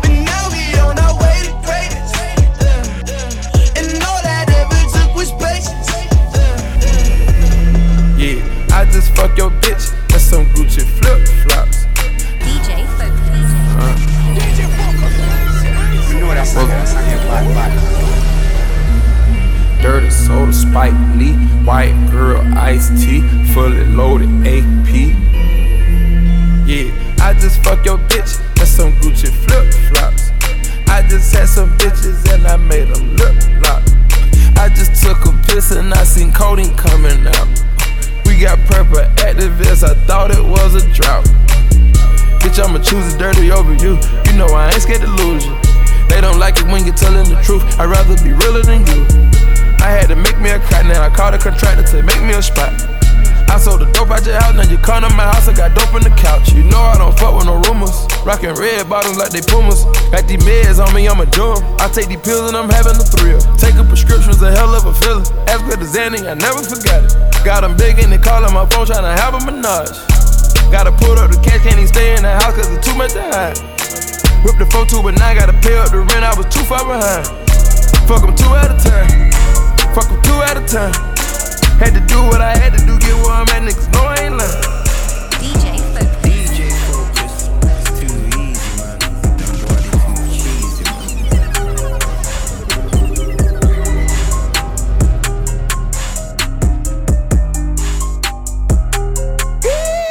But 0.00 0.12
now 0.30 0.48
we 0.48 0.62
on 0.80 0.96
our 0.96 1.14
way 1.20 1.36
to 1.44 1.52
greatness. 1.66 2.12
Yeah. 2.64 3.78
And 3.78 3.88
all 4.08 4.20
that 4.24 4.48
ever 4.60 4.80
took 4.94 5.10
was 5.14 5.30
patience. 5.36 5.88
Yeah, 8.16 8.76
I 8.78 8.86
just 8.86 9.08
fuck 9.14 9.36
your 9.36 9.50
bitch. 9.60 9.84
That's 10.08 10.24
some 10.24 10.46
Gucci 10.54 10.82
flip 10.96 11.20
flops. 11.44 11.84
DJ 12.44 12.86
Fokus. 12.96 13.50
Uh. 13.76 13.96
You 16.08 16.20
know 16.20 16.32
that's 16.32 17.97
Dirty 19.88 20.10
soda, 20.10 20.52
Spike 20.52 20.92
Lee. 21.16 21.32
White 21.64 21.96
girl, 22.10 22.42
iced 22.58 22.92
tea, 23.00 23.22
fully 23.54 23.86
loaded 23.86 24.28
AP. 24.46 25.16
Yeah, 26.68 26.92
I 27.24 27.32
just 27.32 27.64
fuck 27.64 27.82
your 27.86 27.96
bitch 27.96 28.38
and 28.60 28.68
some 28.68 28.92
Gucci 29.00 29.32
flip 29.32 29.72
flops. 29.88 30.28
I 30.90 31.08
just 31.08 31.34
had 31.34 31.48
some 31.48 31.70
bitches 31.78 32.20
and 32.34 32.46
I 32.46 32.58
made 32.58 32.88
them 32.88 33.16
lip 33.16 33.34
lock. 33.64 33.82
I 34.58 34.68
just 34.68 35.02
took 35.02 35.24
a 35.24 35.32
piss 35.46 35.70
and 35.70 35.94
I 35.94 36.04
seen 36.04 36.32
codeine 36.32 36.76
coming 36.76 37.26
out. 37.26 37.48
We 38.26 38.38
got 38.38 38.58
purple 38.66 39.00
activists, 39.24 39.88
I 39.88 39.94
thought 40.04 40.30
it 40.30 40.44
was 40.44 40.74
a 40.74 40.86
drought. 40.92 41.24
Bitch, 42.44 42.62
I'ma 42.62 42.80
choose 42.80 43.14
it 43.14 43.18
dirty 43.18 43.50
over 43.50 43.72
you. 43.72 43.96
You 44.26 44.36
know 44.36 44.48
I 44.48 44.68
ain't 44.68 44.82
scared 44.82 45.00
to 45.00 45.08
lose 45.24 45.46
you. 45.46 45.56
They 46.10 46.20
don't 46.20 46.38
like 46.38 46.58
it 46.58 46.66
when 46.66 46.84
you're 46.84 46.94
telling 46.94 47.24
the 47.24 47.40
truth. 47.42 47.64
I'd 47.80 47.86
rather 47.86 48.22
be 48.22 48.34
realer 48.34 48.60
than 48.60 48.84
you. 48.84 49.37
I 49.88 50.04
had 50.04 50.12
to 50.12 50.20
make 50.20 50.36
me 50.36 50.52
a 50.52 50.60
cut, 50.60 50.84
now 50.84 51.00
I 51.00 51.08
called 51.08 51.32
a 51.32 51.40
contractor 51.40 51.80
to 51.80 52.04
make 52.04 52.20
me 52.20 52.36
a 52.36 52.44
spot. 52.44 52.76
I 53.48 53.56
sold 53.56 53.80
the 53.80 53.88
dope 53.96 54.12
out 54.12 54.20
your 54.28 54.36
house, 54.36 54.52
now 54.52 54.68
you 54.68 54.76
come 54.76 55.00
to 55.00 55.08
my 55.16 55.24
house, 55.24 55.48
I 55.48 55.56
got 55.56 55.72
dope 55.72 55.96
in 55.96 56.04
the 56.04 56.12
couch. 56.12 56.52
You 56.52 56.60
know 56.68 56.76
I 56.76 57.00
don't 57.00 57.16
fuck 57.16 57.32
with 57.32 57.48
no 57.48 57.56
rumors. 57.64 57.96
Rockin' 58.20 58.52
red 58.60 58.84
bottoms 58.84 59.16
like 59.16 59.32
they 59.32 59.40
pumas. 59.40 59.88
Got 60.12 60.28
these 60.28 60.44
meds 60.44 60.76
on 60.76 60.92
me, 60.92 61.08
I'ma 61.08 61.24
do 61.32 61.56
'em. 61.56 61.64
I 61.80 61.88
take 61.88 62.12
these 62.12 62.20
pills 62.20 62.52
and 62.52 62.56
I'm 62.60 62.68
having 62.68 63.00
a 63.00 63.06
thrill. 63.16 63.40
Taking 63.56 63.88
prescriptions, 63.88 64.44
a 64.44 64.52
hell 64.52 64.76
of 64.76 64.84
a 64.84 64.92
feeling. 64.92 65.24
As 65.48 65.64
good 65.64 65.80
as 65.80 65.96
any, 65.96 66.20
I 66.20 66.36
never 66.36 66.60
forgot 66.60 67.08
it. 67.08 67.16
Got 67.40 67.64
them 67.64 67.72
big 67.80 67.96
and 67.96 68.12
they 68.12 68.20
callin' 68.20 68.52
my 68.52 68.68
phone, 68.68 68.84
tryna 68.84 69.16
have 69.16 69.32
a 69.32 69.40
menage. 69.40 69.96
Gotta 70.68 70.92
pull 70.92 71.16
up 71.16 71.32
the 71.32 71.40
cash, 71.40 71.64
can't 71.64 71.80
even 71.80 71.88
stay 71.88 72.12
in 72.12 72.28
the 72.28 72.34
house 72.44 72.52
cause 72.52 72.68
it's 72.68 72.84
too 72.84 72.92
much 72.92 73.16
to 73.16 73.24
hide. 73.32 73.56
Whip 74.44 74.60
the 74.60 74.68
4 74.68 74.84
2 74.84 75.00
but 75.00 75.16
now 75.16 75.32
I 75.32 75.34
gotta 75.34 75.56
pay 75.64 75.80
up 75.80 75.88
the 75.88 76.04
rent, 76.04 76.28
I 76.28 76.36
was 76.36 76.44
too 76.52 76.64
far 76.68 76.84
behind. 76.84 77.24
Fuck 78.04 78.28
'em 78.28 78.36
two 78.36 78.52
at 78.52 78.68
a 78.68 78.76
time. 78.76 79.28
Fuck 79.98 80.12
'em 80.12 80.22
two 80.22 80.40
at 80.42 80.56
a 80.56 80.60
time. 80.60 80.94
Had 81.80 81.92
to 81.94 82.00
do 82.06 82.22
what 82.22 82.40
I 82.40 82.56
had 82.56 82.72
to 82.78 82.86
do, 82.86 82.96
get 83.00 83.16
where 83.16 83.32
I'm 83.32 83.48
at, 83.48 83.62
niggas 83.66 83.92
know 83.92 84.04
I 84.04 84.14
ain't 84.26 84.36
lying. 84.38 84.62
DJ 85.42 85.74
Fokus. 85.90 86.20
DJ 86.22 86.70
Fokus. 86.86 87.34
It's 87.66 87.90
too 87.98 88.14
easy, 88.38 88.68
man. 88.78 88.98
Body 89.66 89.90
too 90.04 90.14
cheesy, 90.38 90.84
man. 90.86 91.50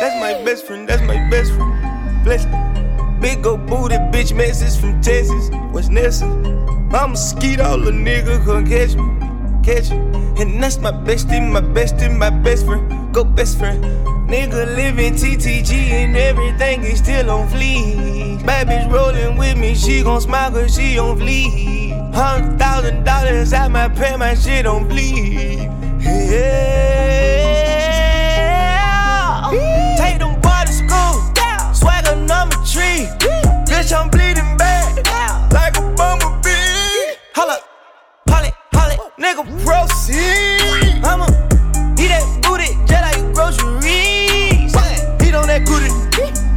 That's 0.01 0.15
my 0.19 0.33
best 0.43 0.65
friend, 0.67 0.83
that's 0.89 1.03
my 1.03 1.29
best 1.29 1.53
friend. 1.53 1.71
Bless. 2.25 2.45
Big 3.21 3.45
old 3.47 3.65
booty 3.67 3.95
bitch 4.11 4.35
message 4.35 4.77
from 4.81 4.99
Texas. 5.01 5.49
What's 5.71 5.87
Nessa? 5.87 6.25
I'm 6.91 7.13
a 7.13 7.15
skeet 7.15 7.61
all 7.61 7.79
the 7.79 7.91
nigga 7.91 8.43
come 8.43 8.65
catch 8.67 8.95
me. 8.95 9.26
Me. 9.67 9.75
And 10.39 10.63
that's 10.63 10.77
my 10.79 10.91
bestie, 10.91 11.41
my 11.51 11.59
bestie, 11.59 12.15
my 12.15 12.29
best 12.29 12.65
friend. 12.65 13.13
Go 13.13 13.25
best 13.25 13.57
friend. 13.57 13.83
Nigga 14.29 14.75
living 14.75 15.13
TTG 15.13 15.71
and 15.71 16.15
everything 16.15 16.83
is 16.83 16.99
still 16.99 17.29
on 17.29 17.49
fleek. 17.49 18.45
Bad 18.45 18.67
bitch 18.67 18.89
rolling 18.91 19.37
with 19.37 19.57
me, 19.57 19.75
she 19.75 20.03
gon' 20.03 20.21
smile 20.21 20.51
cause 20.51 20.75
she 20.75 20.97
on 20.97 21.17
fleek. 21.19 22.13
Hundred 22.13 22.57
thousand 22.57 23.03
dollars 23.03 23.51
I 23.51 23.67
might 23.67 23.93
pay 23.95 24.15
my 24.15 24.35
shit 24.35 24.65
on 24.65 24.87
bleed. 24.87 25.69
Yeah. 25.99 26.77
Take 29.97 30.19
them 30.19 30.39
boy 30.39 30.63
to 30.65 30.71
school. 30.71 31.21
Swagger 31.73 32.15
number 32.15 32.55
three. 32.63 33.07
Bitch, 33.67 33.91
I'm 33.91 34.09
bleeding 34.09 34.55
bad. 34.57 35.05
Like 35.51 35.77
a 35.77 35.81
bumblebee. 35.95 37.17
Holla, 37.33 37.59
nigga, 39.17 39.43
proceed. 39.65 41.01
I'ma 41.03 41.25
eat 41.97 42.13
that 42.13 42.23
booty 42.45 42.69
just 42.85 43.01
like 43.01 43.17
groceries. 43.33 44.73
Eat 45.25 45.33
on 45.33 45.49
that 45.49 45.65
booty. 45.65 45.89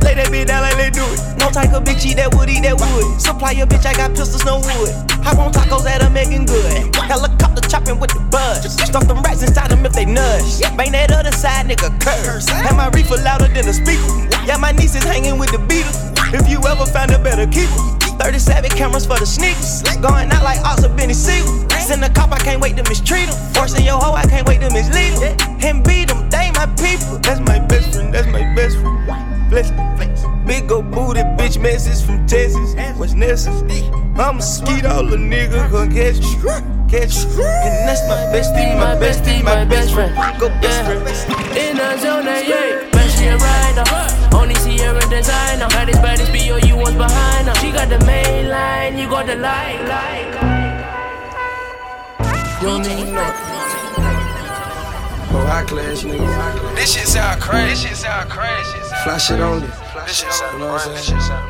Lay 0.05 0.15
that 0.15 0.29
bitch 0.29 0.47
down 0.47 0.63
like 0.63 0.77
they 0.77 0.91
do 0.91 1.05
it. 1.05 1.21
No 1.41 1.51
type 1.51 1.73
of 1.73 1.85
bitch 1.85 2.05
eat 2.05 2.17
that 2.17 2.35
wood, 2.35 2.49
eat 2.49 2.63
that 2.63 2.77
wood. 2.77 3.21
Supply 3.21 3.53
your 3.53 3.67
bitch, 3.67 3.87
I 3.87 3.95
got 3.95 4.11
pistols, 4.11 4.45
no 4.45 4.61
wood. 4.61 4.93
Hop 5.25 5.39
on 5.39 5.53
tacos 5.53 5.85
that 5.85 6.03
are 6.03 6.11
making 6.11 6.45
good. 6.47 6.95
Helicopter 6.97 7.65
chopping 7.69 7.99
with 7.99 8.13
the 8.13 8.21
buzz. 8.31 8.69
Stuff 8.69 9.09
them 9.09 9.23
rats 9.23 9.43
inside 9.43 9.71
them 9.71 9.85
if 9.85 9.93
they 9.93 10.05
nudge. 10.05 10.61
Bang 10.77 10.93
that 10.93 11.13
other 11.13 11.33
side, 11.33 11.67
nigga, 11.67 11.89
curse. 12.01 12.49
Have 12.49 12.77
my 12.77 12.89
reefer 12.93 13.17
louder 13.25 13.49
than 13.49 13.65
the 13.65 13.73
speaker. 13.73 14.05
Yeah, 14.45 14.57
my 14.57 14.73
niece 14.73 14.95
is 14.95 15.05
hanging 15.05 15.39
with 15.39 15.51
the 15.51 15.59
beaters. 15.65 15.97
If 16.33 16.49
you 16.49 16.61
ever 16.69 16.85
find 16.87 17.11
a 17.11 17.19
better 17.19 17.47
keeper. 17.49 17.81
37 18.21 18.71
cameras 18.77 19.07
for 19.07 19.19
the 19.19 19.25
sneakers. 19.25 19.81
Going 20.05 20.31
out 20.31 20.45
like 20.45 20.61
or 20.61 20.89
Benny 20.95 21.15
Siegel. 21.15 21.70
Send 21.91 22.05
a 22.05 22.09
cop, 22.09 22.31
I 22.31 22.39
can't 22.39 22.63
wait 22.63 22.77
to 22.77 22.85
mistreat 22.85 23.27
him. 23.27 23.35
Forcing 23.53 23.85
your 23.85 23.99
hoe, 23.99 24.13
I 24.13 24.23
can't 24.23 24.47
wait 24.47 24.61
to 24.61 24.71
mislead 24.71 25.19
him. 25.19 25.59
Him 25.59 25.83
beat 25.83 26.07
them, 26.07 26.31
they 26.31 26.53
my 26.55 26.67
people. 26.79 27.19
That's 27.19 27.41
my 27.41 27.59
best 27.67 27.95
friend, 27.95 28.15
that's 28.15 28.29
my 28.29 28.47
best 28.55 28.79
friend. 28.79 29.51
Bless 29.51 29.71
flex. 29.99 30.23
Big 30.47 30.71
ol' 30.71 30.83
booty 30.83 31.23
bitch 31.35 31.61
message 31.61 32.07
from 32.07 32.25
Texas. 32.29 32.77
What's 32.97 33.15
Nessa? 33.15 33.51
I'm 34.15 34.39
a 34.39 34.41
skeet 34.41 34.87
all 34.87 35.05
the 35.05 35.17
nigga 35.17 35.69
gon' 35.73 35.91
catch 35.91 36.21
me. 36.21 36.31
Catch 36.87 37.27
me. 37.27 37.43
And 37.43 37.89
that's 37.89 38.07
my 38.07 38.23
bestie, 38.31 38.79
my 38.79 38.95
bestie, 38.95 39.43
my 39.43 39.65
best 39.65 39.93
friend. 39.93 40.15
Go 40.39 40.49
best 40.63 40.87
friend. 40.87 41.03
In 41.59 41.77
the 41.77 41.99
zone, 41.99 42.25
yeah, 42.25 42.87
she 43.17 43.27
a 43.27 43.37
rider. 43.37 44.37
Only 44.37 44.55
Sierra 44.55 45.01
designer. 45.11 45.67
Baddest, 45.71 46.01
baddest, 46.01 46.33
be 46.33 46.53
all 46.53 46.61
you 46.61 46.77
was 46.77 46.95
behind 46.95 47.49
her. 47.49 47.55
She 47.57 47.73
got 47.73 47.89
the 47.89 47.99
main 48.07 48.49
line, 48.49 48.97
you 48.97 49.09
got 49.09 49.27
the 49.27 49.35
light, 49.35 49.85
light. 49.89 50.40
You 52.61 52.67
don't 52.67 52.85
even 52.85 53.15
know. 53.15 53.25
Oh, 55.33 55.47
high 55.49 55.65
class 55.65 56.03
nigga. 56.03 56.75
This 56.75 56.93
shit 56.93 57.07
sound 57.07 57.41
crazy. 57.41 57.71
This 57.71 57.81
shit 57.81 57.97
sound 57.97 58.29
crazy. 58.29 58.79
Fly 59.03 59.17
shit 59.17 59.41
only. 59.41 59.67
This 60.05 60.21
shit 60.21 60.31
sound 60.31 60.53
you 60.53 60.59
know 60.59 60.73
what 60.73 60.87
I'm 60.87 60.97
saying? 60.99 61.41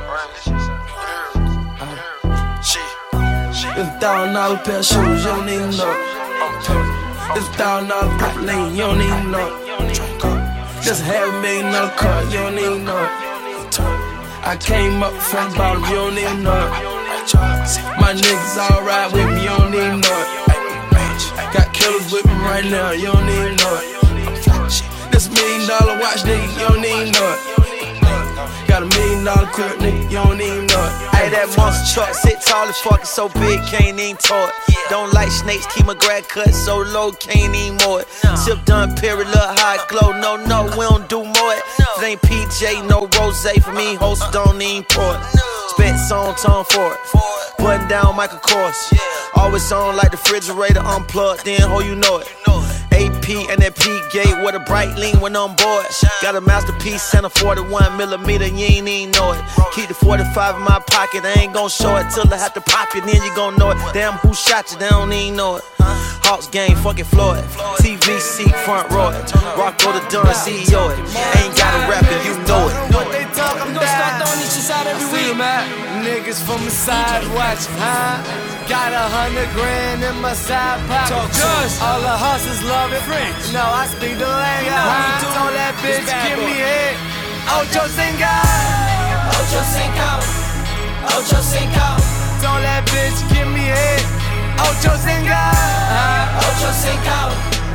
It's 3.74 3.88
a 3.88 3.98
thousand 3.98 4.34
dollar 4.34 4.58
pair 4.58 4.78
of 4.78 4.84
shoes, 4.84 5.24
you 5.24 5.30
don't 5.30 5.48
even 5.48 5.70
know. 5.74 5.94
It's 7.34 7.48
a 7.48 7.52
thousand 7.58 7.88
dollar 7.88 8.16
purple 8.16 8.42
lane, 8.42 8.76
you 8.76 8.82
don't 8.82 9.00
even 9.00 9.30
know. 9.32 9.50
Just 10.80 11.02
a 11.02 11.06
half 11.06 11.26
a 11.26 11.42
million 11.42 11.72
dollar 11.72 11.90
car, 11.98 12.22
you 12.26 12.38
don't 12.38 12.56
even 12.56 12.84
know. 12.84 13.08
I 14.46 14.56
came 14.60 15.02
up 15.02 15.14
from 15.14 15.50
the 15.50 15.58
bottom, 15.58 15.82
you 15.90 15.96
don't 15.96 16.18
even 16.18 16.44
know. 16.44 16.70
My 17.98 18.14
niggas 18.14 18.58
all 18.70 18.82
ride 18.86 19.10
with 19.12 19.26
me, 19.26 19.42
you 19.42 19.48
don't 19.48 19.74
even 19.74 20.00
know. 20.00 20.29
Killers 21.80 22.12
with 22.12 22.26
me 22.26 22.32
right 22.44 22.64
now, 22.64 22.90
you 22.90 23.06
don't 23.06 23.28
even 23.28 23.56
know 23.56 23.80
it. 23.80 25.12
This 25.12 25.28
million 25.30 25.66
dollar 25.66 25.98
watch, 25.98 26.22
nigga, 26.24 26.52
you 26.52 26.68
don't 26.68 26.84
even 26.84 27.12
know 27.12 27.36
it. 27.56 27.59
Got 28.68 28.82
a 28.82 28.86
million 28.86 29.24
dollar 29.24 29.46
crib, 29.48 29.78
nigga, 29.78 30.02
you 30.10 30.18
don't 30.18 30.40
even 30.40 30.66
know 30.66 30.84
it. 30.84 30.92
Hey, 31.16 31.28
that 31.30 31.52
monster 31.56 31.86
truck 31.94 32.14
sit 32.14 32.40
tall 32.40 32.66
as 32.68 32.78
fuck, 32.78 33.04
so 33.04 33.28
big, 33.28 33.60
can't 33.66 33.98
even 33.98 34.16
it. 34.48 34.54
Don't 34.90 35.12
like 35.12 35.30
snakes, 35.30 35.66
keep 35.74 35.86
my 35.86 35.94
grad 35.94 36.28
cut 36.28 36.52
so 36.54 36.78
low, 36.78 37.12
can't 37.12 37.54
even 37.54 37.76
mow 37.78 37.98
it. 37.98 38.08
Sip 38.36 38.64
done, 38.64 38.96
period, 38.96 39.28
look 39.28 39.50
hot 39.58 39.86
glow. 39.88 40.12
No, 40.12 40.36
no, 40.36 40.64
we 40.76 40.84
don't 40.84 41.08
do 41.08 41.22
more 41.24 41.52
it. 41.54 41.62
Ain't 42.02 42.20
PJ, 42.22 42.88
no 42.88 43.08
rose 43.18 43.46
for 43.62 43.72
me, 43.72 43.94
host 43.94 44.24
don't 44.32 44.60
even 44.60 44.84
pour 44.90 45.14
it. 45.14 45.22
Spent 45.76 45.98
song 45.98 46.34
tone 46.36 46.64
for 46.64 46.94
it. 46.94 47.00
Button 47.58 47.88
down 47.88 48.16
Michael 48.16 48.38
Kors. 48.38 48.92
Always 49.36 49.70
on 49.72 49.96
like 49.96 50.10
the 50.10 50.16
refrigerator 50.16 50.80
unplugged, 50.80 51.44
then 51.44 51.60
ho, 51.62 51.80
you 51.80 51.94
know 51.94 52.18
it. 52.18 52.28
AP 52.92 53.50
and 53.50 53.62
that 53.62 53.76
P 53.76 54.00
gate 54.12 54.36
with 54.42 54.54
a 54.54 54.60
bright 54.60 54.96
lean 54.96 55.20
when 55.20 55.36
on 55.36 55.54
board. 55.56 55.86
Got 56.22 56.36
a 56.36 56.40
masterpiece 56.40 57.14
and 57.14 57.26
a 57.26 57.30
41 57.30 57.96
millimeter, 57.96 58.46
you 58.46 58.64
ain't 58.64 58.88
even 58.88 59.10
know 59.12 59.32
it. 59.32 59.40
Keep 59.74 59.88
the 59.88 59.94
45 59.94 60.56
in 60.56 60.62
my 60.62 60.80
pocket, 60.90 61.24
I 61.24 61.34
ain't 61.40 61.52
gon' 61.52 61.68
show 61.68 61.96
it 61.96 62.10
till 62.10 62.32
I 62.32 62.36
have 62.36 62.54
to 62.54 62.60
pop 62.60 62.94
it, 62.96 63.04
then 63.04 63.22
you 63.22 63.34
gon' 63.34 63.56
know 63.56 63.70
it. 63.70 63.78
Damn, 63.92 64.14
who 64.18 64.34
shot 64.34 64.70
you? 64.72 64.78
They 64.78 64.88
don't 64.88 65.12
even 65.12 65.36
know 65.36 65.56
it. 65.56 65.64
Hawks 66.30 66.46
game, 66.46 66.76
fucking 66.76 67.10
Floyd. 67.10 67.42
TV 67.82 68.20
seat, 68.22 68.54
front 68.62 68.88
row 68.94 69.10
it. 69.10 69.34
Rocco 69.58 69.90
the 69.90 70.02
Dunn, 70.06 70.30
CEO 70.30 70.94
it. 70.94 70.98
Ain't 71.42 71.58
got 71.58 71.74
a 71.74 71.90
rap 71.90 72.06
and 72.06 72.22
you 72.22 72.38
know 72.46 72.70
it. 72.70 72.74
What 72.94 73.10
they 73.10 73.26
talking 73.34 73.74
about 73.74 74.22
throwing 74.22 74.38
this 74.38 74.54
shit 74.54 74.70
out 74.70 74.86
every 74.86 75.10
week. 75.10 75.34
Niggas 76.06 76.40
from 76.46 76.62
the 76.64 76.70
side 76.70 77.26
watching, 77.34 77.74
huh? 77.82 78.22
Got 78.70 78.94
a 78.94 79.02
hundred 79.10 79.50
grand 79.50 80.06
in 80.06 80.14
my 80.22 80.32
side 80.32 80.78
pocket. 80.86 81.34
Just 81.34 81.82
all 81.82 82.00
the 82.00 82.14
hustlers 82.14 82.62
love 82.62 82.79
it. 82.88 83.04
French. 83.04 83.52
No, 83.52 83.60
I 83.60 83.84
speak 83.84 84.16
the 84.16 84.24
language. 84.24 84.72
Huh? 84.72 85.20
Told 85.36 85.52
that 85.52 85.76
bitch, 85.84 86.08
give 86.24 86.40
me 86.40 86.56
it. 86.64 86.96
Ocho 87.52 87.84
Cinco. 87.92 88.32
Ocho 89.36 89.60
Cinco. 89.68 90.08
Ocho 91.12 91.40
Cinco. 91.44 91.86
Told 92.40 92.64
that 92.64 92.88
bitch, 92.88 93.20
give 93.28 93.48
me 93.52 93.68
it. 93.68 94.00
Ocho 94.64 94.96
Cinco. 94.96 95.36
Uh-huh. 95.36 96.46
Ocho 96.48 96.72
Cinco. 96.72 97.20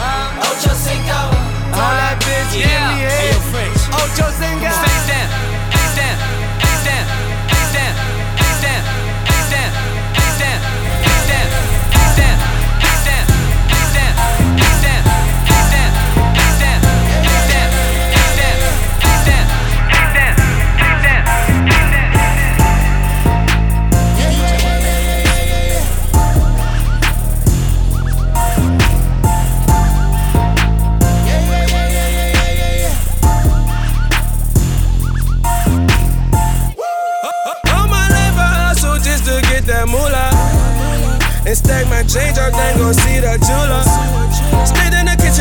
Uh-huh. 0.02 0.49
Ocho 0.49 0.73
Cinco. 0.73 1.19
Told 1.69 1.95
that 2.02 2.18
bitch, 2.26 2.57
give 2.57 2.82
me 2.90 3.06
it. 3.06 3.38
Ocho 3.94 4.26
Cinco. 4.34 4.73
Face 4.73 4.82
down, 4.82 4.90
face 4.90 5.06
down, 5.06 5.30
face 5.69 5.94
down, 6.02 6.18
and 41.46 41.58
stack 41.58 41.88
my 41.88 42.04
change 42.04 42.38
up, 42.38 42.52
then 42.54 42.78
go 42.78 42.92
see 42.92 43.20
the 43.20 43.38
jeweler. 43.46 44.35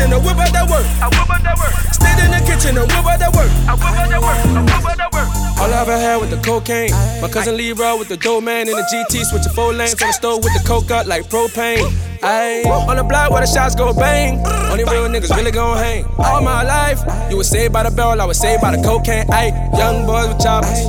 Stayed 0.05 0.13
in 0.13 0.21
the 0.21 0.21
kitchen 0.21 0.21
to 0.21 0.21
whip 0.21 0.37
out 0.37 0.53
that 0.53 0.69
work. 0.69 0.85
I 1.01 1.07
whip 1.09 1.29
out 1.33 1.41
that 1.41 1.57
work. 1.57 1.73
Stayed 1.93 2.19
in 2.21 2.29
the 2.29 2.41
kitchen 2.45 2.75
to 2.75 2.81
whip 2.85 3.05
out 3.05 3.17
that 3.17 3.33
work. 3.33 3.49
I 3.65 3.73
whip 3.73 3.97
out 3.97 4.09
that 4.09 4.21
work. 4.21 4.37
I 4.37 4.61
whip 4.61 4.85
out 4.85 4.97
that 4.97 5.11
work. 5.13 5.27
All 5.57 5.73
I 5.73 5.81
ever 5.81 5.97
had 5.97 6.21
with 6.21 6.29
the 6.29 6.37
cocaine. 6.45 6.91
My 7.21 7.29
cousin 7.29 7.57
Leroy 7.57 7.97
with 7.97 8.09
the 8.09 8.17
dope 8.17 8.43
man 8.43 8.69
in 8.69 8.75
the 8.75 8.85
GT, 8.85 9.25
switching 9.25 9.51
four 9.53 9.73
lanes 9.73 9.99
on 10.01 10.07
the 10.09 10.13
stove 10.13 10.43
with 10.43 10.53
the 10.53 10.61
coke 10.67 10.91
up 10.91 11.07
like 11.07 11.29
propane. 11.29 11.89
Ayy, 12.21 12.65
on 12.65 12.97
the 12.97 13.03
block 13.03 13.31
where 13.31 13.41
the 13.41 13.47
shots 13.47 13.73
go 13.73 13.93
bang. 13.93 14.45
Only 14.69 14.83
real 14.83 15.09
niggas 15.09 15.35
really 15.35 15.51
gon' 15.51 15.77
hang. 15.77 16.05
All 16.17 16.41
my 16.41 16.63
life, 16.63 17.01
you 17.31 17.37
was 17.37 17.49
saved 17.49 17.73
by 17.73 17.83
the 17.83 17.91
bell, 17.91 18.19
I 18.21 18.25
was 18.25 18.37
saved 18.39 18.61
by 18.61 18.75
the 18.75 18.83
cocaine. 18.83 19.25
Ayy, 19.27 19.51
young 19.77 20.05
boys 20.05 20.27
with 20.27 20.39
choppers, 20.39 20.85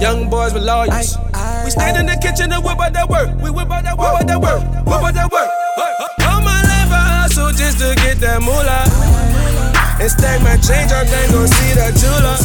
young 0.00 0.30
boys 0.30 0.52
with 0.54 0.62
lawyers. 0.62 1.16
We 1.64 1.70
stand 1.70 1.96
in 1.96 2.06
the 2.06 2.16
kitchen 2.22 2.52
and 2.52 2.62
whip 2.62 2.78
out 2.78 2.92
that 2.92 3.08
work. 3.08 3.34
We 3.42 3.50
whip 3.50 3.70
out 3.70 3.82
that 3.82 3.98
work, 3.98 4.12
whip 4.12 4.22
out 4.22 4.26
that 4.26 4.40
work, 4.40 4.86
whip 4.86 5.02
out 5.02 5.14
that 5.14 5.32
work. 5.32 5.50
Just 7.56 7.78
to 7.78 7.94
get 8.02 8.18
that 8.20 8.42
moolah. 8.42 8.84
And 10.02 10.10
stack 10.10 10.42
my 10.42 10.58
change 10.58 10.90
up, 10.90 11.06
then 11.06 11.30
go 11.30 11.46
see 11.46 11.72
the 11.78 11.94
jeweler. 11.94 12.36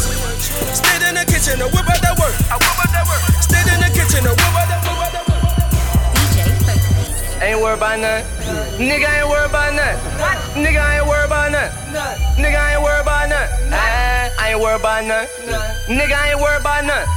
Stayed 0.74 1.02
in 1.02 1.18
the 1.18 1.26
kitchen 1.26 1.58
and 1.58 1.70
whip 1.74 1.90
out 1.90 2.00
that 2.02 2.16
work. 2.22 2.34
I 2.50 2.56
whip 2.62 2.78
out 2.78 2.92
that 2.94 3.06
work. 3.10 3.22
Stayed 3.42 3.68
in 3.74 3.82
the 3.82 3.90
kitchen 3.90 4.22
and 4.22 4.38
whip 4.38 4.54
out 4.54 4.70
that 4.70 4.82
that 4.86 4.96
work. 5.02 5.10
Ain't 7.42 7.60
worried 7.60 7.80
about 7.80 8.00
none. 8.00 8.24
Nigga 8.78 9.08
ain't 9.10 9.28
worried 9.28 9.50
about 9.50 9.74
none. 9.74 9.98
Nigga 10.54 10.84
ain't 10.84 11.08
worried 11.08 11.26
about 11.26 11.52
none. 11.52 11.72
Nigga 12.38 12.60
ain't 12.60 12.84
worried 12.84 13.02
about 13.02 13.30
none. 13.30 13.50
I 13.74 14.52
ain't 14.52 14.60
worried 14.60 14.80
about 14.80 15.06
none. 15.06 15.28
Nigga 15.88 16.16
ain't 16.30 16.40
worried 16.40 16.62
about 16.62 16.86
none. 16.86 17.08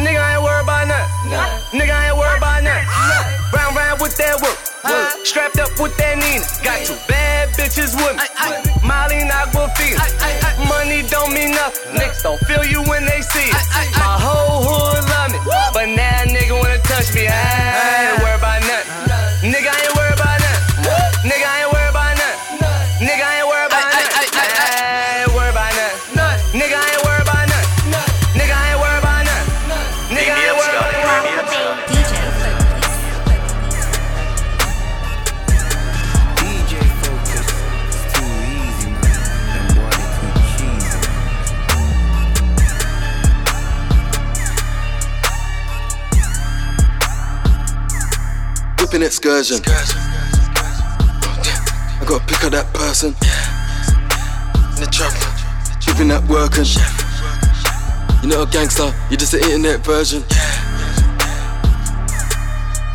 Nigga 0.00 0.20
ain't 0.20 0.42
worried 0.42 0.64
about 0.64 0.88
none. 0.88 1.06
Nigga 1.70 1.94
ain't 1.94 2.16
worried 2.16 2.38
about 2.38 2.62
none. 2.64 2.84
Round 3.52 3.76
round 3.76 4.00
with 4.00 4.16
that 4.16 4.40
work. 4.42 4.67
Work. 4.84 5.26
Strapped 5.26 5.58
up 5.58 5.70
with 5.78 5.96
that 5.98 6.18
Nina. 6.18 6.44
Got 6.62 6.86
two 6.86 6.98
bad 7.08 7.50
bitches 7.58 7.94
with 7.96 8.16
me. 8.16 8.26
Molly 8.86 9.22
and 9.24 9.30
Aquafina. 9.30 10.00
Money 10.68 11.02
don't 11.08 11.32
mean 11.32 11.52
nothing. 11.52 11.98
Niggas 11.98 12.22
don't 12.22 12.40
feel 12.46 12.64
you 12.64 12.82
when 12.84 13.04
they 13.04 13.20
see 13.22 13.50
it. 13.50 13.64
My 13.98 14.16
whole 14.18 14.62
hood 14.62 15.04
love 15.10 15.32
me. 15.32 15.38
But 15.72 15.88
now 15.94 16.24
nigga 16.26 16.54
wanna 16.54 16.78
touch 16.82 17.14
me. 17.14 17.26
I 17.28 18.14
ain't 18.14 18.22
worried 18.22 18.37
excursion. 49.18 49.60
I 51.98 52.04
gotta 52.06 52.24
pick 52.26 52.44
up 52.44 52.52
that 52.52 52.70
person. 52.72 53.10
In 54.78 54.86
the 54.86 54.90
trap. 54.94 55.10
Whipping 55.86 56.06
that 56.14 56.22
working. 56.30 56.62
You're 58.22 58.38
not 58.38 58.46
a 58.46 58.50
gangster, 58.52 58.94
you're 59.10 59.18
just 59.18 59.34
an 59.34 59.42
internet 59.42 59.82
version. 59.82 60.22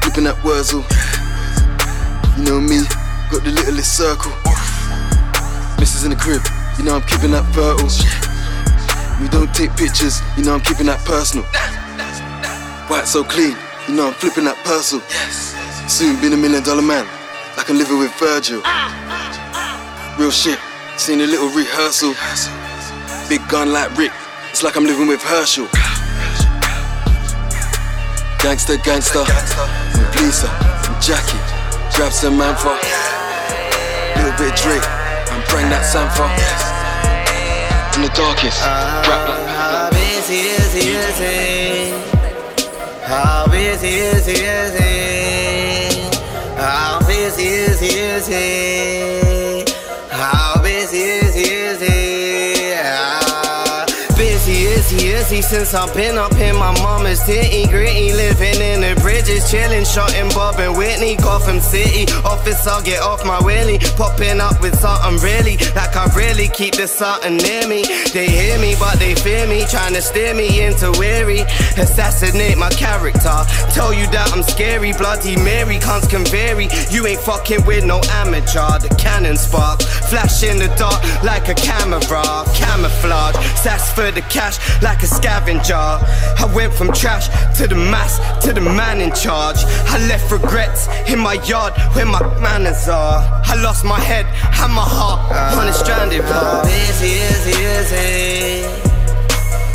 Whipping 0.08 0.24
that 0.24 0.40
Wurzel. 0.48 0.88
You 2.40 2.44
know 2.48 2.62
me, 2.62 2.88
got 3.28 3.44
the 3.44 3.52
littlest 3.52 3.98
circle. 3.98 4.32
Misses 5.78 6.08
in 6.08 6.12
the 6.12 6.16
crib, 6.16 6.40
you 6.80 6.86
know 6.86 6.96
I'm 6.96 7.04
keeping 7.04 7.32
that 7.32 7.44
fertile. 7.52 7.92
We 9.20 9.28
don't 9.28 9.54
take 9.54 9.76
pictures, 9.76 10.22
you 10.38 10.46
know 10.46 10.54
I'm 10.56 10.64
keeping 10.64 10.88
that 10.88 11.04
personal. 11.04 11.44
White 12.88 13.08
so 13.08 13.26
clean, 13.26 13.58
you 13.90 13.96
know 13.96 14.08
I'm 14.08 14.14
flipping 14.14 14.46
that 14.46 14.56
parcel. 14.64 15.04
Soon 15.94 16.20
been 16.20 16.34
a 16.34 16.38
million 16.38 16.64
dollar 16.64 16.82
man, 16.82 17.06
like 17.56 17.70
I'm 17.70 17.78
living 17.78 18.00
with 18.00 18.12
Virgil. 18.18 18.64
Real 20.18 20.32
shit, 20.32 20.58
seen 20.98 21.22
a 21.22 21.28
little 21.28 21.50
rehearsal. 21.50 22.16
Big 23.30 23.48
gun 23.48 23.72
like 23.72 23.96
Rick, 23.96 24.12
it's 24.50 24.64
like 24.64 24.76
I'm 24.76 24.86
living 24.86 25.06
with 25.06 25.22
Herschel. 25.22 25.68
Gangster, 28.42 28.78
gangster, 28.78 29.24
from 29.24 30.26
Lisa, 30.26 30.50
from 30.82 30.98
Jackie, 31.00 31.38
grab 31.96 32.12
some 32.12 32.40
man 32.40 32.56
for. 32.58 32.74
Little 34.18 34.34
bit 34.42 34.50
of 34.50 34.58
Drake, 34.66 34.88
and 35.30 35.46
bring 35.54 35.70
that 35.70 35.86
Sanfa. 35.86 36.26
In 37.96 38.02
the 38.02 38.10
darkest, 38.18 38.60
rap 38.66 39.30
like. 39.30 39.46
How 39.46 39.92
busy 39.92 40.58
is 40.58 40.74
he? 40.74 41.94
How 43.06 43.46
busy 43.46 43.90
is 43.90 44.26
he? 44.26 44.63
He? 55.30 55.42
Since 55.42 55.74
I've 55.74 55.94
been 55.94 56.18
up 56.18 56.34
in 56.34 56.56
my 56.56 56.72
mama's 56.82 57.24
titty, 57.24 57.68
gritty, 57.68 58.14
living 58.14 58.60
in 58.60 58.82
the 58.82 59.00
bridges, 59.02 59.50
chilling, 59.50 59.86
shotting 59.86 60.30
Bob 60.30 60.60
and 60.60 60.76
Whitney, 60.76 61.16
Gotham 61.16 61.60
City. 61.60 62.12
Officer, 62.24 62.82
get 62.84 63.02
off 63.02 63.26
my 63.26 63.40
willy, 63.42 63.80
popping 63.98 64.40
up 64.40 64.62
with 64.62 64.78
something 64.80 65.20
really, 65.22 65.58
like 65.76 65.96
I 65.96 66.10
really 66.16 66.48
keep 66.50 66.76
this 66.76 66.92
something 66.92 67.38
near 67.38 67.68
me. 67.68 67.84
They 68.14 68.28
hear 68.28 68.58
me, 68.60 68.76
but 68.80 69.00
they 69.00 69.16
fear 69.16 69.48
me, 69.48 69.66
trying 69.70 69.94
to 69.94 70.02
steer 70.02 70.34
me 70.34 70.66
into 70.66 70.92
weary. 70.98 71.42
Assassinate 71.78 72.58
my 72.58 72.70
character, 72.70 73.38
tell 73.74 73.94
you 73.94 74.08
that 74.12 74.32
I'm 74.34 74.44
scary. 74.44 74.94
Bloody 74.94 75.36
Mary, 75.38 75.78
cunts 75.78 76.10
can 76.10 76.26
vary. 76.26 76.68
You 76.90 77.06
ain't 77.08 77.22
fucking 77.22 77.66
with 77.66 77.86
no 77.86 78.02
amateur. 78.24 78.80
The 78.80 78.94
cannon 79.00 79.38
spark, 79.38 79.82
flash 79.82 80.44
in 80.44 80.58
the 80.60 80.68
dark 80.76 81.02
like 81.24 81.50
a 81.50 81.56
camera, 81.56 82.02
camouflage. 82.54 83.36
Sass 83.62 83.94
for 83.94 84.12
the 84.12 84.22
cash 84.22 84.58
like 84.82 85.04
a 85.04 85.08
scavenger. 85.14 85.76
I 86.44 86.52
went 86.56 86.74
from 86.74 86.92
trash 86.92 87.28
to 87.58 87.68
the 87.68 87.76
mass 87.76 88.20
to 88.44 88.54
the 88.54 88.62
man 88.62 89.00
in 89.02 89.12
charge. 89.14 89.58
I 89.94 89.98
left 90.08 90.32
regrets 90.32 90.88
in 91.08 91.20
my 91.20 91.36
yard 91.52 91.74
where 91.94 92.06
my 92.06 92.22
manners 92.42 92.88
are. 92.88 93.22
I 93.46 93.56
lost 93.62 93.86
my 93.86 94.00
head 94.00 94.26
and 94.62 94.74
my 94.74 94.88
heart 94.98 95.22
on 95.58 95.68
a 95.68 95.74
stranded 95.74 96.22
road. 96.22 96.30
How 96.32 96.64
busy 96.64 97.14
is 97.30 97.44
he. 97.46 98.84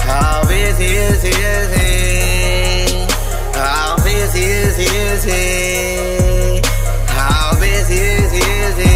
How 0.08 0.42
busy 0.48 0.86
is 0.86 1.22
he, 1.22 1.28
is 1.28 1.70
he? 1.76 3.06
How 3.52 3.96
busy 4.02 4.42
is 4.42 4.76
he, 4.76 4.86
is 4.86 5.22
he? 5.22 6.62
How 7.08 7.52
busy 7.60 7.94
is 7.94 8.32
he, 8.32 8.40
is 8.40 8.76
he? 8.78 8.88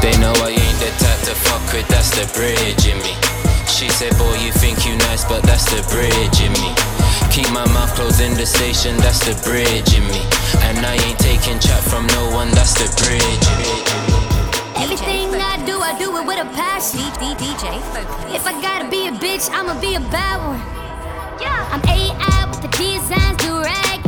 They 0.00 0.16
know 0.20 0.32
I 0.46 0.50
ain't 0.50 0.78
the 0.78 0.90
type 1.02 1.20
to 1.26 1.34
fuck 1.34 1.72
with, 1.72 1.88
that's 1.88 2.10
the 2.10 2.24
bridge 2.38 2.86
in 2.86 2.98
me. 3.02 3.27
She 3.78 3.88
said, 3.90 4.10
boy, 4.18 4.34
you 4.42 4.50
think 4.50 4.84
you 4.84 4.96
nice, 5.06 5.24
but 5.24 5.44
that's 5.44 5.64
the 5.70 5.78
bridge 5.94 6.40
in 6.42 6.50
me. 6.58 6.74
Keep 7.30 7.54
my 7.54 7.62
mouth 7.70 7.94
closed 7.94 8.20
in 8.20 8.34
the 8.34 8.44
station, 8.44 8.96
that's 8.96 9.22
the 9.22 9.38
bridge 9.46 9.94
in 9.94 10.02
me. 10.10 10.18
And 10.66 10.84
I 10.84 10.98
ain't 11.06 11.18
taking 11.20 11.60
chat 11.60 11.84
from 11.86 12.08
no 12.08 12.28
one, 12.34 12.50
that's 12.58 12.74
the 12.74 12.90
bridge 12.98 13.22
in 13.22 13.56
me. 13.62 13.78
Everything 14.82 15.30
I 15.38 15.62
do, 15.64 15.78
I 15.78 15.96
do 15.96 16.10
it 16.18 16.26
with 16.26 16.42
a 16.42 16.48
passion. 16.58 17.06
DJ 17.22 17.78
If 18.34 18.48
I 18.48 18.60
gotta 18.60 18.90
be 18.90 19.06
a 19.06 19.12
bitch, 19.12 19.48
I'ma 19.48 19.80
be 19.80 19.94
a 19.94 20.00
bad 20.10 20.42
one. 20.42 20.78
I'm 21.70 21.82
AI 21.86 22.46
with 22.48 22.62
the 22.62 22.68
designs, 22.74 23.36
do 23.44 23.60
rag. 23.62 24.00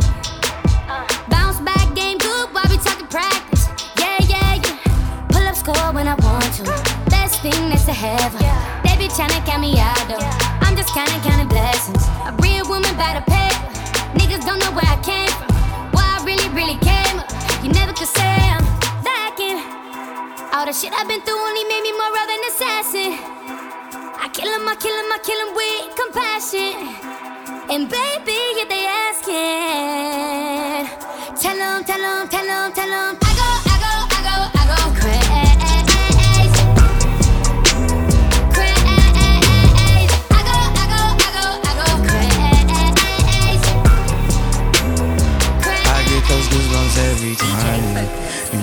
Uh. 0.89 1.07
Bounce 1.29 1.61
back 1.61 1.93
game 1.95 2.17
good 2.17 2.49
while 2.51 2.65
we 2.69 2.77
talking 2.77 3.07
practice. 3.07 3.69
Yeah, 3.97 4.17
yeah, 4.27 4.55
yeah. 4.55 5.27
Pull 5.29 5.43
up 5.43 5.55
score 5.55 5.93
when 5.93 6.07
I 6.07 6.15
want 6.15 6.51
to. 6.55 6.63
Uh. 6.65 7.09
Best 7.09 7.41
thing 7.41 7.69
that's 7.69 7.85
to 7.85 7.93
heaven. 7.93 8.39
They 8.39 8.80
be 8.80 8.80
tryna 9.15 9.43
count 9.45 9.61
me 9.61 9.77
out 9.79 10.07
though. 10.07 10.23
I'm 10.63 10.75
just 10.75 10.93
kinda 10.93 11.11
counting 11.23 11.47
blessings. 11.47 12.03
A 12.25 12.31
real 12.39 12.67
woman 12.67 12.95
by 12.95 13.11
the 13.17 13.23
paper. 13.27 13.67
Niggas 14.15 14.45
don't 14.45 14.59
know 14.59 14.71
where 14.71 14.87
I 14.87 14.97
came 15.03 15.31
from. 15.39 15.49
Why 15.91 16.05
I 16.17 16.23
really, 16.23 16.47
really 16.49 16.77
came 16.79 17.19
up. 17.19 17.27
You 17.63 17.69
never 17.71 17.93
could 17.93 18.07
say 18.07 18.31
I'm 18.55 18.63
lacking. 19.03 19.59
All 20.53 20.65
the 20.65 20.73
shit 20.73 20.93
I've 20.93 21.07
been 21.07 21.21
through 21.21 21.39
only 21.39 21.63
made 21.65 21.83
me 21.87 21.91
more 21.91 22.13
of 22.23 22.29
an 22.35 22.43
assassin. 22.51 23.11
I 24.23 24.29
kill 24.31 24.47
him, 24.47 24.67
I 24.67 24.75
kill 24.75 24.95
him, 24.95 25.11
I 25.11 25.19
kill 25.27 25.39
him 25.43 25.51
with 25.59 25.95
compassion. 26.01 26.75
And 27.69 27.89
baby, 27.89 28.39
if 28.61 28.67
they 28.69 28.85
asking, 29.07 30.90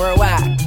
Worldwide. 0.00 0.60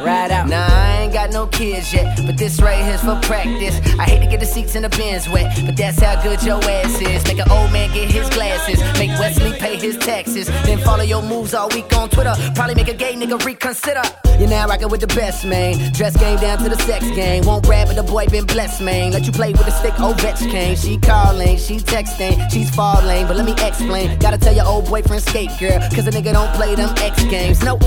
Ride 0.00 0.30
out. 0.30 0.48
Nah, 0.48 0.66
I 0.66 1.02
ain't 1.02 1.12
got 1.12 1.30
no 1.30 1.46
kids 1.46 1.92
yet, 1.92 2.18
but 2.24 2.38
this 2.38 2.60
right 2.62 2.82
here's 2.82 3.02
for 3.02 3.20
practice. 3.20 3.76
I 3.98 4.04
hate 4.04 4.20
to 4.20 4.26
get 4.26 4.40
the 4.40 4.46
seats 4.46 4.74
in 4.74 4.82
the 4.82 4.88
bins 4.88 5.28
wet, 5.28 5.54
but 5.66 5.76
that's 5.76 6.00
how 6.00 6.20
good 6.22 6.42
your 6.42 6.62
ass 6.64 7.00
is. 7.02 7.22
Make 7.26 7.38
an 7.38 7.50
old 7.50 7.70
man 7.70 7.92
get 7.92 8.10
his 8.10 8.28
glasses, 8.30 8.80
make 8.98 9.10
Wesley 9.20 9.52
pay 9.58 9.76
his 9.76 9.98
taxes, 9.98 10.46
then 10.64 10.78
follow 10.78 11.04
your 11.04 11.22
moves 11.22 11.52
all 11.52 11.68
week 11.68 11.94
on 11.94 12.08
Twitter. 12.08 12.34
Probably 12.54 12.74
make 12.74 12.88
a 12.88 12.94
gay 12.94 13.12
nigga 13.12 13.44
reconsider. 13.44 14.02
You're 14.40 14.48
now 14.48 14.66
rocking 14.66 14.88
with 14.88 15.02
the 15.02 15.06
best, 15.06 15.44
man. 15.44 15.92
Dress 15.92 16.16
game 16.16 16.38
down 16.38 16.56
to 16.62 16.70
the 16.70 16.78
sex 16.84 17.04
game. 17.10 17.44
Won't 17.44 17.66
rap, 17.68 17.88
but 17.88 17.96
the 17.96 18.02
boy 18.02 18.24
been 18.26 18.46
blessed, 18.46 18.80
man. 18.80 19.12
Let 19.12 19.26
you 19.26 19.32
play 19.32 19.52
with 19.52 19.66
the 19.66 19.70
stick, 19.70 19.92
Ovechkin. 20.00 20.82
She 20.82 20.96
calling, 20.96 21.58
she 21.58 21.76
texting, 21.76 22.50
she's 22.50 22.70
falling. 22.74 23.26
But 23.26 23.36
let 23.36 23.44
me 23.44 23.52
explain. 23.52 24.18
Gotta 24.18 24.38
tell 24.38 24.54
your 24.54 24.64
old 24.64 24.86
boyfriend 24.86 25.22
skate, 25.22 25.50
girl. 25.60 25.78
Cause 25.94 26.06
a 26.06 26.10
nigga 26.10 26.32
don't 26.32 26.50
play 26.54 26.74
them 26.74 26.88
X 26.96 27.22
games. 27.24 27.62
Nope. 27.62 27.82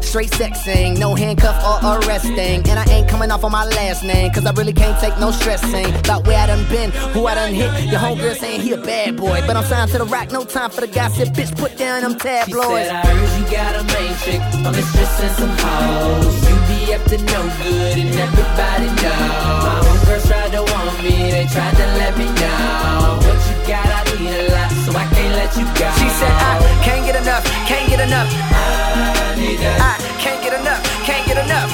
Straight 0.00 0.30
sexing, 0.30 0.96
no 0.96 1.16
handcuff 1.16 1.58
or 1.82 1.98
arresting. 1.98 2.62
And 2.70 2.78
I 2.78 2.84
ain't 2.84 3.08
coming 3.08 3.32
off 3.32 3.42
on 3.42 3.50
my 3.50 3.64
last 3.64 4.04
name. 4.04 4.32
Cause 4.32 4.46
I 4.46 4.52
really 4.52 4.72
can't 4.72 5.00
take 5.00 5.18
no 5.18 5.32
stressing. 5.32 5.92
About 5.92 6.24
where 6.24 6.38
I 6.38 6.46
done 6.46 6.68
been, 6.68 6.92
who 7.14 7.26
I 7.26 7.34
done 7.34 7.52
hit. 7.52 7.90
Your 7.90 7.98
homegirl 7.98 8.36
saying 8.36 8.60
he 8.60 8.70
a 8.70 8.78
bad 8.80 9.16
boy. 9.16 9.42
But 9.44 9.56
I'm 9.56 9.64
signed 9.64 9.90
to 9.90 9.98
the 9.98 10.04
rock, 10.04 10.30
no 10.30 10.44
time 10.44 10.70
for 10.70 10.82
the 10.82 10.86
gossip. 10.86 11.30
Bitch, 11.30 11.58
put 11.58 11.76
down 11.76 12.02
them 12.02 12.16
tabloids. 12.16 12.86
She 12.86 12.86
said, 12.86 12.94
I 12.94 13.06
heard 13.06 13.42
you 13.42 13.50
got 13.50 13.74
a 13.74 13.84
main 13.92 14.14
chick, 14.22 14.40
a 14.64 14.70
mistress 14.70 15.20
and 15.20 15.34
some 15.34 15.56
hoes. 15.96 16.36
You 16.48 16.56
be 16.68 16.94
up 16.94 17.02
to 17.10 17.18
no 17.18 17.40
good 17.62 17.96
and 18.02 18.12
everybody 18.14 18.88
know. 19.02 19.20
My 19.64 19.74
homegirls 19.84 20.24
tried 20.28 20.52
to 20.56 20.62
want 20.62 20.96
me, 21.02 21.30
they 21.30 21.46
tried 21.46 21.76
to 21.76 21.86
let 22.00 22.12
me 22.20 22.28
know. 22.40 23.20
What 23.24 23.40
you 23.48 23.56
got, 23.70 23.86
I 23.86 24.00
need 24.16 24.32
a 24.32 24.42
lot, 24.54 24.70
so 24.84 24.90
I 24.92 25.04
can't 25.14 25.34
let 25.40 25.50
you 25.56 25.66
go. 25.78 25.88
She 26.00 26.08
said, 26.20 26.34
I 26.50 26.54
can't 26.86 27.04
get 27.06 27.16
enough, 27.16 27.44
can't 27.70 27.86
get 27.88 28.00
enough. 28.00 28.28
I 28.30 29.34
need 29.40 29.58
that 29.60 29.78
I 29.80 29.94
can't 30.22 30.40
get 30.44 30.54
enough, 30.60 30.82
can't 31.08 31.24
get 31.26 31.38
enough. 31.38 31.70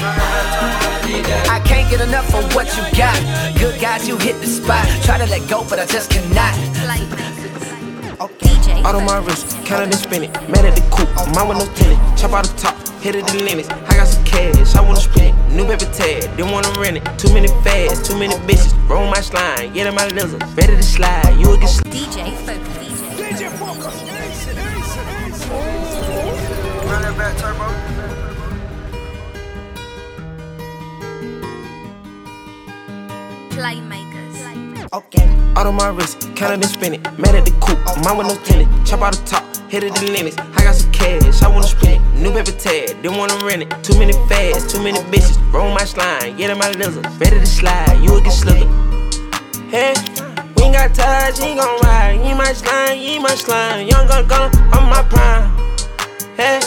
I 1.49 1.59
can't 1.65 1.89
get 1.89 2.01
enough 2.01 2.33
of 2.33 2.43
what 2.55 2.67
you 2.77 2.83
got. 2.97 3.17
Good 3.59 3.79
guys, 3.79 4.07
you 4.07 4.17
hit 4.17 4.39
the 4.41 4.47
spot. 4.47 4.85
Try 5.03 5.17
to 5.17 5.27
let 5.27 5.47
go, 5.49 5.65
but 5.69 5.79
I 5.79 5.85
just 5.85 6.09
cannot. 6.09 6.53
Out 8.83 8.95
on 8.95 9.05
my 9.05 9.17
wrist, 9.19 9.55
counted 9.63 9.85
and 9.85 9.95
spin 9.95 10.23
it. 10.23 10.33
Man 10.49 10.65
at 10.65 10.75
the 10.75 10.83
coop, 10.91 11.07
mine 11.33 11.47
with 11.47 11.57
no 11.57 11.65
tenant. 11.73 12.19
Chop 12.19 12.33
out 12.33 12.45
the 12.45 12.53
top, 12.59 12.75
hit 12.99 13.15
it 13.15 13.25
the 13.27 13.41
limits. 13.41 13.69
I 13.69 13.95
got 13.95 14.07
some 14.07 14.25
cash, 14.25 14.75
I 14.75 14.81
wanna 14.81 14.99
spend 14.99 15.31
it. 15.31 15.53
New 15.55 15.63
paper 15.63 15.85
tag, 15.93 16.23
didn't 16.35 16.51
wanna 16.51 16.69
rent 16.77 16.97
it. 16.97 17.03
Too 17.17 17.33
many 17.33 17.47
fads, 17.63 18.05
too 18.05 18.19
many 18.19 18.35
bitches. 18.43 18.73
Roll 18.89 19.07
my 19.09 19.21
slime, 19.21 19.71
get 19.71 19.87
in 19.87 19.95
my 19.95 20.07
lizard. 20.09 20.43
Ready 20.57 20.75
to 20.75 20.83
slide, 20.83 21.33
you 21.39 21.47
will 21.47 21.57
get 21.57 21.69
slide. 21.69 21.93
DJ 21.93 22.35
Fokus. 22.43 22.75
DJ 23.15 23.49
Fokus. 23.55 23.95
Run 26.89 27.01
that 27.03 27.17
back, 27.17 27.37
turbo. 27.37 27.65
Playmakers. 33.55 34.12
Okay. 34.93 35.25
Out 35.57 35.65
on 35.65 35.73
my 35.73 35.87
wrist, 35.87 36.21
counted 36.35 36.61
and 36.61 36.65
spin 36.65 36.93
it. 36.93 37.01
Man 37.17 37.33
at 37.33 37.45
the 37.45 37.51
coop, 37.59 37.79
mine 38.05 38.15
with 38.15 38.27
no 38.27 38.37
tenant. 38.45 38.69
Chop 38.85 39.01
out 39.01 39.15
the 39.15 39.25
top, 39.25 39.43
hit 39.67 39.83
it 39.83 39.95
the 39.95 40.05
limits. 40.05 40.37
I 40.37 40.61
got 40.61 40.75
some 40.75 40.91
cash, 40.91 41.41
I 41.41 41.47
wanna 41.47 41.65
spend 41.65 41.97
it. 41.97 42.21
New 42.21 42.31
paper 42.31 42.51
tag, 42.51 43.01
didn't 43.01 43.17
wanna 43.17 43.43
rent 43.43 43.63
it. 43.63 43.83
Too 43.83 43.97
many 43.97 44.13
fads, 44.29 44.71
too 44.71 44.83
many 44.83 44.99
bitches. 45.09 45.41
Roll 45.51 45.73
my 45.73 45.83
slime, 45.83 46.37
get 46.37 46.51
in 46.51 46.59
my 46.59 46.69
lizard. 46.77 47.07
Ready 47.19 47.39
to 47.39 47.45
slide, 47.47 48.03
you 48.03 48.11
will 48.11 48.21
get 48.21 48.33
slithered. 48.33 48.69
Hey, 49.73 49.95
we 50.57 50.69
ain't 50.69 50.75
got 50.77 50.93
touch, 50.93 51.41
he 51.41 51.55
gon' 51.55 51.81
ride. 51.81 52.21
He 52.21 52.35
my 52.35 52.53
slime, 52.53 52.95
he 52.95 53.17
my 53.17 53.33
slime. 53.33 53.87
Young 53.87 54.05
gun 54.05 54.27
gun, 54.27 54.51
I'm 54.69 54.89
my 54.93 55.01
prime. 55.09 55.49
Hey, 56.37 56.61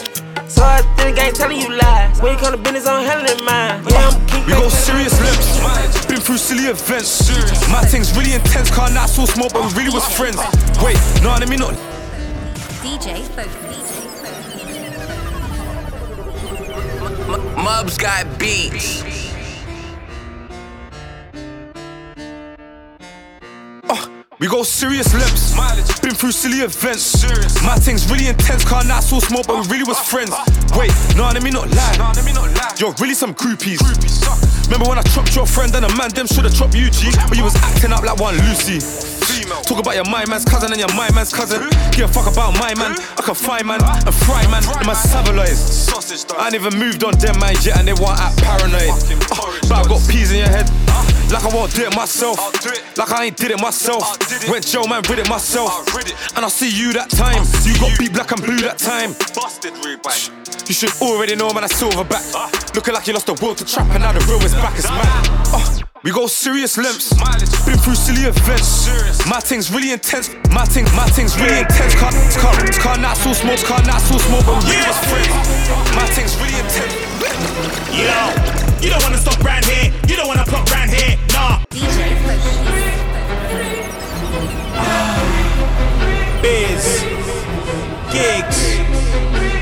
so 0.48 0.62
I 0.62 0.80
still 0.94 1.14
gang 1.14 1.32
telling 1.32 1.60
you 1.60 1.76
lies. 1.76 2.20
When 2.20 2.32
you 2.32 2.38
come 2.38 2.52
to 2.52 2.58
business, 2.58 2.86
I'm 2.86 3.04
handling 3.04 3.44
mine. 3.44 3.82
Yeah, 3.88 4.08
I'm 4.08 4.26
king. 4.26 4.46
We 4.46 4.52
go 4.52 4.68
serious 4.68 5.18
lips. 5.20 6.06
Been 6.06 6.20
through 6.20 6.38
silly 6.38 6.64
events. 6.70 7.28
My 7.70 7.82
thing's 7.82 8.16
really 8.16 8.34
intense. 8.34 8.70
Car 8.70 8.90
not 8.90 9.08
so 9.08 9.24
small, 9.24 9.48
but 9.50 9.62
we 9.66 9.82
really 9.82 9.94
was 9.94 10.06
friends. 10.16 10.38
Wait, 10.82 10.98
no, 11.22 11.30
I 11.30 11.44
mean 11.46 11.60
not. 11.60 11.74
DJ 12.82 13.22
Fokus. 13.34 13.76
Mubs 17.56 17.98
got 17.98 18.38
beats. 18.38 19.25
We 24.38 24.48
go 24.48 24.62
serious 24.62 25.14
lips. 25.14 25.54
Been 26.00 26.14
through 26.14 26.32
silly 26.32 26.58
events. 26.58 27.24
My 27.64 27.76
thing's 27.76 28.10
really 28.10 28.28
intense. 28.28 28.66
Car 28.66 28.84
not 28.84 29.02
so 29.02 29.18
small, 29.18 29.42
but 29.46 29.62
we 29.62 29.72
really 29.72 29.84
was 29.84 29.98
friends. 29.98 30.30
Wait, 30.76 30.92
no, 31.16 31.24
let 31.24 31.42
me 31.42 31.50
not 31.50 31.70
lie. 31.70 32.74
You're 32.78 32.92
really 33.00 33.14
some 33.14 33.34
groupies. 33.34 33.80
Remember 34.66 34.88
when 34.88 34.98
I 34.98 35.02
chopped 35.02 35.34
your 35.34 35.46
friend 35.46 35.74
and 35.74 35.84
a 35.84 35.96
man 35.96 36.10
them 36.10 36.26
shoulda 36.26 36.50
chopped 36.50 36.74
you, 36.74 36.90
G? 36.90 37.10
But 37.28 37.36
you 37.38 37.44
was 37.44 37.54
acting 37.56 37.92
up 37.92 38.02
like 38.02 38.18
one 38.18 38.36
Lucy. 38.50 38.82
Talk 39.62 39.78
about 39.78 39.94
your 39.94 40.04
my 40.10 40.24
man's 40.26 40.44
cousin 40.44 40.72
and 40.72 40.80
your 40.80 40.92
my 40.94 41.10
man's 41.12 41.32
cousin. 41.32 41.62
Give 41.92 42.08
a 42.08 42.12
fuck 42.12 42.26
about 42.30 42.54
my 42.58 42.74
man. 42.74 42.98
I 43.18 43.22
can 43.22 43.34
find 43.34 43.66
man 43.66 43.82
and 43.82 44.14
fry 44.14 44.42
man 44.50 44.62
in 44.80 44.86
my 44.86 44.94
Savaloys. 44.94 45.86
I 46.38 46.46
ain't 46.46 46.54
even 46.54 46.78
moved 46.78 47.04
on 47.04 47.14
them 47.18 47.38
man 47.38 47.54
yet 47.62 47.78
and 47.78 47.86
they 47.86 47.94
want 47.94 48.18
act 48.18 48.42
paranoid. 48.42 48.90
Uh, 49.30 49.54
but 49.68 49.72
I 49.72 49.82
got 49.86 50.02
peas 50.08 50.32
in 50.32 50.38
your 50.38 50.48
head. 50.48 50.66
Like 51.30 51.44
I 51.44 51.50
won't 51.54 51.74
do 51.74 51.82
it 51.82 51.94
myself. 51.94 52.38
Like 52.96 53.10
I 53.10 53.26
ain't 53.26 53.36
did 53.36 53.50
it 53.50 53.60
myself. 53.60 54.02
Went 54.48 54.66
Joe 54.66 54.86
man, 54.86 55.02
read 55.10 55.18
it 55.18 55.28
myself. 55.28 55.86
And 56.34 56.44
I'll 56.44 56.50
see 56.50 56.70
you 56.70 56.92
that 56.94 57.10
time. 57.10 57.42
You 57.66 57.78
got 57.78 57.98
beat 57.98 58.12
black 58.12 58.30
and 58.32 58.42
blue 58.42 58.58
that 58.62 58.78
time. 58.78 59.14
Busted 59.34 59.74
You 60.66 60.74
should 60.74 60.94
already 61.02 61.34
know 61.36 61.52
man, 61.52 61.64
I 61.64 61.68
silverback. 61.68 62.74
Looking 62.74 62.94
like 62.94 63.06
you 63.06 63.12
lost 63.12 63.26
the 63.26 63.34
will 63.42 63.54
to 63.54 63.64
trap 63.64 63.90
and 63.90 64.02
now 64.02 64.12
the 64.12 64.20
real 64.26 64.40
is 64.42 64.54
back. 64.56 64.78
It's 64.78 64.88
mad. 64.88 65.28
Uh, 65.52 65.86
we 66.02 66.12
go 66.12 66.26
serious 66.26 66.76
limps. 66.78 67.12
Been 67.64 67.78
through 67.78 67.94
silly 67.94 68.28
events. 68.28 68.86
My 69.26 69.40
thing's 69.40 69.70
really 69.70 69.92
intense. 69.92 70.30
My 70.50 70.64
thing, 70.64 70.84
my 70.94 71.06
thing's 71.10 71.36
really 71.40 71.60
intense. 71.60 71.94
Car, 71.94 72.12
car, 72.38 72.54
car 72.78 72.98
not 72.98 73.16
so 73.16 73.32
small. 73.32 73.56
Car 73.58 73.82
not 73.84 74.00
so 74.00 74.18
small, 74.18 74.42
but 74.42 74.62
we 74.64 74.76
was 74.76 74.98
friends. 75.10 75.32
My 75.96 76.06
thing's 76.14 76.36
really 76.38 76.58
intense. 76.58 76.94
Yo, 77.90 78.12
you 78.80 78.90
don't 78.90 79.02
wanna 79.02 79.18
stop 79.18 79.42
round 79.42 79.64
here. 79.64 79.92
You 80.06 80.16
don't 80.16 80.28
wanna 80.28 80.44
pop 80.44 80.70
round 80.70 80.90
here. 80.90 81.18
Nah. 81.32 81.64
Biz, 86.42 87.04
gigs. 88.12 89.55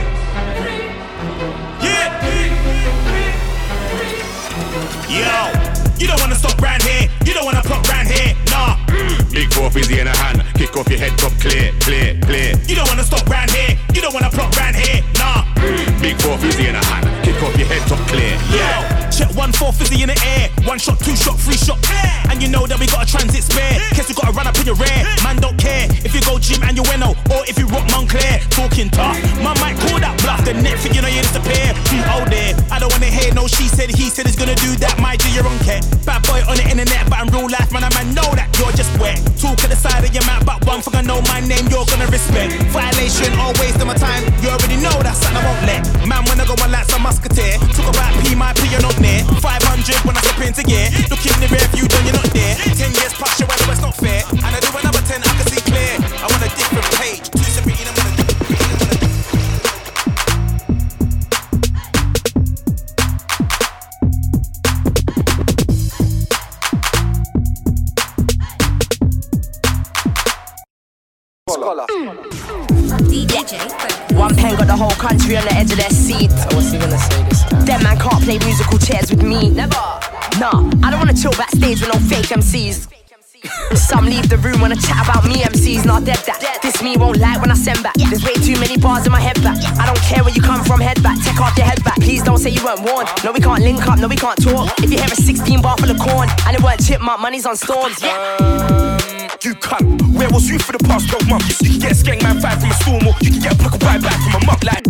Yo, 5.09 5.53
you 5.99 6.07
don't 6.07 6.21
wanna 6.21 6.35
stop 6.35 6.61
round 6.61 6.83
here. 6.83 7.09
You 7.25 7.35
don't 7.35 7.45
wanna 7.45 7.63
pop 7.63 7.87
round 7.89 8.09
here. 8.09 8.35
Nah. 8.51 8.77
Mm. 8.89 9.33
Big 9.33 9.53
four 9.53 9.71
fizzy 9.71 10.01
in 10.01 10.07
a 10.07 10.17
hand, 10.17 10.43
kick 10.55 10.77
off 10.77 10.89
your 10.89 10.99
head 10.99 11.17
top, 11.19 11.33
clear, 11.41 11.73
clear, 11.81 12.19
clear. 12.23 12.55
You 12.67 12.75
don't 12.75 12.89
wanna 12.89 13.05
stop 13.05 13.29
round 13.29 13.51
here. 13.51 13.79
You 13.93 14.01
don't 14.01 14.15
wanna 14.15 14.31
plot 14.31 14.57
round 14.57 14.77
here. 14.77 15.03
Nah. 15.19 15.45
Mm. 15.57 16.01
Big 16.01 16.21
four 16.23 16.39
fizzy 16.39 16.69
in 16.69 16.75
a 16.75 16.85
hand, 16.85 17.05
kick 17.35 17.43
off 17.43 17.59
your 17.59 17.67
head 17.67 17.83
top, 17.89 17.99
clear. 18.09 18.35
Yo, 18.51 19.11
check 19.11 19.31
one 19.35 19.53
four 19.53 19.73
fizzy 19.73 20.03
in 20.03 20.09
the 20.09 20.19
air. 20.25 20.51
One 20.65 20.79
shot, 20.79 20.99
two 21.01 21.17
shot, 21.17 21.39
three 21.39 21.57
shot. 21.57 21.79
And 22.31 22.43
you 22.43 22.49
know 22.49 22.67
that 22.67 22.79
we 22.79 22.87
got 22.87 23.07
a 23.07 23.09
transit 23.11 23.43
spare. 23.43 23.79
Guess 23.95 24.09
we 24.09 24.15
gotta 24.15 24.33
run 24.33 24.47
up 24.47 24.57
in 24.59 24.67
your 24.67 24.79
rear. 24.79 25.03
Man 25.23 25.39
don't 25.39 25.59
care 25.59 25.87
if 26.03 26.15
you 26.15 26.23
go 26.23 26.39
gym 26.39 26.63
and 26.63 26.77
you 26.77 26.83
winnow 26.91 27.15
or 27.31 27.43
if 27.47 27.59
you 27.59 27.67
rock 27.71 27.87
Moncler. 27.91 28.43
Talking 28.51 28.91
tough, 28.91 29.19
man 29.39 29.55
might 29.63 29.79
call 29.87 29.99
that 30.01 30.15
bluff. 30.23 30.43
The 30.45 30.55
next 30.55 30.83
thing 30.83 30.95
you 30.95 31.03
know 31.03 31.11
you 31.11 31.23
disappear. 31.23 31.75
Too 31.91 32.03
old 32.15 32.31
there. 32.31 32.55
I 32.71 32.79
don't 32.79 32.91
wanna 32.91 33.11
hear 33.11 33.33
no. 33.35 33.47
She 33.47 33.69
said 33.69 33.91
he 33.91 34.11
said 34.11 34.27
he's 34.27 34.39
gonna 34.39 34.59
do 34.59 34.75
that. 34.83 34.99
My 34.99 35.17
G, 35.17 35.31
you're 35.35 35.47
on 35.47 35.59
cat. 35.63 35.83
Bad 36.07 36.23
boy 36.27 36.43
on 36.47 36.57
the 36.59 36.67
internet, 36.67 37.07
but 37.11 37.23
in 37.23 37.29
real 37.33 37.51
life, 37.51 37.71
man, 37.71 37.85
I 37.85 37.91
man 37.95 38.15
know 38.15 38.27
that 38.35 38.51
you're 38.59 38.73
just 38.75 38.91
wet. 38.99 39.19
Talk 39.39 39.63
at 39.63 39.71
the 39.71 39.79
side 39.79 40.03
of 40.03 40.13
your 40.15 40.25
mouth, 40.27 40.45
but 40.47 40.59
one 40.67 40.83
thing 40.83 40.95
I 40.97 41.03
know 41.03 41.23
my 41.31 41.41
name, 41.41 41.67
you're 41.71 41.87
gonna 41.87 42.11
respect. 42.11 42.51
Violation, 42.75 43.31
always 43.39 43.75
to 43.79 43.85
my 43.85 43.95
time. 43.95 44.27
You 44.43 44.51
already 44.51 44.79
know 44.83 44.95
that 45.03 45.15
something 45.15 45.39
I 45.39 45.43
won't 45.47 45.63
let. 45.67 45.83
Man, 46.09 46.23
when 46.27 46.41
I 46.41 46.45
go 46.47 46.59
on 46.59 46.71
like 46.73 46.89
some 46.91 47.05
musketeer, 47.25 47.59
talk 47.73 47.95
about 47.95 48.13
P, 48.23 48.35
my 48.35 48.53
P, 48.53 48.69
you're 48.69 48.81
not 48.83 48.99
near. 49.01 49.25
500 49.41 50.05
when 50.05 50.17
I 50.17 50.21
step 50.21 50.37
spin 50.37 50.53
to 50.55 50.63
gear. 50.63 50.91
Look 51.11 51.25
in 51.25 51.41
the 51.41 51.49
rear 51.49 51.67
view, 51.73 51.89
done 51.89 52.05
you're 52.05 52.15
not 52.15 52.31
there. 52.33 52.55
Ten 52.77 52.93
years 52.93 53.13
past 53.15 53.41
your 53.41 53.49
weather, 53.49 53.73
it's 53.73 53.81
not 53.81 53.95
fair. 53.97 54.23
And 54.31 54.45
I 54.45 54.61
do 54.61 54.69
another 54.77 55.03
ten, 55.07 55.23
I 55.23 55.33
can 55.37 55.47
see 55.47 55.61
clear. 55.71 55.97
I 56.21 56.27
want 56.29 56.43
a 56.43 56.49
different 56.57 56.85
page. 57.01 57.31
Two 57.31 57.43
separate, 57.43 57.79
you 57.79 57.87
know, 57.87 57.95
DJ 73.23 73.55
One 74.19 74.35
pen 74.35 74.57
got 74.57 74.67
the 74.67 74.75
whole 74.75 74.91
country 74.99 75.37
on 75.37 75.45
the 75.45 75.55
edge 75.55 75.71
of 75.71 75.79
their 75.79 75.91
seat. 75.91 76.31
So 76.33 76.57
what's 76.57 76.73
he 76.73 76.79
gonna 76.79 76.99
say 76.99 77.23
this 77.29 77.45
time? 77.45 77.65
Them 77.65 77.83
man 77.85 77.99
can't 77.99 78.23
play 78.25 78.39
musical 78.39 78.79
chairs 78.79 79.11
with 79.11 79.23
me. 79.23 79.51
Never. 79.51 79.79
Nah, 80.43 80.67
I 80.83 80.91
don't 80.91 80.99
wanna 80.99 81.15
chill 81.15 81.31
backstage 81.33 81.81
with 81.81 81.95
no 81.95 82.01
fake 82.11 82.27
MCs. 82.27 82.91
Some 83.77 84.07
leave 84.07 84.29
the 84.29 84.39
room 84.39 84.61
wanna 84.61 84.75
chat 84.75 85.07
about 85.07 85.25
me 85.27 85.45
MCs, 85.45 85.85
not 85.87 86.05
dead 86.05 86.19
that. 86.27 86.59
This 86.63 86.83
me 86.83 86.97
won't 86.97 87.19
like 87.19 87.41
when 87.41 87.53
I 87.53 87.55
send 87.55 87.83
back. 87.85 87.95
There's 87.95 88.25
way 88.25 88.35
too 88.35 88.59
many 88.59 88.77
bars 88.79 89.07
in 89.07 89.13
my 89.13 89.21
head 89.21 89.41
back. 89.45 89.63
I 89.79 89.87
don't 89.87 90.01
care 90.03 90.25
where 90.25 90.35
you 90.35 90.43
come 90.43 90.65
from, 90.65 90.81
head 90.81 91.01
back. 91.03 91.23
Take 91.23 91.41
off 91.41 91.57
your 91.57 91.67
head 91.67 91.85
back. 91.85 92.01
Please 92.01 92.23
don't 92.25 92.39
say 92.39 92.51
you 92.51 92.65
weren't 92.65 92.83
warned. 92.83 93.09
No, 93.23 93.31
we 93.31 93.39
can't 93.41 93.63
link 93.63 93.87
up, 93.87 94.01
no, 94.01 94.09
we 94.09 94.17
can't 94.17 94.43
talk. 94.43 94.75
If 94.83 94.91
you 94.91 94.99
hear 94.99 95.07
a 95.07 95.15
16 95.15 95.63
bar 95.63 95.77
full 95.79 95.91
of 95.91 95.99
corn 96.01 96.29
and 96.47 96.57
it 96.57 96.63
weren't 96.63 96.83
chipmunk, 96.83 97.21
money's 97.21 97.47
on 97.47 97.55
Stormz. 97.55 98.03
Yeah. 98.03 98.19
Um, 98.41 99.14
You 99.43 99.55
cunt, 99.57 100.17
where 100.17 100.31
was 100.31 100.49
you 100.49 100.59
for 100.59 100.73
the 100.73 100.79
past 100.85 101.09
12 101.11 101.29
months? 101.29 101.61
You 101.61 101.71
can 101.71 101.81
get 101.81 101.93
a 101.93 101.95
skeng 101.95 102.23
man 102.23 102.41
five 102.41 102.61
from 102.61 102.71
a 102.71 102.75
storm, 102.75 103.07
or 103.07 103.15
you 103.21 103.31
can 103.31 103.41
get 103.41 103.53
a 103.53 103.57
block 103.57 103.75
of 103.75 103.83
right 103.83 104.01
back 104.01 104.17
from 104.23 104.43
a 104.43 104.47
muck 104.47 104.65
like. 104.65 104.87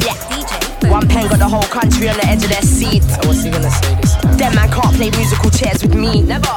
Yeah, 0.00 0.16
DJ. 0.30 0.90
One 0.90 1.08
pen 1.08 1.28
got 1.28 1.38
the 1.38 1.48
whole 1.48 1.68
country 1.68 2.08
on 2.08 2.16
the 2.16 2.26
edge 2.26 2.42
of 2.44 2.50
their 2.50 2.62
seat. 2.62 3.02
So 3.02 3.28
what's 3.28 3.42
he 3.42 3.50
gonna 3.50 3.70
say 3.70 3.94
this 4.00 4.14
time? 4.16 4.36
Them 4.38 4.54
man 4.54 4.70
can't 4.70 4.94
play 4.96 5.10
musical 5.10 5.50
chairs 5.50 5.82
with 5.82 5.94
me. 5.94 6.22
Never. 6.22 6.48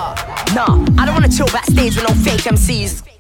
Nah, 0.56 0.86
I 0.98 1.06
don't 1.06 1.16
wanna 1.16 1.30
chill 1.30 1.48
backstage 1.48 1.96
with 1.96 2.08
no 2.08 2.14
fake 2.24 2.46
MCs. 2.46 3.13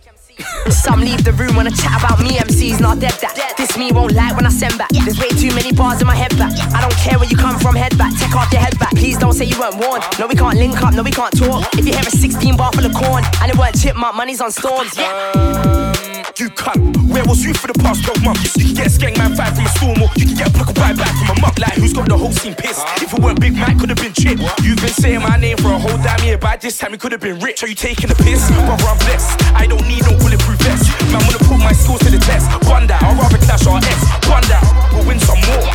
Some 0.69 1.01
leave 1.01 1.23
the 1.23 1.34
room 1.34 1.55
when 1.55 1.68
I 1.68 1.72
chat 1.72 2.01
about 2.01 2.19
me 2.19 2.38
MCs, 2.38 2.80
not 2.80 2.99
dead 2.99 3.14
that. 3.22 3.55
This 3.57 3.77
me 3.77 3.91
won't 3.91 4.14
like 4.14 4.35
when 4.35 4.45
I 4.45 4.49
send 4.49 4.77
back. 4.77 4.89
There's 4.89 5.19
way 5.19 5.30
too 5.30 5.53
many 5.55 5.72
bars 5.72 6.01
in 6.01 6.07
my 6.07 6.15
head 6.15 6.35
back. 6.38 6.53
I 6.73 6.81
don't 6.81 6.95
care 6.95 7.18
where 7.19 7.30
you 7.30 7.38
come 7.38 7.60
from, 7.60 7.76
head 7.76 7.97
back. 7.97 8.14
Take 8.18 8.35
off 8.35 8.51
your 8.51 8.61
head 8.61 8.77
back. 8.80 8.91
Please 8.91 9.18
don't 9.18 9.34
say 9.34 9.45
you 9.45 9.60
weren't 9.60 9.77
warned. 9.77 10.03
No, 10.19 10.27
we 10.27 10.35
can't 10.35 10.57
link 10.57 10.81
up, 10.81 10.93
no, 10.93 11.03
we 11.03 11.11
can't 11.11 11.35
talk. 11.38 11.64
If 11.77 11.85
you 11.85 11.93
hear 11.93 12.01
a 12.01 12.11
16 12.11 12.57
bar 12.57 12.72
full 12.73 12.85
of 12.85 12.93
corn 12.93 13.23
and 13.41 13.51
it 13.51 13.57
weren't 13.57 13.80
chipmunk, 13.80 14.15
money's 14.15 14.41
on 14.41 14.49
Stormz. 14.49 14.97
Yeah. 14.97 16.12
You 16.34 16.49
cunt, 16.49 16.81
where 17.14 17.22
was 17.30 17.45
you 17.45 17.53
for 17.53 17.69
the 17.69 17.77
past 17.77 18.01
12 18.10 18.26
months? 18.26 18.57
You 18.57 18.65
can 18.65 18.73
get 18.73 18.88
a 18.88 18.89
skeng 18.89 19.14
man 19.22 19.38
five 19.38 19.53
from 19.53 19.69
a 19.69 19.73
storm, 19.77 20.01
or 20.01 20.10
you 20.18 20.26
can 20.26 20.34
get 20.34 20.49
a 20.49 20.53
block 20.57 20.73
of 20.73 20.77
right 20.81 20.97
back 20.97 21.14
from 21.14 21.30
a 21.30 21.38
muck 21.38 21.61
like. 21.61 21.77
Who's 21.77 21.93
got 21.93 22.10
the 22.10 22.18
whole 22.18 22.34
scene 22.34 22.57
pissed? 22.57 22.81
If 23.05 23.14
it 23.14 23.22
weren't 23.22 23.38
Big 23.38 23.53
Mac, 23.53 23.77
could 23.77 23.93
have 23.93 24.01
been 24.01 24.18
Chip. 24.18 24.41
You've 24.65 24.81
been 24.81 24.97
saying 24.97 25.22
my 25.22 25.38
name 25.38 25.61
for 25.61 25.69
a 25.69 25.77
whole 25.77 25.93
damn 26.01 26.18
year, 26.26 26.41
by 26.41 26.57
this 26.57 26.81
time 26.81 26.89
you 26.89 26.97
could 26.97 27.11
have 27.11 27.22
been 27.22 27.38
rich. 27.38 27.61
Are 27.61 27.69
you 27.69 27.77
taking 27.77 28.10
a 28.10 28.18
piss? 28.18 28.49
Brother, 28.49 28.81
I'm 28.81 28.97
blessed. 29.05 29.30
I 29.53 29.69
don't 29.69 29.85
need 29.85 30.01
no 30.10 30.18
bulletproof 30.18 30.57
vest. 30.65 30.89
Man, 31.14 31.22
wanna 31.22 31.38
put 31.38 31.61
my 31.61 31.69
skills 31.69 32.01
to 32.01 32.10
the 32.10 32.18
test. 32.18 32.49
One 32.65 32.89
that, 32.89 33.05
I'll 33.05 33.14
rather 33.14 33.38
clash 33.38 33.69
our 33.69 33.77
S. 33.77 34.01
One 34.26 34.41
that, 34.49 34.65
we'll 34.89 35.05
win 35.05 35.22
some 35.22 35.38
more. 35.53 35.69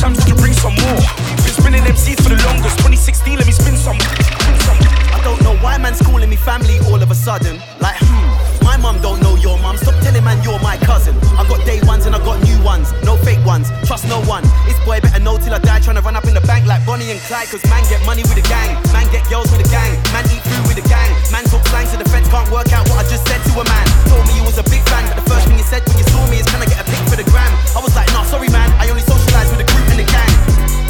Champs 0.00 0.24
to 0.24 0.32
bring 0.40 0.56
some 0.56 0.72
more. 0.88 1.04
Been 1.44 1.52
spinning 1.52 1.84
MCs 1.84 2.24
for 2.24 2.32
the 2.32 2.40
longest. 2.48 2.80
2016, 2.80 3.36
let 3.36 3.44
me 3.44 3.52
spin 3.52 3.76
some. 3.76 4.00
Spin 4.00 4.56
some. 4.64 4.80
I 5.12 5.20
don't 5.20 5.36
know 5.44 5.52
why 5.60 5.76
man's 5.76 6.00
calling 6.00 6.30
me 6.32 6.36
family 6.36 6.80
all 6.88 6.96
of 6.96 7.10
a 7.10 7.14
sudden. 7.14 7.60
Like, 7.76 8.00
hmm, 8.00 8.57
my 8.68 8.76
mum 8.76 9.00
don't 9.00 9.16
know 9.24 9.32
your 9.40 9.56
mum. 9.64 9.80
Stop 9.80 9.96
telling 10.04 10.20
man 10.20 10.36
you're 10.44 10.60
my 10.60 10.76
cousin. 10.84 11.16
I 11.40 11.42
got 11.48 11.64
day 11.64 11.80
ones 11.88 12.04
and 12.04 12.12
I 12.12 12.20
got 12.20 12.36
new 12.44 12.60
ones. 12.60 12.92
No 13.08 13.16
fake 13.24 13.40
ones, 13.48 13.72
trust 13.88 14.04
no 14.12 14.20
one. 14.28 14.44
This 14.68 14.76
boy 14.84 15.00
better 15.00 15.22
know 15.24 15.40
till 15.40 15.56
I 15.56 15.58
die. 15.58 15.80
Trying 15.80 15.96
to 15.96 16.04
run 16.04 16.16
up 16.20 16.28
in 16.28 16.36
the 16.36 16.44
bank 16.44 16.68
like 16.68 16.84
Bonnie 16.84 17.08
and 17.08 17.20
Clyde. 17.24 17.48
Cause 17.48 17.64
man 17.72 17.80
get 17.88 18.04
money 18.04 18.20
with 18.28 18.36
a 18.36 18.44
gang. 18.44 18.76
Man 18.92 19.08
get 19.08 19.24
girls 19.32 19.48
with 19.48 19.64
a 19.64 19.68
gang. 19.72 19.96
Man 20.12 20.28
eat 20.28 20.44
food 20.44 20.64
with 20.68 20.84
a 20.84 20.84
gang. 20.84 21.08
Man 21.32 21.48
talk 21.48 21.64
slang 21.72 21.88
so 21.88 21.96
the 21.96 22.04
feds 22.12 22.28
can't 22.28 22.44
work 22.52 22.68
out 22.76 22.84
what 22.92 23.00
I 23.00 23.04
just 23.08 23.24
said 23.24 23.40
to 23.48 23.52
a 23.56 23.64
man. 23.64 23.86
Told 24.12 24.28
me 24.28 24.36
you 24.36 24.44
was 24.44 24.60
a 24.60 24.66
big 24.68 24.84
fan, 24.92 25.00
but 25.08 25.16
the 25.16 25.26
first 25.32 25.48
thing 25.48 25.56
you 25.56 25.64
said 25.64 25.80
when 25.88 25.96
you 25.96 26.06
saw 26.12 26.20
me 26.28 26.36
is 26.36 26.46
can 26.52 26.60
I 26.60 26.68
get 26.68 26.76
a 26.76 26.84
pic 26.84 27.00
for 27.08 27.16
the 27.16 27.24
gram? 27.32 27.48
I 27.72 27.80
was 27.80 27.96
like, 27.96 28.12
nah, 28.12 28.28
sorry 28.28 28.52
man. 28.52 28.68
I 28.76 28.92
only 28.92 29.04
socialize 29.08 29.48
with 29.48 29.64
the 29.64 29.68
group 29.72 29.86
and 29.96 30.00
the 30.04 30.08
gang. 30.12 30.34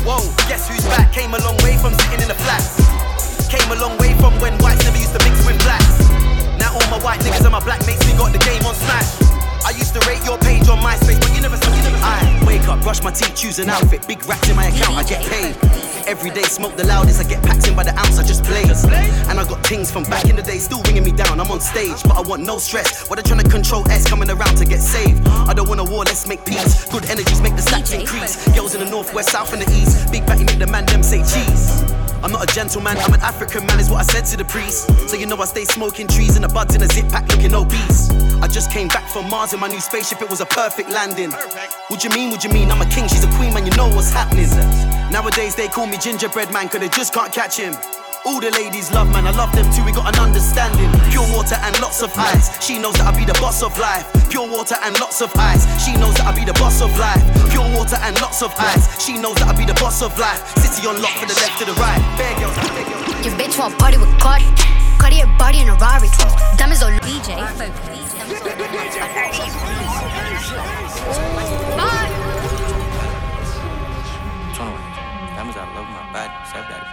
Whoa, 0.03 0.27
guess 0.51 0.67
who's 0.67 0.83
back? 0.91 1.15
Came 1.15 1.31
a 1.31 1.41
long 1.47 1.55
way 1.63 1.79
from 1.79 1.95
sitting 1.95 2.27
in 2.27 2.29
the 2.33 2.39
flats. 2.43 2.83
Came 3.47 3.71
a 3.71 3.79
long 3.79 3.95
way 4.03 4.19
from 4.19 4.35
when 4.43 4.59
whites 4.59 4.83
never 4.83 4.99
used 4.99 5.15
to 5.15 5.23
mix 5.23 5.47
with 5.47 5.63
blacks. 5.63 5.78
Now 6.69 6.74
all 6.74 6.90
my 6.90 7.03
white 7.03 7.20
niggas 7.20 7.40
and 7.40 7.53
my 7.53 7.65
black 7.65 7.81
mates, 7.86 8.05
we 8.05 8.12
got 8.12 8.31
the 8.31 8.39
game 8.45 8.61
on 8.66 8.74
smash. 8.74 9.09
I 9.65 9.73
used 9.73 9.95
to 9.97 10.01
rate 10.05 10.20
your 10.28 10.36
page 10.36 10.69
on 10.69 10.77
MySpace, 10.85 11.19
but 11.19 11.35
you 11.35 11.40
never 11.40 11.57
saw 11.57 11.70
me. 11.73 11.81
I 12.05 12.45
wake 12.47 12.69
up, 12.69 12.82
brush 12.82 13.03
my 13.03 13.11
teeth, 13.11 13.35
choose 13.35 13.59
an 13.59 13.70
outfit, 13.70 14.07
big 14.07 14.20
racks 14.28 14.51
in 14.51 14.57
my 14.57 14.66
account, 14.66 14.93
I 15.01 15.03
get 15.03 15.24
paid. 15.24 15.57
Every 16.07 16.28
day, 16.28 16.43
smoke 16.43 16.77
the 16.77 16.85
loudest, 16.85 17.24
I 17.24 17.24
get 17.24 17.43
packed 17.43 17.66
in 17.66 17.74
by 17.74 17.85
the 17.85 17.99
ounce, 17.99 18.19
I 18.19 18.23
just 18.23 18.45
blaze. 18.45 18.85
And 18.85 19.40
I 19.40 19.49
got 19.49 19.66
things 19.66 19.90
from 19.90 20.05
back 20.05 20.28
in 20.28 20.36
the 20.36 20.43
day 20.43 20.59
still 20.59 20.82
ringing 20.82 21.05
me 21.05 21.12
down. 21.12 21.40
I'm 21.40 21.51
on 21.51 21.61
stage, 21.61 22.03
but 22.03 22.19
I 22.19 22.20
want 22.20 22.43
no 22.43 22.59
stress. 22.59 23.09
What 23.09 23.16
they 23.16 23.23
trying 23.23 23.40
to 23.40 23.49
control 23.49 23.89
S 23.89 24.07
coming 24.07 24.28
around 24.28 24.59
to 24.59 24.66
get 24.66 24.81
saved. 24.81 25.27
I 25.49 25.55
don't 25.55 25.70
want 25.70 25.81
a 25.81 25.85
war, 25.85 26.05
let's 26.05 26.28
make 26.28 26.45
peace. 26.45 26.85
Good 26.93 27.09
energies 27.09 27.40
make 27.40 27.57
the 27.57 27.62
stacks 27.62 27.93
increase. 27.93 28.45
Girls 28.53 28.74
in 28.74 28.85
the 28.85 28.90
north, 28.90 29.15
west, 29.15 29.31
south, 29.31 29.55
and 29.55 29.62
the 29.62 29.70
east. 29.73 30.12
Big 30.12 30.27
batty 30.27 30.45
make 30.45 30.59
the 30.59 30.66
man 30.66 30.85
them 30.85 31.03
say 31.03 31.24
cheese. 31.24 31.81
I'm 32.23 32.32
not 32.32 32.51
a 32.51 32.55
gentleman, 32.55 32.97
I'm 32.99 33.15
an 33.15 33.20
African 33.20 33.65
man, 33.66 33.78
is 33.78 33.90
what 33.90 34.01
I 34.01 34.12
said 34.12 34.24
to 34.27 34.36
the 34.36 34.45
priest. 34.45 35.09
So 35.09 35.16
you 35.16 35.27
know 35.27 35.36
I 35.36 35.45
stay 35.45 35.65
smoking 35.65 36.09
trees 36.09 36.35
and 36.35 36.45
the 36.45 36.49
buds 36.49 36.74
in 36.74 36.82
a 36.82 36.86
zip 36.86 37.09
pack 37.09 37.28
looking 37.28 37.55
obese. 37.55 38.11
I 38.43 38.49
just 38.49 38.73
came 38.73 38.89
back 38.89 39.09
from 39.09 39.31
Mars 39.31 39.53
in 39.53 39.61
my 39.61 39.69
new 39.69 39.81
spaceship, 39.81 40.20
it 40.20 40.28
was 40.28 40.40
a 40.40 40.47
perfect 40.47 40.90
landing. 40.90 41.31
What 41.89 42.03
you 42.03 42.11
mean, 42.11 42.31
what 42.31 42.43
you 42.43 42.51
mean? 42.51 42.70
I'm 42.70 42.81
a 42.81 42.86
king, 42.86 43.07
she's 43.07 43.24
a 43.24 43.31
queen, 43.36 43.55
man, 43.55 43.66
you 43.66 43.73
know 43.73 43.89
what's 43.89 44.11
happening. 44.11 44.49
Nowadays 45.12 45.55
they 45.55 45.69
call 45.69 45.86
me 45.86 45.97
gingerbread 45.97 46.53
man, 46.53 46.69
cause 46.69 46.81
they 46.81 46.89
just 46.89 47.15
can't 47.15 47.32
catch 47.32 47.57
him. 47.57 47.74
All 48.29 48.45
the 48.45 48.53
ladies 48.61 48.93
love 48.93 49.09
man, 49.09 49.27
I 49.27 49.33
love 49.33 49.57
them 49.57 49.65
too, 49.73 49.81
we 49.89 49.91
got 49.91 50.05
an 50.13 50.21
understanding. 50.21 50.93
Pure 51.09 51.25
water 51.33 51.57
and 51.65 51.73
lots 51.81 52.03
of 52.03 52.13
ice. 52.13 52.53
She 52.61 52.77
knows 52.79 52.93
that 53.01 53.09
I 53.09 53.17
be 53.17 53.25
the 53.25 53.33
boss 53.41 53.63
of 53.63 53.73
life. 53.81 54.05
Pure 54.29 54.53
water 54.53 54.77
and 54.85 54.93
lots 55.01 55.23
of 55.23 55.33
ice. 55.41 55.65
She 55.81 55.97
knows 55.97 56.13
that 56.21 56.29
I 56.29 56.37
be 56.37 56.45
the 56.45 56.53
boss 56.61 56.83
of 56.85 56.93
life. 57.01 57.25
Pure 57.49 57.73
water 57.73 57.97
and 58.05 58.21
lots 58.21 58.43
of 58.43 58.53
ice. 58.59 58.85
She 59.01 59.17
knows 59.17 59.37
that 59.41 59.49
I 59.49 59.57
be 59.57 59.65
the 59.65 59.73
boss 59.81 60.03
of 60.03 60.13
life. 60.21 60.45
City 60.61 60.87
on 60.87 61.01
lock 61.01 61.17
from 61.17 61.29
the 61.33 61.41
left 61.41 61.57
to 61.57 61.65
the 61.65 61.73
right. 61.81 62.05
Bear 62.21 62.37
girls, 62.37 62.53
bear 62.69 62.85
girls. 62.85 63.25
Your 63.25 63.33
bitch 63.41 63.57
want 63.59 63.79
party 63.81 63.97
with 63.97 64.13
Cardi. 64.21 64.45
Cardi 65.01 65.25
a 65.25 65.27
body 65.41 65.65
in 65.65 65.73
a 65.73 65.75
Rari. 65.81 66.13
Diamonds 66.61 66.85
on 66.85 67.01
DJ. 67.01 67.33
Diamonds 67.33 68.69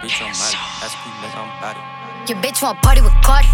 Bitch 0.06 0.22
body. 1.58 1.80
Your 2.30 2.38
bitch 2.38 2.62
want 2.62 2.80
party 2.82 3.00
with 3.00 3.14
Cardi. 3.26 3.48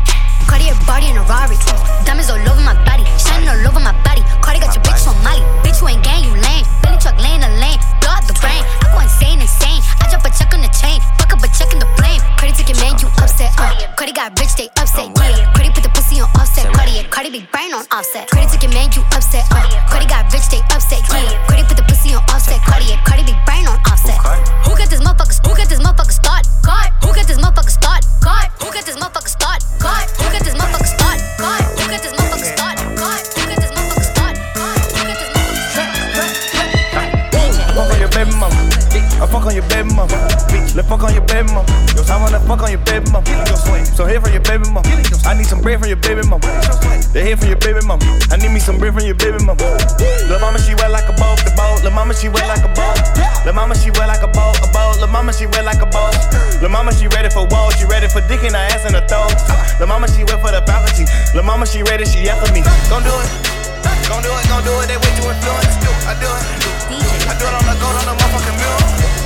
Cardi 0.44 0.68
a 0.68 0.76
body 0.84 1.08
in 1.08 1.16
a 1.16 1.24
Rari. 1.24 1.56
Diamonds 2.04 2.28
all 2.28 2.36
over 2.36 2.60
my 2.60 2.76
body. 2.84 3.08
Shining 3.16 3.48
all 3.48 3.56
over 3.64 3.80
my 3.80 3.96
body. 4.04 4.20
Cardi 4.44 4.60
got 4.60 4.76
your 4.76 4.84
bitch 4.84 5.00
on 5.08 5.16
Molly. 5.24 5.40
Bitch, 5.64 5.80
you 5.80 5.88
ain't 5.88 6.04
gang, 6.04 6.24
you 6.24 6.36
lame. 6.36 6.66
Billy 6.84 6.98
truck 7.00 7.16
laying 7.24 7.40
the 7.40 7.48
lane. 7.56 7.80
Out 8.04 8.28
the 8.28 8.36
brain. 8.36 8.60
I 8.84 8.92
go 8.92 9.00
insane, 9.00 9.40
insane. 9.40 9.80
I 10.02 10.10
drop 10.10 10.26
a 10.26 10.30
check 10.34 10.50
on 10.50 10.60
the 10.66 10.72
chain. 10.74 10.98
Fuck 11.22 11.38
up 11.38 11.46
a 11.46 11.48
check 11.54 11.70
in 11.70 11.78
the 11.78 11.86
flame. 11.94 12.18
Cardi 12.34 12.50
took 12.58 12.66
your 12.66 12.80
man, 12.82 12.98
you 12.98 13.06
upset. 13.22 13.54
Uh. 13.54 13.70
Cardi 13.94 14.10
got 14.10 14.34
rich, 14.42 14.58
they 14.58 14.66
upset. 14.82 15.14
Yeah. 15.14 15.46
Cardi 15.54 15.70
put 15.70 15.86
the 15.86 15.92
pussy 15.94 16.18
on 16.18 16.26
offset. 16.34 16.66
Cardi. 16.74 17.06
Cardi 17.06 17.30
big 17.30 17.46
brain 17.54 17.70
on 17.70 17.86
offset. 17.94 18.26
Cardi 18.26 18.50
took 18.50 18.62
your 18.66 18.74
man, 18.74 18.90
you 18.98 19.06
upset. 19.14 19.46
Uh. 19.54 19.62
Cardi 19.86 20.10
got 20.10 20.26
rich, 20.34 20.50
they 20.50 20.58
upset. 20.74 21.06
Yeah. 21.06 21.38
Cardi 21.46 21.62
put 21.70 21.78
the 21.78 21.86
pussy 21.86 22.10
on 22.10 22.22
offset. 22.34 22.58
Cardi. 22.66 22.90
Cardi 23.06 23.22
big 23.22 23.38
brain 23.46 23.62
on 23.70 23.78
offset. 23.86 24.18
Who 24.66 24.74
got 24.74 24.90
this 24.90 24.98
motherfucker? 24.98 25.38
Who 25.46 25.54
got 25.54 25.68
this 25.70 25.78
motherfucker 25.78 26.10
start? 26.10 26.42
God. 26.66 26.90
Who 27.06 27.14
got 27.14 27.26
this 27.30 27.38
motherfucker 27.38 27.70
start? 27.70 28.02
God. 28.26 28.50
Who 28.58 28.74
got 28.74 28.82
this 28.82 28.98
motherfucker 28.98 29.30
start? 29.30 29.62
God. 29.78 30.04
Who 30.18 30.26
got 30.34 30.42
this 30.42 30.54
motherfucker 30.58 30.90
start? 30.90 31.18
Fuck 39.32 39.48
on 39.48 39.54
your 39.56 39.64
baby 39.72 39.88
mama. 39.88 40.12
Let's 40.76 40.84
fuck 40.88 41.02
on 41.02 41.16
your 41.16 41.24
baby 41.24 41.48
mama. 41.48 41.64
Yo, 41.96 42.04
I 42.04 42.20
wanna 42.20 42.38
fuck 42.44 42.60
on 42.62 42.70
your 42.70 42.84
baby 42.84 43.08
mama. 43.08 43.24
So 43.96 44.04
here 44.04 44.20
from 44.20 44.32
your 44.36 44.44
baby 44.44 44.68
mama. 44.68 44.84
I 45.24 45.32
need 45.32 45.48
some 45.48 45.64
bread 45.64 45.80
from 45.80 45.88
your 45.88 45.96
baby 45.96 46.20
mama. 46.28 46.44
They 47.16 47.24
here 47.32 47.36
from 47.40 47.48
your 47.48 47.56
baby 47.56 47.80
mama. 47.80 48.04
I 48.28 48.36
need 48.36 48.52
me 48.52 48.60
some 48.60 48.76
bread 48.76 48.92
from 48.92 49.08
your 49.08 49.16
baby 49.16 49.40
mama. 49.40 49.64
Lil' 50.28 50.38
mama, 50.38 50.60
she 50.60 50.76
wet 50.76 50.92
like 50.92 51.08
a 51.08 51.16
boat, 51.16 51.40
the 51.40 51.50
boat. 51.56 51.80
Lil' 51.80 51.96
mama, 51.96 52.12
she 52.12 52.28
wet 52.28 52.44
like 52.44 52.60
a 52.60 52.68
boat. 52.76 53.00
Lil' 53.48 53.56
mama, 53.56 53.74
she 53.74 53.88
wet 53.96 54.06
like 54.06 54.20
a 54.22 54.28
boat, 54.28 54.60
a 54.60 54.68
boat. 54.68 55.00
Lil' 55.00 55.08
mama, 55.08 55.32
she 55.32 55.48
wet 55.48 55.64
like 55.64 55.80
a 55.80 55.88
boat. 55.88 56.12
Lil' 56.60 56.68
mama, 56.68 56.92
she 56.92 57.08
ready 57.08 57.32
for 57.32 57.48
war. 57.48 57.72
She 57.72 57.88
ready 57.88 58.08
for 58.12 58.20
dick 58.28 58.44
in 58.44 58.52
her 58.52 58.66
ass 58.68 58.84
in 58.84 58.92
her 58.92 59.04
throat. 59.08 59.32
Lil' 59.80 59.88
mama, 59.88 60.12
she 60.12 60.28
wet 60.28 60.44
for 60.44 60.52
the 60.52 60.60
faculty. 60.68 61.08
Lil' 61.32 61.48
mama, 61.48 61.64
she 61.64 61.80
ready, 61.88 62.04
she 62.04 62.28
after 62.28 62.52
me. 62.52 62.60
Gon' 62.92 63.00
do 63.00 63.12
it. 63.16 63.30
Gon' 64.08 64.20
do 64.20 64.28
it, 64.28 64.44
gon' 64.52 64.60
do 64.64 64.72
it. 64.84 64.92
They 64.92 65.00
way 65.00 65.12
too 65.16 65.24
influenced. 65.24 65.80
I 66.04 66.12
do 66.20 66.28
it. 66.28 66.44
I 67.28 67.32
do 67.38 67.44
it 67.48 67.54
on 67.56 67.64
the 67.64 67.76
gold 67.80 67.96
on 67.96 68.04
the 68.04 68.14
motherfucking 68.20 68.56
mule. 68.60 69.01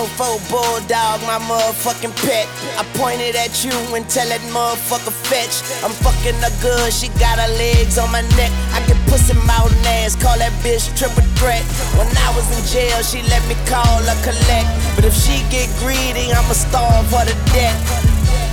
Fofo 0.00 0.40
bulldog, 0.48 1.20
my 1.28 1.36
motherfucking 1.44 2.16
pet. 2.24 2.48
I 2.80 2.84
pointed 2.96 3.36
at 3.36 3.52
you 3.62 3.76
and 3.92 4.08
tell 4.08 4.26
that 4.32 4.40
motherfucker 4.48 5.12
fetch. 5.12 5.60
I'm 5.84 5.92
fucking 5.92 6.40
her 6.40 6.54
good, 6.64 6.88
she 6.88 7.08
got 7.20 7.36
her 7.36 7.52
legs 7.60 7.98
on 7.98 8.10
my 8.10 8.22
neck. 8.40 8.48
I 8.72 8.80
get 8.88 8.96
pussy 9.12 9.34
mouth 9.44 9.68
and 9.68 9.86
ass, 10.00 10.16
call 10.16 10.38
that 10.38 10.56
bitch 10.64 10.88
triple 10.96 11.20
threat. 11.36 11.60
When 12.00 12.08
I 12.16 12.32
was 12.32 12.48
in 12.48 12.64
jail, 12.72 12.96
she 13.04 13.20
let 13.28 13.44
me 13.44 13.52
call 13.68 13.84
her 13.84 14.18
collect. 14.24 14.72
But 14.96 15.04
if 15.04 15.12
she 15.12 15.44
get 15.52 15.68
greedy, 15.84 16.32
I'ma 16.32 16.56
starve 16.56 17.04
her 17.12 17.28
to 17.28 17.36
death. 17.52 17.76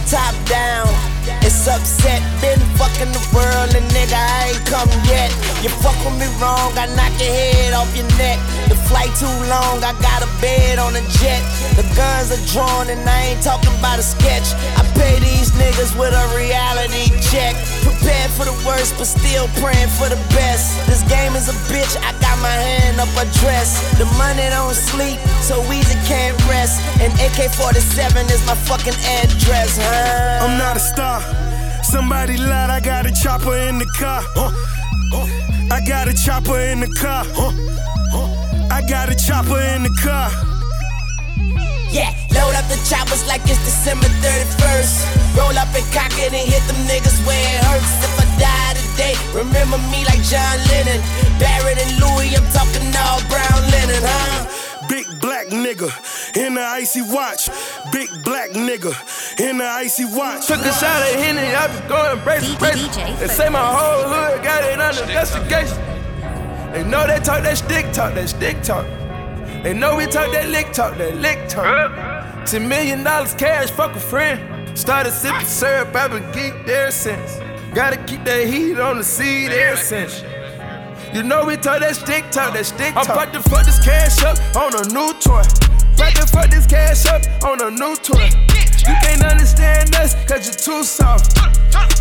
Top 0.09 0.35
down. 0.45 0.87
It's 1.43 1.67
upset, 1.67 2.23
been 2.39 2.59
fucking 2.79 3.11
the 3.11 3.23
world 3.35 3.71
and 3.75 3.83
nigga 3.91 4.15
I 4.15 4.51
ain't 4.51 4.63
come 4.67 4.87
yet. 5.07 5.31
You 5.63 5.69
fuck 5.83 5.95
with 6.03 6.15
me 6.15 6.27
wrong, 6.39 6.71
I 6.79 6.87
knock 6.95 7.11
your 7.19 7.31
head 7.31 7.73
off 7.73 7.91
your 7.95 8.07
neck. 8.15 8.39
The 8.71 8.75
flight 8.87 9.11
too 9.19 9.31
long, 9.51 9.83
I 9.83 9.91
got 9.99 10.23
a 10.23 10.29
bed 10.39 10.79
on 10.79 10.95
a 10.95 11.03
jet. 11.19 11.43
The 11.75 11.83
guns 11.95 12.31
are 12.31 12.43
drawn 12.51 12.87
and 12.87 13.03
I 13.03 13.35
ain't 13.35 13.43
talking 13.43 13.73
about 13.79 13.99
a 13.99 14.05
sketch. 14.05 14.47
I 14.79 14.83
pay 14.95 15.19
these 15.19 15.51
niggas 15.59 15.91
with 15.99 16.15
a 16.15 16.25
reality 16.35 17.11
check. 17.27 17.55
Prepared 17.83 18.31
for 18.31 18.45
the 18.47 18.55
worst, 18.63 18.95
but 18.95 19.07
still 19.07 19.47
praying 19.59 19.91
for 19.99 20.07
the 20.07 20.19
best. 20.31 20.71
This 20.87 21.03
game 21.11 21.35
is 21.35 21.51
a 21.51 21.57
bitch, 21.67 21.95
I 21.99 22.15
got 22.23 22.39
my 22.39 22.55
hand 22.55 22.99
up 23.03 23.11
a 23.19 23.27
dress. 23.43 23.75
The 23.99 24.07
money 24.15 24.47
don't 24.51 24.75
sleep, 24.75 25.19
so 25.43 25.59
easy 25.71 25.99
can't 26.07 26.37
rest. 26.47 26.79
And 27.03 27.11
AK 27.19 27.51
47 27.51 28.31
is 28.31 28.43
my 28.47 28.55
fucking 28.67 28.95
address, 29.19 29.66
huh? 29.75 30.45
I'm 30.45 30.57
not 30.57 30.77
a 30.77 30.79
star. 30.79 31.21
Somebody 31.83 32.37
lied, 32.37 32.69
I 32.69 32.79
got 32.79 33.05
a 33.05 33.11
chopper 33.11 33.55
in 33.57 33.79
the 33.79 33.85
car. 33.97 34.23
I 35.71 35.81
got 35.85 36.07
a 36.07 36.13
chopper 36.13 36.59
in 36.59 36.79
the 36.79 36.87
car. 36.87 37.25
I 38.71 38.81
got 38.87 39.09
a 39.09 39.15
chopper 39.15 39.59
in 39.75 39.83
the 39.83 39.93
car. 40.03 40.29
Yeah, 41.91 42.11
load 42.31 42.55
up 42.55 42.67
the 42.67 42.79
choppers 42.87 43.25
like 43.27 43.41
it's 43.47 43.63
December 43.63 44.07
31st. 44.23 45.37
Roll 45.37 45.57
up 45.57 45.71
and 45.75 45.87
cock 45.91 46.11
it 46.19 46.33
and 46.33 46.47
hit 46.47 46.63
them 46.67 46.79
niggas 46.87 47.19
where 47.25 47.39
it 47.39 47.63
hurts. 47.63 48.03
If 48.03 48.13
I 48.19 48.25
die 48.37 48.73
today, 48.75 49.15
remember 49.33 49.77
me 49.91 50.03
like 50.05 50.21
John 50.23 50.57
Lennon. 50.67 51.01
Barrett 51.39 51.79
and 51.79 51.93
Louis, 51.99 52.35
I'm 52.35 52.47
talking 52.51 52.85
all 52.99 53.21
brown 53.31 53.61
linen, 53.71 54.03
huh? 54.03 54.66
Big 54.89 55.05
black 55.19 55.47
nigga 55.47 55.89
in 56.37 56.53
the 56.53 56.61
icy 56.61 57.01
watch. 57.01 57.49
Big 57.91 58.09
black 58.23 58.51
nigga 58.51 58.93
in 59.39 59.57
the 59.57 59.65
icy 59.65 60.05
watch. 60.05 60.47
Took 60.47 60.61
a 60.61 60.73
shot 60.73 61.01
at 61.01 61.15
Henny, 61.15 61.53
I 61.55 61.67
be 61.67 61.87
going 61.87 62.23
brace, 62.23 62.55
brace. 62.55 62.95
They 63.19 63.27
say 63.27 63.49
my 63.49 63.59
whole 63.59 64.03
hood 64.03 64.43
got 64.43 64.63
it 64.63 64.79
under 64.79 65.03
investigation. 65.03 65.77
They 66.73 66.83
know 66.83 67.07
they 67.07 67.19
talk 67.19 67.43
that 67.43 67.57
stick 67.57 67.91
talk, 67.91 68.13
that 68.15 68.29
stick 68.29 68.61
talk. 68.61 68.85
They 69.63 69.73
know 69.73 69.95
we 69.97 70.05
talk 70.05 70.31
that 70.33 70.49
lick 70.49 70.71
talk, 70.71 70.97
that 70.97 71.15
lick 71.17 71.49
talk. 71.49 72.45
Ten 72.45 72.67
million 72.67 73.03
dollars 73.03 73.33
cash, 73.33 73.71
fuck 73.71 73.95
a 73.95 73.99
friend. 73.99 74.77
Started 74.77 75.11
sipping 75.11 75.45
syrup, 75.47 75.95
I've 75.95 76.11
been 76.11 76.23
geeked 76.31 76.65
there 76.65 76.91
since. 76.91 77.39
Gotta 77.73 77.97
keep 77.97 78.23
that 78.25 78.47
heat 78.47 78.79
on 78.79 78.97
the 78.97 79.03
seed 79.03 79.51
ever 79.51 79.77
since. 79.77 80.23
You 81.13 81.23
know 81.23 81.45
we 81.45 81.55
talk 81.55 81.79
that 81.79 81.95
stick 81.95 82.29
talk, 82.31 82.53
that 82.53 82.65
stick 82.65 82.93
talk. 82.93 83.09
I'm 83.09 83.15
about 83.15 83.33
to 83.33 83.41
fuck 83.49 83.65
this 83.65 83.79
cash 83.83 84.23
up 84.23 84.37
on 84.55 84.75
a 84.75 84.83
new 84.93 85.13
toy. 85.19 85.41
About 85.95 86.13
to 86.15 86.27
fuck 86.27 86.49
this 86.49 86.67
cash 86.67 87.05
up 87.07 87.23
on 87.43 87.61
a 87.61 87.71
new 87.71 87.95
toy. 87.95 88.29
You 88.85 88.95
can't 89.01 89.23
understand 89.23 89.95
us, 89.95 90.15
cause 90.25 90.45
you're 90.45 90.55
too 90.55 90.83
soft. 90.83 91.35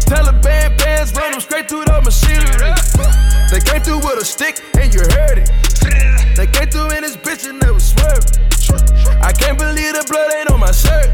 Taliban 0.07 0.77
bands 0.79 1.15
run 1.15 1.33
them 1.33 1.41
straight 1.41 1.69
through 1.69 1.85
the 1.85 2.01
machinery. 2.03 2.75
They 3.51 3.61
came 3.61 3.81
through 3.81 3.99
with 3.99 4.23
a 4.23 4.25
stick 4.25 4.61
and 4.79 4.93
you 4.93 5.01
heard 5.01 5.39
it. 5.39 5.51
They 6.37 6.47
came 6.47 6.69
through 6.69 6.91
in 6.97 7.03
this 7.03 7.17
bitch 7.17 7.49
and 7.49 7.61
they 7.61 7.71
was 7.71 7.91
swerving. 7.91 8.46
I 9.23 9.33
can't 9.33 9.59
believe 9.59 9.95
the 9.95 10.05
blood 10.09 10.33
ain't 10.35 10.51
on 10.51 10.61
my 10.61 10.73
shirt. 10.73 11.11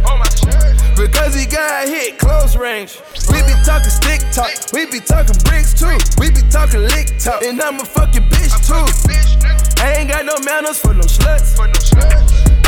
Because 0.97 1.35
he 1.35 1.47
got 1.47 1.89
hit 1.89 2.19
close 2.19 2.57
range. 2.57 3.01
We 3.29 3.43
be 3.43 3.55
talking 3.65 3.91
stick 3.91 4.23
talk, 4.33 4.51
we 4.73 4.87
be 4.87 5.01
talking 5.01 5.37
bricks 5.45 5.74
too. 5.74 5.99
We 6.20 6.31
be 6.31 6.43
talking 6.49 6.87
lick 6.95 7.19
talk, 7.19 7.43
and 7.43 7.61
I'm 7.61 7.81
a 7.81 7.85
fucking 7.85 8.23
bitch 8.31 8.55
too. 8.65 8.87
I 9.83 9.99
ain't 9.99 10.11
got 10.11 10.24
no 10.24 10.39
manners 10.45 10.79
for 10.79 10.95
no 10.95 11.03
sluts. 11.03 11.59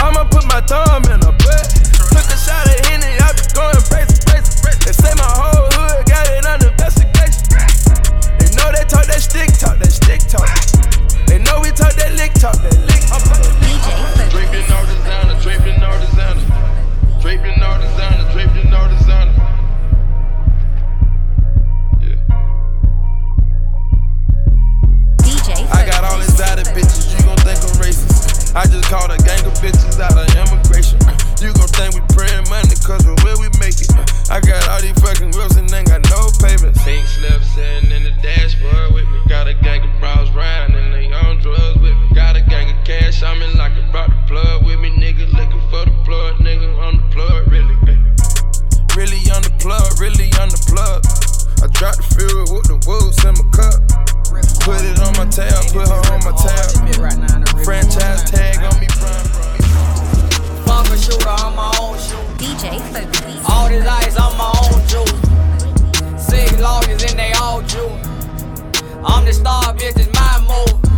I'ma 0.03 0.25
put 0.25 0.45
my 0.51 0.61
thumb 0.67 1.05
in 1.07 1.21
her 1.23 1.37
butt. 1.39 1.65
Took 2.11 2.27
a 2.27 2.37
shot 2.37 2.67
at 2.67 2.85
Henny, 2.87 3.15
I 3.23 3.31
be 3.33 3.45
going 3.55 3.79
crazy, 3.87 4.19
crazy. 4.27 4.51
They 4.85 4.93
say 4.93 5.15
my 5.15 5.31
whole 5.31 5.71
hood 5.71 6.07
got 6.07 6.27
it 6.27 6.45
under 6.45 6.69
investigation. 6.69 7.47
They 8.41 8.51
know 8.59 8.73
they 8.75 8.85
talk 8.85 9.07
that 9.07 9.23
stick 9.23 9.53
talk, 9.57 9.79
that 9.79 9.93
stick 9.93 10.27
talk. 10.27 10.49
They 11.27 11.39
know 11.39 11.61
we 11.61 11.71
talk 11.71 11.95
that 11.95 12.15
lick 12.19 12.35
talk, 12.35 12.57
that 12.61 12.77
lick 12.89 13.03
talk. 13.07 14.14
Draping 14.35 14.67
all 14.73 14.85
designer, 14.85 15.41
draping 15.41 15.83
all 15.83 15.99
designer. 16.01 16.43
Draping 17.23 17.63
all 17.63 17.79
designer, 17.79 18.33
draping 18.33 18.73
all 18.75 18.89
designer. 18.89 19.31
I 25.71 25.87
got 25.87 26.03
all 26.05 26.21
exotic 26.21 26.67
bitches, 26.75 27.15
you 27.15 27.25
gon' 27.25 27.39
think 27.47 27.63
I'm 27.63 27.79
racist. 27.79 28.57
I 28.57 28.67
just 28.67 28.91
called 28.91 29.11
a 29.11 29.19
gang 29.23 29.45
of 29.47 29.55
bitches 29.63 29.99
out 30.01 30.19
of 30.19 30.27
immigration. 30.35 30.99
Uh, 31.07 31.15
you 31.41 31.53
gon' 31.55 31.69
think 31.69 31.95
we 31.95 32.01
praying 32.15 32.49
money 32.51 32.75
cause 32.83 33.07
of 33.07 33.15
where 33.23 33.39
we 33.39 33.49
make 33.63 33.79
it. 33.79 33.91
Uh, 33.95 34.35
I 34.35 34.41
got 34.41 34.67
all 34.69 34.81
these 34.81 34.99
fucking 34.99 35.33
whips 35.39 35.57
and 35.57 35.73
ain't 35.73 35.89
got 35.89 36.03
no 36.11 36.31
payments. 36.43 36.83
Pink 36.83 37.07
slip 37.07 37.43
sitting 37.55 37.91
in 37.91 38.05
the 38.05 38.15
dashboard 38.23 38.95
with 38.95 39.09
me. 39.11 39.21
Got 39.29 39.49
a 39.49 39.55
gang 39.55 39.83
of 39.83 39.95
bros 40.01 40.31
riding 40.33 40.77
and 40.77 40.93
they 40.93 41.13
on 41.13 41.39
drugs 41.41 41.79
with 41.79 41.97
me. 41.99 42.04
Got 43.21 43.37
a 43.37 43.39
gang 43.39 43.43
of 43.43 43.43
cash, 43.43 43.43
I'm 43.43 43.43
in 43.43 43.57
like 43.59 43.73
I 43.73 43.91
brought 43.91 44.11
the 44.11 44.17
plug 44.27 44.65
with 44.65 44.81
me. 44.81 44.91
Nigga 44.91 45.33
looking 45.33 45.61
for 45.71 45.85
the 45.85 45.93
plug, 46.05 46.37
nigga 46.37 46.79
on 46.79 46.97
the 46.97 47.03
plug, 47.15 47.47
really. 47.51 47.75
Really 48.97 49.31
on 49.31 49.43
the 49.43 49.53
plug, 49.59 50.01
really 50.01 50.31
on 50.41 50.49
the 50.49 50.59
plug. 50.71 51.05
I 51.63 51.69
dropped 51.69 51.99
the 51.99 52.07
fuel 52.15 52.45
with 52.55 52.67
the 52.67 52.79
wolves 52.87 53.23
in 53.25 53.35
my 53.35 53.47
cup. 53.53 53.83
Put 54.63 54.83
it 54.83 54.99
on 55.01 55.13
my 55.19 55.27
tail, 55.31 55.63
put 55.73 55.89
her 55.89 56.03
on 56.13 56.21
my 56.25 56.35
tail. 56.39 57.65
Franchise 57.65 58.31
tag 58.31 58.59
on 58.59 58.81
me, 58.81 58.87
prime. 58.89 59.29
Fuck 60.65 60.89
a 60.91 60.97
shooter, 60.99 61.29
I'm 61.29 61.55
my 61.57 61.71
own 61.81 61.99
shooter. 61.99 62.23
DJ 62.39 62.81
Fokus. 62.93 63.49
All 63.51 63.69
this 63.69 63.87
ice, 63.87 64.17
I'm 64.19 64.37
my 64.39 64.51
own 64.65 64.81
juice. 64.89 65.21
Six 66.23 66.61
loggers 66.61 67.03
and 67.05 67.19
they 67.19 67.33
all 67.35 67.63
juice. 67.63 68.07
I'm 69.05 69.25
the 69.25 69.33
star, 69.33 69.75
bitch, 69.75 69.99
it's 69.99 70.13
my 70.15 70.41
move. 70.49 70.94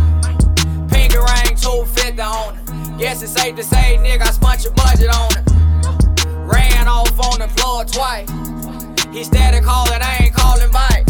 Pinky 1.17 1.49
ring, 1.49 1.57
250 1.57 2.21
on 2.21 2.57
it. 2.57 2.97
Guess 2.97 3.23
it's 3.23 3.31
safe 3.33 3.55
to 3.55 3.63
say, 3.63 3.97
nigga, 3.99 4.21
I 4.21 4.31
spent 4.31 4.63
your 4.63 4.73
budget 4.73 5.09
on 5.09 5.29
it. 5.37 5.45
Ran 6.45 6.87
off 6.87 7.19
on 7.19 7.39
the 7.39 7.47
floor 7.57 7.85
twice. 7.85 8.29
He 9.11 9.23
steady 9.23 9.63
calling, 9.63 10.01
I 10.01 10.17
ain't 10.21 10.33
calling 10.33 10.71
back. 10.71 11.07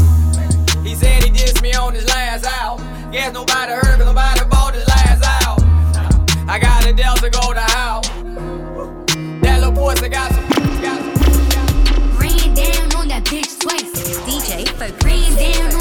He 0.84 0.96
said 0.96 1.24
he 1.24 1.32
dissed 1.32 1.62
me 1.62 1.74
on 1.74 1.94
his 1.94 2.08
last 2.08 2.46
out. 2.46 2.78
Guess 3.12 3.34
nobody 3.34 3.74
heard, 3.74 3.84
cause 3.84 4.06
nobody 4.06 4.46
bought 4.50 4.76
his 4.76 4.88
last 4.88 5.24
out. 5.44 5.62
I 6.48 6.60
got 6.60 6.86
a 6.86 6.94
Delta 6.94 7.30
go 7.30 7.54
to 7.54 7.60
house. 7.60 8.08
That 9.42 9.60
little 9.60 9.72
boy 9.72 9.96
still 9.96 10.10
got 10.10 10.32
some. 10.32 10.48
Got 10.82 11.02
some 11.18 12.18
Rain 12.18 12.54
down 12.54 12.96
on 12.96 13.08
that 13.10 13.24
bitch 13.26 13.60
twice. 13.60 13.92
DJ 14.26 14.68
Fokus. 14.68 15.04
Rain 15.04 15.36
down 15.36 15.77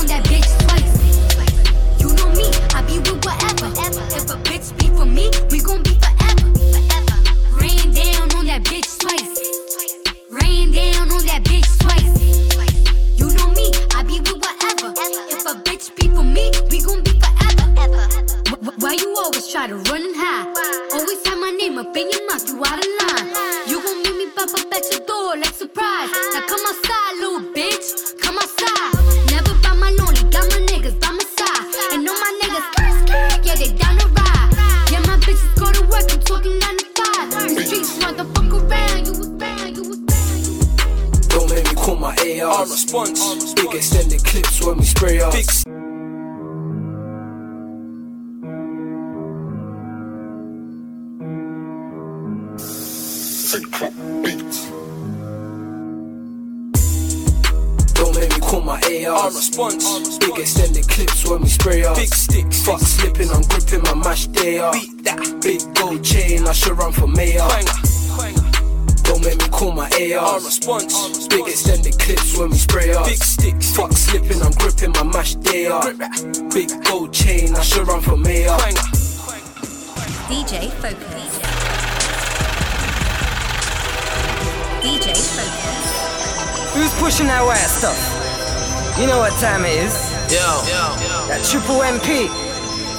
If 3.78 4.31
a 4.31 4.36
bitch 4.43 4.73
be 4.78 4.89
for 4.97 5.05
me, 5.05 5.31
we 5.51 5.61
gon' 5.61 5.82
be 5.82 5.90
forever. 6.01 6.48
Rain 7.61 7.93
down 7.93 8.32
on 8.36 8.47
that 8.47 8.62
bitch 8.65 8.89
twice. 8.98 9.36
Rain 10.31 10.73
down 10.73 11.11
on 11.12 11.24
that 11.27 11.44
bitch 11.44 11.69
twice. 11.81 12.16
You 13.19 13.27
know 13.36 13.51
me, 13.53 13.70
I 13.94 14.03
be 14.03 14.19
with 14.20 14.40
whatever. 14.40 14.94
If 15.28 15.44
a 15.44 15.61
bitch 15.61 15.94
be 15.94 16.09
for 16.09 16.23
me, 16.24 16.51
we 16.70 16.81
gon' 16.81 17.03
be 17.05 17.20
forever. 17.20 17.69
Wh- 18.48 18.65
wh- 18.65 18.78
Why 18.82 18.93
you 18.94 19.15
always 19.19 19.47
try 19.53 19.66
to 19.66 19.77
run 19.77 20.01
and 20.03 20.16
hide? 20.16 20.48
Always 20.94 21.27
have 21.27 21.39
my 21.39 21.51
name 21.51 21.77
up 21.77 21.94
in 21.94 22.11
your 22.11 22.27
mouth, 22.28 22.48
you 22.48 22.57
out 22.65 22.81
of 22.81 22.90
line. 23.05 23.28
You 23.69 23.82
gon' 23.82 24.03
meet 24.03 24.16
me 24.16 24.31
pop 24.35 24.48
up 24.57 24.73
at 24.73 24.90
your 24.90 25.05
door 25.07 25.36
like 25.36 25.53
surprise. 25.55 26.09
Now 26.32 26.47
come 26.48 26.65
outside, 26.65 27.12
little 27.20 27.53
bitch. 27.53 28.19
Come 28.23 28.39
outside. 28.39 29.15
Yeah, 33.43 33.55
they 33.56 33.72
down 33.72 33.98
to 33.98 34.06
ride. 34.09 34.51
Yeah, 34.90 35.01
my 35.01 35.16
bitches 35.24 35.55
go 35.59 35.70
to 35.72 35.82
work, 35.88 36.06
I'm 36.12 36.20
talking 36.20 36.59
nine 36.59 36.76
to 36.78 36.86
five. 36.97 37.30
The 37.56 37.64
streets 37.64 37.98
want 38.02 38.18
to 38.18 38.24
fuck 38.24 38.52
around, 38.52 39.06
you 39.06 39.12
was 39.12 39.28
bad, 39.30 39.76
you 39.76 39.82
was 39.88 39.98
Don't 41.28 41.51
make 41.51 41.64
me 41.68 41.74
call 41.74 41.97
my 41.97 42.14
AR. 42.43 42.62
response. 42.64 43.55
Big 43.55 43.74
extended 43.74 44.24
clips 44.24 44.62
when 44.64 44.78
we 44.78 44.84
spray 44.84 45.20
off. 45.20 45.34
Don't 57.94 58.14
make 58.14 58.30
me 58.30 58.35
call 58.56 58.64
my 58.64 59.06
AR. 59.06 59.26
response. 59.26 60.18
Big 60.18 60.38
extended 60.38 60.88
clips 60.88 61.28
when 61.28 61.42
we 61.42 61.48
spray 61.48 61.84
off. 61.84 61.96
Big 61.96 62.14
sticks. 62.14 62.64
Fuck 62.64 62.80
slipping, 62.80 63.30
I'm 63.30 63.42
gripping 63.42 63.82
my 63.82 63.94
mash 63.94 64.26
day 64.28 64.58
up. 64.58 64.72
Beat 64.72 65.04
that. 65.04 65.20
Big 65.42 65.60
gold 65.74 66.02
chain, 66.04 66.46
I 66.46 66.52
should 66.52 66.78
run 66.78 66.92
for 66.92 67.06
mayor. 67.06 67.46
Don't 69.02 69.24
make 69.24 69.38
me 69.38 69.48
call 69.48 69.72
my 69.72 69.88
AR. 69.88 70.36
response. 70.40 71.28
Big 71.28 71.46
extended 71.46 71.98
clips 71.98 72.36
when 72.38 72.50
we 72.50 72.56
spray 72.56 72.92
up. 72.92 73.06
Big 73.06 73.22
sticks. 73.22 73.76
Fuck 73.76 73.92
slipping, 73.92 74.40
I'm 74.42 74.52
gripping 74.52 74.92
my 74.92 75.04
mash 75.04 75.34
day 75.36 75.66
up. 75.66 75.84
Big 76.52 76.70
gold 76.84 77.12
chain, 77.12 77.54
I 77.54 77.62
should 77.62 77.86
run 77.86 78.00
for 78.00 78.16
mayor. 78.16 78.56
DJ 80.28 80.70
Fokus. 80.80 81.32
DJ 84.82 85.12
Fokus. 85.36 85.76
Who's 86.74 86.92
pushing 87.00 87.26
that 87.26 87.44
white 87.44 87.58
stuff? 87.58 88.26
You 88.97 89.06
know 89.06 89.18
what 89.20 89.32
time 89.36 89.64
it 89.68 89.77
is. 89.77 89.93
Yo, 90.32 90.40
That 91.28 91.44
triple 91.44 91.85
MP. 91.85 92.32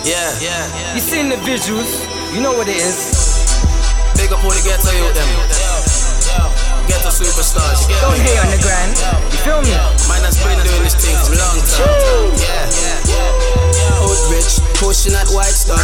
yeah, 0.05 0.29
yeah. 0.37 0.93
You 0.93 1.01
seen 1.01 1.29
the 1.29 1.37
visuals. 1.41 1.89
You 2.33 2.41
know 2.41 2.53
what 2.53 2.69
it 2.69 2.77
is. 2.77 3.41
Big 4.13 4.29
up 4.31 4.43
all 4.45 4.53
the 4.53 4.61
ghetto 4.61 4.93
youth 4.93 5.17
them. 5.17 5.29
Ghetto 6.85 7.09
superstars. 7.09 7.89
Get 7.89 7.97
Don't 8.05 8.13
hate 8.21 8.37
on 8.37 8.49
the 8.53 8.61
grind. 8.61 8.93
You 9.33 9.39
feel 9.41 9.61
me? 9.65 9.73
Man 10.05 10.21
that's 10.21 10.37
been 10.37 10.61
doing 10.61 10.83
this 10.85 10.93
thing 11.01 11.17
for 11.17 11.33
a 11.33 11.39
long 11.41 11.57
time. 11.65 12.29
Yeah. 12.45 13.01
Hood 13.97 14.21
rich, 14.29 14.61
pushing 14.77 15.13
that 15.17 15.27
white 15.33 15.49
stuff. 15.49 15.81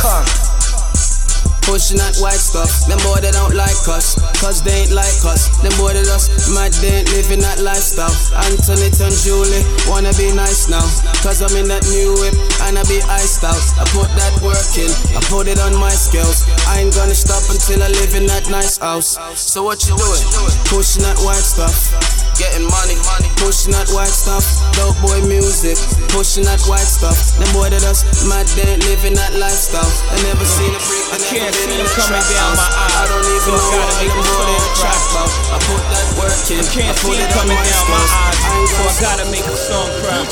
Pushing 1.64 1.98
that 1.98 2.20
white 2.20 2.38
stuff. 2.38 2.86
Them 2.86 3.00
boy 3.08 3.24
they 3.24 3.32
don't 3.32 3.56
like 3.56 3.88
us, 3.88 4.20
cause 4.38 4.62
they 4.62 4.84
ain't 4.84 4.92
like 4.92 5.24
us. 5.24 5.48
Them 5.64 5.72
boy 5.80 5.96
they 5.96 6.04
just 6.04 6.52
mad, 6.54 6.76
they 6.84 7.02
ain't 7.02 7.10
living 7.16 7.40
that 7.40 7.64
lifestyle. 7.64 8.14
Anthony 8.46 8.92
and 8.92 9.16
Julie 9.24 9.64
wanna 9.88 10.12
be 10.20 10.30
nice 10.36 10.68
now, 10.68 10.84
cause 11.24 11.42
I'm 11.42 11.56
in 11.56 11.72
that 11.72 11.88
new 11.88 12.14
whip 12.20 12.36
and 12.68 12.78
I 12.78 12.84
be 12.86 13.00
iced 13.08 13.48
out. 13.48 13.64
I 13.80 13.88
put 13.96 14.12
that 14.20 14.34
work 14.44 14.76
in, 14.76 14.92
I 15.16 15.24
put 15.32 15.48
it 15.48 15.58
on 15.64 15.74
my 15.80 15.92
skills. 15.96 16.44
I 16.68 16.84
ain't 16.84 16.94
gonna 16.94 17.16
stop 17.16 17.42
until 17.50 17.82
I 17.82 17.90
live 17.90 18.14
in 18.14 18.28
that 18.28 18.52
nice 18.52 18.78
house. 18.78 19.18
So 19.40 19.64
what 19.64 19.82
you 19.88 19.96
doing? 19.96 20.24
Pushing 20.68 21.08
that 21.08 21.18
white 21.24 21.42
stuff. 21.42 22.13
Getting 22.34 22.66
money, 22.66 22.98
money. 23.06 23.30
pushing 23.38 23.78
that 23.78 23.86
white 23.94 24.10
stuff, 24.10 24.42
dope 24.74 24.98
boy 25.06 25.22
music, 25.30 25.78
pushing 26.10 26.42
that 26.50 26.58
white 26.66 26.90
stuff. 26.90 27.38
Them 27.38 27.46
boy 27.54 27.70
that 27.70 27.86
us 27.86 28.02
mad, 28.26 28.50
they 28.58 28.74
ain't 28.74 28.82
living 28.90 29.14
that 29.14 29.38
lifestyle. 29.38 29.86
I 30.10 30.18
never 30.26 30.42
seen 30.42 30.74
a 30.74 30.82
freak, 30.82 31.06
I 31.14 31.20
can't 31.30 31.54
see 31.54 31.78
them 31.78 31.86
coming 31.94 32.26
down 32.26 32.50
my 32.58 32.66
eyes. 32.66 32.96
I 32.98 33.04
don't 33.06 33.28
even 33.38 33.54
know 33.54 33.70
what 33.70 33.94
them 34.02 34.18
boy 34.18 34.44
they 34.50 34.60
trap 34.82 35.02
about. 35.14 35.32
I 35.54 35.58
put 35.62 35.84
that 35.94 36.08
work 36.18 36.42
in, 36.50 36.58
I 36.58 36.70
can't 36.74 36.98
see 36.98 37.22
it 37.22 37.30
coming 37.38 37.62
down 37.62 37.86
my 37.94 38.02
eyes, 38.02 38.40
so 38.74 38.82
I 38.82 38.94
gotta 38.98 39.26
make 39.30 39.46
a 39.46 39.58
song 39.58 39.90
cry. 40.02 40.26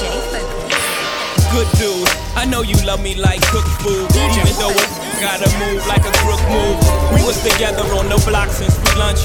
Good 1.54 1.70
dude, 1.78 2.10
I 2.34 2.50
know 2.50 2.66
you 2.66 2.82
love 2.82 3.04
me 3.04 3.14
like 3.14 3.46
cooked 3.54 3.70
food. 3.86 4.10
Even 4.18 4.50
though 4.58 4.74
it 4.74 4.90
gotta 5.22 5.46
move 5.62 5.86
like 5.86 6.02
a 6.02 6.14
crook 6.26 6.42
move. 6.50 6.82
We 7.14 7.22
was 7.22 7.38
together 7.46 7.86
on 7.94 8.10
the 8.10 8.18
block 8.26 8.50
since 8.50 8.74
we 8.82 8.90
lunch. 8.98 9.22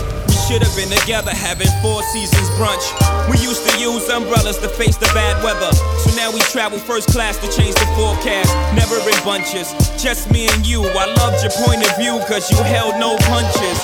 Should 0.47 0.63
have 0.63 0.77
been 0.79 0.95
together 0.95 1.35
having 1.35 1.67
four 1.83 2.07
seasons 2.15 2.47
brunch. 2.55 2.87
We 3.27 3.37
used 3.43 3.67
to 3.67 3.79
use 3.83 4.09
umbrellas 4.09 4.59
to 4.59 4.69
face 4.69 4.97
the 4.97 5.11
bad 5.11 5.43
weather. 5.43 5.75
So 6.07 6.15
now 6.15 6.31
we 6.31 6.39
travel 6.55 6.79
first 6.79 7.09
class 7.11 7.37
to 7.39 7.51
change 7.51 7.75
the 7.75 7.87
forecast. 7.99 8.55
Never 8.79 8.95
in 8.95 9.19
bunches, 9.27 9.75
just 9.99 10.31
me 10.31 10.47
and 10.47 10.65
you. 10.65 10.87
I 10.87 11.11
loved 11.19 11.43
your 11.43 11.51
point 11.67 11.83
of 11.83 11.91
view, 11.99 12.23
cause 12.31 12.49
you 12.49 12.63
held 12.63 12.95
no 13.03 13.19
punches. 13.27 13.79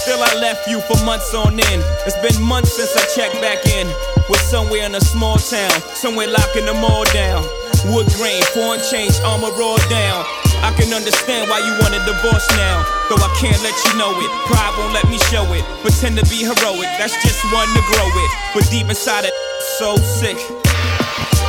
Still, 0.00 0.22
I 0.22 0.32
left 0.40 0.66
you 0.66 0.80
for 0.88 0.96
months 1.04 1.34
on 1.34 1.52
end. 1.52 1.84
It's 2.08 2.16
been 2.24 2.40
months 2.42 2.72
since 2.72 2.96
I 2.96 3.04
checked 3.12 3.36
back 3.44 3.60
in. 3.66 3.86
We're 4.30 4.40
somewhere 4.48 4.86
in 4.86 4.94
a 4.94 5.00
small 5.02 5.36
town, 5.36 5.70
somewhere 5.92 6.28
locking 6.28 6.64
them 6.64 6.82
all 6.82 7.04
down. 7.12 7.44
Wood 7.86 8.10
grain, 8.18 8.42
foreign 8.50 8.82
change, 8.90 9.14
armor 9.22 9.54
all 9.62 9.78
down. 9.86 10.26
I 10.66 10.74
can 10.74 10.90
understand 10.90 11.46
why 11.46 11.62
you 11.62 11.70
want 11.78 11.94
a 11.94 12.02
divorce 12.02 12.46
now. 12.58 12.82
Though 13.06 13.22
I 13.22 13.30
can't 13.38 13.62
let 13.62 13.76
you 13.86 13.94
know 13.94 14.10
it. 14.10 14.30
Pride 14.50 14.74
won't 14.74 14.90
let 14.90 15.06
me 15.06 15.18
show 15.30 15.46
it. 15.54 15.62
Pretend 15.86 16.18
to 16.18 16.26
be 16.26 16.42
heroic, 16.42 16.90
that's 16.98 17.14
just 17.22 17.38
one 17.54 17.70
to 17.70 17.82
grow 17.94 18.10
it. 18.10 18.30
But 18.54 18.66
deep 18.74 18.90
inside 18.90 19.24
it, 19.24 19.34
so 19.78 19.94
sick. 19.96 20.34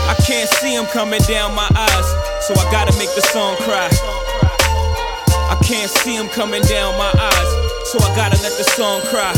I 0.06 0.16
can't 0.30 0.50
see 0.62 0.78
him 0.78 0.86
coming 0.94 1.22
down 1.26 1.56
my 1.56 1.68
eyes, 1.74 2.08
so 2.46 2.54
I 2.54 2.70
gotta 2.70 2.94
make 3.02 3.10
the 3.18 3.26
song 3.34 3.58
cry. 3.66 3.90
I 5.50 5.58
can't 5.66 5.90
see 5.90 6.16
him 6.16 6.30
coming 6.30 6.62
down 6.70 6.94
my 7.02 7.12
eyes, 7.18 7.50
so 7.90 7.98
I 7.98 8.14
gotta 8.14 8.38
let 8.46 8.54
the 8.62 8.68
song 8.78 9.02
cry. 9.10 9.34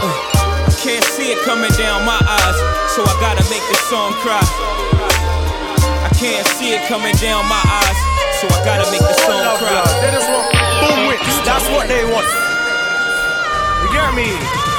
Uh, 0.00 0.16
I 0.64 0.72
can't 0.80 1.04
see 1.04 1.28
it 1.28 1.38
coming 1.44 1.70
down 1.76 2.06
my 2.06 2.18
eyes, 2.24 2.58
so 2.96 3.04
I 3.04 3.12
gotta 3.20 3.44
make 3.52 3.64
the 3.68 3.78
song 3.92 4.14
cry. 4.24 4.79
Can't 6.20 6.46
see 6.48 6.74
it 6.74 6.86
coming 6.86 7.14
down 7.14 7.48
my 7.48 7.62
eyes, 7.64 7.96
so 8.40 8.46
I 8.48 8.62
gotta 8.62 8.90
make 8.90 9.00
the 9.00 9.14
song 9.24 9.56
cry. 9.56 9.80
They 10.04 10.12
want 10.28 10.52
boom 10.84 11.08
whips. 11.08 11.40
That's 11.48 11.66
what 11.70 11.88
they 11.88 12.04
want. 12.04 12.28
You 13.80 13.88
get 13.90 14.14
me? 14.14 14.69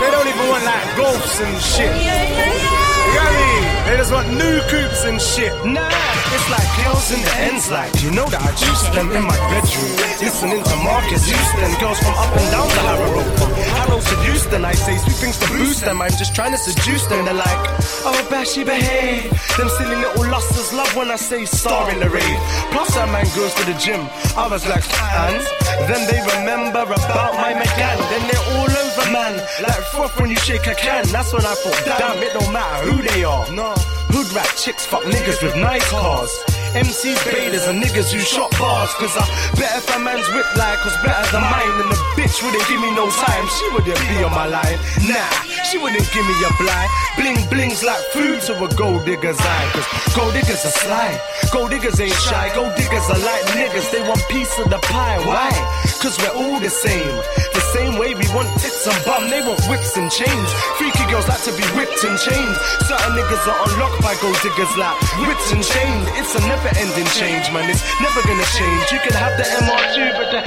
They 0.00 0.10
don't 0.10 0.26
even 0.26 0.48
want 0.48 0.64
like 0.64 0.86
golfs 0.96 1.36
and 1.44 1.56
shit. 1.60 1.92
You 1.92 3.12
get 3.12 3.32
me? 3.36 3.52
They 3.84 3.96
just 3.96 4.12
want 4.12 4.28
new 4.32 4.56
coops 4.72 5.04
and 5.04 5.20
shit. 5.20 5.52
Nah, 5.64 5.90
it's 6.32 6.48
like 6.48 6.68
girls 6.80 7.10
in 7.12 7.20
the 7.20 7.34
ends, 7.48 7.70
like 7.70 7.90
you 8.02 8.10
know 8.10 8.24
that 8.32 8.40
I 8.40 8.52
juice 8.56 8.86
them 8.96 9.12
in 9.12 9.24
my 9.24 9.36
bedroom. 9.52 9.92
Listening 10.20 10.62
to 10.62 10.74
Marcus 10.84 11.26
Houston, 11.26 11.72
girls 11.80 11.98
from 11.98 12.14
up 12.16 12.32
and 12.32 12.48
down 12.54 12.68
the 12.68 12.82
Harrow 12.86 13.10
Road. 13.12 13.28
Harrow 13.76 14.00
to 14.00 14.16
Houston, 14.24 14.64
I 14.64 14.72
say 14.72 14.96
sweet 14.96 15.16
things 15.16 15.36
to 15.42 15.46
boost 15.48 15.84
them. 15.84 16.00
I'm 16.00 16.14
just 16.16 16.34
trying 16.34 16.52
to 16.52 16.58
seduce 16.58 17.04
them. 17.06 17.24
They're 17.24 17.34
like, 17.34 17.62
oh, 18.08 18.20
Bashy 18.30 18.64
behave. 18.64 19.28
Them 19.56 19.68
silly 19.68 19.96
little 19.96 20.30
lusters 20.30 20.72
love 20.72 20.94
when 20.94 21.10
I 21.10 21.16
say 21.16 21.44
star 21.44 21.90
in 21.90 22.00
the 22.00 22.08
rave. 22.08 22.40
Plus, 22.72 22.94
that 22.94 23.08
man 23.10 23.26
goes 23.36 23.52
to 23.58 23.64
the 23.66 23.76
gym. 23.76 24.00
I 24.36 24.46
was 24.46 24.64
like, 24.68 24.84
fans. 24.84 25.44
then 25.88 26.06
they 26.06 26.20
remember 26.38 26.84
about 26.84 27.32
my 27.36 27.52
McGann. 27.58 27.98
Then 28.12 28.22
they're 28.28 28.46
all 28.54 28.70
over, 28.70 28.89
man. 29.12 29.36
Like 29.62 29.84
froth 29.92 30.18
when 30.20 30.30
you 30.30 30.36
shake 30.36 30.66
a 30.66 30.74
can. 30.74 31.06
That's 31.08 31.32
when 31.32 31.44
I 31.44 31.54
thought, 31.54 31.82
damn, 31.84 32.22
it 32.22 32.32
don't 32.32 32.52
matter 32.52 32.90
who 32.90 33.02
they 33.02 33.24
are. 33.24 33.50
No. 33.52 33.74
Hood 34.12 34.32
rat 34.32 34.52
chicks 34.56 34.86
fuck 34.86 35.02
niggas 35.02 35.42
with 35.42 35.56
nice 35.56 35.88
cars. 35.90 36.30
MC 36.74 37.14
baiters 37.26 37.66
and 37.66 37.82
niggas 37.82 38.12
who 38.12 38.20
shot 38.20 38.50
bars. 38.58 38.92
Cause 38.94 39.16
I 39.16 39.26
bet 39.58 39.74
if 39.74 39.90
a 39.90 39.98
man's 39.98 40.28
whip 40.30 40.46
like 40.54 40.78
was 40.84 40.94
better 41.02 41.26
than 41.34 41.42
mine. 41.42 41.74
And 41.82 41.90
the 41.90 41.98
bitch 42.14 42.38
wouldn't 42.42 42.66
give 42.70 42.80
me 42.80 42.94
no 42.94 43.10
time. 43.10 43.44
She 43.58 43.66
wouldn't 43.74 43.98
be 44.06 44.22
on 44.22 44.30
my 44.30 44.46
line. 44.46 44.78
Nah, 45.10 45.30
she 45.66 45.78
wouldn't 45.78 46.06
give 46.14 46.22
me 46.22 46.36
a 46.46 46.52
blind. 46.62 46.90
Bling 47.18 47.40
blings 47.50 47.82
like 47.82 47.98
food 48.14 48.40
to 48.46 48.52
a 48.62 48.68
gold 48.78 49.04
digger's 49.04 49.40
eye. 49.40 49.66
Cause 49.74 49.88
gold 50.14 50.32
diggers 50.32 50.62
are 50.62 50.76
sly. 50.86 51.10
Gold 51.50 51.70
diggers 51.70 51.98
ain't 51.98 52.14
shy. 52.14 52.54
Gold 52.54 52.74
diggers 52.76 53.06
are 53.10 53.18
like 53.18 53.44
niggas. 53.58 53.90
They 53.90 54.02
want 54.06 54.22
piece 54.30 54.54
of 54.58 54.70
the 54.70 54.78
pie. 54.78 55.18
Why? 55.26 55.50
Cause 55.98 56.14
we're 56.22 56.36
all 56.38 56.60
the 56.60 56.70
same. 56.70 57.16
The 57.52 57.64
same 57.74 57.98
way 57.98 58.14
we 58.14 58.26
want 58.30 58.48
tits 58.62 58.86
and 58.86 58.96
bum. 59.04 59.28
They 59.28 59.42
want 59.42 59.60
whips 59.66 59.96
and 59.96 60.10
chains. 60.10 60.48
Freaky 60.78 61.04
girls 61.10 61.26
like 61.26 61.42
to 61.48 61.52
be 61.52 61.66
whipped 61.74 61.98
and 62.04 62.14
chained. 62.14 62.56
Certain 62.86 63.12
niggas 63.18 63.44
are 63.50 63.58
unlocked 63.66 64.00
by 64.02 64.14
gold 64.22 64.38
diggers 64.38 64.70
like 64.78 64.96
whipped 65.26 65.50
and 65.50 65.64
chained. 65.64 66.04
It's 66.14 66.34
a 66.36 66.40
never 66.46 66.59
ending 66.68 67.08
change, 67.16 67.48
man. 67.52 67.70
It's 67.70 67.80
never 68.00 68.20
gonna 68.22 68.44
change. 68.52 68.92
You 68.92 69.00
can 69.00 69.14
have 69.16 69.36
the 69.40 69.44
MR2, 69.44 69.96
but 70.18 70.28
the. 70.30 70.40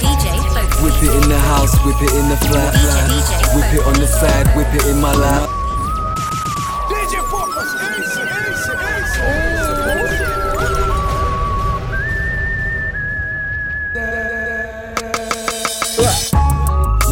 DJ 0.00 0.40
Whip 0.82 0.96
it 1.02 1.12
in 1.22 1.28
the 1.28 1.38
house, 1.38 1.76
whip 1.84 2.00
it 2.00 2.12
in 2.14 2.28
the 2.28 2.36
flat. 2.48 2.74
Whip 3.54 3.72
it 3.74 3.86
on 3.86 3.94
the 4.00 4.06
side, 4.06 4.48
whip 4.56 4.72
it 4.72 4.86
in 4.86 5.00
my 5.00 5.14
lap. 5.14 5.48
DJ 6.88 7.20
Fokus 7.28 7.70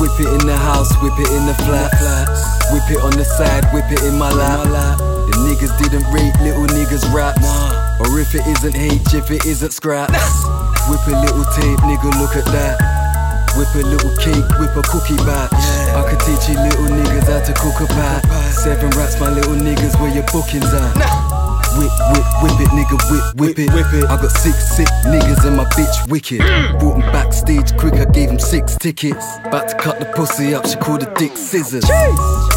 Whip 0.00 0.20
it 0.20 0.40
in 0.40 0.46
the 0.46 0.56
house, 0.56 0.90
whip 1.02 1.18
it 1.18 1.30
in 1.30 1.46
the 1.46 1.54
flat. 1.54 1.92
Whip 2.72 2.90
it 2.90 3.02
on 3.04 3.12
the 3.12 3.24
side, 3.24 3.64
whip 3.72 3.90
it 3.92 4.02
in 4.04 4.18
my 4.18 4.32
lap. 4.32 5.17
Niggas 5.58 5.76
didn't 5.82 6.06
rate 6.12 6.32
little 6.40 6.66
niggas 6.66 7.12
raps. 7.12 7.42
Or 7.98 8.20
if 8.20 8.32
it 8.32 8.46
isn't 8.46 8.76
H, 8.76 9.12
if 9.12 9.28
it 9.32 9.44
isn't 9.44 9.72
scraps. 9.72 10.14
Whip 10.88 11.00
a 11.08 11.20
little 11.20 11.42
tape, 11.50 11.80
nigga, 11.80 12.14
look 12.20 12.36
at 12.36 12.44
that. 12.54 12.78
Whip 13.58 13.66
a 13.74 13.84
little 13.84 14.14
cake, 14.18 14.46
whip 14.60 14.76
a 14.76 14.82
cookie 14.82 15.16
batch. 15.26 15.50
I 15.98 16.06
could 16.08 16.20
teach 16.20 16.48
you 16.48 16.62
little 16.62 16.86
niggas 16.94 17.26
how 17.26 17.40
to 17.42 17.52
cook 17.54 17.80
a 17.80 17.92
pat. 17.92 18.24
Seven 18.52 18.90
rats, 18.90 19.18
my 19.18 19.30
little 19.30 19.56
niggas, 19.56 20.00
where 20.00 20.14
your 20.14 20.22
bookings 20.30 20.72
at? 20.72 21.47
Whip, 21.76 21.92
whip, 22.14 22.26
whip 22.42 22.60
it, 22.60 22.70
nigga, 22.72 22.96
whip, 23.10 23.24
whip 23.36 23.58
it. 23.58 23.72
Whip 23.74 23.92
it. 23.92 24.04
I 24.08 24.16
got 24.16 24.30
six 24.30 24.56
sick 24.76 24.88
niggas 25.04 25.44
and 25.44 25.56
my 25.56 25.64
bitch 25.76 26.08
wicked. 26.08 26.40
Brought 26.78 27.02
'em 27.02 27.12
backstage 27.12 27.76
quick, 27.76 27.94
I 27.94 28.06
gave 28.06 28.30
'em 28.30 28.38
six 28.38 28.76
tickets. 28.76 29.24
About 29.44 29.68
to 29.68 29.74
cut 29.76 29.98
the 29.98 30.06
pussy 30.16 30.54
up, 30.54 30.66
she 30.66 30.76
called 30.76 31.02
the 31.02 31.10
dick 31.18 31.36
scissors. 31.36 31.84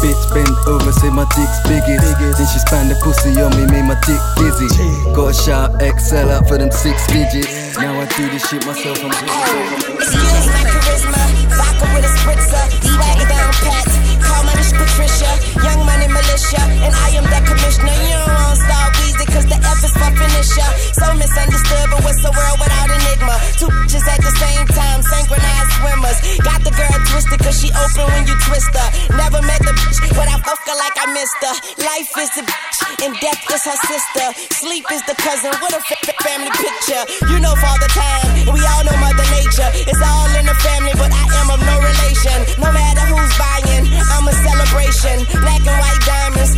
Bitch 0.02 0.22
bent 0.34 0.50
over, 0.66 0.92
say 0.92 1.10
my 1.10 1.26
dick's 1.36 1.60
biggest. 1.68 2.18
Then 2.18 2.46
she 2.52 2.58
span 2.60 2.88
the 2.88 2.96
pussy 3.02 3.40
on 3.40 3.50
me, 3.56 3.66
made 3.66 3.84
my 3.84 3.98
dick 4.06 4.20
dizzy. 4.36 4.68
Gotta 5.14 5.34
shout 5.34 5.70
XL 5.82 6.30
out 6.30 6.48
for 6.48 6.58
them 6.58 6.70
six 6.70 7.06
digits. 7.06 7.76
Now 7.78 8.00
I 8.00 8.06
do 8.16 8.28
this 8.30 8.48
shit 8.48 8.64
myself, 8.66 8.98
I'm 9.04 9.10
Excuse 9.10 10.46
my 10.54 10.62
charisma, 10.70 11.22
vodka 11.58 11.86
with 11.94 12.04
a 12.04 12.12
spritzer, 12.18 12.64
swagger 12.82 13.28
down 13.28 13.52
pat. 13.62 14.11
My 14.54 14.60
Patricia, 14.60 15.30
young 15.64 15.84
money 15.86 16.08
militia, 16.08 16.60
and 16.84 16.94
I 16.94 17.08
am 17.16 17.24
the 17.24 17.40
commissioner. 17.48 17.92
You 18.04 18.16
don't 18.20 18.36
want 18.36 18.58
star 18.58 18.90
it, 19.22 19.28
cause 19.30 19.46
the 19.46 19.58
F 19.58 19.80
is 19.86 19.94
my 19.94 20.10
finisher. 20.10 20.68
So 20.98 21.06
misunderstood, 21.14 21.86
but 21.94 22.00
what's 22.02 22.20
the 22.22 22.32
world 22.34 22.58
without 22.58 22.90
enigma? 22.90 23.36
Two 23.58 23.70
bitches 23.70 24.04
at 24.10 24.20
the 24.20 24.32
same 24.42 24.66
time, 24.74 24.98
synchronized 25.02 25.72
swimmers. 25.78 26.18
Got 26.42 26.60
the 26.66 26.74
girl 26.74 26.96
twisted, 27.14 27.38
cause 27.38 27.56
she 27.58 27.70
open 27.70 28.04
when 28.10 28.26
you 28.26 28.34
twist 28.42 28.72
her. 28.74 28.88
Never 29.14 29.40
met 29.46 29.62
the 29.62 29.74
bitch, 29.78 29.98
but 30.18 30.26
I 30.26 30.36
fuck 30.42 30.60
her 30.66 30.76
like 30.76 30.96
I 30.98 31.06
missed 31.14 31.40
her. 31.46 31.54
Life 31.86 32.10
is 32.18 32.30
the 32.34 32.42
bitch, 32.42 32.78
and 33.06 33.12
death 33.22 33.42
is 33.54 33.62
her 33.62 33.78
sister. 33.86 34.26
Sleep 34.58 34.84
is 34.90 35.02
the 35.06 35.16
cousin, 35.22 35.54
what 35.62 35.72
a 35.72 35.80
f- 35.80 36.16
family 36.26 36.52
picture. 36.58 37.02
You 37.30 37.38
know 37.38 37.54
Father 37.62 37.90
Time, 37.94 38.50
and 38.50 38.52
we 38.52 38.62
all 38.66 38.82
know 38.82 38.96
Mother 38.98 39.26
Nature. 39.30 39.70
It's 39.86 40.02
all 40.02 40.30
in 40.34 40.46
the 40.46 40.56
family, 40.66 40.94
but 40.98 41.10
I 41.14 41.24
am 41.40 41.48
of 41.54 41.60
no 41.62 41.76
relation. 41.78 42.38
No 42.58 42.70
matter 42.74 43.04
who's 43.06 43.32
buying, 43.38 43.86
I'm 43.86 44.26
a 44.26 44.34
celebration. 44.34 45.16
Black 45.40 45.62
and 45.62 45.78
white 45.78 46.02
diamonds, 46.02 46.52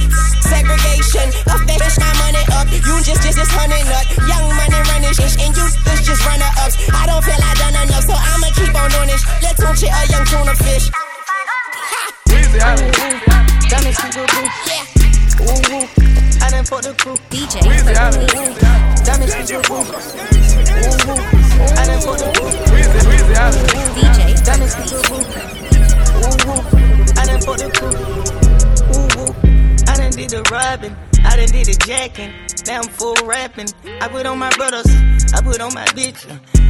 segregation. 0.49 1.27
Of 1.53 1.61
that 1.69 1.79
bitch, 1.81 1.99
I'm 2.01 2.15
up. 2.55 2.71
You 2.71 2.81
just, 3.03 3.23
just, 3.23 3.39
just 3.39 3.53
hunting 3.53 3.87
up. 3.91 4.07
Young 4.27 4.47
money 4.55 4.81
running 4.91 5.15
shit, 5.15 5.35
and 5.43 5.53
you 5.55 5.67
just, 5.85 6.05
just 6.07 6.23
runner 6.27 6.51
ups. 6.63 6.77
I 6.91 7.07
don't 7.07 7.23
feel 7.23 7.39
I 7.39 7.53
done 7.59 7.77
enough, 7.83 8.05
so 8.07 8.15
I'ma 8.15 8.49
keep 8.55 8.75
on 8.75 8.89
doing 8.91 9.11
this. 9.11 9.23
Let's 9.43 9.59
tune 9.59 9.91
a 9.91 10.01
young 10.11 10.25
tuna 10.27 10.55
fish. 10.55 10.91
Weezy 12.31 12.61
out 12.63 12.79
Diamonds 13.69 13.99
to 13.99 14.07
the 14.15 14.23
boo. 14.31 14.47
Yeah. 14.71 14.85
Ooh, 15.43 15.59
ooh. 15.75 15.87
I 16.45 16.51
done 16.51 16.65
fucked 16.65 16.85
the 16.85 16.93
crew. 16.95 17.17
DJ. 17.31 17.63
Weezy 17.67 17.95
out 17.99 18.15
Diamonds 19.05 19.35
to 19.35 19.43
the 19.43 19.59
boo. 19.67 19.75
Ooh, 19.75 21.11
ooh. 21.11 21.23
I 21.75 21.85
done 21.87 22.01
fucked 22.03 22.21
the 22.23 22.29
crew. 22.35 22.53
Weezy, 22.71 23.01
Weezy 23.09 23.35
out 23.35 23.55
DJ. 23.99 24.19
Diamonds 24.45 24.75
to 24.75 24.83
the 24.83 24.99
boo. 25.09 25.21
Ooh, 26.23 26.51
ooh. 26.51 27.21
I 27.21 27.27
done 27.27 27.41
fucked 27.41 27.61
the 27.61 27.69
crew. 27.71 28.44
Done 30.15 30.29
did 30.29 30.31
the 30.31 30.49
robbing. 30.49 30.97
I 31.25 31.37
done 31.37 31.49
did 31.49 31.67
the 31.67 31.75
jacking. 31.89 32.33
Now 32.69 32.83
I'm 32.83 32.89
full 32.89 33.17
rapping. 33.27 33.67
I 34.01 34.07
put 34.07 34.27
on 34.27 34.39
my 34.39 34.51
brothers. 34.51 34.87
I 35.35 35.43
put 35.43 35.61
on 35.61 35.75
my 35.75 35.87
bitch. 35.87 36.23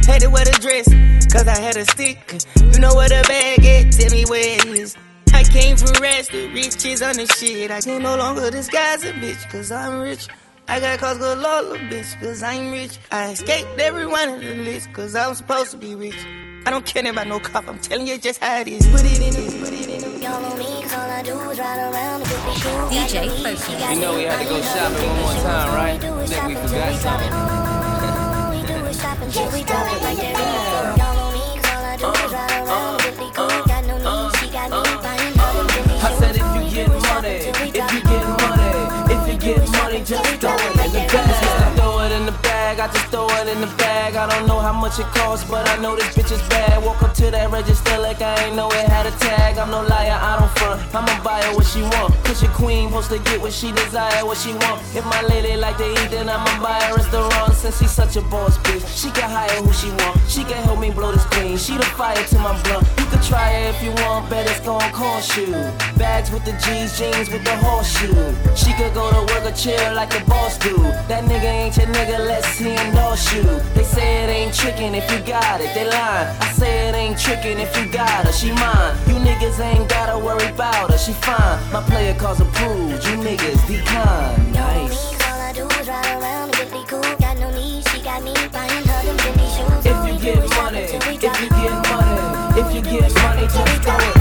Had 0.03 0.21
to 0.21 0.31
wear 0.31 0.45
the 0.45 0.57
dress. 0.59 0.87
Cause 1.31 1.47
I 1.47 1.59
had 1.59 1.77
a 1.77 1.85
stick. 1.85 2.41
You 2.57 2.79
know 2.79 2.95
where 2.95 3.07
the 3.07 3.23
bag 3.27 3.63
at? 3.63 3.91
Tell 3.91 4.09
me 4.09 4.25
where 4.25 4.57
it 4.57 4.65
is. 4.65 4.97
I 5.31 5.43
came 5.43 5.77
from 5.77 5.93
rats, 6.01 6.29
the 6.29 6.47
riches 6.53 7.03
on 7.03 7.17
the 7.17 7.27
shit. 7.27 7.69
I 7.69 7.81
can 7.81 8.01
no 8.01 8.17
longer 8.17 8.49
disguise 8.49 9.03
a 9.03 9.13
bitch, 9.13 9.47
cause 9.51 9.71
I'm 9.71 9.99
rich. 9.99 10.27
I 10.67 10.79
got 10.79 10.97
cause 10.97 11.19
galore, 11.19 11.77
bitch, 11.77 12.19
cause 12.19 12.41
I'm 12.41 12.71
rich. 12.71 12.97
I 13.11 13.29
escaped 13.33 13.79
every 13.79 14.07
one 14.07 14.29
of 14.29 14.41
the 14.41 14.55
list, 14.55 14.91
cause 14.91 15.15
I'm 15.15 15.35
supposed 15.35 15.69
to 15.69 15.77
be 15.77 15.93
rich. 15.93 16.25
I 16.67 16.71
don't 16.71 16.83
care 16.83 17.07
about 17.07 17.27
no 17.27 17.39
cop, 17.39 17.67
I'm 17.67 17.77
telling 17.77 18.07
you 18.07 18.17
just 18.17 18.43
how 18.43 18.59
it 18.61 18.67
is. 18.67 18.87
Put 18.87 19.05
it 19.05 19.21
in 19.21 19.37
it, 19.37 19.61
put 19.61 19.71
it 19.71 19.85
in 19.85 20.01
it. 20.01 20.21
Y'all 20.23 20.41
know 20.41 20.57
me, 20.57 20.81
cause 20.81 20.93
all 20.93 21.11
I 21.11 21.21
do 21.21 21.37
is 21.51 21.59
ride 21.59 21.77
around 21.77 22.21
and 22.21 22.29
get 22.29 22.41
me 22.41 22.53
cool. 22.57 22.89
DJ 22.89 23.29
Fokus. 23.29 23.93
You 23.93 24.01
know 24.01 24.15
we 24.17 24.23
had 24.23 24.41
to 24.41 24.49
go 24.49 24.59
shopping 24.73 25.09
one 25.09 25.21
more 25.21 25.33
time, 25.45 25.75
right? 25.77 26.01
Think 26.01 26.47
we 26.47 26.55
forgot 26.55 26.95
something. 26.97 27.33
All 27.37 28.49
we 28.49 28.65
do 28.65 28.73
is 28.89 28.99
shop 28.99 29.21
and 29.21 29.31
shit, 29.31 29.53
we 29.53 29.61
drop 29.61 29.93
it 29.93 30.01
like 30.01 30.17
that. 30.17 30.97
Y'all 30.97 31.13
know 31.13 31.29
me, 31.37 31.61
cause 31.61 31.69
all 31.69 31.85
I 31.85 31.97
do 32.01 32.09
is 32.25 32.33
ride 32.33 32.49
uh, 32.49 32.65
around 32.65 32.97
and 32.97 33.03
get 33.05 33.13
me 33.21 33.29
cool. 33.37 33.61
Got 33.69 33.85
no 33.85 33.95
need, 34.01 34.35
she 34.41 34.47
got 34.49 34.69
me 34.73 34.77
uh. 34.81 35.01
buying 35.05 35.37
all 35.37 35.53
them 35.53 35.67
Jimmy 35.69 36.01
I 36.01 36.09
said 36.17 36.33
if 36.33 36.49
you 36.49 36.65
get 36.73 36.89
money, 36.89 37.45
if 37.45 37.61
you 37.61 38.01
get 38.09 38.25
money, 38.41 38.73
if 39.13 39.21
you 39.29 39.37
get 39.37 39.61
money, 39.69 40.01
just 40.01 40.25
throw 40.41 40.49
it 40.49 40.81
in 40.81 40.91
the 40.97 41.13
bag. 41.13 41.34
I 42.85 42.87
just 42.87 43.07
throw 43.07 43.25
it 43.41 43.47
in 43.47 43.61
the 43.61 43.71
bag. 43.81 44.13
I 44.13 44.29
don't 44.29 44.45
know 44.45 44.59
how 44.59 44.71
much 44.71 44.99
it 44.99 45.09
costs, 45.17 45.49
but 45.49 45.67
I 45.67 45.81
know 45.81 45.95
this 45.95 46.13
bitch 46.13 46.31
is 46.31 46.41
bad. 46.49 46.85
Walk 46.85 47.01
up 47.01 47.15
to 47.15 47.31
that 47.31 47.49
register 47.49 47.97
like 47.97 48.21
I 48.21 48.45
ain't 48.45 48.55
know 48.55 48.69
it 48.69 48.85
had 48.85 49.07
a 49.07 49.11
tag. 49.17 49.57
I'm 49.57 49.71
no 49.71 49.81
liar, 49.81 50.13
I 50.13 50.37
don't 50.37 50.53
front. 50.59 50.77
I'ma 50.93 51.17
buy 51.23 51.41
her 51.41 51.55
what 51.55 51.65
she 51.65 51.81
want. 51.81 52.13
Cause 52.23 52.43
your 52.43 52.51
queen 52.51 52.89
supposed 52.89 53.09
to 53.09 53.17
get 53.27 53.41
what 53.41 53.53
she 53.53 53.71
desire, 53.71 54.23
what 54.23 54.37
she 54.37 54.53
want. 54.53 54.85
If 54.93 55.03
my 55.05 55.19
lady 55.23 55.57
like 55.57 55.77
to 55.77 55.89
eat, 55.89 56.11
then 56.11 56.29
I'ma 56.29 56.61
buy 56.61 56.77
her 56.85 56.93
restaurant. 56.97 57.55
Since 57.55 57.79
she's 57.79 57.89
such 57.89 58.17
a 58.17 58.21
boss 58.21 58.59
bitch, 58.59 58.85
she 58.85 59.09
can 59.09 59.31
hire 59.33 59.57
who 59.65 59.73
she 59.73 59.89
want. 60.05 60.21
She 60.29 60.43
can 60.43 60.61
help 60.61 60.77
me 60.77 60.91
blow 60.91 61.11
this 61.11 61.25
green. 61.33 61.57
She 61.57 61.77
the 61.77 61.89
fire 61.97 62.23
to 62.23 62.37
my 62.37 62.53
blunt. 62.69 62.85
You 62.99 63.05
can 63.09 63.21
try 63.23 63.49
it 63.49 63.73
if 63.73 63.81
you 63.81 63.97
want, 64.05 64.29
bet 64.29 64.45
it's 64.45 64.59
gon' 64.59 64.79
cost 64.91 65.35
you. 65.35 65.49
Bags 65.97 66.29
with 66.29 66.45
the 66.45 66.53
G's, 66.61 66.93
jeans 66.99 67.33
with 67.33 67.43
the 67.43 67.57
horseshoe. 67.65 68.13
She 68.53 68.77
could 68.77 68.93
go 68.93 69.09
to 69.09 69.33
work 69.33 69.43
or 69.49 69.55
chill 69.57 69.95
like 69.95 70.13
a 70.13 70.23
boss 70.29 70.59
do. 70.59 70.77
That 71.09 71.25
nigga 71.25 71.49
ain't 71.49 71.77
your 71.77 71.87
nigga, 71.87 72.19
let's 72.19 72.47
see 72.49 72.74
endorse 72.79 73.33
you. 73.33 73.43
They 73.73 73.83
say 73.83 74.23
it 74.23 74.29
ain't 74.29 74.53
trickin' 74.53 74.95
if 74.95 75.09
you 75.11 75.19
got 75.25 75.61
it, 75.61 75.73
they 75.73 75.87
lying. 75.89 76.27
I 76.41 76.51
say 76.53 76.89
it 76.89 76.95
ain't 76.95 77.17
trickin' 77.17 77.59
if 77.59 77.75
you 77.77 77.85
got 77.91 78.25
her, 78.25 78.33
she 78.33 78.51
mine. 78.51 78.95
You 79.07 79.15
niggas 79.15 79.59
ain't 79.59 79.89
gotta 79.89 80.17
worry 80.17 80.47
about 80.49 80.91
her, 80.91 80.97
she 80.97 81.13
fine. 81.13 81.59
My 81.71 81.81
player 81.81 82.13
calls 82.15 82.41
approved, 82.41 83.03
you 83.05 83.15
niggas 83.17 83.61
decline. 83.67 84.51
Nice. 84.51 85.13
All 85.27 85.39
I 85.41 85.53
do 85.53 85.67
is 85.79 85.87
ride 85.87 86.21
around 86.21 86.55
me 86.75 86.83
cool. 86.87 87.01
Got 87.19 87.37
no 87.39 87.49
need, 87.51 87.87
she 87.89 88.01
got 88.01 88.21
me 88.23 88.33
buying 88.51 88.85
her 88.85 89.01
them 89.05 89.37
shoes. 89.55 89.85
If 89.85 89.97
you 90.07 90.19
get 90.19 90.49
money, 90.55 90.79
if 90.79 91.11
you 91.11 91.17
get 91.19 91.73
money, 91.89 92.59
if 92.59 92.75
you 92.75 92.81
get 92.81 93.13
money, 93.23 93.47
just 93.47 93.83
throw 93.83 93.97
it 93.97 94.14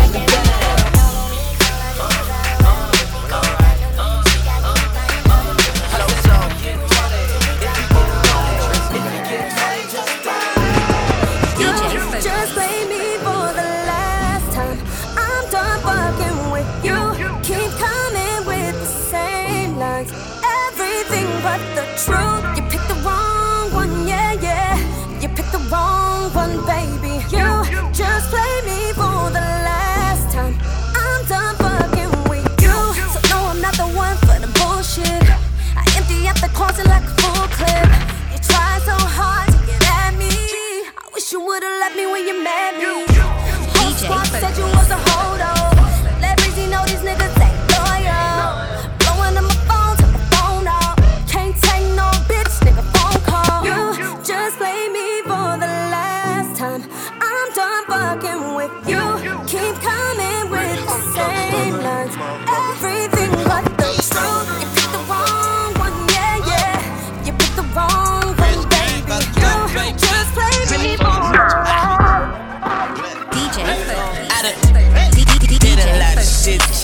wish 41.24 41.32
you 41.32 41.40
would've 41.40 41.80
left 41.80 41.96
me 41.96 42.06
when 42.06 42.26
you 42.26 42.42
met 42.42 42.76
me. 42.76 43.23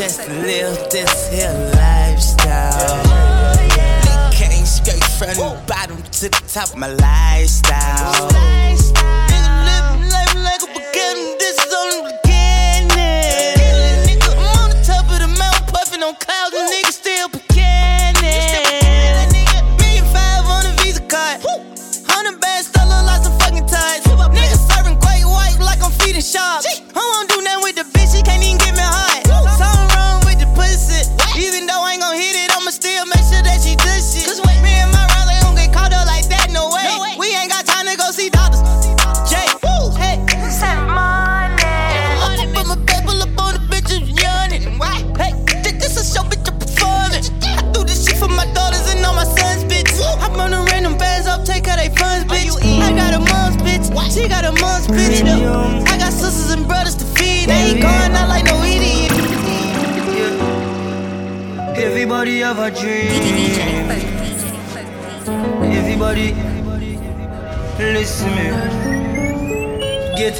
Just 0.00 0.26
live 0.30 0.88
this 0.88 1.28
here 1.28 1.72
lifestyle. 1.74 3.04
Came 4.32 4.64
straight 4.64 5.04
from 5.04 5.28
the 5.34 5.62
bottom 5.66 6.02
to 6.02 6.30
the 6.30 6.42
top 6.48 6.74
my 6.74 6.86
lifestyle. 6.86 8.30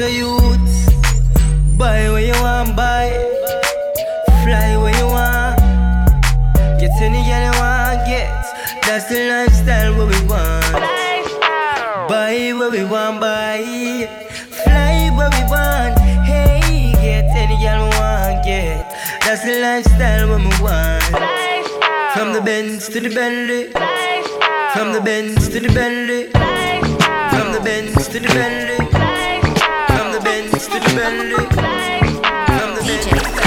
Get 0.01 0.09
a 0.09 0.17
youth, 0.17 1.77
buy 1.77 2.09
where 2.09 2.25
you 2.25 2.33
want, 2.41 2.75
buy. 2.75 3.13
Fly 4.43 4.75
where 4.81 4.97
you 4.97 5.05
want. 5.05 5.61
Get 6.81 6.97
any 7.03 7.21
girl 7.29 7.45
you 7.45 7.61
want 7.61 8.07
get. 8.09 8.33
That's 8.81 9.11
the 9.11 9.29
lifestyle 9.29 9.99
what 9.99 10.09
we 10.09 10.27
want. 10.27 10.73
Buy 12.09 12.51
what 12.57 12.73
we 12.73 12.83
want, 12.83 13.21
buy. 13.21 14.09
Fly 14.65 15.11
what 15.13 15.35
we 15.37 15.45
want. 15.53 15.99
Hey, 16.25 16.93
get 16.93 17.29
any 17.37 17.63
girl 17.63 17.85
we 17.85 17.91
want 18.01 18.43
get. 18.43 18.89
That's 19.21 19.45
the 19.45 19.61
lifestyle 19.61 20.31
what 20.31 20.41
we 20.41 20.65
want. 20.65 21.05
From 22.15 22.33
the 22.33 22.41
Benz 22.41 22.89
to 22.89 23.01
the 23.01 23.11
Bentley. 23.11 23.71
From 24.73 24.95
the 24.95 25.03
Benz 25.03 25.51
to 25.51 25.61
the 25.61 25.69
Bentley. 25.69 26.31
From 27.29 27.53
the 27.53 27.61
Benz 27.63 28.09
to 28.09 28.19
the 28.19 28.29
Bentley. 28.29 28.80
Bentley. 30.95 31.35
From 31.35 32.75
the 32.75 32.83
DJ 32.83 33.40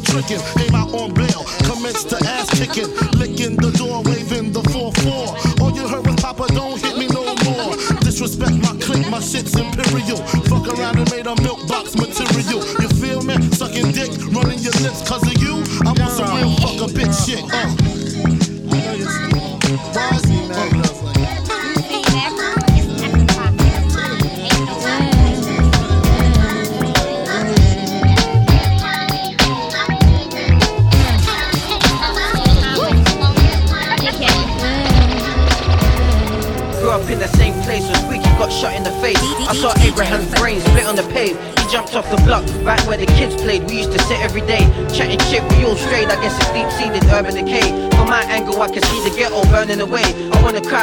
for 0.00 0.12
tricking. 0.12 0.40
Came 0.56 0.74
out 0.74 0.92
on 0.94 1.12
bail, 1.14 1.44
commenced 1.64 2.10
to 2.10 2.16
ass 2.26 2.50
kicking. 2.50 3.07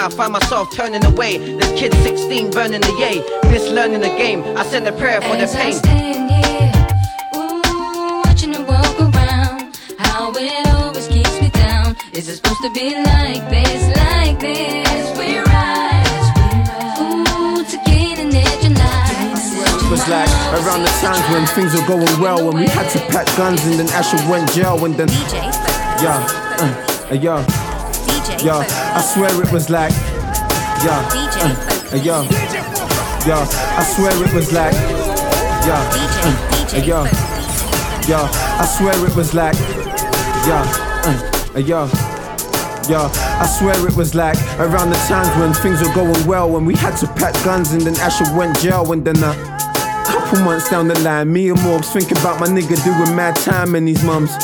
I 0.05 0.07
I 0.07 0.09
find 0.11 0.33
myself 0.33 0.71
turning 0.71 1.03
away. 1.03 1.39
There's 1.39 1.79
kids 1.79 1.97
16 1.97 2.51
burning 2.51 2.81
the 2.81 2.93
yay. 2.99 3.21
This 3.49 3.67
learning 3.71 4.01
the 4.01 4.09
game. 4.09 4.43
I 4.55 4.63
send 4.63 4.87
a 4.87 4.91
prayer 4.91 5.19
for 5.19 5.29
the 5.29 5.49
As 5.49 5.55
I 5.55 5.63
pain. 5.63 5.73
stand 5.73 6.29
here, 6.29 6.71
ooh, 7.33 8.21
watching 8.23 8.53
it 8.53 8.67
walk 8.67 8.99
around, 9.01 9.75
how 9.97 10.31
it 10.35 10.67
always 10.75 11.07
keeps 11.07 11.41
me 11.41 11.49
down. 11.49 11.95
Is 12.13 12.29
it 12.29 12.35
supposed 12.35 12.61
to 12.61 12.71
be 12.71 12.93
like 12.93 13.49
this, 13.49 13.81
like 13.97 14.39
this? 14.39 15.17
We 15.17 15.39
rise, 15.41 16.27
ooh, 17.01 17.65
to 17.65 17.77
gain 17.89 18.19
an 18.21 18.35
edge 18.35 18.63
in 18.63 18.75
life. 18.77 19.85
It 19.85 19.89
was 19.89 20.05
like 20.07 20.29
around 20.53 20.83
the 20.85 20.93
times 21.01 21.25
when 21.33 21.47
things 21.57 21.73
were 21.73 21.87
going 21.87 22.21
well, 22.21 22.45
when 22.45 22.57
we 22.61 22.67
had 22.67 22.87
to 22.91 22.99
pack 23.09 23.25
guns 23.35 23.65
and 23.65 23.79
then 23.79 23.89
Asher 23.89 24.21
went 24.29 24.51
jail, 24.51 24.85
and 24.85 24.93
then 24.93 25.09
yeah, 25.97 26.21
uh, 26.61 27.09
uh, 27.09 27.15
yeah, 27.15 27.41
yeah. 28.45 28.61
I 28.95 29.01
swear 29.01 29.41
it 29.41 29.51
was 29.51 29.69
like 29.71 29.91
yeah, 30.85 31.01
uh, 31.41 31.93
uh, 31.93 31.95
yeah, 31.95 32.21
yeah. 33.25 33.47
I 33.75 33.83
swear 33.83 34.13
it 34.23 34.33
was 34.33 34.53
like 34.53 34.73
yeah, 35.65 35.81
uh, 36.21 36.77
uh, 36.77 36.81
yeah, 36.85 37.03
yeah. 38.07 38.29
I 38.61 38.65
swear 38.65 38.93
it 39.07 39.15
was 39.15 39.33
like 39.33 39.55
yeah, 40.45 40.63
uh, 41.05 41.55
uh, 41.55 41.59
yeah. 41.59 41.89
Yeah, 42.87 43.09
I 43.41 43.47
swear 43.47 43.73
it 43.87 43.95
was 43.95 44.13
like 44.13 44.37
around 44.59 44.91
the 44.91 45.03
times 45.07 45.27
when 45.39 45.53
things 45.53 45.81
were 45.81 45.91
going 45.95 46.27
well, 46.27 46.51
when 46.51 46.65
we 46.65 46.75
had 46.75 46.95
to 46.97 47.07
pack 47.07 47.33
guns 47.43 47.71
and 47.71 47.81
then 47.81 47.95
Asher 47.95 48.31
went 48.37 48.59
jail, 48.59 48.91
and 48.91 49.03
then 49.03 49.17
a 49.23 49.33
couple 50.05 50.45
months 50.45 50.69
down 50.69 50.87
the 50.87 50.99
line, 50.99 51.33
me 51.33 51.49
and 51.49 51.57
Morgs 51.61 51.91
thinking 51.91 52.19
about 52.19 52.39
my 52.39 52.45
nigga 52.45 52.77
doing 52.83 53.15
mad 53.15 53.37
time 53.37 53.73
and 53.73 53.87
these 53.87 54.03
mums. 54.03 54.37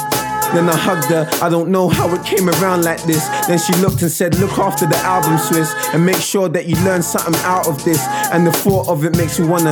Then 0.54 0.68
I 0.68 0.76
hugged 0.76 1.06
her, 1.06 1.30
I 1.42 1.48
don't 1.48 1.70
know 1.70 1.88
how 1.88 2.14
it 2.14 2.26
came 2.26 2.50
around 2.50 2.84
like 2.84 3.02
this. 3.04 3.26
Then 3.48 3.58
she 3.58 3.74
looked 3.76 4.02
and 4.02 4.12
said, 4.12 4.38
Look 4.38 4.58
after 4.60 4.86
the 4.86 4.98
album, 4.98 5.38
Swiss, 5.38 5.74
and 5.94 6.06
make 6.06 6.18
sure 6.18 6.50
that 6.50 6.66
you 6.66 6.76
learn 6.84 7.02
something 7.02 7.36
out 7.44 7.70
of 7.70 7.82
this. 7.86 8.06
And 8.34 8.46
the 8.46 8.52
thought 8.52 8.90
of 8.90 9.06
it 9.06 9.16
makes 9.16 9.40
you 9.40 9.48
wanna. 9.48 9.72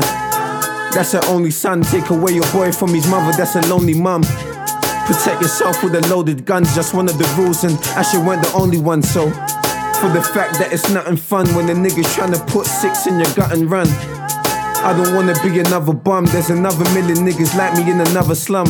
That's 0.94 1.12
her 1.12 1.22
only 1.28 1.52
son, 1.52 1.82
take 1.82 2.10
away 2.10 2.32
your 2.32 2.50
boy 2.54 2.72
from 2.72 2.94
his 2.94 3.08
mother, 3.08 3.36
that's 3.38 3.56
a 3.56 3.62
lonely 3.68 3.94
mum. 3.94 4.24
Protect 5.06 5.42
yourself 5.42 5.84
with 5.84 5.96
a 5.96 6.08
loaded 6.08 6.46
gun, 6.46 6.64
just 6.64 6.94
one 6.94 7.10
of 7.10 7.18
the 7.18 7.26
rules, 7.38 7.64
and 7.66 7.78
Asher 7.98 8.24
weren't 8.24 8.42
the 8.42 8.54
only 8.54 8.80
one, 8.80 9.04
so. 9.04 9.30
For 10.00 10.08
the 10.08 10.22
fact 10.34 10.58
that 10.60 10.70
it's 10.72 10.90
nothing 10.90 11.18
fun 11.18 11.46
when 11.56 11.66
the 11.66 11.74
niggas 11.74 12.14
trying 12.16 12.32
to 12.32 12.40
put 12.46 12.66
six 12.66 13.06
in 13.06 13.20
your 13.20 13.32
gut 13.36 13.52
and 13.52 13.70
run. 13.70 13.88
I 14.82 14.94
don't 14.96 15.14
wanna 15.14 15.34
be 15.44 15.60
another 15.60 15.94
bum, 15.94 16.26
there's 16.28 16.50
another 16.50 16.86
million 16.94 17.18
niggas 17.18 17.56
like 17.58 17.74
me 17.76 17.92
in 17.92 18.00
another 18.00 18.34
slum. 18.34 18.68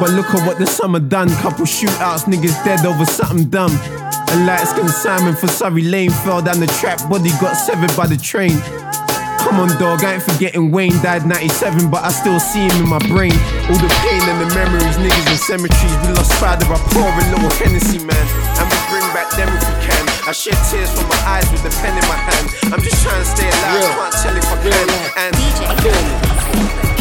But 0.00 0.16
look 0.16 0.32
at 0.32 0.46
what 0.48 0.56
the 0.56 0.66
summer 0.66 0.98
done. 0.98 1.28
Couple 1.44 1.66
shootouts, 1.66 2.24
niggas 2.24 2.56
dead 2.64 2.86
over 2.86 3.04
something 3.04 3.50
dumb. 3.50 3.70
A 4.32 4.36
light 4.48 4.64
skin 4.64 4.88
Simon 4.88 5.36
for 5.36 5.46
Surrey 5.46 5.82
Lane 5.82 6.10
fell 6.24 6.40
down 6.40 6.58
the 6.58 6.66
trap, 6.80 7.04
body 7.10 7.28
got 7.36 7.52
severed 7.52 7.94
by 7.94 8.06
the 8.06 8.16
train. 8.16 8.56
Come 9.44 9.60
on, 9.60 9.68
dog, 9.76 10.00
I 10.00 10.14
ain't 10.16 10.22
forgetting 10.22 10.72
Wayne 10.72 10.96
died 11.04 11.26
97, 11.26 11.90
but 11.90 12.00
I 12.00 12.08
still 12.08 12.40
see 12.40 12.64
him 12.64 12.84
in 12.84 12.88
my 12.88 13.02
brain. 13.12 13.36
All 13.68 13.76
the 13.76 13.92
pain 14.00 14.24
and 14.24 14.40
the 14.40 14.48
memories, 14.56 14.96
niggas 14.96 15.28
in 15.28 15.36
cemeteries. 15.36 15.96
We 16.00 16.16
lost 16.16 16.32
father, 16.40 16.64
I 16.64 16.80
pour 16.96 17.04
a 17.04 17.24
little 17.36 17.52
Hennessy, 17.60 18.00
man. 18.00 18.26
And 18.56 18.64
we 18.72 18.78
bring 18.88 19.04
back 19.12 19.28
them 19.36 19.52
if 19.52 19.60
we 19.68 19.76
can. 19.84 20.04
I 20.24 20.32
shed 20.32 20.56
tears 20.72 20.88
from 20.96 21.12
my 21.12 21.20
eyes 21.28 21.44
with 21.52 21.60
the 21.60 21.72
pen 21.84 21.92
in 21.92 22.06
my 22.08 22.16
hand. 22.16 22.72
I'm 22.72 22.80
just 22.80 23.04
trying 23.04 23.20
to 23.20 23.28
stay 23.28 23.48
alive, 23.52 23.84
Real. 23.84 23.92
can't 24.00 24.16
tell 24.16 24.36
if 24.36 24.48
I 24.48 24.56
can. 24.64 24.88
And 25.20 25.32
I 25.36 25.74
feel 25.84 26.00
me. 26.08 26.14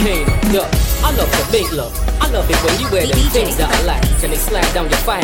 Kane. 0.03 0.27
I 1.05 1.15
love 1.15 1.31
to 1.31 1.51
make 1.51 1.71
love. 1.71 2.08
Love 2.31 2.47
it 2.47 2.63
when 2.63 2.79
you 2.79 2.91
wear 2.91 3.07
them 3.07 3.17
things 3.31 3.57
that 3.57 3.69
I 3.73 3.81
like 3.85 4.03
and 4.23 4.31
they 4.31 4.37
slide 4.37 4.71
down 4.71 4.87
your 4.87 4.99
fire. 4.99 5.23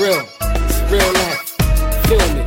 Real, 0.00 0.24
real 0.88 1.12
life. 1.12 1.44
Feel 2.06 2.24
me, 2.32 2.46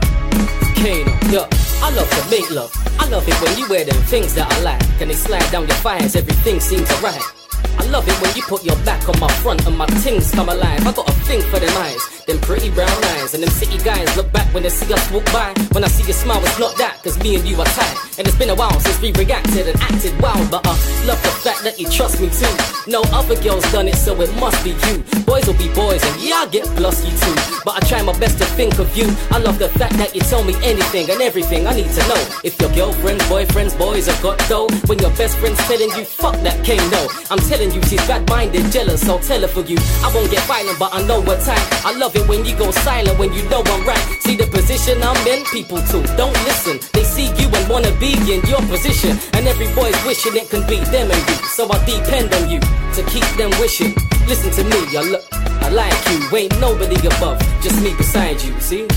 Kano, 0.73 1.13
yeah. 1.29 1.47
I 1.83 1.91
love 1.93 2.09
to 2.09 2.29
make 2.31 2.49
love. 2.49 2.71
I 2.99 3.07
love 3.09 3.27
it 3.27 3.35
when 3.43 3.59
you 3.59 3.69
wear 3.69 3.85
them 3.85 4.01
things 4.05 4.33
that 4.33 4.51
I 4.51 4.61
like. 4.61 4.81
And 4.99 5.11
they 5.11 5.15
slide 5.15 5.51
down 5.51 5.67
your 5.67 5.77
fires, 5.77 6.15
everything 6.15 6.59
seems 6.59 6.91
alright. 6.93 7.42
I 7.77 7.85
love 7.87 8.07
it 8.07 8.21
when 8.21 8.35
you 8.35 8.43
put 8.43 8.63
your 8.63 8.75
back 8.85 9.07
on 9.09 9.19
my 9.19 9.31
front 9.41 9.65
and 9.65 9.77
my 9.77 9.85
things 9.87 10.31
come 10.31 10.49
alive. 10.49 10.85
I 10.85 10.91
got 10.91 11.09
a 11.09 11.13
thing 11.25 11.41
for 11.41 11.59
them 11.59 11.75
eyes. 11.77 12.12
Them 12.27 12.39
pretty 12.39 12.69
brown 12.69 13.03
eyes 13.19 13.33
and 13.33 13.43
them 13.43 13.49
city 13.49 13.77
guys 13.83 14.15
look 14.15 14.31
back 14.31 14.47
when 14.53 14.63
they 14.63 14.69
see 14.69 14.93
us 14.93 15.11
walk 15.11 15.25
by. 15.25 15.53
When 15.73 15.83
I 15.83 15.87
see 15.87 16.07
you 16.07 16.13
smile, 16.13 16.39
it's 16.45 16.57
not 16.57 16.77
that, 16.77 17.03
cause 17.03 17.19
me 17.21 17.35
and 17.35 17.43
you 17.43 17.59
are 17.59 17.65
tight. 17.65 17.97
And 18.17 18.25
it's 18.25 18.37
been 18.37 18.49
a 18.49 18.55
while 18.55 18.79
since 18.79 19.01
we 19.01 19.11
reacted 19.11 19.67
and 19.67 19.79
acted 19.81 20.13
wild, 20.21 20.49
but 20.49 20.65
I 20.65 20.71
love 21.03 21.21
the 21.21 21.33
fact 21.43 21.63
that 21.63 21.77
you 21.79 21.89
trust 21.89 22.21
me 22.21 22.29
too. 22.29 22.47
No 22.89 23.01
other 23.11 23.35
girls 23.43 23.69
done 23.73 23.89
it, 23.89 23.95
so 23.95 24.15
it 24.21 24.33
must 24.39 24.63
be 24.63 24.71
you. 24.87 25.03
Boys 25.25 25.45
will 25.47 25.59
be 25.59 25.67
boys, 25.73 26.03
and 26.03 26.21
yeah, 26.21 26.43
I 26.43 26.47
get 26.47 26.63
blusky 26.79 27.11
too. 27.11 27.35
But 27.65 27.83
I 27.83 27.87
try 27.87 28.01
my 28.01 28.17
best 28.19 28.37
to 28.37 28.45
think 28.55 28.79
of 28.79 28.95
you. 28.95 29.11
I 29.31 29.39
love 29.39 29.59
the 29.59 29.67
fact 29.67 29.97
that 29.97 30.15
you 30.15 30.21
tell 30.21 30.43
me 30.43 30.55
anything 30.63 31.09
and 31.09 31.21
everything 31.21 31.67
I 31.67 31.73
need 31.73 31.91
to 31.91 32.07
know. 32.07 32.21
If 32.43 32.59
your 32.61 32.71
girlfriends, 32.71 33.23
boyfriends, 33.25 33.77
boys 33.77 34.07
have 34.07 34.21
got 34.21 34.39
dough, 34.47 34.67
when 34.87 34.99
your 34.99 35.11
best 35.17 35.37
friend's 35.39 35.59
telling 35.67 35.91
you, 35.97 36.05
fuck 36.05 36.35
that 36.47 36.63
came 36.63 36.83
no. 36.89 37.07
I'm 37.31 37.39
telling 37.51 37.71
you, 37.71 37.81
she's 37.83 38.05
bad 38.07 38.29
minded, 38.29 38.71
jealous, 38.71 39.07
I'll 39.09 39.19
tell 39.19 39.41
her 39.41 39.47
for 39.47 39.61
you. 39.61 39.77
I 40.03 40.11
won't 40.15 40.31
get 40.31 40.43
violent, 40.47 40.79
but 40.79 40.93
I 40.93 41.03
know 41.03 41.19
what 41.19 41.41
time. 41.41 41.59
I 41.83 41.91
love 41.97 42.12
it 42.15 42.27
when 42.27 42.45
you 42.45 42.55
go 42.57 42.71
silent, 42.71 43.17
when 43.17 43.33
you 43.33 43.43
know 43.49 43.61
I'm 43.65 43.85
right. 43.85 44.03
See 44.21 44.35
the 44.35 44.47
position 44.47 45.01
I'm 45.03 45.17
in, 45.27 45.45
people 45.45 45.81
too. 45.89 46.03
Don't 46.17 46.33
listen. 46.45 46.79
They 46.93 47.03
see 47.03 47.27
you 47.39 47.47
and 47.49 47.69
wanna 47.69 47.91
be 47.99 48.13
in 48.31 48.41
your 48.47 48.61
position. 48.69 49.17
And 49.33 49.47
every 49.47 49.67
boy's 49.73 49.97
wishing 50.05 50.35
it 50.35 50.49
can 50.49 50.65
be 50.67 50.77
them 50.91 51.11
and 51.11 51.23
you. 51.29 51.35
So 51.55 51.69
I 51.71 51.77
depend 51.85 52.33
on 52.33 52.49
you 52.49 52.59
to 52.59 53.01
keep 53.09 53.25
them 53.37 53.51
wishing. 53.59 53.93
Listen 54.27 54.51
to 54.51 54.63
me, 54.63 54.79
I 54.97 55.01
look, 55.03 55.23
I 55.33 55.69
like 55.69 55.93
you. 56.09 56.37
Ain't 56.37 56.59
nobody 56.59 56.95
above, 57.07 57.39
just 57.61 57.81
me 57.83 57.93
beside 57.95 58.41
you, 58.41 58.53
see? 58.59 58.87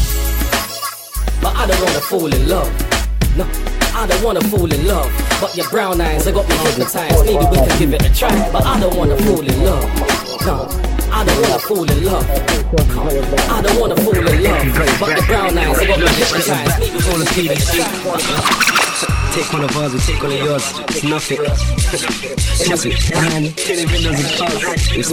But 1.41 1.55
I 1.57 1.67
don't 1.67 1.81
wanna 1.81 2.01
fall 2.01 2.33
in 2.33 2.49
love. 2.49 2.71
No, 3.37 3.45
I 3.95 4.07
don't 4.07 4.23
wanna 4.23 4.43
fall 4.49 4.71
in 4.73 4.87
love. 4.87 5.11
But 5.41 5.57
your 5.57 5.69
brown 5.71 6.01
eyes, 6.01 6.25
they 6.25 6.33
got 6.33 6.49
me 6.49 6.57
hypnotized. 6.57 7.25
Maybe 7.25 7.45
we 7.45 7.57
can 7.57 7.79
give 7.79 7.93
it 7.95 8.03
a 8.03 8.15
try. 8.15 8.35
But 8.53 8.65
I 8.65 8.81
don't 8.81 8.97
wanna 8.97 9.17
fall 9.19 9.41
in 9.41 9.65
love. 9.65 10.47
No. 10.47 10.96
I 11.17 11.25
don't 11.25 11.41
wanna 11.41 11.59
fall 11.61 11.91
in 11.91 12.05
love. 12.05 12.29
I 12.29 13.63
don't 13.63 13.81
wanna 13.81 13.97
fall 13.97 14.15
in 14.15 14.25
love. 14.43 15.01
But 15.01 15.17
the 15.17 15.25
brown 15.27 15.57
eyes, 15.57 15.79
they 15.79 15.87
got 15.87 15.99
me 15.99 16.07
hypnotized. 16.09 16.79
Maybe 16.79 16.93
we 16.93 17.01
can 17.01 17.45
give 17.45 17.53
it 17.53 17.59
a 17.59 17.67
try. 17.73 17.89
Take 19.33 19.51
one 19.51 19.65
of 19.65 19.77
ours 19.79 19.93
and 19.95 20.03
take 20.03 20.23
one 20.23 20.33
of 20.33 20.39
yours. 20.39 20.75
It's 20.91 21.05
nothing. 21.05 21.39
It's 21.41 22.69
nothing. 22.69 22.93
Man, 23.15 23.53
ten 23.55 23.89
windows 23.91 24.21
and 24.21 24.31
cars. 24.37 24.63
It's 24.93 25.11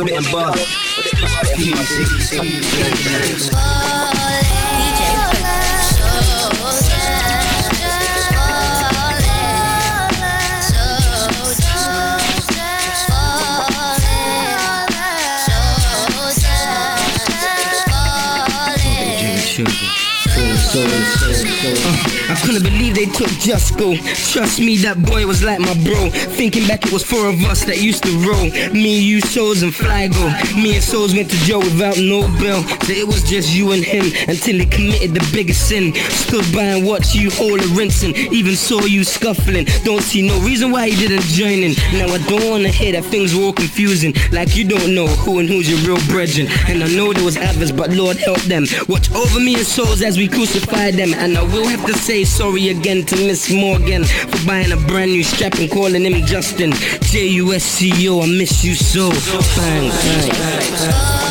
spitting 20.74 21.06
so, 21.06 21.74
Uh, 21.86 22.13
I 22.34 22.36
couldn't 22.38 22.64
believe 22.64 22.96
they 22.96 23.06
took 23.06 23.30
Jusco. 23.46 23.94
Trust 24.34 24.60
me, 24.60 24.76
that 24.78 24.98
boy 25.06 25.28
was 25.28 25.44
like 25.44 25.60
my 25.60 25.76
bro. 25.86 26.10
Thinking 26.10 26.66
back, 26.68 26.84
it 26.84 26.92
was 26.92 27.04
four 27.04 27.30
of 27.30 27.40
us 27.46 27.64
that 27.66 27.80
used 27.80 28.04
to 28.06 28.12
roll. 28.26 28.50
Me, 28.74 28.98
you, 28.98 29.22
Souls, 29.22 29.62
and 29.62 29.72
Flygo. 29.72 30.34
Me 30.56 30.74
and 30.74 30.84
Souls 30.84 31.14
went 31.14 31.30
to 31.30 31.38
jail 31.46 31.60
without 31.60 32.00
no 32.00 32.26
bill. 32.42 32.64
So 32.90 32.92
it 32.92 33.06
was 33.06 33.22
just 33.22 33.54
you 33.54 33.72
and 33.74 33.84
him 33.84 34.06
until 34.28 34.58
he 34.58 34.66
committed 34.66 35.14
the 35.14 35.22
biggest 35.32 35.70
sin. 35.70 35.94
Stood 36.10 36.44
by 36.56 36.74
and 36.74 36.88
watched 36.88 37.14
you 37.14 37.30
all 37.40 37.54
the 37.56 37.72
rinsing. 37.78 38.16
Even 38.34 38.56
saw 38.56 38.82
you 38.82 39.04
scuffling. 39.04 39.68
Don't 39.86 40.02
see 40.02 40.26
no 40.28 40.40
reason 40.42 40.72
why 40.72 40.90
he 40.90 40.96
didn't 40.96 41.22
join 41.38 41.62
in. 41.62 41.78
Now 41.94 42.10
I 42.12 42.18
don't 42.26 42.50
wanna 42.50 42.70
hear 42.70 42.94
that 42.94 43.06
things 43.06 43.36
were 43.36 43.44
all 43.44 43.54
confusing. 43.54 44.16
Like 44.32 44.56
you 44.56 44.66
don't 44.68 44.96
know 44.96 45.06
who 45.06 45.38
and 45.38 45.48
who's 45.48 45.70
your 45.70 45.78
real 45.86 46.04
brethren. 46.10 46.48
And 46.66 46.82
I 46.82 46.88
know 46.88 47.14
there 47.14 47.24
was 47.24 47.38
others, 47.38 47.72
but 47.72 47.92
Lord 47.92 48.18
help 48.18 48.42
them. 48.50 48.66
Watch 48.90 49.14
over 49.14 49.40
me 49.40 49.54
and 49.54 49.68
Souls 49.68 50.02
as 50.02 50.18
we 50.18 50.28
crucify 50.28 50.90
them. 50.90 51.14
And 51.14 51.38
I 51.38 51.44
will 51.44 51.68
have 51.68 51.86
to 51.86 51.94
say 51.94 52.23
sorry 52.26 52.70
again 52.70 53.06
to 53.06 53.16
Miss 53.16 53.52
Morgan 53.52 54.04
for 54.04 54.46
buying 54.46 54.72
a 54.72 54.78
brand 54.88 55.12
new 55.12 55.24
strap 55.24 55.56
and 55.60 55.70
calling 55.70 56.04
him 56.04 56.26
Justin. 56.26 56.72
J 57.02 57.28
U 57.28 57.54
S 57.54 57.64
C 57.64 58.10
O, 58.10 58.22
I 58.22 58.28
miss 58.28 58.64
you 58.64 58.76
so. 58.76 59.10
Bang, 59.58 59.90
bang. 59.90 61.23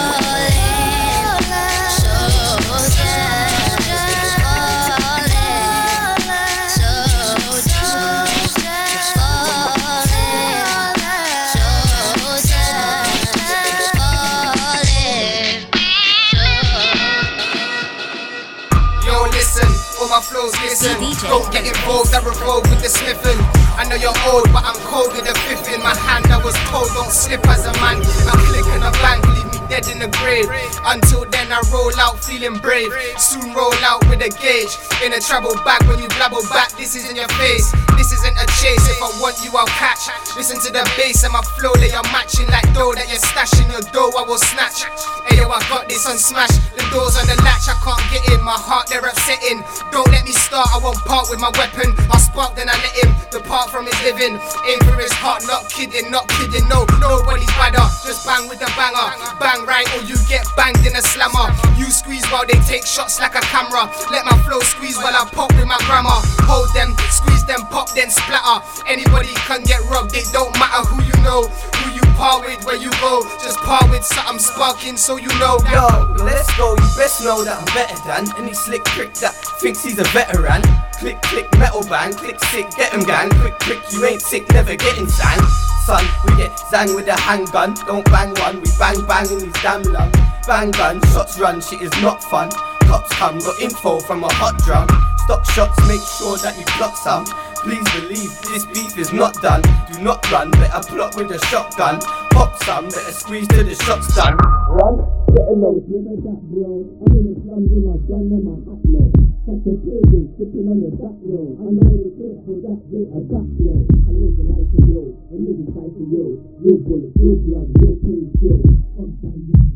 Listen. 20.82 21.28
Don't 21.28 21.52
get 21.52 21.66
involved, 21.66 22.14
I 22.14 22.18
revolt 22.18 22.68
with 22.68 22.82
the 22.82 22.88
sniffing. 22.88 23.61
I 23.78 23.88
know 23.88 23.96
you're 23.96 24.16
old, 24.28 24.52
but 24.52 24.64
I'm 24.64 24.78
cold 24.88 25.12
with 25.12 25.28
a 25.28 25.34
fifth 25.48 25.72
in 25.72 25.80
my 25.82 25.94
hand. 25.94 26.26
I 26.28 26.38
was 26.42 26.56
cold, 26.68 26.88
don't 26.94 27.10
slip 27.10 27.46
as 27.48 27.66
a 27.66 27.72
man. 27.80 28.00
I'm 28.28 28.40
clicking 28.50 28.82
a 28.82 28.92
bank, 29.00 29.24
leave 29.32 29.48
me 29.52 29.58
dead 29.68 29.88
in 29.88 29.98
the 29.98 30.10
grave. 30.20 30.48
Until 30.84 31.24
then, 31.32 31.48
I 31.48 31.60
roll 31.72 31.92
out 31.96 32.20
feeling 32.20 32.60
brave. 32.60 32.92
Soon 33.16 33.54
roll 33.54 33.72
out 33.80 34.04
with 34.08 34.20
a 34.20 34.28
gauge. 34.28 34.72
In 35.00 35.16
a 35.16 35.20
trouble 35.20 35.56
bag, 35.64 35.80
when 35.88 35.98
you 35.98 36.08
blabble 36.20 36.44
back, 36.52 36.76
this 36.76 36.96
is 36.96 37.08
in 37.08 37.16
your 37.16 37.28
face. 37.40 37.72
This 37.96 38.12
isn't 38.12 38.36
a 38.36 38.46
chase. 38.60 38.84
If 38.90 39.00
I 39.00 39.08
want 39.22 39.40
you, 39.40 39.50
I'll 39.54 39.70
catch. 39.80 40.10
Listen 40.36 40.58
to 40.66 40.70
the 40.72 40.84
bass 40.96 41.24
and 41.24 41.32
my 41.32 41.42
flow, 41.56 41.72
they 41.78 41.92
are 41.92 42.04
matching 42.10 42.48
like 42.48 42.66
dough 42.74 42.92
that 42.92 43.08
you're 43.08 43.22
stashing. 43.22 43.70
Your 43.70 43.84
dough, 43.94 44.12
I 44.18 44.26
will 44.26 44.42
snatch. 44.42 44.84
Hey 45.28 45.38
yo, 45.38 45.48
I 45.48 45.60
got 45.68 45.88
this 45.88 46.04
on 46.04 46.18
smash. 46.18 46.52
The 46.74 46.84
doors 46.90 47.16
on 47.16 47.24
the 47.30 47.38
latch, 47.46 47.70
I 47.70 47.76
can't 47.80 48.02
get 48.10 48.28
in. 48.34 48.40
My 48.42 48.58
heart, 48.58 48.90
they're 48.90 49.04
upsetting. 49.06 49.62
Don't 49.94 50.08
let 50.10 50.24
me 50.26 50.32
start, 50.32 50.68
I 50.74 50.78
won't 50.82 50.98
part 51.06 51.30
with 51.30 51.38
my 51.38 51.52
weapon. 51.54 51.94
I 52.10 52.18
spark, 52.18 52.56
then 52.56 52.68
I 52.68 52.74
let 52.74 52.94
him 52.98 53.10
depart 53.30 53.61
from 53.70 53.86
his 53.86 53.98
living. 54.02 54.38
Aim 54.66 54.80
for 54.88 54.96
his 54.98 55.12
heart, 55.12 55.44
not 55.46 55.68
kidding, 55.68 56.10
not 56.10 56.26
kidding. 56.38 56.66
No, 56.68 56.86
nobody's 56.98 57.50
badder. 57.60 57.84
Just 58.02 58.26
bang 58.26 58.48
with 58.48 58.58
the 58.58 58.70
banger. 58.74 59.08
Bang 59.38 59.64
right, 59.66 59.86
or 59.94 60.02
you 60.02 60.16
get 60.26 60.46
banged 60.56 60.82
in 60.82 60.96
a 60.96 61.02
slammer. 61.02 61.52
You 61.76 61.86
squeeze 61.90 62.24
while 62.30 62.46
they 62.46 62.58
take 62.66 62.86
shots 62.86 63.20
like 63.20 63.34
a 63.34 63.44
camera. 63.52 63.86
Let 64.10 64.24
my 64.24 64.36
flow 64.42 64.60
squeeze 64.60 64.96
while 64.98 65.14
I 65.14 65.28
pop 65.30 65.52
with 65.54 65.66
my 65.66 65.78
grammar. 65.86 66.18
Hold 66.48 66.72
them, 66.74 66.96
squeeze 67.10 67.44
them, 67.44 67.62
pop, 67.70 67.90
then 67.94 68.10
splatter. 68.10 68.64
Anybody 68.88 69.32
can 69.46 69.62
get 69.62 69.80
rubbed, 69.86 70.16
it 70.16 70.26
don't 70.32 70.52
matter 70.58 70.82
who 70.88 70.98
you 71.02 71.16
know, 71.22 71.46
who 71.46 71.86
you 71.94 72.01
par 72.16 72.40
with, 72.40 72.64
where 72.64 72.76
you 72.76 72.90
go. 73.00 73.22
Just 73.42 73.58
par 73.58 73.82
with 73.90 74.04
something 74.04 74.38
sparking 74.38 74.96
so 74.96 75.16
you 75.16 75.28
know. 75.38 75.58
Yo, 75.70 76.14
let's 76.24 76.50
go. 76.56 76.72
You 76.74 76.88
best 76.96 77.22
know 77.24 77.44
that 77.44 77.58
I'm 77.58 77.68
better 77.74 77.98
than 78.06 78.28
any 78.42 78.54
slick 78.54 78.84
prick 78.84 79.14
that 79.14 79.34
thinks 79.60 79.82
he's 79.82 79.98
a 79.98 80.04
veteran. 80.14 80.62
Click, 80.98 81.20
click, 81.22 81.46
metal 81.58 81.82
bang, 81.88 82.12
click 82.12 82.38
sick, 82.54 82.70
get 82.76 82.92
him 82.92 83.02
gang. 83.04 83.30
Quick, 83.40 83.58
quick, 83.60 83.82
you 83.92 84.04
ain't 84.06 84.22
sick, 84.22 84.48
never 84.52 84.76
getting 84.76 85.08
sang. 85.08 85.40
Son, 85.84 86.04
we 86.26 86.36
get 86.36 86.52
zang 86.70 86.94
with 86.94 87.08
a 87.08 87.18
handgun. 87.18 87.74
Don't 87.86 88.04
bang 88.06 88.32
one, 88.38 88.60
we 88.60 88.70
bang 88.78 89.04
bang 89.06 89.30
in 89.30 89.38
these 89.40 89.62
damn 89.62 89.82
lungs. 89.82 90.14
Bang 90.46 90.70
gun, 90.70 91.00
shots 91.12 91.38
run, 91.38 91.60
shit 91.60 91.82
is 91.82 91.92
not 92.02 92.22
fun. 92.22 92.50
Cops 92.86 93.10
come, 93.14 93.38
got 93.38 93.60
info 93.60 93.98
from 94.00 94.22
a 94.22 94.32
hot 94.34 94.56
drum. 94.58 94.86
Stop 95.24 95.44
shots, 95.46 95.78
make 95.88 96.02
sure 96.18 96.36
that 96.38 96.58
you 96.58 96.64
block 96.78 96.96
some. 96.96 97.24
Please 97.62 97.86
believe 97.94 98.32
this 98.50 98.66
beef 98.74 98.98
is 98.98 99.12
not 99.12 99.34
done. 99.38 99.62
Do 99.92 100.02
not 100.02 100.18
run, 100.32 100.50
better 100.50 100.82
plot 100.82 101.14
with 101.14 101.30
a 101.30 101.38
shotgun. 101.46 102.00
Pop 102.34 102.58
some, 102.64 102.90
better 102.90 103.14
squeeze 103.14 103.46
till 103.46 103.62
the 103.62 103.76
shot's 103.86 104.10
done. 104.18 104.34
Run, 104.66 104.98
better 105.30 105.54
know 105.54 105.78
it's 105.78 105.86
never 105.86 106.18
that, 106.26 106.42
bro. 106.50 106.82
I'm 107.06 107.14
in 107.14 107.22
the 107.22 107.38
slums 107.46 107.70
with 107.70 107.86
my 107.86 107.98
gun 108.10 108.34
and 108.34 108.42
my 108.42 108.58
hat 108.66 108.82
low. 108.82 109.06
Catch 109.46 109.62
a 109.62 109.74
pagan 109.78 110.26
sipping 110.34 110.66
on 110.66 110.78
the 110.82 110.90
back 110.98 111.14
row. 111.22 111.54
I 111.54 111.70
know 111.70 111.94
the 112.02 112.10
clip 112.18 112.34
for 112.42 112.58
that, 112.66 112.78
get 112.90 113.06
a 113.14 113.20
back 113.30 113.46
blow. 113.54 113.78
I 113.78 114.10
live 114.10 114.34
the 114.34 114.44
life 114.50 114.66
for 114.66 114.82
real, 114.82 115.06
when 115.30 115.40
niggas 115.46 115.70
fight 115.70 115.92
for 115.94 116.06
real. 116.10 116.30
Real 116.66 116.78
bullets, 116.82 117.14
real 117.14 117.38
blood, 117.46 117.68
real 117.78 117.94
pain 118.02 118.26
still. 118.42 118.58
Upside 118.98 119.38
down. 119.54 119.71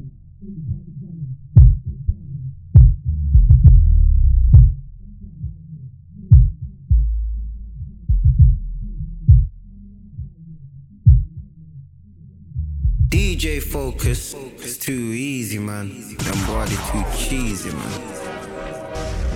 DJ 13.27 13.61
Fokus. 13.61 14.35
It's 14.61 14.77
too 14.77 14.93
easy, 14.93 15.59
man. 15.59 15.89
That 16.19 16.47
body 16.47 16.77
too 16.93 17.05
cheesy, 17.19 17.71
man. 17.73 19.36